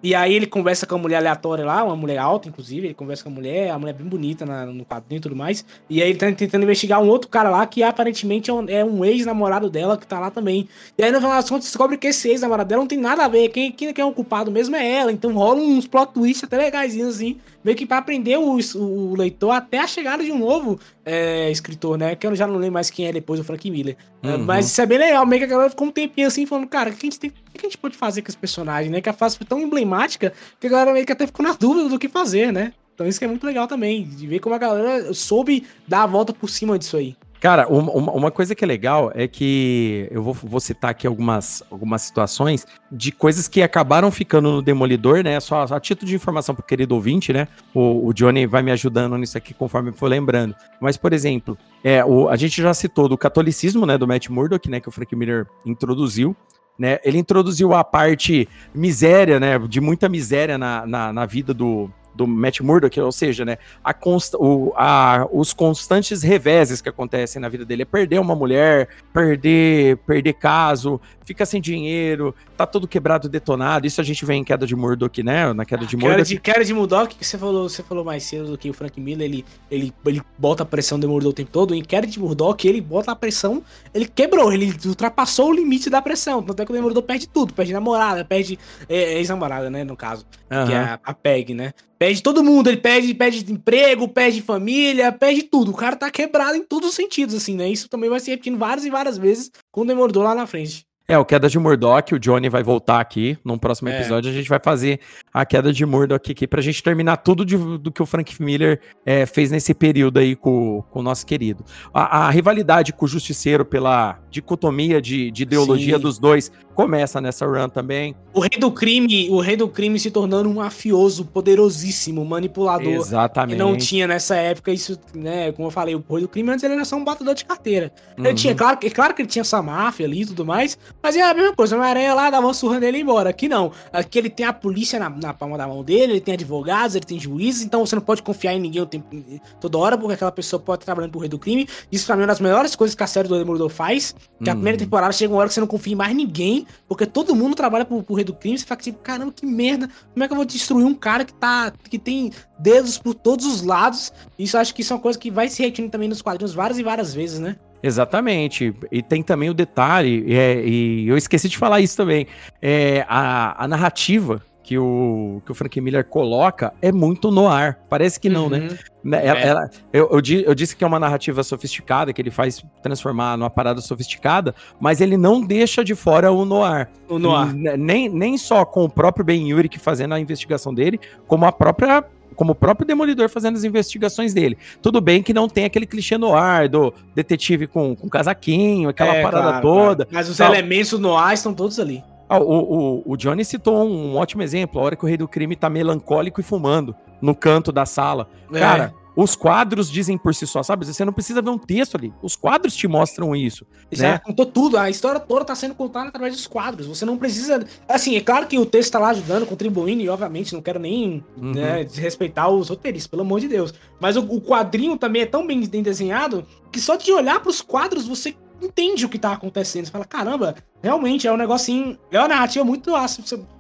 E 0.04 0.14
aí 0.14 0.34
ele 0.34 0.46
conversa 0.46 0.86
com 0.86 0.96
a 0.96 0.98
mulher 0.98 1.16
aleatória 1.16 1.64
lá, 1.64 1.82
uma 1.82 1.96
mulher 1.96 2.18
alta, 2.18 2.50
inclusive, 2.50 2.88
ele 2.88 2.94
conversa 2.94 3.24
com 3.24 3.30
a 3.30 3.34
mulher, 3.34 3.72
a 3.72 3.80
mulher 3.80 3.92
é 3.92 3.98
bem 3.98 4.06
bonita 4.06 4.46
na, 4.46 4.66
no 4.66 4.84
quadrinho 4.84 5.20
e 5.20 5.22
tudo 5.22 5.36
mais. 5.36 5.66
E 5.90 6.04
aí 6.04 6.10
ele 6.10 6.20
tá 6.20 6.30
tentando 6.34 6.64
investigar 6.64 7.02
um 7.02 7.08
outro 7.08 7.30
cara 7.30 7.50
lá 7.50 7.66
que 7.66 7.82
aparentemente 7.82 8.52
é 8.52 8.54
um, 8.54 8.70
é 8.70 8.84
um 8.84 9.06
ex-namorado 9.06 9.70
dela 9.70 9.98
que 9.98 10.06
tá 10.06 10.20
lá 10.20 10.30
também. 10.30 10.68
E 10.98 11.04
aí 11.04 11.10
no 11.10 11.20
final 11.20 11.32
das 11.36 11.50
contas 11.50 11.68
descobre 11.68 11.98
que 11.98 12.08
esse 12.08 12.28
ex-namorado 12.28 12.68
dela 12.68 12.82
não 12.82 12.88
tem 12.88 13.00
nada 13.00 13.24
a 13.24 13.30
ver. 13.30 13.48
Quem, 13.48 13.72
quem, 13.72 13.94
é 13.98 14.06
o 14.06 14.12
culpado 14.12 14.52
mesmo 14.52 14.76
é 14.76 14.86
ela. 14.86 15.12
Então 15.12 15.34
rola 15.34 15.62
uns 15.62 15.88
plot 15.88 16.14
twists 16.14 16.44
até 16.44 16.58
legaisinhos 16.58 17.16
assim 17.16 17.40
meio 17.64 17.78
que 17.78 17.86
para 17.86 17.98
aprender 17.98 18.38
o, 18.38 18.58
o, 18.76 19.16
leitor 19.16 19.52
até 19.52 19.80
a 19.80 19.88
chegada 19.88 20.24
de 20.24 20.32
um 20.32 20.40
novo 20.40 20.80
é, 21.06 21.52
escritor, 21.52 21.98
né? 21.98 22.16
Que 22.16 22.26
eu 22.26 22.36
já 22.36 22.48
não 22.48 22.56
lembro 22.56 22.74
mais 22.74 22.90
quem 22.90 23.08
é 23.08 23.12
depois 23.12 23.40
do 23.40 23.44
Frank 23.44 23.70
Miller. 23.70 23.98
É, 24.22 24.30
uhum. 24.30 24.46
Mas 24.46 24.68
isso 24.68 24.82
é 24.82 24.86
bem 24.86 24.98
legal, 24.98 25.26
meio 25.26 25.42
que 25.42 25.46
a 25.46 25.50
galera 25.50 25.70
ficou 25.70 25.88
um 25.88 25.92
tempinho 25.92 26.28
assim, 26.28 26.46
falando, 26.46 26.68
cara, 26.68 26.90
o 26.90 26.94
que 26.94 27.06
a 27.06 27.10
gente, 27.10 27.20
tem, 27.20 27.30
o 27.30 27.58
que 27.58 27.66
a 27.66 27.70
gente 27.70 27.78
pode 27.78 27.96
fazer 27.96 28.22
com 28.22 28.30
esse 28.30 28.38
personagem, 28.38 28.92
né? 28.92 29.02
Que 29.02 29.10
a 29.10 29.14
fase 29.14 29.38
foi 29.38 29.46
tão 29.46 29.60
emblemática 29.60 30.34
que 30.60 30.68
a 30.68 30.70
galera 30.70 30.94
meio 30.94 31.06
que 31.06 31.12
até 31.12 31.26
ficou 31.26 31.46
na 31.46 31.54
dúvida 31.60 31.90
do 31.90 32.00
que 32.00 32.08
fazer, 32.08 32.52
né? 32.52 32.74
Então 32.94 33.08
isso 33.08 33.20
que 33.20 33.26
é 33.26 33.28
muito 33.28 33.46
legal 33.46 33.68
também, 33.68 34.04
de 34.04 34.28
ver 34.28 34.40
como 34.40 34.54
a 34.56 34.60
galera 34.60 35.14
soube 35.14 35.66
dar 35.88 36.04
a 36.04 36.08
volta 36.08 36.32
por 36.32 36.50
cima 36.50 36.78
disso 36.78 36.96
aí. 36.96 37.16
Cara, 37.44 37.68
uma, 37.68 37.92
uma, 38.14 38.32
coisa 38.32 38.56
que 38.56 38.64
é 38.64 38.68
legal 38.68 39.12
é 39.14 39.28
que 39.28 40.08
eu 40.10 40.24
vou, 40.24 40.34
vou, 40.34 40.62
citar 40.62 40.92
aqui 40.92 41.06
algumas, 41.06 41.62
algumas 41.70 42.02
situações 42.02 42.66
de 42.90 43.12
coisas 43.12 43.50
que 43.50 43.62
acabaram 43.62 44.10
ficando 44.12 44.50
no 44.50 44.62
Demolidor, 44.62 45.22
né? 45.26 45.38
Só, 45.42 45.64
a 45.64 45.78
título 45.78 46.08
de 46.08 46.16
informação 46.16 46.56
pro 46.56 46.64
querido 46.64 46.96
ouvinte, 46.96 47.34
né? 47.34 47.50
O, 47.74 48.08
o, 48.08 48.14
Johnny 48.14 48.48
vai 48.48 48.64
me 48.64 48.72
ajudando 48.72 49.18
nisso 49.18 49.38
aqui 49.38 49.54
conforme 49.54 49.92
for 49.92 50.08
lembrando. 50.08 50.56
Mas, 50.80 50.96
por 50.96 51.12
exemplo, 51.12 51.58
é, 51.84 52.02
o, 52.06 52.30
a 52.30 52.38
gente 52.38 52.62
já 52.62 52.74
citou 52.74 53.10
do 53.10 53.18
catolicismo, 53.18 53.86
né? 53.86 53.98
Do 53.98 54.08
Matt 54.08 54.30
Murdock, 54.30 54.70
né? 54.70 54.80
Que 54.80 54.88
o 54.88 54.92
Frank 54.94 55.14
Miller 55.14 55.46
introduziu. 55.66 56.34
Né, 56.80 56.98
ele 57.04 57.20
introduziu 57.20 57.72
a 57.76 57.84
parte 57.84 58.50
miséria, 58.74 59.40
né, 59.40 59.60
de 59.60 59.80
muita 59.80 60.10
miséria 60.10 60.58
na, 60.58 60.88
na, 60.88 61.14
na 61.14 61.24
vida 61.24 61.54
do, 61.54 61.88
do 62.14 62.28
Matt 62.28 62.62
Murdock, 62.62 63.00
ou 63.00 63.12
seja, 63.12 63.44
né, 63.44 63.58
a 63.84 63.94
consta, 63.94 64.38
o, 64.38 64.74
a, 64.76 65.28
os 65.32 65.54
constantes 65.54 66.22
reveses 66.22 66.82
que 66.82 66.90
acontecem 66.90 67.42
na 67.42 67.50
vida 67.50 67.66
dele 67.66 67.84
é 67.84 67.86
perder 67.86 68.20
uma 68.20 68.36
mulher, 68.36 68.88
perder, 69.12 69.98
perder 69.98 70.34
caso, 70.34 71.00
fica 71.26 71.46
sem 71.46 71.62
dinheiro, 71.62 72.36
tá 72.56 72.66
todo 72.66 72.88
quebrado, 72.88 73.28
detonado. 73.30 73.88
Isso 73.88 74.00
a 74.00 74.04
gente 74.04 74.26
vê 74.26 74.34
em 74.34 74.44
queda 74.44 74.66
de 74.66 74.76
Murdock, 74.76 75.24
né? 75.24 75.52
Na 75.54 75.66
queda 75.66 75.86
de 75.86 75.96
Murdock. 75.96 76.16
Queda 76.16 76.24
de, 76.24 76.40
queda 76.40 76.66
de 76.66 76.74
Murdock, 76.74 77.16
que 77.16 77.26
você 77.26 77.38
falou, 77.38 77.68
você 77.70 77.84
falou 77.84 78.04
mais 78.04 78.24
cedo 78.24 78.52
do 78.52 78.58
que 78.58 78.70
o 78.70 78.74
Frank 78.74 79.00
Miller, 79.00 79.26
ele, 79.26 79.46
ele, 79.70 79.94
ele 80.06 80.22
bota 80.38 80.64
a 80.64 80.66
pressão 80.66 81.00
do 81.00 81.08
Murdock 81.08 81.32
o 81.32 81.34
tempo 81.34 81.52
todo. 81.52 81.74
Em 81.74 81.84
queda 81.84 82.06
de 82.06 82.20
Murdock, 82.20 82.68
ele 82.68 82.82
bota 82.82 83.12
a 83.12 83.16
pressão, 83.16 83.64
ele 83.94 84.06
quebrou, 84.06 84.52
ele 84.52 84.74
ultrapassou 84.86 85.50
o 85.50 85.54
limite 85.54 85.90
da 85.90 86.02
pressão. 86.02 86.44
Tanto 86.44 86.62
é 86.62 86.66
que 86.66 86.72
o 86.72 86.76
Demolidor 86.76 87.04
perde 87.04 87.28
tudo, 87.28 87.54
perde 87.54 87.74
namorada, 87.74 88.24
perde 88.26 88.60
é, 88.88 89.18
ex-namorada, 89.18 89.70
né? 89.70 89.84
No 89.84 89.96
caso, 89.96 90.26
que 90.68 90.74
é 90.74 90.78
a, 90.78 91.00
a 91.04 91.14
Peg, 91.14 91.54
né? 91.54 91.74
Perde 92.04 92.22
todo 92.22 92.44
mundo, 92.44 92.68
ele 92.68 92.76
perde, 92.76 93.14
perde 93.14 93.50
emprego, 93.50 94.10
perde 94.10 94.42
família, 94.42 95.10
perde 95.10 95.44
tudo. 95.44 95.72
O 95.72 95.74
cara 95.74 95.96
tá 95.96 96.12
quebrado 96.12 96.58
em 96.58 96.62
todos 96.62 96.90
os 96.90 96.96
sentidos, 96.96 97.34
assim, 97.34 97.56
né? 97.56 97.70
Isso 97.70 97.88
também 97.88 98.10
vai 98.10 98.20
se 98.20 98.30
repetindo 98.30 98.58
várias 98.58 98.84
e 98.84 98.90
várias 98.90 99.18
vezes 99.18 99.50
com 99.72 99.84
o 99.84 99.86
Demolidor 99.86 100.22
lá 100.22 100.36
na 100.36 100.46
frente. 100.46 100.86
É, 101.06 101.18
o 101.18 101.26
Queda 101.26 101.50
de 101.50 101.60
Murdoch, 101.60 102.16
o 102.16 102.20
Johnny 102.20 102.48
vai 102.48 102.64
voltar 102.64 103.02
aqui. 103.02 103.38
Num 103.44 103.58
próximo 103.58 103.90
é. 103.90 104.00
episódio 104.00 104.32
a 104.32 104.34
gente 104.34 104.48
vai 104.48 104.60
fazer 104.64 105.02
a 105.34 105.46
Queda 105.46 105.74
de 105.74 105.86
Murdoch 105.86 106.32
aqui 106.32 106.48
pra 106.48 106.62
gente 106.62 106.82
terminar 106.82 107.18
tudo 107.18 107.46
de, 107.46 107.58
do 107.58 107.92
que 107.92 108.02
o 108.02 108.06
Frank 108.06 108.42
Miller 108.42 108.80
é, 109.06 109.26
fez 109.26 109.52
nesse 109.52 109.74
período 109.74 110.20
aí 110.20 110.34
com, 110.34 110.82
com 110.90 111.00
o 111.00 111.04
nosso 111.04 111.26
querido. 111.26 111.66
A, 111.94 112.28
a, 112.28 112.30
rivalidade 112.30 112.94
com 112.94 113.04
o 113.04 113.08
Justiceiro 113.08 113.66
pela 113.66 114.18
dicotomia 114.32 115.02
de, 115.02 115.30
de 115.30 115.44
ideologia 115.44 115.98
Sim. 115.98 116.02
dos 116.02 116.18
dois 116.18 116.50
começa 116.74 117.22
nessa 117.22 117.46
run 117.46 117.70
também. 117.70 118.16
O 118.34 118.40
rei 118.40 118.60
do 118.60 118.72
crime, 118.72 119.30
o 119.30 119.40
rei 119.40 119.56
do 119.56 119.68
crime 119.68 120.00
se 120.00 120.10
tornando 120.10 120.50
um 120.50 120.56
mafioso 120.56 121.26
poderosíssimo, 121.26 122.26
manipulador. 122.26 122.94
Exatamente. 122.94 123.58
Que 123.58 123.64
não 123.64 123.78
tinha 123.78 124.08
nessa 124.08 124.36
época 124.36 124.72
isso, 124.72 124.98
né? 125.14 125.52
Como 125.52 125.68
eu 125.68 125.72
falei, 125.72 125.96
o 125.96 126.04
rei 126.10 126.22
do 126.22 126.28
crime 126.28 126.50
antes 126.50 126.64
ele 126.64 126.74
era 126.74 126.86
só 126.86 126.96
um 126.96 127.04
batedor 127.04 127.36
de 127.36 127.46
carteira. 127.46 127.92
Ele 128.18 128.30
uhum. 128.30 128.36
tinha, 128.36 128.56
claro, 128.56 128.80
claro 128.94 129.14
que 129.14 129.22
ele 129.22 129.30
tinha 129.30 129.42
essa 129.42 129.62
máfia 129.62 130.06
ali 130.06 130.22
e 130.22 130.26
tudo 130.26 130.46
mais, 130.46 130.78
mas 131.04 131.18
é 131.18 131.22
a 131.22 131.34
mesma 131.34 131.54
coisa. 131.54 131.76
Uma 131.76 131.86
aranha 131.86 132.14
lá 132.14 132.30
dava 132.30 132.48
uma 132.48 132.54
surra 132.54 132.80
nele 132.80 133.00
e 133.00 133.02
embora. 133.02 133.30
Aqui 133.30 133.50
não. 133.50 133.74
Aqui 133.92 134.18
ele 134.18 134.30
tem 134.30 134.46
a 134.46 134.54
polícia 134.54 134.98
na, 134.98 135.10
na, 135.10 135.34
palma 135.34 135.58
da 135.58 135.68
mão 135.68 135.84
dele, 135.84 136.14
ele 136.14 136.22
tem 136.22 136.34
advogados, 136.34 136.96
ele 136.96 137.06
tem 137.06 137.20
juízes, 137.20 137.62
então 137.62 137.86
você 137.86 137.96
não 137.96 138.02
pode 138.02 138.24
confiar 138.24 138.54
em 138.54 138.60
ninguém 138.60 138.82
o 138.82 138.86
tempo, 138.86 139.14
toda 139.60 139.78
hora, 139.78 139.98
porque 139.98 140.14
aquela 140.14 140.32
pessoa 140.32 140.60
pode 140.60 140.78
estar 140.78 140.86
trabalhando 140.86 141.12
pro 141.12 141.20
rei 141.20 141.30
do 141.30 141.38
crime. 141.38 141.68
Isso 141.92 142.06
pra 142.06 142.16
mim 142.16 142.22
é 142.22 142.24
uma 142.24 142.28
das 142.28 142.40
melhores 142.40 142.76
coisas 142.76 142.96
que 142.96 143.04
a 143.04 143.08
série 143.08 143.28
do 143.28 143.38
Demolidor 143.38 143.70
faz. 143.70 144.16
Que 144.42 144.50
uhum. 144.50 144.54
a 144.54 144.56
primeira 144.56 144.78
temporada 144.78 145.12
chega 145.12 145.34
uma 145.34 145.40
hora 145.40 145.50
que 145.50 145.54
você 145.54 145.60
não 145.60 145.68
confia 145.68 145.94
em 145.94 145.96
mais 145.98 146.16
ninguém 146.16 146.66
porque 146.88 147.06
todo 147.06 147.36
mundo 147.36 147.56
trabalha 147.56 147.84
pro, 147.84 148.02
pro 148.02 148.16
rei 148.16 148.24
do 148.24 148.34
crime, 148.34 148.58
você 148.58 148.66
fala 148.66 148.80
tipo, 148.80 149.00
caramba, 149.00 149.34
que 149.34 149.46
merda, 149.46 149.90
como 150.14 150.24
é 150.24 150.28
que 150.28 150.34
eu 150.34 150.38
vou 150.38 150.46
destruir 150.46 150.86
um 150.86 150.94
cara 150.94 151.26
que 151.26 151.34
tá, 151.34 151.74
que 151.90 152.00
tem 152.00 152.32
dedos 152.58 152.98
por 152.98 153.14
todos 153.14 153.46
os 153.46 153.62
lados? 153.62 154.14
Isso 154.38 154.58
acho 154.58 154.74
que 154.74 154.82
isso 154.82 154.94
é 154.94 154.96
uma 154.96 155.02
coisa 155.02 155.18
que 155.18 155.32
vai 155.32 155.50
se 155.50 155.62
repetindo 155.62 155.90
também 155.90 156.08
nos 156.08 156.22
quadrinhos 156.22 156.54
várias 156.54 156.78
e 156.78 156.84
várias 156.84 157.14
vezes, 157.14 157.40
né? 157.40 157.58
Exatamente. 157.84 158.74
E 158.90 159.04
tem 159.04 159.22
também 159.22 159.50
o 159.50 159.54
detalhe, 159.54 160.26
é, 160.34 160.64
e 160.66 161.08
eu 161.08 161.18
esqueci 161.18 161.50
de 161.50 161.58
falar 161.58 161.82
isso 161.82 161.98
também, 161.98 162.26
é, 162.62 163.06
a, 163.10 163.66
a 163.66 163.68
narrativa 163.68 164.42
que 164.64 164.78
o, 164.78 165.42
que 165.46 165.52
o 165.52 165.56
Frank 165.56 165.80
Miller 165.82 166.06
coloca 166.06 166.74
é 166.82 166.92
muito 166.92 167.30
no 167.30 167.48
ar. 167.50 167.80
Parece 167.90 168.18
que 168.20 168.30
não, 168.30 168.50
né? 168.50 168.60
uhum. 168.60 168.78
né? 169.04 169.26
Ela, 169.26 169.40
é. 169.40 169.48
ela, 169.48 169.70
eu, 169.92 170.10
eu, 170.10 170.22
eu, 170.46 170.56
disse 170.56 170.76
que 170.76 170.84
é 170.84 170.88
uma 170.88 171.00
narrativa 171.00 171.44
sofisticada, 171.44 172.14
que 172.14 172.22
ele 172.22 172.32
faz 172.32 172.66
transformar 172.82 173.38
numa 173.38 173.50
parada 173.50 173.82
sofisticada, 173.82 174.56
mas 174.80 175.02
ele 175.02 175.18
não 175.18 175.42
deixa 175.42 175.84
de 175.84 175.94
fora 175.94 176.32
o 176.32 176.46
noir. 176.46 176.88
O 177.10 177.20
noir. 177.20 177.54
Nem, 177.78 178.08
nem 178.08 178.38
só 178.38 178.64
com 178.64 178.86
o 178.86 178.90
próprio 178.90 179.26
Ben 179.26 179.50
Yurik 179.50 179.78
fazendo 179.78 180.14
a 180.14 180.20
investigação 180.20 180.74
dele, 180.74 181.00
como 181.28 181.46
a 181.46 181.52
própria 181.52 182.06
como 182.34 182.52
o 182.52 182.56
próprio 182.56 182.86
Demolidor 182.86 183.30
fazendo 183.30 183.56
as 183.56 183.64
investigações 183.64 184.34
dele. 184.34 184.58
Tudo 184.82 185.00
bem 185.00 185.22
que 185.22 185.34
não 185.34 185.48
tem 185.48 185.66
aquele 185.66 185.86
clichê 185.86 186.18
no 186.18 186.36
ar 186.36 186.68
do 186.68 186.94
detetive 187.16 187.68
com, 187.68 187.96
com 187.96 188.10
casaquinho, 188.10 188.90
aquela 188.90 189.16
é, 189.16 189.22
parada 189.22 189.50
claro, 189.50 189.62
toda. 189.62 190.08
Mas 190.12 190.30
os 190.30 190.40
elementos 190.40 191.00
no 191.00 191.18
ar 191.18 191.34
estão 191.34 191.54
todos 191.54 191.80
ali. 191.80 192.04
Ah, 192.28 192.40
o, 192.40 193.04
o, 193.06 193.14
o, 193.14 193.18
Johnny 193.18 193.44
citou 193.46 193.86
um, 193.88 194.16
ótimo 194.16 194.42
exemplo, 194.42 194.80
a 194.80 194.84
hora 194.84 194.96
que 194.96 195.04
o 195.04 195.08
rei 195.08 195.18
do 195.18 195.28
crime 195.28 195.56
tá 195.56 195.70
melancólico 195.70 196.40
e 196.40 196.44
fumando 196.44 196.96
no 197.22 197.36
canto 197.36 197.72
da 197.72 197.86
sala. 197.86 198.28
É. 198.52 198.60
Cara, 198.60 198.94
os 199.16 199.36
quadros 199.36 199.90
dizem 199.90 200.18
por 200.18 200.34
si 200.34 200.48
só, 200.48 200.64
sabe? 200.64 200.86
Você 200.86 201.06
não 201.06 201.14
precisa 201.14 201.42
ver 201.42 201.50
um 201.50 201.58
texto 201.58 201.96
ali. 201.96 202.12
Os 202.22 202.36
quadros 202.36 202.76
te 202.76 202.88
mostram 202.88 203.36
isso. 203.36 203.66
Já 203.92 204.14
né? 204.14 204.18
contou 204.18 204.46
tudo. 204.46 204.78
A 204.78 204.90
história 204.90 205.20
toda 205.20 205.46
tá 205.46 205.56
sendo 205.56 205.76
contada 205.76 206.10
através 206.10 206.34
dos 206.36 206.48
quadros. 206.48 206.88
Você 206.88 207.06
não 207.06 207.18
precisa. 207.18 207.66
Assim, 207.88 208.16
é 208.16 208.22
claro 208.22 208.48
que 208.48 208.58
o 208.58 208.66
texto 208.66 208.92
tá 208.92 209.00
lá 209.00 209.10
ajudando, 209.10 209.46
contribuindo, 209.46 210.02
e 210.02 210.10
obviamente 210.10 210.54
não 210.54 210.62
quero 210.62 210.80
nem 210.80 211.24
uhum. 211.38 211.52
né, 211.52 211.84
desrespeitar 211.84 212.50
os 212.50 212.70
roteiristas, 212.70 213.08
pelo 213.08 213.22
amor 213.22 213.40
de 213.40 213.48
Deus. 213.48 213.74
Mas 214.00 214.18
o, 214.18 214.22
o, 214.22 214.42
quadrinho 214.42 214.98
também 214.98 215.22
é 215.22 215.26
tão 215.26 215.46
bem 215.46 215.62
desenhado 215.62 216.46
que 216.72 216.80
só 216.80 216.96
de 216.96 217.12
olhar 217.12 217.40
para 217.40 217.50
os 217.50 217.62
quadros 217.62 218.08
você 218.08 218.36
entende 218.62 219.06
o 219.06 219.10
que 219.10 219.20
tá 219.20 219.34
acontecendo. 219.34 219.86
Você 219.86 219.92
fala, 219.92 220.06
caramba, 220.06 220.56
realmente 220.82 221.28
é 221.28 221.32
um 221.32 221.38
negocinho. 221.38 221.98
É 222.12 222.18
uma 222.18 222.30
narrativa 222.30 222.66
muito. 222.66 222.92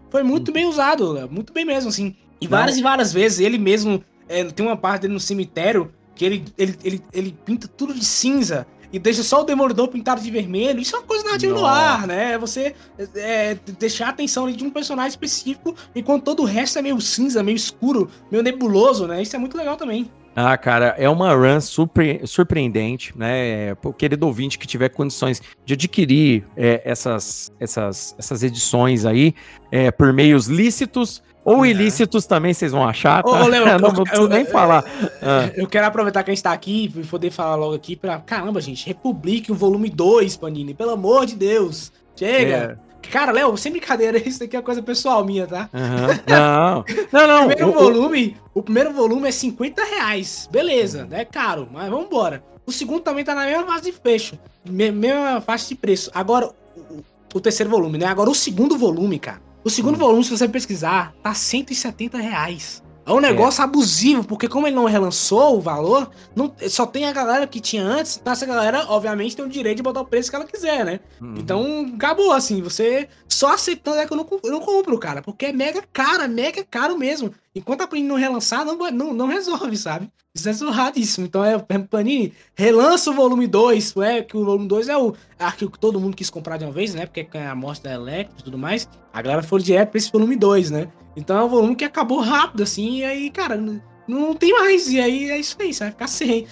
Foi 0.10 0.24
muito 0.24 0.52
bem 0.52 0.66
usado, 0.66 1.28
muito 1.32 1.54
bem 1.54 1.66
mesmo, 1.66 1.90
assim. 1.90 2.16
E 2.40 2.48
várias 2.48 2.76
Não. 2.76 2.82
e 2.82 2.84
várias 2.84 3.14
vezes 3.14 3.40
ele 3.40 3.58
mesmo. 3.58 4.04
É, 4.28 4.44
tem 4.46 4.66
uma 4.66 4.78
parte 4.78 5.04
dele 5.04 5.14
no 5.14 5.20
cemitério 5.20 5.92
que 6.16 6.26
ele, 6.26 6.46
ele, 6.58 6.78
ele, 6.84 7.02
ele 7.12 7.38
pinta 7.46 7.68
tudo 7.68 7.94
de 7.94 8.06
cinza 8.06 8.68
e 8.92 9.00
deixa 9.00 9.24
só 9.24 9.42
o 9.42 9.44
demolidor 9.44 9.88
pintado 9.88 10.22
de 10.22 10.30
vermelho. 10.30 10.80
Isso 10.80 10.96
é 10.96 11.00
uma 11.00 11.06
coisa 11.06 11.24
narrativa 11.24 11.54
no 11.54 11.66
ar, 11.66 12.06
né? 12.06 12.34
É 12.34 12.38
você 12.38 12.76
é, 13.16 13.58
deixar 13.80 14.08
a 14.08 14.10
atenção 14.10 14.50
de 14.52 14.64
um 14.64 14.70
personagem 14.70 15.10
específico, 15.10 15.76
enquanto 15.96 16.24
todo 16.24 16.44
o 16.44 16.46
resto 16.46 16.78
é 16.78 16.82
meio 16.84 17.02
cinza, 17.02 17.42
meio 17.42 17.56
escuro, 17.56 18.10
meio 18.32 18.44
nebuloso, 18.44 19.08
né? 19.08 19.20
Isso 19.22 19.36
é 19.36 19.40
muito 19.40 19.58
legal 19.58 19.76
também. 19.76 20.12
Ah, 20.36 20.58
cara, 20.58 20.96
é 20.98 21.08
uma 21.08 21.34
run 21.34 21.62
super, 21.62 22.28
surpreendente, 22.28 23.18
né? 23.18 23.74
O 23.84 23.94
querido 23.94 24.26
ouvinte 24.28 24.58
que 24.58 24.66
tiver 24.66 24.90
condições 24.90 25.42
de 25.66 25.74
adquirir 25.74 26.44
é, 26.56 26.82
essas, 26.86 27.52
essas, 27.60 28.16
essas 28.18 28.44
edições 28.44 29.06
aí 29.06 29.34
é, 29.72 29.92
por 29.92 30.12
meios 30.14 30.48
lícitos 30.48 31.22
ou 31.44 31.66
é. 31.66 31.70
ilícitos 31.70 32.26
também, 32.26 32.54
vocês 32.54 32.72
vão 32.72 32.88
achar, 32.88 33.24
tá? 33.24 33.30
Ô, 33.30 33.48
Léo, 33.48 33.66
não, 33.80 33.92
não 33.92 34.04
preciso 34.04 34.28
nem 34.28 34.46
falar. 34.46 34.84
Ah. 35.26 35.50
Eu 35.56 35.68
quero 35.68 35.88
aproveitar 35.88 36.22
que 36.22 36.32
a 36.32 36.34
gente 36.34 36.44
tá 36.44 36.52
aqui 36.52 36.92
e 36.94 37.04
poder 37.06 37.32
falar 37.32 37.56
logo 37.56 37.74
aqui 37.74 37.96
pra... 37.96 38.20
Caramba, 38.20 38.60
gente, 38.60 38.86
republique 38.86 39.54
o 39.54 39.56
volume 39.56 39.90
2, 39.90 40.36
Panini, 40.36 40.74
pelo 40.74 40.92
amor 40.92 41.26
de 41.26 41.34
Deus. 41.36 41.94
Chega! 42.14 42.78
É. 42.78 43.10
Cara, 43.10 43.32
Léo, 43.32 43.56
sem 43.56 43.72
brincadeira, 43.72 44.18
isso 44.28 44.44
aqui 44.44 44.58
é 44.58 44.62
coisa 44.62 44.82
pessoal 44.82 45.24
minha, 45.24 45.48
tá? 45.48 45.70
Uhum. 45.74 46.08
Não, 46.28 46.84
não, 47.12 47.28
não. 47.28 47.46
o, 47.46 47.48
primeiro 47.48 47.70
o, 47.70 47.74
volume, 47.74 48.38
o... 48.54 48.60
o... 48.60 48.64
primeiro 48.64 48.92
volume 48.92 49.30
é 49.30 49.32
50 49.32 49.84
reais. 49.84 50.50
Beleza, 50.52 51.08
é 51.12 51.24
caro, 51.24 51.68
mas 51.72 51.90
vamos 51.90 52.08
embora. 52.08 52.44
O 52.66 52.72
segundo 52.72 53.02
também 53.02 53.24
tá 53.24 53.36
na 53.36 53.46
mesma 53.46 53.66
faixa 53.66 53.82
de 53.82 53.92
fecho. 53.92 54.40
Mesma 54.70 55.42
faixa 55.42 55.70
de 55.70 55.76
preço. 55.76 56.12
Agora, 56.14 56.50
o, 56.90 57.04
o 57.34 57.42
terceiro 57.42 57.70
volume, 57.70 57.98
né? 57.98 58.06
Agora, 58.06 58.30
o 58.30 58.36
segundo 58.36 58.78
volume, 58.78 59.20
cara. 59.20 59.42
O 59.64 59.70
segundo 59.70 59.96
hum. 59.96 60.00
volume, 60.00 60.24
se 60.24 60.30
você 60.30 60.48
pesquisar, 60.48 61.14
tá 61.22 61.34
170 61.34 62.18
reais. 62.18 62.84
É 63.06 63.12
um 63.12 63.20
negócio 63.20 63.62
é. 63.62 63.66
abusivo, 63.66 64.24
porque 64.24 64.48
como 64.48 64.66
ele 64.66 64.76
não 64.76 64.86
relançou 64.86 65.58
o 65.58 65.62
valor, 65.62 66.10
não, 66.34 66.54
só 66.70 66.86
tem 66.86 67.06
a 67.06 67.12
galera 67.12 67.46
que 67.46 67.60
tinha 67.60 67.84
antes, 67.84 68.18
então 68.22 68.32
essa 68.32 68.46
galera, 68.46 68.86
obviamente, 68.88 69.36
tem 69.36 69.44
o 69.44 69.50
direito 69.50 69.78
de 69.78 69.84
botar 69.84 70.02
o 70.02 70.06
preço 70.06 70.30
que 70.30 70.36
ela 70.36 70.46
quiser, 70.46 70.86
né? 70.86 71.02
Uhum. 71.20 71.36
Então, 71.38 71.92
acabou, 71.96 72.32
assim, 72.32 72.62
você 72.62 73.10
só 73.28 73.54
aceitando 73.54 73.98
é 73.98 74.08
que 74.08 74.14
eu 74.14 74.18
não, 74.18 74.26
eu 74.42 74.52
não 74.52 74.62
compro, 74.62 74.98
cara, 74.98 75.22
porque 75.22 75.48
é 75.48 75.52
mega 75.52 75.84
caro, 75.92 76.24
é 76.24 76.28
mega 76.30 76.64
caro 76.64 76.98
mesmo. 76.98 77.34
Enquanto 77.56 77.82
a 77.82 77.88
Panini 77.88 78.08
não 78.08 78.16
relançar, 78.16 78.66
não, 78.66 78.76
não, 78.92 79.14
não 79.14 79.28
resolve, 79.28 79.78
sabe? 79.78 80.10
Isso 80.34 80.50
é 80.50 80.54
surradíssimo. 80.54 81.28
Então, 81.28 81.46
é, 81.46 81.58
Panini, 81.88 82.34
relança 82.56 83.12
o 83.12 83.14
volume 83.14 83.46
2, 83.46 83.96
é, 83.98 84.24
que 84.24 84.36
o 84.36 84.44
volume 84.44 84.68
2 84.68 84.90
é 84.90 84.98
o 84.98 85.14
arquivo 85.38 85.72
que 85.72 85.78
todo 85.78 86.00
mundo 86.00 86.16
quis 86.16 86.32
comprar 86.32 86.58
de 86.58 86.66
uma 86.66 86.72
vez, 86.72 86.96
né? 86.96 87.06
Porque 87.06 87.28
é 87.38 87.46
a 87.46 87.52
amostra 87.52 87.92
da 87.92 87.96
Electro 87.98 88.38
e 88.40 88.44
tudo 88.44 88.58
mais. 88.58 88.90
A 89.14 89.22
galera 89.22 89.44
foi 89.44 89.62
direto 89.62 89.92
pra 89.92 90.00
esse 90.00 90.12
volume 90.12 90.36
2, 90.36 90.72
né? 90.72 90.92
Então 91.16 91.38
é 91.38 91.44
um 91.44 91.50
volume 91.50 91.76
que 91.76 91.86
acabou 91.86 92.20
rápido, 92.22 92.64
assim, 92.64 93.00
e 93.00 93.06
aí, 93.06 93.30
cara, 93.30 93.56
não, 93.56 93.80
não 94.08 94.34
tem 94.34 94.52
mais. 94.52 94.90
E 94.90 95.00
aí 95.00 95.30
é 95.30 95.38
isso 95.38 95.56
aí, 95.60 95.72
você 95.72 95.84
vai 95.84 95.92
ficar 95.92 96.08
sem. 96.08 96.48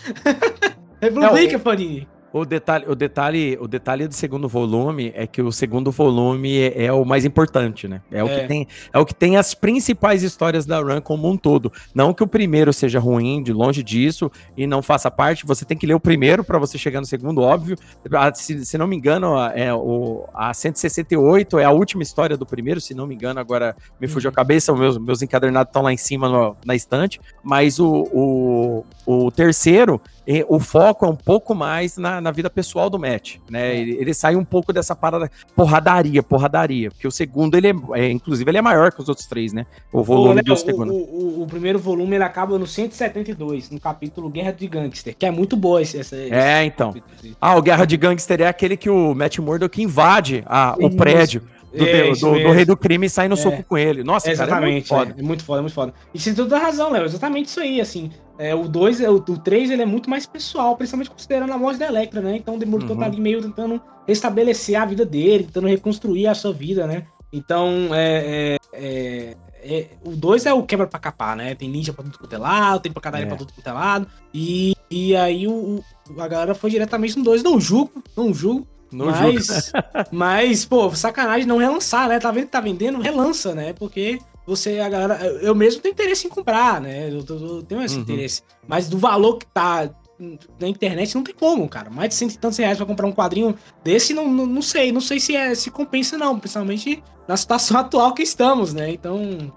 é 1.02 1.10
problema, 1.10 1.40
é, 1.40 1.58
Panini. 1.58 2.08
O 2.34 2.46
detalhe, 2.46 2.86
o 2.88 2.96
detalhe, 2.96 3.58
o 3.60 3.68
detalhe 3.68 4.08
do 4.08 4.14
segundo 4.14 4.48
volume 4.48 5.12
é 5.14 5.28
que 5.28 5.42
o 5.42 5.52
segundo 5.52 5.92
volume 5.92 6.60
é, 6.60 6.86
é 6.86 6.94
o 6.94 7.04
mais 7.04 7.26
importante, 7.26 7.90
né? 7.90 8.02
É, 8.10 8.20
é, 8.20 8.24
o 8.24 8.28
que 8.28 8.34
é. 8.34 8.48
tem, 8.48 8.68
é 8.94 9.00
o 9.00 9.06
que 9.06 9.14
tem 9.14 9.36
as 9.36 9.54
principais 9.54 10.24
histórias 10.24 10.66
da 10.66 10.80
Run 10.80 11.02
como 11.02 11.30
um 11.30 11.36
todo. 11.36 11.74
Não 11.94 12.14
que 12.14 12.24
o 12.24 12.28
primeiro 12.28 12.72
seja 12.72 13.00
ruim, 13.00 13.44
de 13.44 13.52
longe 13.52 13.84
disso, 13.84 14.32
e 14.56 14.66
não 14.66 14.82
faça 14.82 15.12
parte. 15.12 15.46
Você 15.46 15.66
tem 15.66 15.78
que 15.78 15.86
ler 15.86 15.94
o 15.94 16.00
primeiro 16.00 16.42
para 16.42 16.58
você 16.58 16.78
chegar 16.78 17.02
no 17.02 17.06
segundo, 17.06 17.42
óbvio. 17.42 17.76
Ah, 18.14 18.34
se, 18.34 18.66
se 18.66 18.78
não 18.78 18.88
me 18.88 18.96
engano, 18.96 19.38
é 19.54 19.74
o 19.74 20.26
a 20.34 20.54
168 20.54 21.60
é 21.60 21.66
a 21.66 21.72
última 21.72 22.02
história 22.02 22.38
do 22.38 22.46
primeiro, 22.46 22.80
se 22.80 22.94
não 22.94 23.06
me 23.06 23.14
engano. 23.14 23.42
Agora 23.42 23.76
me 24.00 24.08
fugiu 24.08 24.30
a 24.30 24.32
uhum. 24.32 24.36
cabeça, 24.36 24.74
meus 24.74 24.98
meus 24.98 25.22
encadernados 25.22 25.70
estão 25.70 25.82
lá 25.82 25.92
em 25.92 25.98
cima 25.98 26.30
no, 26.30 26.56
na 26.66 26.76
estante. 26.76 27.20
Mas 27.44 27.78
o, 27.78 28.08
o, 28.14 28.86
o 29.06 29.32
terceiro 29.32 30.00
o 30.48 30.60
foco 30.60 31.06
é 31.06 31.10
um 31.10 31.16
pouco 31.16 31.54
mais 31.54 31.98
na, 31.98 32.21
na 32.22 32.32
vida 32.32 32.50
pessoal 32.50 32.90
do 32.90 33.00
Matt, 33.00 33.38
né? 33.50 33.72
É. 33.72 33.80
Ele, 33.80 33.92
ele, 34.00 34.14
sai 34.14 34.36
um 34.36 34.46
pouco 34.46 34.72
dessa 34.72 34.96
parada 34.96 35.30
porradaria, 35.56 36.22
porradaria, 36.22 36.90
porque 36.92 37.08
o 37.08 37.12
segundo 37.12 37.56
ele 37.56 37.68
é, 37.68 37.74
é 37.96 38.12
inclusive 38.12 38.50
ele 38.50 38.58
é 38.58 38.62
maior 38.62 38.92
que 38.92 39.02
os 39.02 39.10
outros 39.10 39.28
três, 39.28 39.54
né? 39.54 39.66
O 39.92 40.04
volume 40.04 40.42
o, 40.42 40.44
do 40.44 40.56
segundo. 40.56 40.94
O, 40.94 41.40
o, 41.40 41.44
o, 41.44 41.48
primeiro 41.48 41.80
volume 41.80 42.16
ele 42.16 42.24
acaba 42.24 42.58
no 42.58 42.68
172, 42.68 43.70
no 43.70 43.80
capítulo 43.80 44.30
Guerra 44.30 44.52
de 44.52 44.68
Gangster, 44.68 45.16
que 45.18 45.26
é 45.26 45.32
muito 45.32 45.56
boa 45.56 45.82
esse, 45.82 45.98
esse 45.98 46.32
É, 46.32 46.64
então. 46.64 46.94
Ah, 47.40 47.56
o 47.56 47.62
Guerra 47.62 47.86
de 47.86 47.98
Gangster 47.98 48.42
é 48.42 48.48
aquele 48.48 48.78
que 48.78 48.90
o 48.90 49.14
Matt 49.14 49.40
Murdock 49.40 49.82
invade 49.82 50.44
a, 50.46 50.76
o 50.80 50.90
prédio 50.96 51.42
do, 51.74 51.86
é, 51.86 52.12
do, 52.12 52.16
do, 52.16 52.52
rei 52.52 52.66
do 52.66 52.76
crime 52.76 53.06
e 53.06 53.10
sai 53.10 53.28
no 53.28 53.36
é. 53.36 53.38
soco 53.38 53.64
com 53.64 53.78
ele. 53.78 54.04
Nossa, 54.04 54.30
é, 54.30 54.32
exatamente, 54.32 54.90
cara, 54.90 55.02
é 55.02 55.06
muito 55.06 55.14
foda. 55.14 55.16
É, 55.18 55.24
muito 55.24 55.44
foda, 55.44 55.62
muito 55.62 55.74
foda. 55.74 55.94
E 56.14 56.20
você 56.20 56.30
tem 56.32 56.44
toda 56.44 56.58
a 56.58 56.60
razão, 56.60 56.92
Léo. 56.92 57.06
Exatamente 57.06 57.48
isso 57.48 57.60
aí, 57.60 57.80
assim. 57.80 58.12
É, 58.38 58.54
o 58.54 58.68
2, 58.68 59.02
o 59.02 59.20
3, 59.20 59.72
ele 59.72 59.84
é 59.84 59.86
muito 59.86 60.10
mais 60.10 60.26
pessoal, 60.26 60.76
principalmente 60.76 61.10
considerando 61.12 61.54
a 61.54 61.58
voz 61.58 61.78
da 61.78 61.88
Electra, 61.88 62.22
né? 62.22 62.36
Então 62.36 62.56
o 62.56 62.58
Demolidor 62.58 62.90
tá 62.90 62.94
uhum. 62.94 63.00
tá 63.00 63.06
ali 63.06 63.22
meio 63.22 63.42
tentando 63.42 63.82
restabelecer 64.08 64.82
a 64.82 64.86
vida 64.86 65.06
dele, 65.06 65.46
tentando 65.46 65.68
reconstruir 65.68 66.28
a 66.28 66.34
sua 66.34 66.52
vida, 66.52 66.88
né? 66.88 67.06
Então, 67.32 67.90
é, 67.94 68.58
é, 68.74 68.74
é, 68.74 69.36
é 69.64 69.88
o 70.04 70.12
2 70.12 70.46
é 70.46 70.54
o 70.54 70.64
quebra 70.64 70.88
pra 70.88 71.00
capar, 71.00 71.36
né? 71.36 71.56
Tem 71.56 71.70
ninja 71.70 71.94
pra 71.94 72.04
tudo 72.04 72.18
quanto 72.18 72.34
é 72.34 72.38
lado, 72.38 72.82
tem 72.82 72.92
pancadaria 72.92 73.26
é. 73.26 73.30
pra 73.30 73.38
tudo 73.38 73.54
quanto 73.54 73.68
é 73.68 73.72
lado. 73.72 74.08
E, 74.34 74.76
e 74.90 75.16
aí 75.16 75.48
o, 75.48 75.82
o, 76.10 76.22
a 76.22 76.28
galera 76.28 76.54
foi 76.54 76.70
diretamente 76.70 77.18
no 77.18 77.24
2. 77.24 77.44
Não 77.44 77.60
julgo, 77.60 78.04
não 78.18 78.34
julgo. 78.34 78.68
Não 78.92 79.08
mas, 79.08 79.72
mas, 80.12 80.66
pô, 80.66 80.94
sacanagem 80.94 81.48
não 81.48 81.58
relançar, 81.58 82.08
né? 82.10 82.20
Tá 82.20 82.32
vendo 82.32 82.46
que 82.46 82.52
tá 82.52 82.62
vendendo? 82.62 83.00
Relança, 83.00 83.56
né? 83.56 83.74
Porque 83.74 84.20
você, 84.46 84.80
a 84.80 84.90
galera. 84.90 85.26
Eu 85.42 85.56
mesmo 85.56 85.82
tenho 85.82 85.94
interesse 85.94 86.28
em 86.28 86.30
comprar, 86.30 86.82
né? 86.82 87.10
Eu, 87.10 87.24
eu, 87.28 87.56
eu 87.56 87.64
tenho 87.64 87.82
esse 87.82 87.96
uhum. 87.96 88.02
interesse. 88.02 88.42
Mas 88.68 88.90
do 88.90 88.98
valor 88.98 89.38
que 89.38 89.46
tá 89.48 89.90
na 90.60 90.68
internet 90.68 91.16
não 91.16 91.24
tem 91.24 91.34
como, 91.34 91.68
cara. 91.68 91.90
Mais 91.90 92.10
de 92.10 92.16
cento 92.16 92.34
e 92.34 92.38
tantos 92.38 92.58
reais 92.58 92.78
pra 92.78 92.86
comprar 92.86 93.08
um 93.08 93.12
quadrinho 93.12 93.56
desse, 93.84 94.14
não, 94.14 94.28
não, 94.30 94.46
não 94.46 94.62
sei. 94.62 94.92
Não 94.92 95.02
sei 95.02 95.20
se, 95.20 95.36
é, 95.36 95.56
se 95.56 95.72
compensa, 95.72 96.18
não. 96.18 96.40
Principalmente 96.40 97.04
na 97.28 97.38
situação 97.38 97.78
atual 97.80 98.14
que 98.14 98.24
estamos, 98.24 98.74
né? 98.74 98.92
Então, 98.92 99.52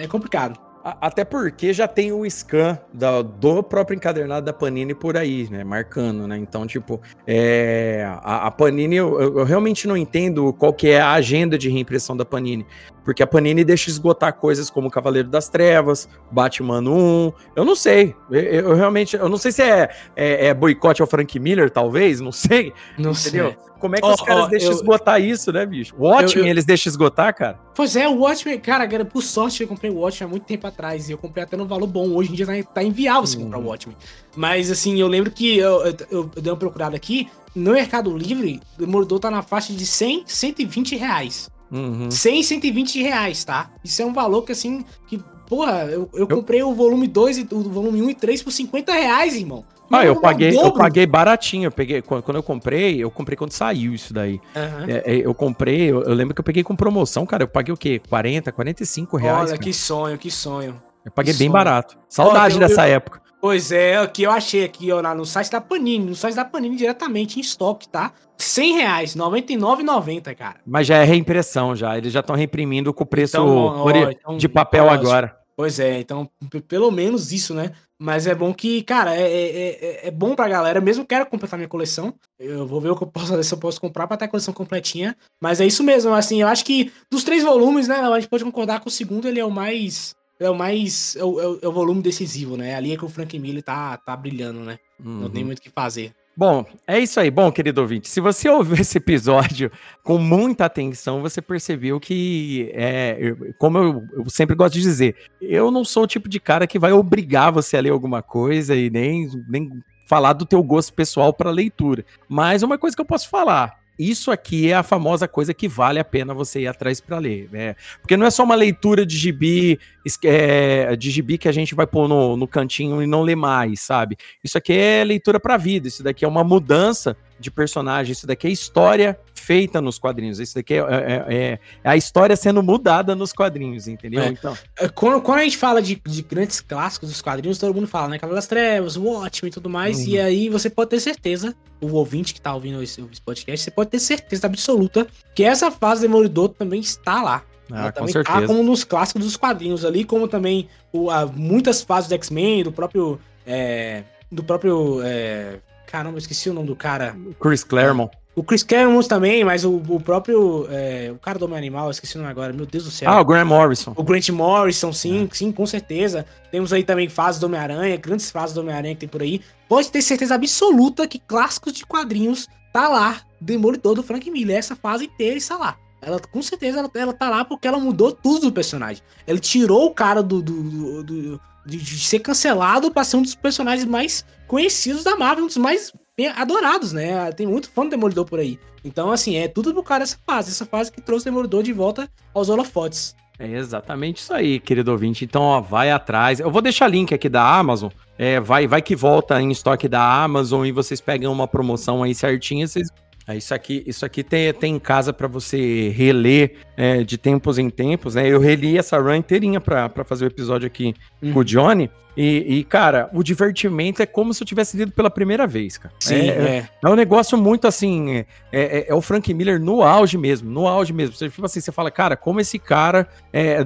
é 0.00 0.06
complicado. 0.06 0.58
Até 0.82 1.24
porque 1.24 1.74
já 1.74 1.86
tem 1.86 2.10
o 2.10 2.24
scan 2.28 2.78
da, 2.92 3.20
do 3.20 3.62
próprio 3.62 3.94
encadernado 3.94 4.46
da 4.46 4.52
Panini 4.52 4.94
por 4.94 5.14
aí, 5.14 5.46
né? 5.50 5.62
Marcando, 5.62 6.26
né? 6.26 6.38
Então, 6.38 6.66
tipo, 6.66 7.00
é, 7.26 8.04
a, 8.22 8.46
a 8.46 8.50
Panini, 8.50 8.96
eu, 8.96 9.20
eu, 9.20 9.44
realmente 9.44 9.86
não 9.86 9.96
entendo 9.96 10.52
qual 10.54 10.72
que 10.72 10.88
é 10.88 10.98
a 10.98 11.12
agenda 11.12 11.58
de 11.58 11.68
reimpressão 11.68 12.16
da 12.16 12.24
Panini. 12.24 12.66
Porque 13.04 13.22
a 13.22 13.26
Panini 13.26 13.64
deixa 13.64 13.90
esgotar 13.90 14.34
coisas 14.34 14.70
como 14.70 14.90
Cavaleiro 14.90 15.28
das 15.28 15.48
Trevas, 15.48 16.08
Batman 16.30 16.80
1. 16.80 17.32
Eu 17.56 17.64
não 17.64 17.74
sei. 17.74 18.14
Eu, 18.30 18.40
eu 18.40 18.74
realmente. 18.74 19.16
Eu 19.16 19.28
não 19.28 19.36
sei 19.36 19.52
se 19.52 19.62
é, 19.62 19.90
é, 20.14 20.46
é, 20.46 20.54
boicote 20.54 21.00
ao 21.00 21.08
Frank 21.08 21.38
Miller, 21.38 21.70
talvez. 21.70 22.20
Não 22.20 22.32
sei. 22.32 22.72
Não 22.98 23.12
entendeu? 23.12 23.48
sei. 23.48 23.70
Como 23.80 23.96
é 23.96 24.00
que 24.00 24.06
oh, 24.06 24.12
os 24.12 24.20
caras 24.20 24.44
oh, 24.44 24.48
deixam 24.48 24.70
eu, 24.70 24.76
esgotar 24.76 25.20
isso, 25.20 25.50
né, 25.50 25.64
bicho? 25.64 25.94
O 25.98 26.02
Watchmen, 26.02 26.44
eu, 26.44 26.50
eles 26.50 26.66
deixam 26.66 26.90
esgotar, 26.90 27.34
cara? 27.34 27.58
Pois 27.74 27.96
é, 27.96 28.06
o 28.06 28.18
Watchmen, 28.18 28.60
cara, 28.60 28.86
por 29.06 29.22
sorte 29.22 29.62
eu 29.62 29.68
comprei 29.68 29.90
o 29.90 30.00
Watchmen 30.00 30.28
há 30.28 30.30
muito 30.30 30.44
tempo 30.44 30.66
atrás 30.66 31.08
e 31.08 31.12
eu 31.12 31.18
comprei 31.18 31.44
até 31.44 31.56
no 31.56 31.66
valor 31.66 31.86
bom. 31.86 32.10
Hoje 32.10 32.30
em 32.30 32.34
dia 32.34 32.46
tá, 32.46 32.52
tá 32.74 32.82
inviável 32.82 33.26
você 33.26 33.38
uhum. 33.38 33.44
comprar 33.44 33.58
o 33.58 33.64
Watchmen. 33.64 33.96
Mas, 34.36 34.70
assim, 34.70 35.00
eu 35.00 35.08
lembro 35.08 35.30
que 35.30 35.56
eu, 35.56 35.86
eu, 35.86 35.96
eu, 36.10 36.24
dei 36.24 36.52
uma 36.52 36.58
procurada 36.58 36.94
aqui. 36.94 37.28
No 37.54 37.72
Mercado 37.72 38.16
Livre, 38.16 38.60
o 38.78 38.86
Mordor 38.86 39.18
tá 39.18 39.30
na 39.30 39.42
faixa 39.42 39.72
de 39.72 39.86
100, 39.86 40.24
120 40.26 40.96
reais. 40.96 41.50
Uhum. 41.70 42.10
100, 42.10 42.42
120 42.42 43.02
reais, 43.02 43.44
tá? 43.44 43.70
Isso 43.84 44.02
é 44.02 44.04
um 44.04 44.12
valor 44.12 44.42
que, 44.42 44.52
assim, 44.52 44.84
que, 45.06 45.22
porra, 45.46 45.84
eu, 45.84 46.08
eu, 46.12 46.20
eu... 46.20 46.28
comprei 46.28 46.62
o 46.62 46.74
volume 46.74 47.06
2 47.06 47.38
e 47.38 47.48
o 47.50 47.62
volume 47.62 48.02
1 48.02 48.10
e 48.10 48.14
3 48.14 48.42
por 48.42 48.50
50 48.50 48.92
reais, 48.92 49.36
irmão. 49.36 49.64
Ah, 49.92 50.06
eu 50.06 50.20
paguei, 50.20 50.56
eu 50.56 50.72
paguei 50.72 51.04
baratinho. 51.04 51.66
Eu 51.66 51.72
peguei, 51.72 52.00
quando, 52.00 52.36
eu 52.36 52.42
comprei, 52.42 53.02
eu 53.02 53.10
comprei 53.10 53.36
quando 53.36 53.50
saiu 53.50 53.92
isso 53.92 54.14
daí. 54.14 54.40
Uhum. 54.54 54.84
É, 54.86 55.16
eu 55.16 55.34
comprei, 55.34 55.90
eu, 55.90 56.02
eu, 56.04 56.14
lembro 56.14 56.32
que 56.32 56.40
eu 56.40 56.44
peguei 56.44 56.62
com 56.62 56.76
promoção, 56.76 57.26
cara. 57.26 57.42
Eu 57.42 57.48
paguei 57.48 57.74
o 57.74 57.76
quê? 57.76 58.00
40, 58.08 58.52
45 58.52 59.16
reais. 59.16 59.38
Olha, 59.38 59.46
cara. 59.48 59.58
que 59.58 59.72
sonho, 59.72 60.16
que 60.16 60.30
sonho. 60.30 60.80
Eu 61.04 61.10
paguei 61.10 61.32
que 61.32 61.38
bem 61.40 61.48
sonho. 61.48 61.52
barato. 61.52 61.98
Saudade 62.08 62.56
Olha, 62.56 62.68
dessa 62.68 62.86
época. 62.86 63.20
Pois 63.40 63.72
é, 63.72 64.00
o 64.02 64.08
que 64.08 64.22
eu 64.22 64.30
achei 64.30 64.64
aqui, 64.64 64.92
ó, 64.92 65.02
no 65.14 65.24
site 65.24 65.50
da 65.50 65.60
Panini. 65.60 66.04
No 66.04 66.14
site 66.14 66.34
da 66.34 66.44
Panini 66.44 66.76
diretamente 66.76 67.38
em 67.38 67.40
estoque, 67.40 67.88
tá? 67.88 68.12
100 68.36 68.74
reais, 68.74 69.16
99,90, 69.16 70.34
cara. 70.34 70.60
Mas 70.66 70.86
já 70.86 70.98
é 70.98 71.04
reimpressão, 71.04 71.74
já. 71.74 71.96
Eles 71.96 72.12
já 72.12 72.20
estão 72.20 72.36
reimprimindo 72.36 72.92
com 72.92 73.02
o 73.04 73.06
preço 73.06 73.36
então, 73.36 73.48
ó, 73.48 73.90
então, 74.10 74.36
de 74.36 74.48
papel 74.48 74.90
agora. 74.90 75.40
Pois 75.56 75.78
é, 75.78 76.00
então 76.00 76.26
pelo 76.68 76.90
menos 76.90 77.32
isso, 77.32 77.52
né? 77.52 77.72
Mas 77.98 78.26
é 78.26 78.34
bom 78.34 78.54
que, 78.54 78.82
cara, 78.82 79.14
é, 79.14 79.30
é, 79.30 79.68
é, 79.68 80.08
é 80.08 80.10
bom 80.10 80.34
pra 80.34 80.48
galera. 80.48 80.80
Mesmo 80.80 81.04
quero 81.04 81.26
completar 81.26 81.58
minha 81.58 81.68
coleção. 81.68 82.14
Eu 82.38 82.66
vou 82.66 82.80
ver 82.80 82.88
o 82.88 82.96
que 82.96 83.02
eu 83.02 83.06
posso 83.06 83.26
se 83.44 83.52
eu 83.52 83.58
posso 83.58 83.78
comprar 83.78 84.06
pra 84.06 84.16
ter 84.16 84.24
a 84.24 84.28
coleção 84.28 84.54
completinha. 84.54 85.14
Mas 85.38 85.60
é 85.60 85.66
isso 85.66 85.84
mesmo, 85.84 86.14
assim, 86.14 86.40
eu 86.40 86.48
acho 86.48 86.64
que 86.64 86.90
dos 87.10 87.24
três 87.24 87.42
volumes, 87.42 87.86
né? 87.86 87.96
A 87.96 88.18
gente 88.18 88.30
pode 88.30 88.42
concordar 88.42 88.80
que 88.80 88.88
o 88.88 88.90
segundo 88.90 89.28
ele 89.28 89.38
é 89.38 89.44
o 89.44 89.50
mais. 89.50 90.14
É 90.40 90.48
o 90.48 90.54
mais. 90.54 91.14
É 91.16 91.24
o, 91.24 91.58
é 91.60 91.68
o 91.68 91.72
volume 91.72 92.02
decisivo, 92.02 92.56
né? 92.56 92.74
Ali 92.74 92.92
é 92.92 92.96
que 92.96 93.04
o 93.04 93.08
Frank 93.08 93.38
Miller 93.38 93.62
tá, 93.62 93.96
tá 93.98 94.16
brilhando, 94.16 94.60
né? 94.60 94.78
Uhum. 94.98 95.20
Não 95.20 95.30
tem 95.30 95.42
uhum. 95.42 95.48
muito 95.48 95.58
o 95.58 95.62
que 95.62 95.70
fazer. 95.70 96.12
Bom, 96.36 96.64
é 96.86 96.98
isso 96.98 97.20
aí. 97.20 97.30
Bom, 97.30 97.52
querido 97.52 97.82
ouvinte, 97.82 98.08
se 98.08 98.18
você 98.18 98.48
ouviu 98.48 98.76
esse 98.80 98.96
episódio 98.96 99.70
com 100.02 100.16
muita 100.16 100.64
atenção, 100.64 101.20
você 101.20 101.42
percebeu 101.42 102.00
que, 102.00 102.70
é, 102.72 103.34
como 103.58 103.76
eu, 103.76 104.04
eu, 104.14 104.30
sempre 104.30 104.56
gosto 104.56 104.74
de 104.74 104.80
dizer, 104.80 105.16
eu 105.40 105.70
não 105.70 105.84
sou 105.84 106.04
o 106.04 106.06
tipo 106.06 106.28
de 106.28 106.40
cara 106.40 106.66
que 106.66 106.78
vai 106.78 106.92
obrigar 106.92 107.52
você 107.52 107.76
a 107.76 107.80
ler 107.82 107.90
alguma 107.90 108.22
coisa 108.22 108.74
e 108.74 108.88
nem, 108.88 109.28
nem 109.48 109.70
falar 110.06 110.32
do 110.32 110.46
teu 110.46 110.62
gosto 110.62 110.94
pessoal 110.94 111.32
para 111.32 111.50
leitura. 111.50 112.04
Mas 112.28 112.62
uma 112.62 112.78
coisa 112.78 112.96
que 112.96 113.02
eu 113.02 113.06
posso 113.06 113.28
falar, 113.28 113.79
isso 114.08 114.30
aqui 114.30 114.70
é 114.70 114.74
a 114.74 114.82
famosa 114.82 115.28
coisa 115.28 115.52
que 115.52 115.68
vale 115.68 115.98
a 115.98 116.04
pena 116.04 116.32
você 116.32 116.60
ir 116.60 116.66
atrás 116.66 117.00
para 117.00 117.18
ler, 117.18 117.48
né? 117.52 117.76
Porque 118.00 118.16
não 118.16 118.24
é 118.24 118.30
só 118.30 118.42
uma 118.42 118.54
leitura 118.54 119.04
de 119.04 119.16
gibi, 119.16 119.78
é, 120.24 120.96
de 120.96 121.10
gibi 121.10 121.36
que 121.36 121.48
a 121.48 121.52
gente 121.52 121.74
vai 121.74 121.86
pôr 121.86 122.08
no, 122.08 122.36
no 122.36 122.48
cantinho 122.48 123.02
e 123.02 123.06
não 123.06 123.22
ler 123.22 123.36
mais, 123.36 123.80
sabe? 123.80 124.16
Isso 124.42 124.56
aqui 124.56 124.72
é 124.72 125.04
leitura 125.04 125.38
para 125.38 125.56
vida, 125.56 125.88
isso 125.88 126.02
daqui 126.02 126.24
é 126.24 126.28
uma 126.28 126.42
mudança 126.42 127.16
de 127.40 127.50
personagem, 127.50 128.12
isso 128.12 128.26
daqui 128.26 128.46
é 128.46 128.50
história 128.50 129.18
feita 129.34 129.80
nos 129.80 129.98
quadrinhos, 129.98 130.38
isso 130.38 130.54
daqui 130.54 130.74
é, 130.74 130.78
é, 130.78 130.84
é, 131.28 131.58
é 131.82 131.88
a 131.88 131.96
história 131.96 132.36
sendo 132.36 132.62
mudada 132.62 133.16
nos 133.16 133.32
quadrinhos, 133.32 133.88
entendeu? 133.88 134.22
É. 134.22 134.28
Então. 134.28 134.56
É, 134.78 134.88
quando, 134.88 135.22
quando, 135.22 135.38
a 135.38 135.44
gente 135.44 135.56
fala 135.56 135.80
de, 135.80 136.00
de, 136.06 136.22
grandes 136.22 136.60
clássicos 136.60 137.08
dos 137.08 137.22
quadrinhos, 137.22 137.58
todo 137.58 137.74
mundo 137.74 137.88
fala, 137.88 138.08
né? 138.08 138.18
Cavalo 138.18 138.36
das 138.36 138.46
Trevas, 138.46 138.96
Watchmen 138.96 139.48
e 139.48 139.52
tudo 139.52 139.70
mais, 139.70 139.98
uhum. 140.00 140.08
e 140.08 140.20
aí 140.20 140.48
você 140.50 140.68
pode 140.68 140.90
ter 140.90 141.00
certeza, 141.00 141.56
o 141.80 141.94
ouvinte 141.94 142.34
que 142.34 142.40
tá 142.40 142.54
ouvindo 142.54 142.82
esse, 142.82 143.00
esse, 143.10 143.22
podcast, 143.22 143.64
você 143.64 143.70
pode 143.70 143.90
ter 143.90 143.98
certeza 143.98 144.46
absoluta 144.46 145.06
que 145.34 145.42
essa 145.42 145.70
fase 145.70 146.02
Demolidor 146.02 146.50
também 146.50 146.80
está 146.80 147.22
lá. 147.22 147.42
Ah, 147.72 147.82
Ela 147.82 147.92
também 147.92 148.12
tá 148.12 148.46
como 148.46 148.62
nos 148.62 148.84
clássicos 148.84 149.24
dos 149.24 149.36
quadrinhos 149.36 149.84
ali, 149.84 150.04
como 150.04 150.28
também 150.28 150.68
o, 150.92 151.10
a, 151.10 151.24
muitas 151.24 151.80
fases 151.80 152.08
do 152.08 152.14
X-Men, 152.14 152.64
do 152.64 152.72
próprio. 152.72 153.18
É, 153.46 154.02
do 154.30 154.44
próprio. 154.44 155.00
É, 155.02 155.60
Caramba, 155.90 156.18
esqueci 156.18 156.48
o 156.48 156.54
nome 156.54 156.68
do 156.68 156.76
cara. 156.76 157.16
Chris 157.40 157.64
Claremont. 157.64 158.10
O 158.34 158.44
Chris 158.44 158.62
Claremont 158.62 159.08
também, 159.08 159.44
mas 159.44 159.64
o, 159.64 159.76
o 159.76 160.00
próprio. 160.00 160.66
É, 160.70 161.10
o 161.12 161.18
cara 161.18 161.38
do 161.38 161.44
Homem 161.44 161.58
Animal, 161.58 161.90
esqueci 161.90 162.16
o 162.16 162.18
nome 162.18 162.30
agora, 162.30 162.52
meu 162.52 162.64
Deus 162.64 162.84
do 162.84 162.90
céu. 162.90 163.10
Ah, 163.10 163.20
o 163.20 163.24
Grant 163.24 163.46
Morrison. 163.46 163.92
O 163.96 164.02
Grant 164.04 164.28
Morrison, 164.30 164.92
sim, 164.92 165.28
é. 165.30 165.34
sim, 165.34 165.50
com 165.50 165.66
certeza. 165.66 166.24
Temos 166.50 166.72
aí 166.72 166.84
também 166.84 167.08
fases 167.08 167.40
do 167.40 167.46
Homem-Aranha, 167.46 167.96
grandes 167.96 168.30
fases 168.30 168.54
do 168.54 168.60
Homem-Aranha 168.60 168.94
que 168.94 169.00
tem 169.00 169.08
por 169.08 169.20
aí. 169.20 169.40
Pode 169.68 169.90
ter 169.90 170.00
certeza 170.00 170.36
absoluta 170.36 171.08
que 171.08 171.18
clássicos 171.18 171.72
de 171.72 171.84
quadrinhos 171.84 172.46
tá 172.72 172.88
lá. 172.88 173.20
Demolidor 173.40 173.96
do 173.96 174.02
Frank 174.02 174.30
Miller. 174.30 174.56
Essa 174.56 174.76
fase 174.76 175.06
inteira 175.06 175.36
está 175.36 175.56
lá. 175.56 175.76
Ela, 176.00 176.18
com 176.18 176.40
certeza, 176.40 176.78
ela, 176.78 176.90
ela 176.94 177.12
tá 177.12 177.28
lá 177.28 177.44
porque 177.44 177.68
ela 177.68 177.78
mudou 177.78 178.12
tudo 178.12 178.46
do 178.46 178.52
personagem. 178.52 179.02
Ele 179.26 179.38
tirou 179.38 179.86
o 179.86 179.94
cara 179.94 180.22
do, 180.22 180.40
do, 180.40 180.62
do, 180.62 181.02
do 181.02 181.40
de, 181.64 181.76
de, 181.76 181.98
ser 182.00 182.20
cancelado 182.20 182.90
pra 182.90 183.04
ser 183.04 183.16
um 183.16 183.22
dos 183.22 183.34
personagens 183.34 183.86
mais 183.86 184.24
conhecidos 184.46 185.04
da 185.04 185.16
Marvel, 185.16 185.44
um 185.44 185.46
dos 185.46 185.56
mais 185.56 185.92
adorados, 186.36 186.92
né? 186.92 187.32
Tem 187.32 187.46
muito 187.46 187.70
fã 187.70 187.84
do 187.84 187.90
Demolidor 187.90 188.24
por 188.24 188.38
aí. 188.38 188.58
Então, 188.84 189.10
assim, 189.10 189.36
é 189.36 189.48
tudo 189.48 189.72
por 189.74 189.84
causa 189.84 190.00
dessa 190.00 190.18
fase. 190.26 190.50
Essa 190.50 190.66
fase 190.66 190.92
que 190.92 191.00
trouxe 191.00 191.28
o 191.28 191.30
Demolidor 191.30 191.62
de 191.62 191.72
volta 191.72 192.08
aos 192.34 192.48
holofotes. 192.48 193.14
É 193.38 193.48
exatamente 193.56 194.18
isso 194.18 194.34
aí, 194.34 194.60
querido 194.60 194.92
ouvinte. 194.92 195.24
Então, 195.24 195.42
ó, 195.42 195.60
vai 195.60 195.90
atrás. 195.90 196.40
Eu 196.40 196.50
vou 196.50 196.60
deixar 196.60 196.88
link 196.88 197.14
aqui 197.14 197.28
da 197.28 197.42
Amazon. 197.42 197.90
É, 198.18 198.38
vai, 198.38 198.66
vai 198.66 198.82
que 198.82 198.94
volta 198.94 199.40
em 199.40 199.50
estoque 199.50 199.88
da 199.88 200.22
Amazon 200.22 200.66
e 200.66 200.72
vocês 200.72 201.00
pegam 201.00 201.32
uma 201.32 201.48
promoção 201.48 202.02
aí 202.02 202.14
certinha, 202.14 202.66
vocês 202.66 202.88
é, 203.30 203.36
isso 203.36 203.54
aqui, 203.54 203.84
isso 203.86 204.04
aqui 204.04 204.24
tem, 204.24 204.52
tem 204.52 204.74
em 204.74 204.78
casa 204.78 205.12
para 205.12 205.28
você 205.28 205.88
reler 205.90 206.56
é, 206.80 207.04
de 207.04 207.18
tempos 207.18 207.58
em 207.58 207.68
tempos, 207.68 208.14
né? 208.14 208.26
Eu 208.26 208.40
reli 208.40 208.78
essa 208.78 208.98
run 208.98 209.16
inteirinha 209.16 209.60
para 209.60 210.02
fazer 210.02 210.24
o 210.24 210.28
episódio 210.28 210.66
aqui 210.66 210.94
uhum. 211.22 211.34
com 211.34 211.40
o 211.40 211.44
Johnny. 211.44 211.90
E, 212.16 212.58
e, 212.58 212.64
cara, 212.64 213.10
o 213.12 213.22
divertimento 213.22 214.00
é 214.00 214.06
como 214.06 214.32
se 214.32 214.42
eu 214.42 214.46
tivesse 214.46 214.78
lido 214.78 214.90
pela 214.90 215.10
primeira 215.10 215.46
vez, 215.46 215.76
cara. 215.76 215.94
Sim, 216.00 216.14
é, 216.14 216.26
é. 216.28 216.56
é, 216.56 216.68
é 216.82 216.88
um 216.88 216.94
negócio 216.94 217.36
muito 217.36 217.68
assim. 217.68 218.16
É, 218.16 218.26
é, 218.50 218.86
é, 218.88 218.94
o 218.94 219.02
Frank 219.02 219.32
Miller 219.34 219.60
no 219.60 219.82
auge 219.82 220.16
mesmo, 220.16 220.50
no 220.50 220.66
auge 220.66 220.90
mesmo. 220.94 221.14
Você, 221.14 221.28
tipo 221.28 221.44
assim, 221.44 221.60
você 221.60 221.70
fala, 221.70 221.90
cara, 221.90 222.16
como 222.16 222.40
esse 222.40 222.58
cara. 222.58 223.06
É, 223.30 223.58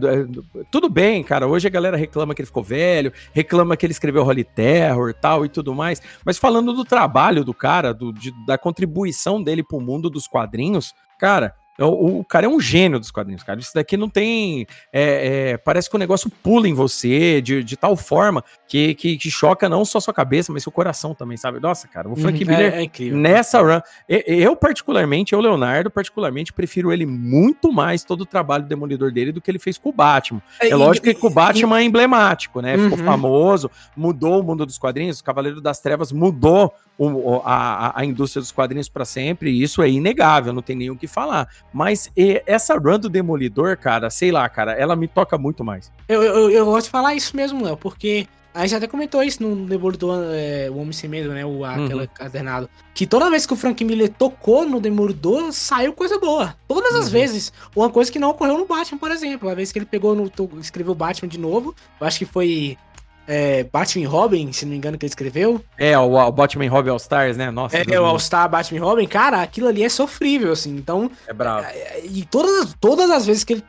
tudo 0.68 0.88
bem, 0.88 1.22
cara. 1.22 1.46
Hoje 1.46 1.68
a 1.68 1.70
galera 1.70 1.96
reclama 1.96 2.34
que 2.34 2.42
ele 2.42 2.46
ficou 2.46 2.64
velho, 2.64 3.12
reclama 3.32 3.76
que 3.76 3.86
ele 3.86 3.92
escreveu 3.92 4.26
Holy 4.26 4.42
Terror 4.42 5.14
tal 5.14 5.46
e 5.46 5.48
tudo 5.48 5.72
mais. 5.72 6.02
Mas 6.24 6.36
falando 6.36 6.72
do 6.72 6.84
trabalho 6.84 7.44
do 7.44 7.54
cara, 7.54 7.94
do, 7.94 8.12
de, 8.12 8.32
da 8.44 8.58
contribuição 8.58 9.40
dele 9.40 9.62
pro 9.62 9.80
mundo 9.80 10.10
dos 10.10 10.26
quadrinhos, 10.26 10.92
cara 11.16 11.54
o, 11.78 12.20
o, 12.20 12.24
cara 12.24 12.46
é 12.46 12.48
um 12.48 12.60
gênio 12.60 13.01
dos 13.01 13.10
quadrinhos, 13.10 13.42
cara. 13.42 13.59
Isso 13.59 13.72
daqui 13.74 13.96
não 13.96 14.09
tem. 14.09 14.66
É, 14.92 15.52
é, 15.52 15.56
parece 15.56 15.90
que 15.90 15.96
o 15.96 15.98
negócio 15.98 16.30
pula 16.30 16.68
em 16.68 16.74
você 16.74 17.40
de, 17.40 17.64
de 17.64 17.76
tal 17.76 17.96
forma 17.96 18.44
que, 18.68 18.94
que, 18.94 19.16
que, 19.16 19.30
choca 19.30 19.68
não 19.68 19.84
só 19.84 19.98
sua 19.98 20.14
cabeça, 20.14 20.52
mas 20.52 20.62
seu 20.62 20.70
coração 20.70 21.14
também, 21.14 21.36
sabe? 21.36 21.59
Nossa, 21.59 21.88
cara, 21.88 22.09
o 22.09 22.14
Frank 22.14 22.40
uhum, 22.42 22.51
Miller 22.51 22.74
é, 22.74 22.84
é 22.84 23.10
nessa 23.10 23.60
run. 23.60 23.80
Eu, 24.09 24.55
particularmente, 24.55 25.32
eu, 25.32 25.40
Leonardo, 25.40 25.90
particularmente, 25.90 26.52
prefiro 26.52 26.92
ele 26.92 27.06
muito 27.06 27.72
mais 27.72 28.05
todo 28.05 28.20
o 28.20 28.26
trabalho 28.26 28.64
demolidor 28.64 29.10
dele 29.10 29.32
do 29.32 29.40
que 29.40 29.51
ele 29.51 29.59
fez 29.59 29.76
com 29.76 29.88
o 29.88 29.92
Batman. 29.92 30.40
É, 30.60 30.68
é 30.68 30.76
lógico 30.76 31.12
que 31.12 31.26
o 31.26 31.30
Batman 31.30 31.80
é 31.80 31.82
emblemático, 31.82 32.60
né? 32.60 32.78
Ficou 32.78 32.98
uhum. 32.98 33.05
famoso, 33.05 33.70
mudou 33.96 34.40
o 34.40 34.42
mundo 34.44 34.64
dos 34.64 34.78
quadrinhos, 34.78 35.18
o 35.18 35.24
Cavaleiro 35.24 35.60
das 35.60 35.80
Trevas 35.80 36.12
mudou 36.12 36.72
o, 36.96 37.40
a, 37.44 37.98
a 38.01 38.05
indústria 38.05 38.40
dos 38.40 38.52
quadrinhos 38.52 38.88
para 38.88 39.05
sempre, 39.05 39.51
e 39.51 39.62
isso 39.62 39.82
é 39.82 39.90
inegável, 39.90 40.52
não 40.52 40.62
tem 40.62 40.76
nem 40.76 40.90
o 40.90 40.96
que 40.96 41.06
falar. 41.06 41.48
Mas 41.74 42.09
essa 42.46 42.76
run 42.78 43.01
do 43.01 43.09
Demolidor, 43.09 43.76
cara, 43.76 44.09
sei 44.09 44.30
lá, 44.30 44.48
cara, 44.48 44.74
ela 44.74 44.94
me 44.94 45.09
toca 45.09 45.36
muito 45.36 45.64
mais. 45.64 45.90
Eu, 46.09 46.22
eu, 46.22 46.51
eu 46.51 46.64
gosto 46.64 46.84
de 46.84 46.90
falar 46.90 47.16
isso 47.16 47.36
mesmo, 47.36 47.64
Léo, 47.64 47.76
porque 47.76 48.28
a 48.55 48.64
gente 48.64 48.76
até 48.76 48.86
comentou 48.86 49.20
isso 49.24 49.42
no 49.42 49.66
Demolidor, 49.66 50.20
é, 50.32 50.70
o 50.70 50.76
Homem 50.76 50.92
Sem 50.92 51.10
Medo, 51.10 51.30
né? 51.30 51.44
O, 51.44 51.64
aquele 51.64 52.02
uhum. 52.02 52.09
cadernado. 52.14 52.70
Que 52.94 53.05
toda 53.05 53.28
vez 53.28 53.44
que 53.44 53.52
o 53.52 53.56
Frank 53.56 53.84
Miller 53.84 54.09
tocou 54.09 54.64
no 54.64 54.80
Demolidor, 54.80 55.52
saiu 55.52 55.92
coisa 55.92 56.16
boa. 56.20 56.55
Todas 56.68 56.94
as 56.94 57.06
uhum. 57.06 57.10
vezes. 57.10 57.52
Uma 57.74 57.90
coisa 57.90 58.12
que 58.12 58.20
não 58.20 58.30
ocorreu 58.30 58.56
no 58.56 58.66
Batman, 58.66 58.96
por 58.96 59.10
exemplo. 59.10 59.48
A 59.48 59.55
vez 59.56 59.72
que 59.72 59.78
ele 59.80 59.86
pegou 59.86 60.14
no. 60.14 60.30
escreveu 60.60 60.94
Batman 60.94 61.28
de 61.28 61.40
novo. 61.40 61.74
Eu 62.01 62.06
acho 62.06 62.20
que 62.20 62.24
foi 62.24 62.78
é, 63.26 63.64
Batman 63.64 64.09
Robin, 64.09 64.52
se 64.52 64.64
não 64.64 64.72
me 64.72 64.76
engano, 64.76 64.98
que 64.98 65.05
ele 65.05 65.10
escreveu. 65.10 65.64
É, 65.78 65.98
o, 65.98 66.14
o 66.14 66.32
Batman 66.32 66.68
Robin 66.68 66.90
All 66.90 66.96
Stars, 66.96 67.36
né? 67.36 67.51
Nossa. 67.51 67.76
É, 67.76 68.01
o 68.01 68.05
All 68.05 68.18
Star 68.18 68.48
Batman 68.48 68.80
Robin, 68.80 69.06
cara, 69.06 69.42
aquilo 69.42 69.68
ali 69.68 69.82
é 69.82 69.88
sofrível, 69.88 70.52
assim. 70.52 70.74
Então. 70.76 71.10
É 71.26 71.32
bravo. 71.32 71.66
É, 71.66 72.01
e 72.05 72.24
todas, 72.24 72.74
todas 72.80 73.10
as 73.10 73.26
vezes 73.26 73.44
que 73.44 73.55
ele. 73.55 73.64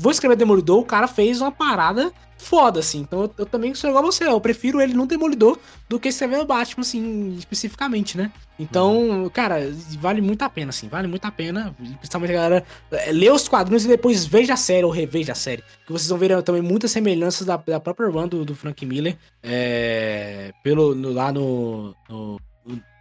Vou 0.00 0.12
escrever 0.12 0.36
Demolidor, 0.36 0.78
o 0.78 0.84
cara 0.84 1.08
fez 1.08 1.40
uma 1.40 1.50
parada 1.50 2.12
foda, 2.38 2.78
assim. 2.78 3.00
Então 3.00 3.22
eu, 3.22 3.34
eu, 3.38 3.46
também 3.46 3.74
sou 3.74 3.90
igual 3.90 4.04
a 4.04 4.06
você, 4.06 4.24
eu 4.24 4.40
prefiro 4.40 4.80
ele 4.80 4.94
no 4.94 5.06
Demolidor 5.06 5.58
do 5.88 5.98
que 5.98 6.08
escrever 6.08 6.38
o 6.38 6.46
Batman, 6.46 6.82
assim, 6.82 7.34
especificamente, 7.36 8.16
né? 8.16 8.30
Então, 8.58 8.96
uhum. 8.96 9.28
cara, 9.28 9.56
vale 9.98 10.20
muito 10.20 10.42
a 10.42 10.48
pena, 10.48 10.70
assim, 10.70 10.88
vale 10.88 11.08
muito 11.08 11.24
a 11.24 11.32
pena. 11.32 11.74
Principalmente 11.98 12.30
a 12.30 12.34
galera 12.34 12.64
é, 12.92 13.12
lê 13.12 13.28
os 13.28 13.48
quadrinhos 13.48 13.84
e 13.84 13.88
depois 13.88 14.24
veja 14.24 14.54
a 14.54 14.56
série 14.56 14.84
ou 14.84 14.90
reveja 14.90 15.32
a 15.32 15.34
série. 15.34 15.62
Que 15.84 15.92
vocês 15.92 16.08
vão 16.08 16.18
ver 16.18 16.40
também 16.42 16.62
muitas 16.62 16.92
semelhanças 16.92 17.46
da, 17.46 17.56
da 17.56 17.80
própria 17.80 18.08
run 18.08 18.28
do, 18.28 18.44
do 18.44 18.54
Frank 18.54 18.86
Miller 18.86 19.18
é, 19.42 20.52
pelo, 20.62 20.94
no, 20.94 21.12
lá 21.12 21.32
no, 21.32 21.94
no, 22.08 22.40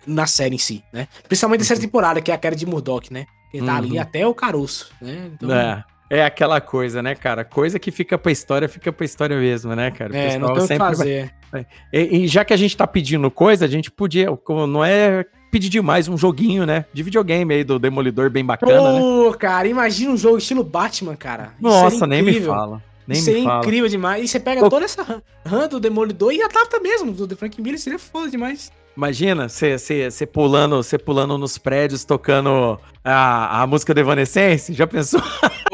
na 0.06 0.26
série 0.26 0.56
em 0.56 0.60
si, 0.60 0.84
né? 0.92 1.08
Principalmente 1.28 1.72
uhum. 1.72 1.80
temporada, 1.80 2.22
que 2.22 2.32
é 2.32 2.34
a 2.34 2.40
queda 2.40 2.56
de 2.56 2.66
Murdoch, 2.66 3.14
né? 3.14 3.28
Ele 3.54 3.66
tá 3.66 3.74
uhum. 3.74 3.78
ali 3.78 4.00
até 4.00 4.28
o 4.28 4.34
caroço, 4.34 4.92
né? 5.02 5.32
Então, 5.34 5.52
é. 5.52 5.84
É 6.10 6.24
aquela 6.24 6.62
coisa, 6.62 7.04
né, 7.04 7.16
cara? 7.16 7.44
Coisa 7.44 7.78
que 7.78 7.92
fica 7.92 8.18
pra 8.18 8.32
história, 8.32 8.70
fica 8.70 8.92
pra 8.94 9.06
história 9.06 9.38
mesmo, 9.38 9.76
né, 9.76 9.92
cara? 9.92 10.16
É, 10.18 10.38
não 10.38 10.54
tem 10.54 10.64
o 10.64 10.68
que 10.68 10.78
fazer. 10.78 11.34
Vai... 11.52 11.66
E, 11.92 12.24
e, 12.24 12.28
já 12.28 12.46
que 12.46 12.54
a 12.54 12.58
gente 12.58 12.78
tá 12.78 12.88
pedindo 12.88 13.30
coisa, 13.30 13.66
a 13.66 13.68
gente 13.68 13.92
podia, 13.92 14.28
não 14.68 14.84
é 14.84 15.26
pedir 15.52 15.70
demais 15.70 16.08
um 16.08 16.18
joguinho, 16.18 16.66
né? 16.66 16.86
De 16.94 17.04
videogame 17.04 17.54
aí 17.54 17.64
do 17.64 17.78
Demolidor 17.78 18.30
bem 18.30 18.46
bacana, 18.46 19.00
Pô, 19.00 19.30
né? 19.30 19.38
cara, 19.38 19.68
imagina 19.68 20.12
um 20.12 20.18
jogo 20.18 20.38
estilo 20.38 20.64
Batman, 20.64 21.16
cara. 21.16 21.54
Nossa, 21.60 22.08
nem 22.08 22.22
me 22.22 22.40
fala. 22.42 22.82
Nem 23.06 23.22
seria 23.22 23.40
me 23.40 23.46
fala. 23.46 23.60
incrível 23.60 23.90
demais. 23.90 24.24
E 24.24 24.28
você 24.28 24.40
pega 24.40 24.62
Pô. 24.62 24.70
toda 24.70 24.86
essa 24.86 25.22
run 25.46 25.68
do 25.68 25.80
Demolidor 25.80 26.32
e 26.32 26.42
adapta 26.42 26.80
mesmo 26.80 27.12
do 27.12 27.36
Frank 27.36 27.62
Miller, 27.62 27.80
seria 27.80 28.00
foda 28.00 28.30
demais. 28.30 28.72
Imagina 28.98 29.48
você 29.48 30.26
pulando, 30.26 30.82
pulando 31.06 31.38
nos 31.38 31.60
prédios, 31.60 32.04
tocando 32.04 32.80
a, 33.04 33.62
a 33.62 33.68
música 33.68 33.94
do 33.94 34.00
Evanescence. 34.00 34.74
Já 34.74 34.88
pensou? 34.88 35.22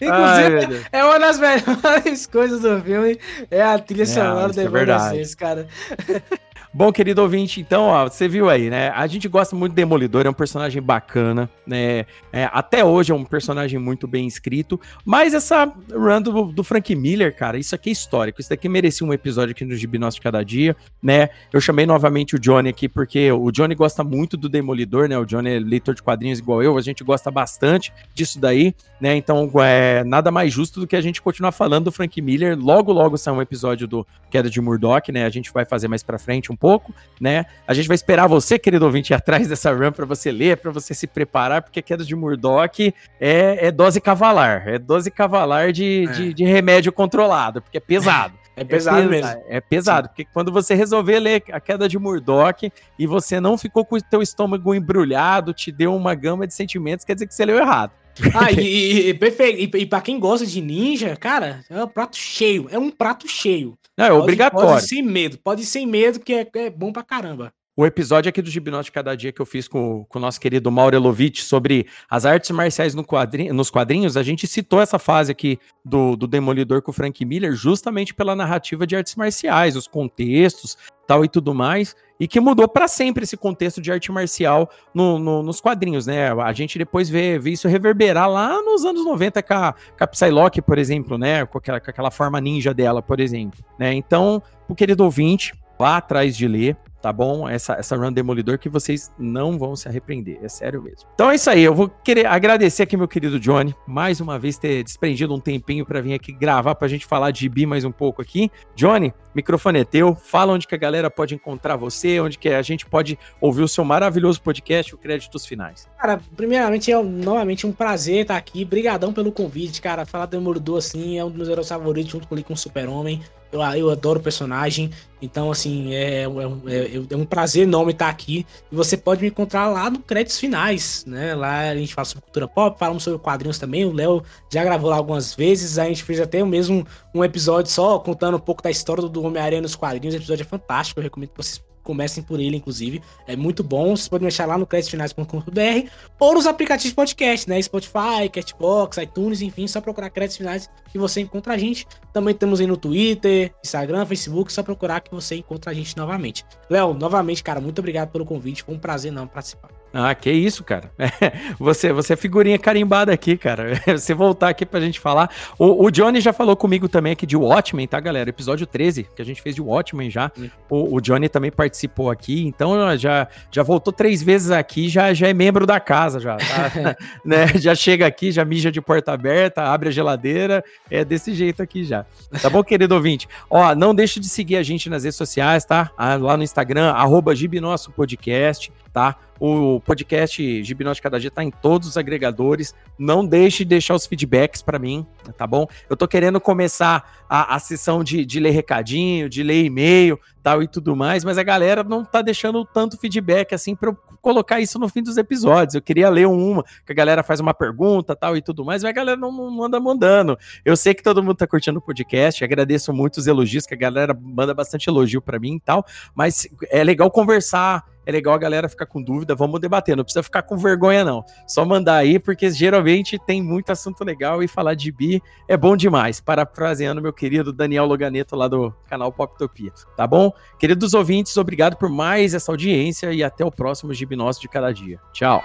Inclusive, 0.00 0.82
Ai, 0.82 0.86
é 0.90 1.04
uma 1.04 1.18
das 1.18 1.38
melhores 1.38 2.24
coisas 2.32 2.62
do 2.62 2.80
filme. 2.80 3.20
É 3.50 3.62
a 3.62 3.78
trilha 3.78 4.04
é, 4.04 4.06
sonora 4.06 4.54
do 4.54 4.58
é 4.58 4.64
Evanescence, 4.64 5.36
cara. 5.36 5.68
Bom, 6.72 6.92
querido 6.92 7.20
ouvinte, 7.20 7.60
então, 7.60 7.86
ó, 7.86 8.08
você 8.08 8.28
viu 8.28 8.48
aí, 8.48 8.70
né? 8.70 8.90
A 8.90 9.04
gente 9.08 9.26
gosta 9.26 9.56
muito 9.56 9.72
do 9.72 9.74
Demolidor, 9.74 10.24
é 10.24 10.30
um 10.30 10.32
personagem 10.32 10.80
bacana, 10.80 11.50
né? 11.66 12.06
É, 12.32 12.48
até 12.52 12.84
hoje 12.84 13.10
é 13.10 13.14
um 13.14 13.24
personagem 13.24 13.76
muito 13.76 14.06
bem 14.06 14.24
escrito, 14.24 14.80
mas 15.04 15.34
essa 15.34 15.64
run 15.92 16.22
do, 16.22 16.44
do, 16.52 16.62
Frank 16.62 16.94
Miller, 16.94 17.34
cara, 17.34 17.58
isso 17.58 17.74
aqui 17.74 17.88
é 17.88 17.92
histórico, 17.92 18.40
isso 18.40 18.50
daqui 18.50 18.68
merecia 18.68 19.04
um 19.04 19.12
episódio 19.12 19.50
aqui 19.50 19.64
no 19.64 19.74
Gibinós 19.74 20.14
de 20.14 20.20
Cada 20.20 20.44
Dia, 20.44 20.76
né? 21.02 21.30
Eu 21.52 21.60
chamei 21.60 21.86
novamente 21.86 22.36
o 22.36 22.38
Johnny 22.38 22.68
aqui 22.68 22.88
porque 22.88 23.32
o 23.32 23.50
Johnny 23.50 23.74
gosta 23.74 24.04
muito 24.04 24.36
do 24.36 24.48
Demolidor, 24.48 25.08
né? 25.08 25.18
O 25.18 25.24
Johnny 25.24 25.50
é 25.50 25.58
leitor 25.58 25.92
de 25.92 26.04
quadrinhos 26.04 26.38
igual 26.38 26.62
eu, 26.62 26.78
a 26.78 26.80
gente 26.80 27.02
gosta 27.02 27.32
bastante 27.32 27.92
disso 28.14 28.38
daí, 28.38 28.76
né? 29.00 29.16
Então, 29.16 29.50
é 29.60 30.04
nada 30.04 30.30
mais 30.30 30.52
justo 30.52 30.78
do 30.78 30.86
que 30.86 30.94
a 30.94 31.00
gente 31.00 31.20
continuar 31.20 31.50
falando 31.50 31.86
do 31.86 31.92
Frank 31.92 32.22
Miller. 32.22 32.56
Logo, 32.56 32.92
logo 32.92 33.16
sai 33.16 33.34
um 33.34 33.42
episódio 33.42 33.88
do 33.88 34.06
Queda 34.30 34.48
de 34.48 34.60
Murdoch, 34.60 35.10
né? 35.10 35.24
A 35.24 35.30
gente 35.30 35.52
vai 35.52 35.64
fazer 35.64 35.88
mais 35.88 36.04
pra 36.04 36.16
frente 36.16 36.52
um 36.52 36.59
pouco, 36.60 36.94
né? 37.18 37.46
A 37.66 37.72
gente 37.72 37.88
vai 37.88 37.94
esperar 37.94 38.28
você, 38.28 38.58
querido 38.58 38.84
ouvinte, 38.84 39.12
ir 39.12 39.14
atrás 39.14 39.48
dessa 39.48 39.72
run 39.72 39.90
para 39.90 40.04
você 40.04 40.30
ler, 40.30 40.58
para 40.58 40.70
você 40.70 40.94
se 40.94 41.06
preparar, 41.06 41.62
porque 41.62 41.80
a 41.80 41.82
queda 41.82 42.04
de 42.04 42.14
Murdoch 42.14 42.94
é, 43.18 43.66
é 43.66 43.70
dose 43.72 44.00
cavalar, 44.00 44.68
é 44.68 44.78
dose 44.78 45.10
cavalar 45.10 45.72
de, 45.72 46.06
é. 46.08 46.12
de, 46.12 46.34
de, 46.34 46.44
remédio 46.44 46.92
controlado, 46.92 47.62
porque 47.62 47.78
é 47.78 47.80
pesado. 47.80 48.38
É 48.56 48.64
pesado 48.64 48.98
é 48.98 49.06
mesmo. 49.06 49.42
É 49.48 49.58
pesado, 49.58 50.06
Sim. 50.06 50.08
porque 50.08 50.24
quando 50.34 50.52
você 50.52 50.74
resolver 50.74 51.18
ler 51.18 51.42
a 51.50 51.58
queda 51.58 51.88
de 51.88 51.98
Murdoch 51.98 52.70
e 52.98 53.06
você 53.06 53.40
não 53.40 53.56
ficou 53.56 53.86
com 53.86 53.96
o 53.96 54.02
teu 54.02 54.20
estômago 54.20 54.74
embrulhado, 54.74 55.54
te 55.54 55.72
deu 55.72 55.96
uma 55.96 56.14
gama 56.14 56.46
de 56.46 56.52
sentimentos, 56.52 57.06
quer 57.06 57.14
dizer 57.14 57.26
que 57.26 57.34
você 57.34 57.46
leu 57.46 57.56
errado. 57.56 57.92
Ah, 58.34 58.52
e, 58.52 59.08
e, 59.08 59.14
perfeito. 59.14 59.76
E, 59.76 59.80
e 59.80 59.86
pra 59.86 60.02
quem 60.02 60.18
gosta 60.18 60.44
de 60.44 60.60
ninja, 60.60 61.16
cara, 61.16 61.64
é 61.70 61.82
um 61.82 61.88
prato 61.88 62.16
cheio. 62.16 62.68
É 62.70 62.78
um 62.78 62.90
prato 62.90 63.26
cheio. 63.26 63.78
Não, 64.00 64.06
é 64.06 64.08
pode, 64.10 64.22
obrigatório. 64.22 64.68
Pode 64.68 64.84
ir 64.84 64.88
sem 64.88 65.02
medo, 65.02 65.38
pode 65.38 65.62
ir 65.62 65.66
sem 65.66 65.86
medo, 65.86 66.18
porque 66.18 66.32
é, 66.32 66.50
é 66.54 66.70
bom 66.70 66.92
pra 66.92 67.02
caramba. 67.02 67.52
O 67.80 67.86
episódio 67.86 68.28
aqui 68.28 68.42
do 68.42 68.50
Gibnote 68.50 68.92
Cada 68.92 69.16
Dia 69.16 69.32
que 69.32 69.40
eu 69.40 69.46
fiz 69.46 69.66
com, 69.66 70.04
com 70.04 70.18
o 70.18 70.20
nosso 70.20 70.38
querido 70.38 70.70
Mauro 70.70 70.94
Elovitch 70.94 71.40
sobre 71.40 71.86
as 72.10 72.26
artes 72.26 72.50
marciais 72.50 72.94
no 72.94 73.02
quadrinho, 73.02 73.54
nos 73.54 73.70
quadrinhos, 73.70 74.18
a 74.18 74.22
gente 74.22 74.46
citou 74.46 74.82
essa 74.82 74.98
fase 74.98 75.32
aqui 75.32 75.58
do, 75.82 76.14
do 76.14 76.26
Demolidor 76.26 76.82
com 76.82 76.90
o 76.90 76.92
Frank 76.92 77.24
Miller 77.24 77.54
justamente 77.54 78.12
pela 78.12 78.36
narrativa 78.36 78.86
de 78.86 78.94
artes 78.94 79.14
marciais, 79.14 79.76
os 79.76 79.86
contextos, 79.88 80.76
tal 81.06 81.24
e 81.24 81.28
tudo 81.28 81.54
mais, 81.54 81.96
e 82.20 82.28
que 82.28 82.38
mudou 82.38 82.68
para 82.68 82.86
sempre 82.86 83.24
esse 83.24 83.34
contexto 83.34 83.80
de 83.80 83.90
arte 83.90 84.12
marcial 84.12 84.68
no, 84.92 85.18
no, 85.18 85.42
nos 85.42 85.58
quadrinhos, 85.58 86.06
né? 86.06 86.30
A 86.32 86.52
gente 86.52 86.76
depois 86.76 87.08
vê, 87.08 87.38
vê, 87.38 87.52
isso 87.52 87.66
reverberar 87.66 88.28
lá 88.28 88.60
nos 88.60 88.84
anos 88.84 89.06
90 89.06 89.42
com 89.42 89.54
a, 89.54 89.72
com 89.72 90.04
a 90.04 90.06
Psylocke, 90.06 90.60
por 90.60 90.76
exemplo, 90.76 91.16
né? 91.16 91.46
Com 91.46 91.56
aquela, 91.56 91.80
com 91.80 91.90
aquela 91.90 92.10
forma 92.10 92.42
ninja 92.42 92.74
dela, 92.74 93.00
por 93.00 93.20
exemplo, 93.20 93.64
né? 93.78 93.94
Então, 93.94 94.42
o 94.68 94.74
querido 94.74 95.02
ouvinte, 95.02 95.54
vá 95.78 95.96
atrás 95.96 96.36
de 96.36 96.46
ler, 96.46 96.76
tá 97.00 97.12
bom? 97.12 97.48
Essa, 97.48 97.74
essa 97.74 97.96
run 97.96 98.12
Demolidor 98.12 98.58
que 98.58 98.68
vocês 98.68 99.12
não 99.18 99.58
vão 99.58 99.74
se 99.74 99.88
arrepender, 99.88 100.38
é 100.42 100.48
sério 100.48 100.82
mesmo. 100.82 101.08
Então 101.14 101.30
é 101.30 101.34
isso 101.34 101.50
aí, 101.50 101.62
eu 101.62 101.74
vou 101.74 101.88
querer 101.88 102.26
agradecer 102.26 102.82
aqui 102.82 102.96
meu 102.96 103.08
querido 103.08 103.40
Johnny, 103.40 103.74
mais 103.86 104.20
uma 104.20 104.38
vez 104.38 104.58
ter 104.58 104.82
desprendido 104.82 105.34
um 105.34 105.40
tempinho 105.40 105.84
para 105.86 106.00
vir 106.00 106.14
aqui 106.14 106.32
gravar 106.32 106.74
pra 106.74 106.88
gente 106.88 107.06
falar 107.06 107.30
de 107.30 107.48
bi 107.48 107.66
mais 107.66 107.84
um 107.84 107.92
pouco 107.92 108.20
aqui. 108.20 108.50
Johnny, 108.74 109.12
microfone 109.34 109.80
é 109.80 109.84
teu, 109.84 110.14
fala 110.14 110.52
onde 110.52 110.66
que 110.66 110.74
a 110.74 110.78
galera 110.78 111.10
pode 111.10 111.34
encontrar 111.34 111.76
você, 111.76 112.20
onde 112.20 112.38
que 112.38 112.48
a 112.48 112.62
gente 112.62 112.86
pode 112.86 113.18
ouvir 113.40 113.62
o 113.62 113.68
seu 113.68 113.84
maravilhoso 113.84 114.42
podcast, 114.42 114.94
o 114.94 114.98
Créditos 114.98 115.46
Finais. 115.46 115.88
Cara, 115.98 116.20
primeiramente 116.36 116.90
é 116.92 117.02
novamente 117.02 117.66
um 117.66 117.72
prazer 117.72 118.22
estar 118.22 118.36
aqui, 118.36 118.64
brigadão 118.64 119.12
pelo 119.12 119.32
convite, 119.32 119.80
cara, 119.80 120.04
falar 120.04 120.26
do 120.26 120.30
Demolidor 120.30 120.78
assim 120.78 121.18
é 121.18 121.24
um 121.24 121.28
dos 121.28 121.36
meus 121.36 121.48
heróis 121.48 121.68
favoritos 121.68 122.12
junto 122.12 122.26
com 122.26 122.52
o 122.52 122.56
Super-Homem, 122.56 123.22
eu, 123.52 123.60
eu 123.60 123.90
adoro 123.90 124.20
o 124.20 124.22
personagem, 124.22 124.90
então, 125.22 125.50
assim, 125.50 125.92
é, 125.92 126.22
é, 126.22 126.26
é, 126.26 127.02
é, 127.10 127.16
um 127.16 127.24
prazer 127.24 127.64
enorme 127.64 127.92
estar 127.92 128.08
aqui. 128.08 128.46
E 128.70 128.74
você 128.74 128.96
pode 128.96 129.20
me 129.20 129.28
encontrar 129.28 129.68
lá 129.68 129.90
no 129.90 129.98
Créditos 129.98 130.38
Finais, 130.38 131.04
né? 131.06 131.34
Lá 131.34 131.68
a 131.68 131.76
gente 131.76 131.94
fala 131.94 132.06
sobre 132.06 132.22
cultura 132.22 132.48
pop, 132.48 132.78
falamos 132.78 133.02
sobre 133.02 133.18
quadrinhos 133.18 133.58
também. 133.58 133.84
O 133.84 133.92
Léo 133.92 134.22
já 134.50 134.64
gravou 134.64 134.88
lá 134.88 134.96
algumas 134.96 135.34
vezes. 135.34 135.78
A 135.78 135.84
gente 135.84 136.02
fez 136.02 136.20
até 136.20 136.42
mesmo 136.42 136.86
um 137.14 137.22
episódio 137.22 137.70
só 137.70 137.98
contando 137.98 138.36
um 138.36 138.40
pouco 138.40 138.62
da 138.62 138.70
história 138.70 139.02
do 139.02 139.22
Homem-Aranha 139.22 139.62
nos 139.62 139.76
quadrinhos. 139.76 140.14
O 140.14 140.18
episódio 140.18 140.42
é 140.42 140.46
fantástico, 140.46 141.00
eu 141.00 141.04
recomendo 141.04 141.30
que 141.30 141.36
vocês 141.36 141.62
comecem 141.82 142.22
por 142.22 142.40
ele, 142.40 142.56
inclusive. 142.56 143.02
É 143.26 143.36
muito 143.36 143.62
bom. 143.62 143.96
Vocês 143.96 144.08
podem 144.08 144.28
deixar 144.28 144.46
lá 144.46 144.56
no 144.56 144.66
créditosfinais.com.br 144.66 145.90
ou 146.18 146.34
nos 146.34 146.46
aplicativos 146.46 146.94
podcast, 146.94 147.48
né? 147.48 147.60
Spotify, 147.60 148.28
Castbox, 148.32 148.98
iTunes, 148.98 149.42
enfim, 149.42 149.66
só 149.66 149.80
procurar 149.80 150.10
créditos 150.10 150.36
finais 150.36 150.70
que 150.90 150.98
você 150.98 151.20
encontra 151.20 151.54
a 151.54 151.58
gente. 151.58 151.86
Também 152.12 152.34
temos 152.34 152.60
aí 152.60 152.66
no 152.66 152.76
Twitter, 152.76 153.52
Instagram, 153.64 154.06
Facebook, 154.06 154.52
só 154.52 154.62
procurar 154.62 155.00
que 155.00 155.10
você 155.10 155.36
encontra 155.36 155.70
a 155.70 155.74
gente 155.74 155.96
novamente. 155.96 156.44
Léo, 156.68 156.94
novamente, 156.94 157.42
cara, 157.42 157.60
muito 157.60 157.78
obrigado 157.78 158.10
pelo 158.10 158.24
convite. 158.24 158.62
Foi 158.62 158.74
um 158.74 158.78
prazer 158.78 159.12
não 159.12 159.26
participar. 159.26 159.79
Ah, 159.92 160.14
que 160.14 160.30
isso, 160.30 160.62
cara. 160.62 160.90
você, 161.58 161.92
você 161.92 162.12
é 162.12 162.16
figurinha 162.16 162.58
carimbada 162.58 163.12
aqui, 163.12 163.36
cara. 163.36 163.80
Você 163.90 164.14
voltar 164.14 164.48
aqui 164.48 164.64
pra 164.64 164.80
gente 164.80 165.00
falar. 165.00 165.30
O, 165.58 165.86
o, 165.86 165.90
Johnny 165.90 166.20
já 166.20 166.32
falou 166.32 166.56
comigo 166.56 166.88
também 166.88 167.12
aqui 167.12 167.26
de 167.26 167.36
Watchmen, 167.36 167.86
tá, 167.88 167.98
galera? 167.98 168.30
Episódio 168.30 168.66
13, 168.66 169.08
que 169.14 169.20
a 169.20 169.24
gente 169.24 169.42
fez 169.42 169.54
de 169.54 169.60
Watchmen 169.60 170.08
já. 170.08 170.30
O, 170.68 170.96
o 170.96 171.00
Johnny 171.00 171.28
também 171.28 171.50
participou 171.50 172.10
aqui, 172.10 172.46
então 172.46 172.96
já, 172.96 173.26
já 173.50 173.62
voltou 173.62 173.92
três 173.92 174.22
vezes 174.22 174.50
aqui, 174.50 174.88
já, 174.88 175.12
já 175.12 175.28
é 175.28 175.34
membro 175.34 175.66
da 175.66 175.80
casa, 175.80 176.20
já. 176.20 176.36
Tá? 176.36 176.96
né? 177.24 177.48
Já 177.56 177.74
chega 177.74 178.06
aqui, 178.06 178.30
já 178.30 178.44
mija 178.44 178.70
de 178.70 178.80
porta 178.80 179.12
aberta, 179.12 179.62
abre 179.62 179.88
a 179.88 179.92
geladeira. 179.92 180.62
É 180.88 181.04
desse 181.04 181.34
jeito 181.34 181.62
aqui 181.62 181.84
já. 181.84 182.06
Tá 182.40 182.48
bom, 182.48 182.62
querido 182.62 182.94
ouvinte? 182.94 183.28
Ó, 183.50 183.74
não 183.74 183.94
deixe 183.94 184.20
de 184.20 184.28
seguir 184.28 184.56
a 184.56 184.62
gente 184.62 184.88
nas 184.88 185.02
redes 185.02 185.16
sociais, 185.16 185.64
tá? 185.64 185.90
Ah, 185.96 186.14
lá 186.14 186.36
no 186.36 186.44
Instagram, 186.44 186.92
arroba 186.92 187.34
Gibnosso 187.34 187.90
Podcast, 187.90 188.72
tá? 188.92 189.16
O 189.38 189.80
podcast 189.80 190.62
Gibinote 190.62 191.00
Cada 191.00 191.18
Dia 191.18 191.28
está 191.28 191.42
em 191.42 191.50
todos 191.50 191.88
os 191.88 191.96
agregadores. 191.96 192.74
Não 192.98 193.24
deixe 193.24 193.64
de 193.64 193.70
deixar 193.70 193.94
os 193.94 194.06
feedbacks 194.06 194.60
para 194.62 194.78
mim, 194.78 195.06
tá 195.32 195.46
bom? 195.46 195.66
Eu 195.88 195.96
tô 195.96 196.06
querendo 196.06 196.40
começar 196.40 197.24
a, 197.28 197.54
a 197.54 197.58
sessão 197.58 198.02
de, 198.02 198.24
de 198.24 198.40
ler 198.40 198.50
recadinho, 198.50 199.28
de 199.28 199.42
ler 199.42 199.64
e-mail, 199.64 200.18
tal 200.42 200.62
e 200.62 200.68
tudo 200.68 200.96
mais, 200.96 201.24
mas 201.24 201.38
a 201.38 201.42
galera 201.42 201.82
não 201.82 202.04
tá 202.04 202.22
deixando 202.22 202.64
tanto 202.64 202.98
feedback 202.98 203.54
assim 203.54 203.74
para 203.74 203.90
eu 203.90 203.98
colocar 204.20 204.60
isso 204.60 204.78
no 204.78 204.88
fim 204.88 205.02
dos 205.02 205.16
episódios. 205.16 205.74
Eu 205.74 205.82
queria 205.82 206.08
ler 206.08 206.26
uma, 206.26 206.62
que 206.84 206.92
a 206.92 206.94
galera 206.94 207.22
faz 207.22 207.40
uma 207.40 207.54
pergunta, 207.54 208.14
tal 208.14 208.36
e 208.36 208.42
tudo 208.42 208.64
mais, 208.64 208.82
mas 208.82 208.90
a 208.90 208.92
galera 208.92 209.18
não, 209.18 209.32
não 209.32 209.64
anda 209.64 209.80
mandando. 209.80 210.38
Eu 210.64 210.76
sei 210.76 210.94
que 210.94 211.02
todo 211.02 211.22
mundo 211.22 211.36
tá 211.36 211.46
curtindo 211.46 211.78
o 211.78 211.82
podcast, 211.82 212.42
agradeço 212.44 212.92
muito 212.92 213.18
os 213.18 213.26
elogios, 213.26 213.66
que 213.66 213.74
a 213.74 213.78
galera 213.78 214.16
manda 214.18 214.54
bastante 214.54 214.88
elogio 214.88 215.20
para 215.20 215.38
mim 215.38 215.56
e 215.56 215.60
tal, 215.60 215.84
mas 216.14 216.48
é 216.70 216.82
legal 216.84 217.10
conversar 217.10 217.84
é 218.06 218.12
legal 218.12 218.34
a 218.34 218.38
galera 218.38 218.68
ficar 218.68 218.86
com 218.86 219.02
dúvida, 219.02 219.34
vamos 219.34 219.60
debater, 219.60 219.96
não 219.96 220.04
precisa 220.04 220.22
ficar 220.22 220.42
com 220.42 220.56
vergonha 220.56 221.04
não, 221.04 221.24
só 221.46 221.64
mandar 221.64 221.96
aí, 221.96 222.18
porque 222.18 222.50
geralmente 222.50 223.18
tem 223.18 223.42
muito 223.42 223.70
assunto 223.70 224.02
legal 224.04 224.42
e 224.42 224.48
falar 224.48 224.74
de 224.74 224.90
bi 224.90 225.19
é 225.48 225.56
bom 225.56 225.76
demais, 225.76 226.20
parafraseando 226.20 227.02
meu 227.02 227.12
querido 227.12 227.52
Daniel 227.52 227.86
Loganeto 227.86 228.36
lá 228.36 228.48
do 228.48 228.72
canal 228.88 229.12
Poptopia, 229.12 229.72
tá 229.96 230.06
bom? 230.06 230.32
Queridos 230.58 230.94
ouvintes, 230.94 231.36
obrigado 231.36 231.76
por 231.76 231.88
mais 231.88 232.34
essa 232.34 232.52
audiência 232.52 233.12
e 233.12 233.22
até 233.22 233.44
o 233.44 233.50
próximo 233.50 233.92
Gibnócio 233.92 234.42
de 234.42 234.48
cada 234.48 234.72
dia. 234.72 235.00
Tchau! 235.12 235.42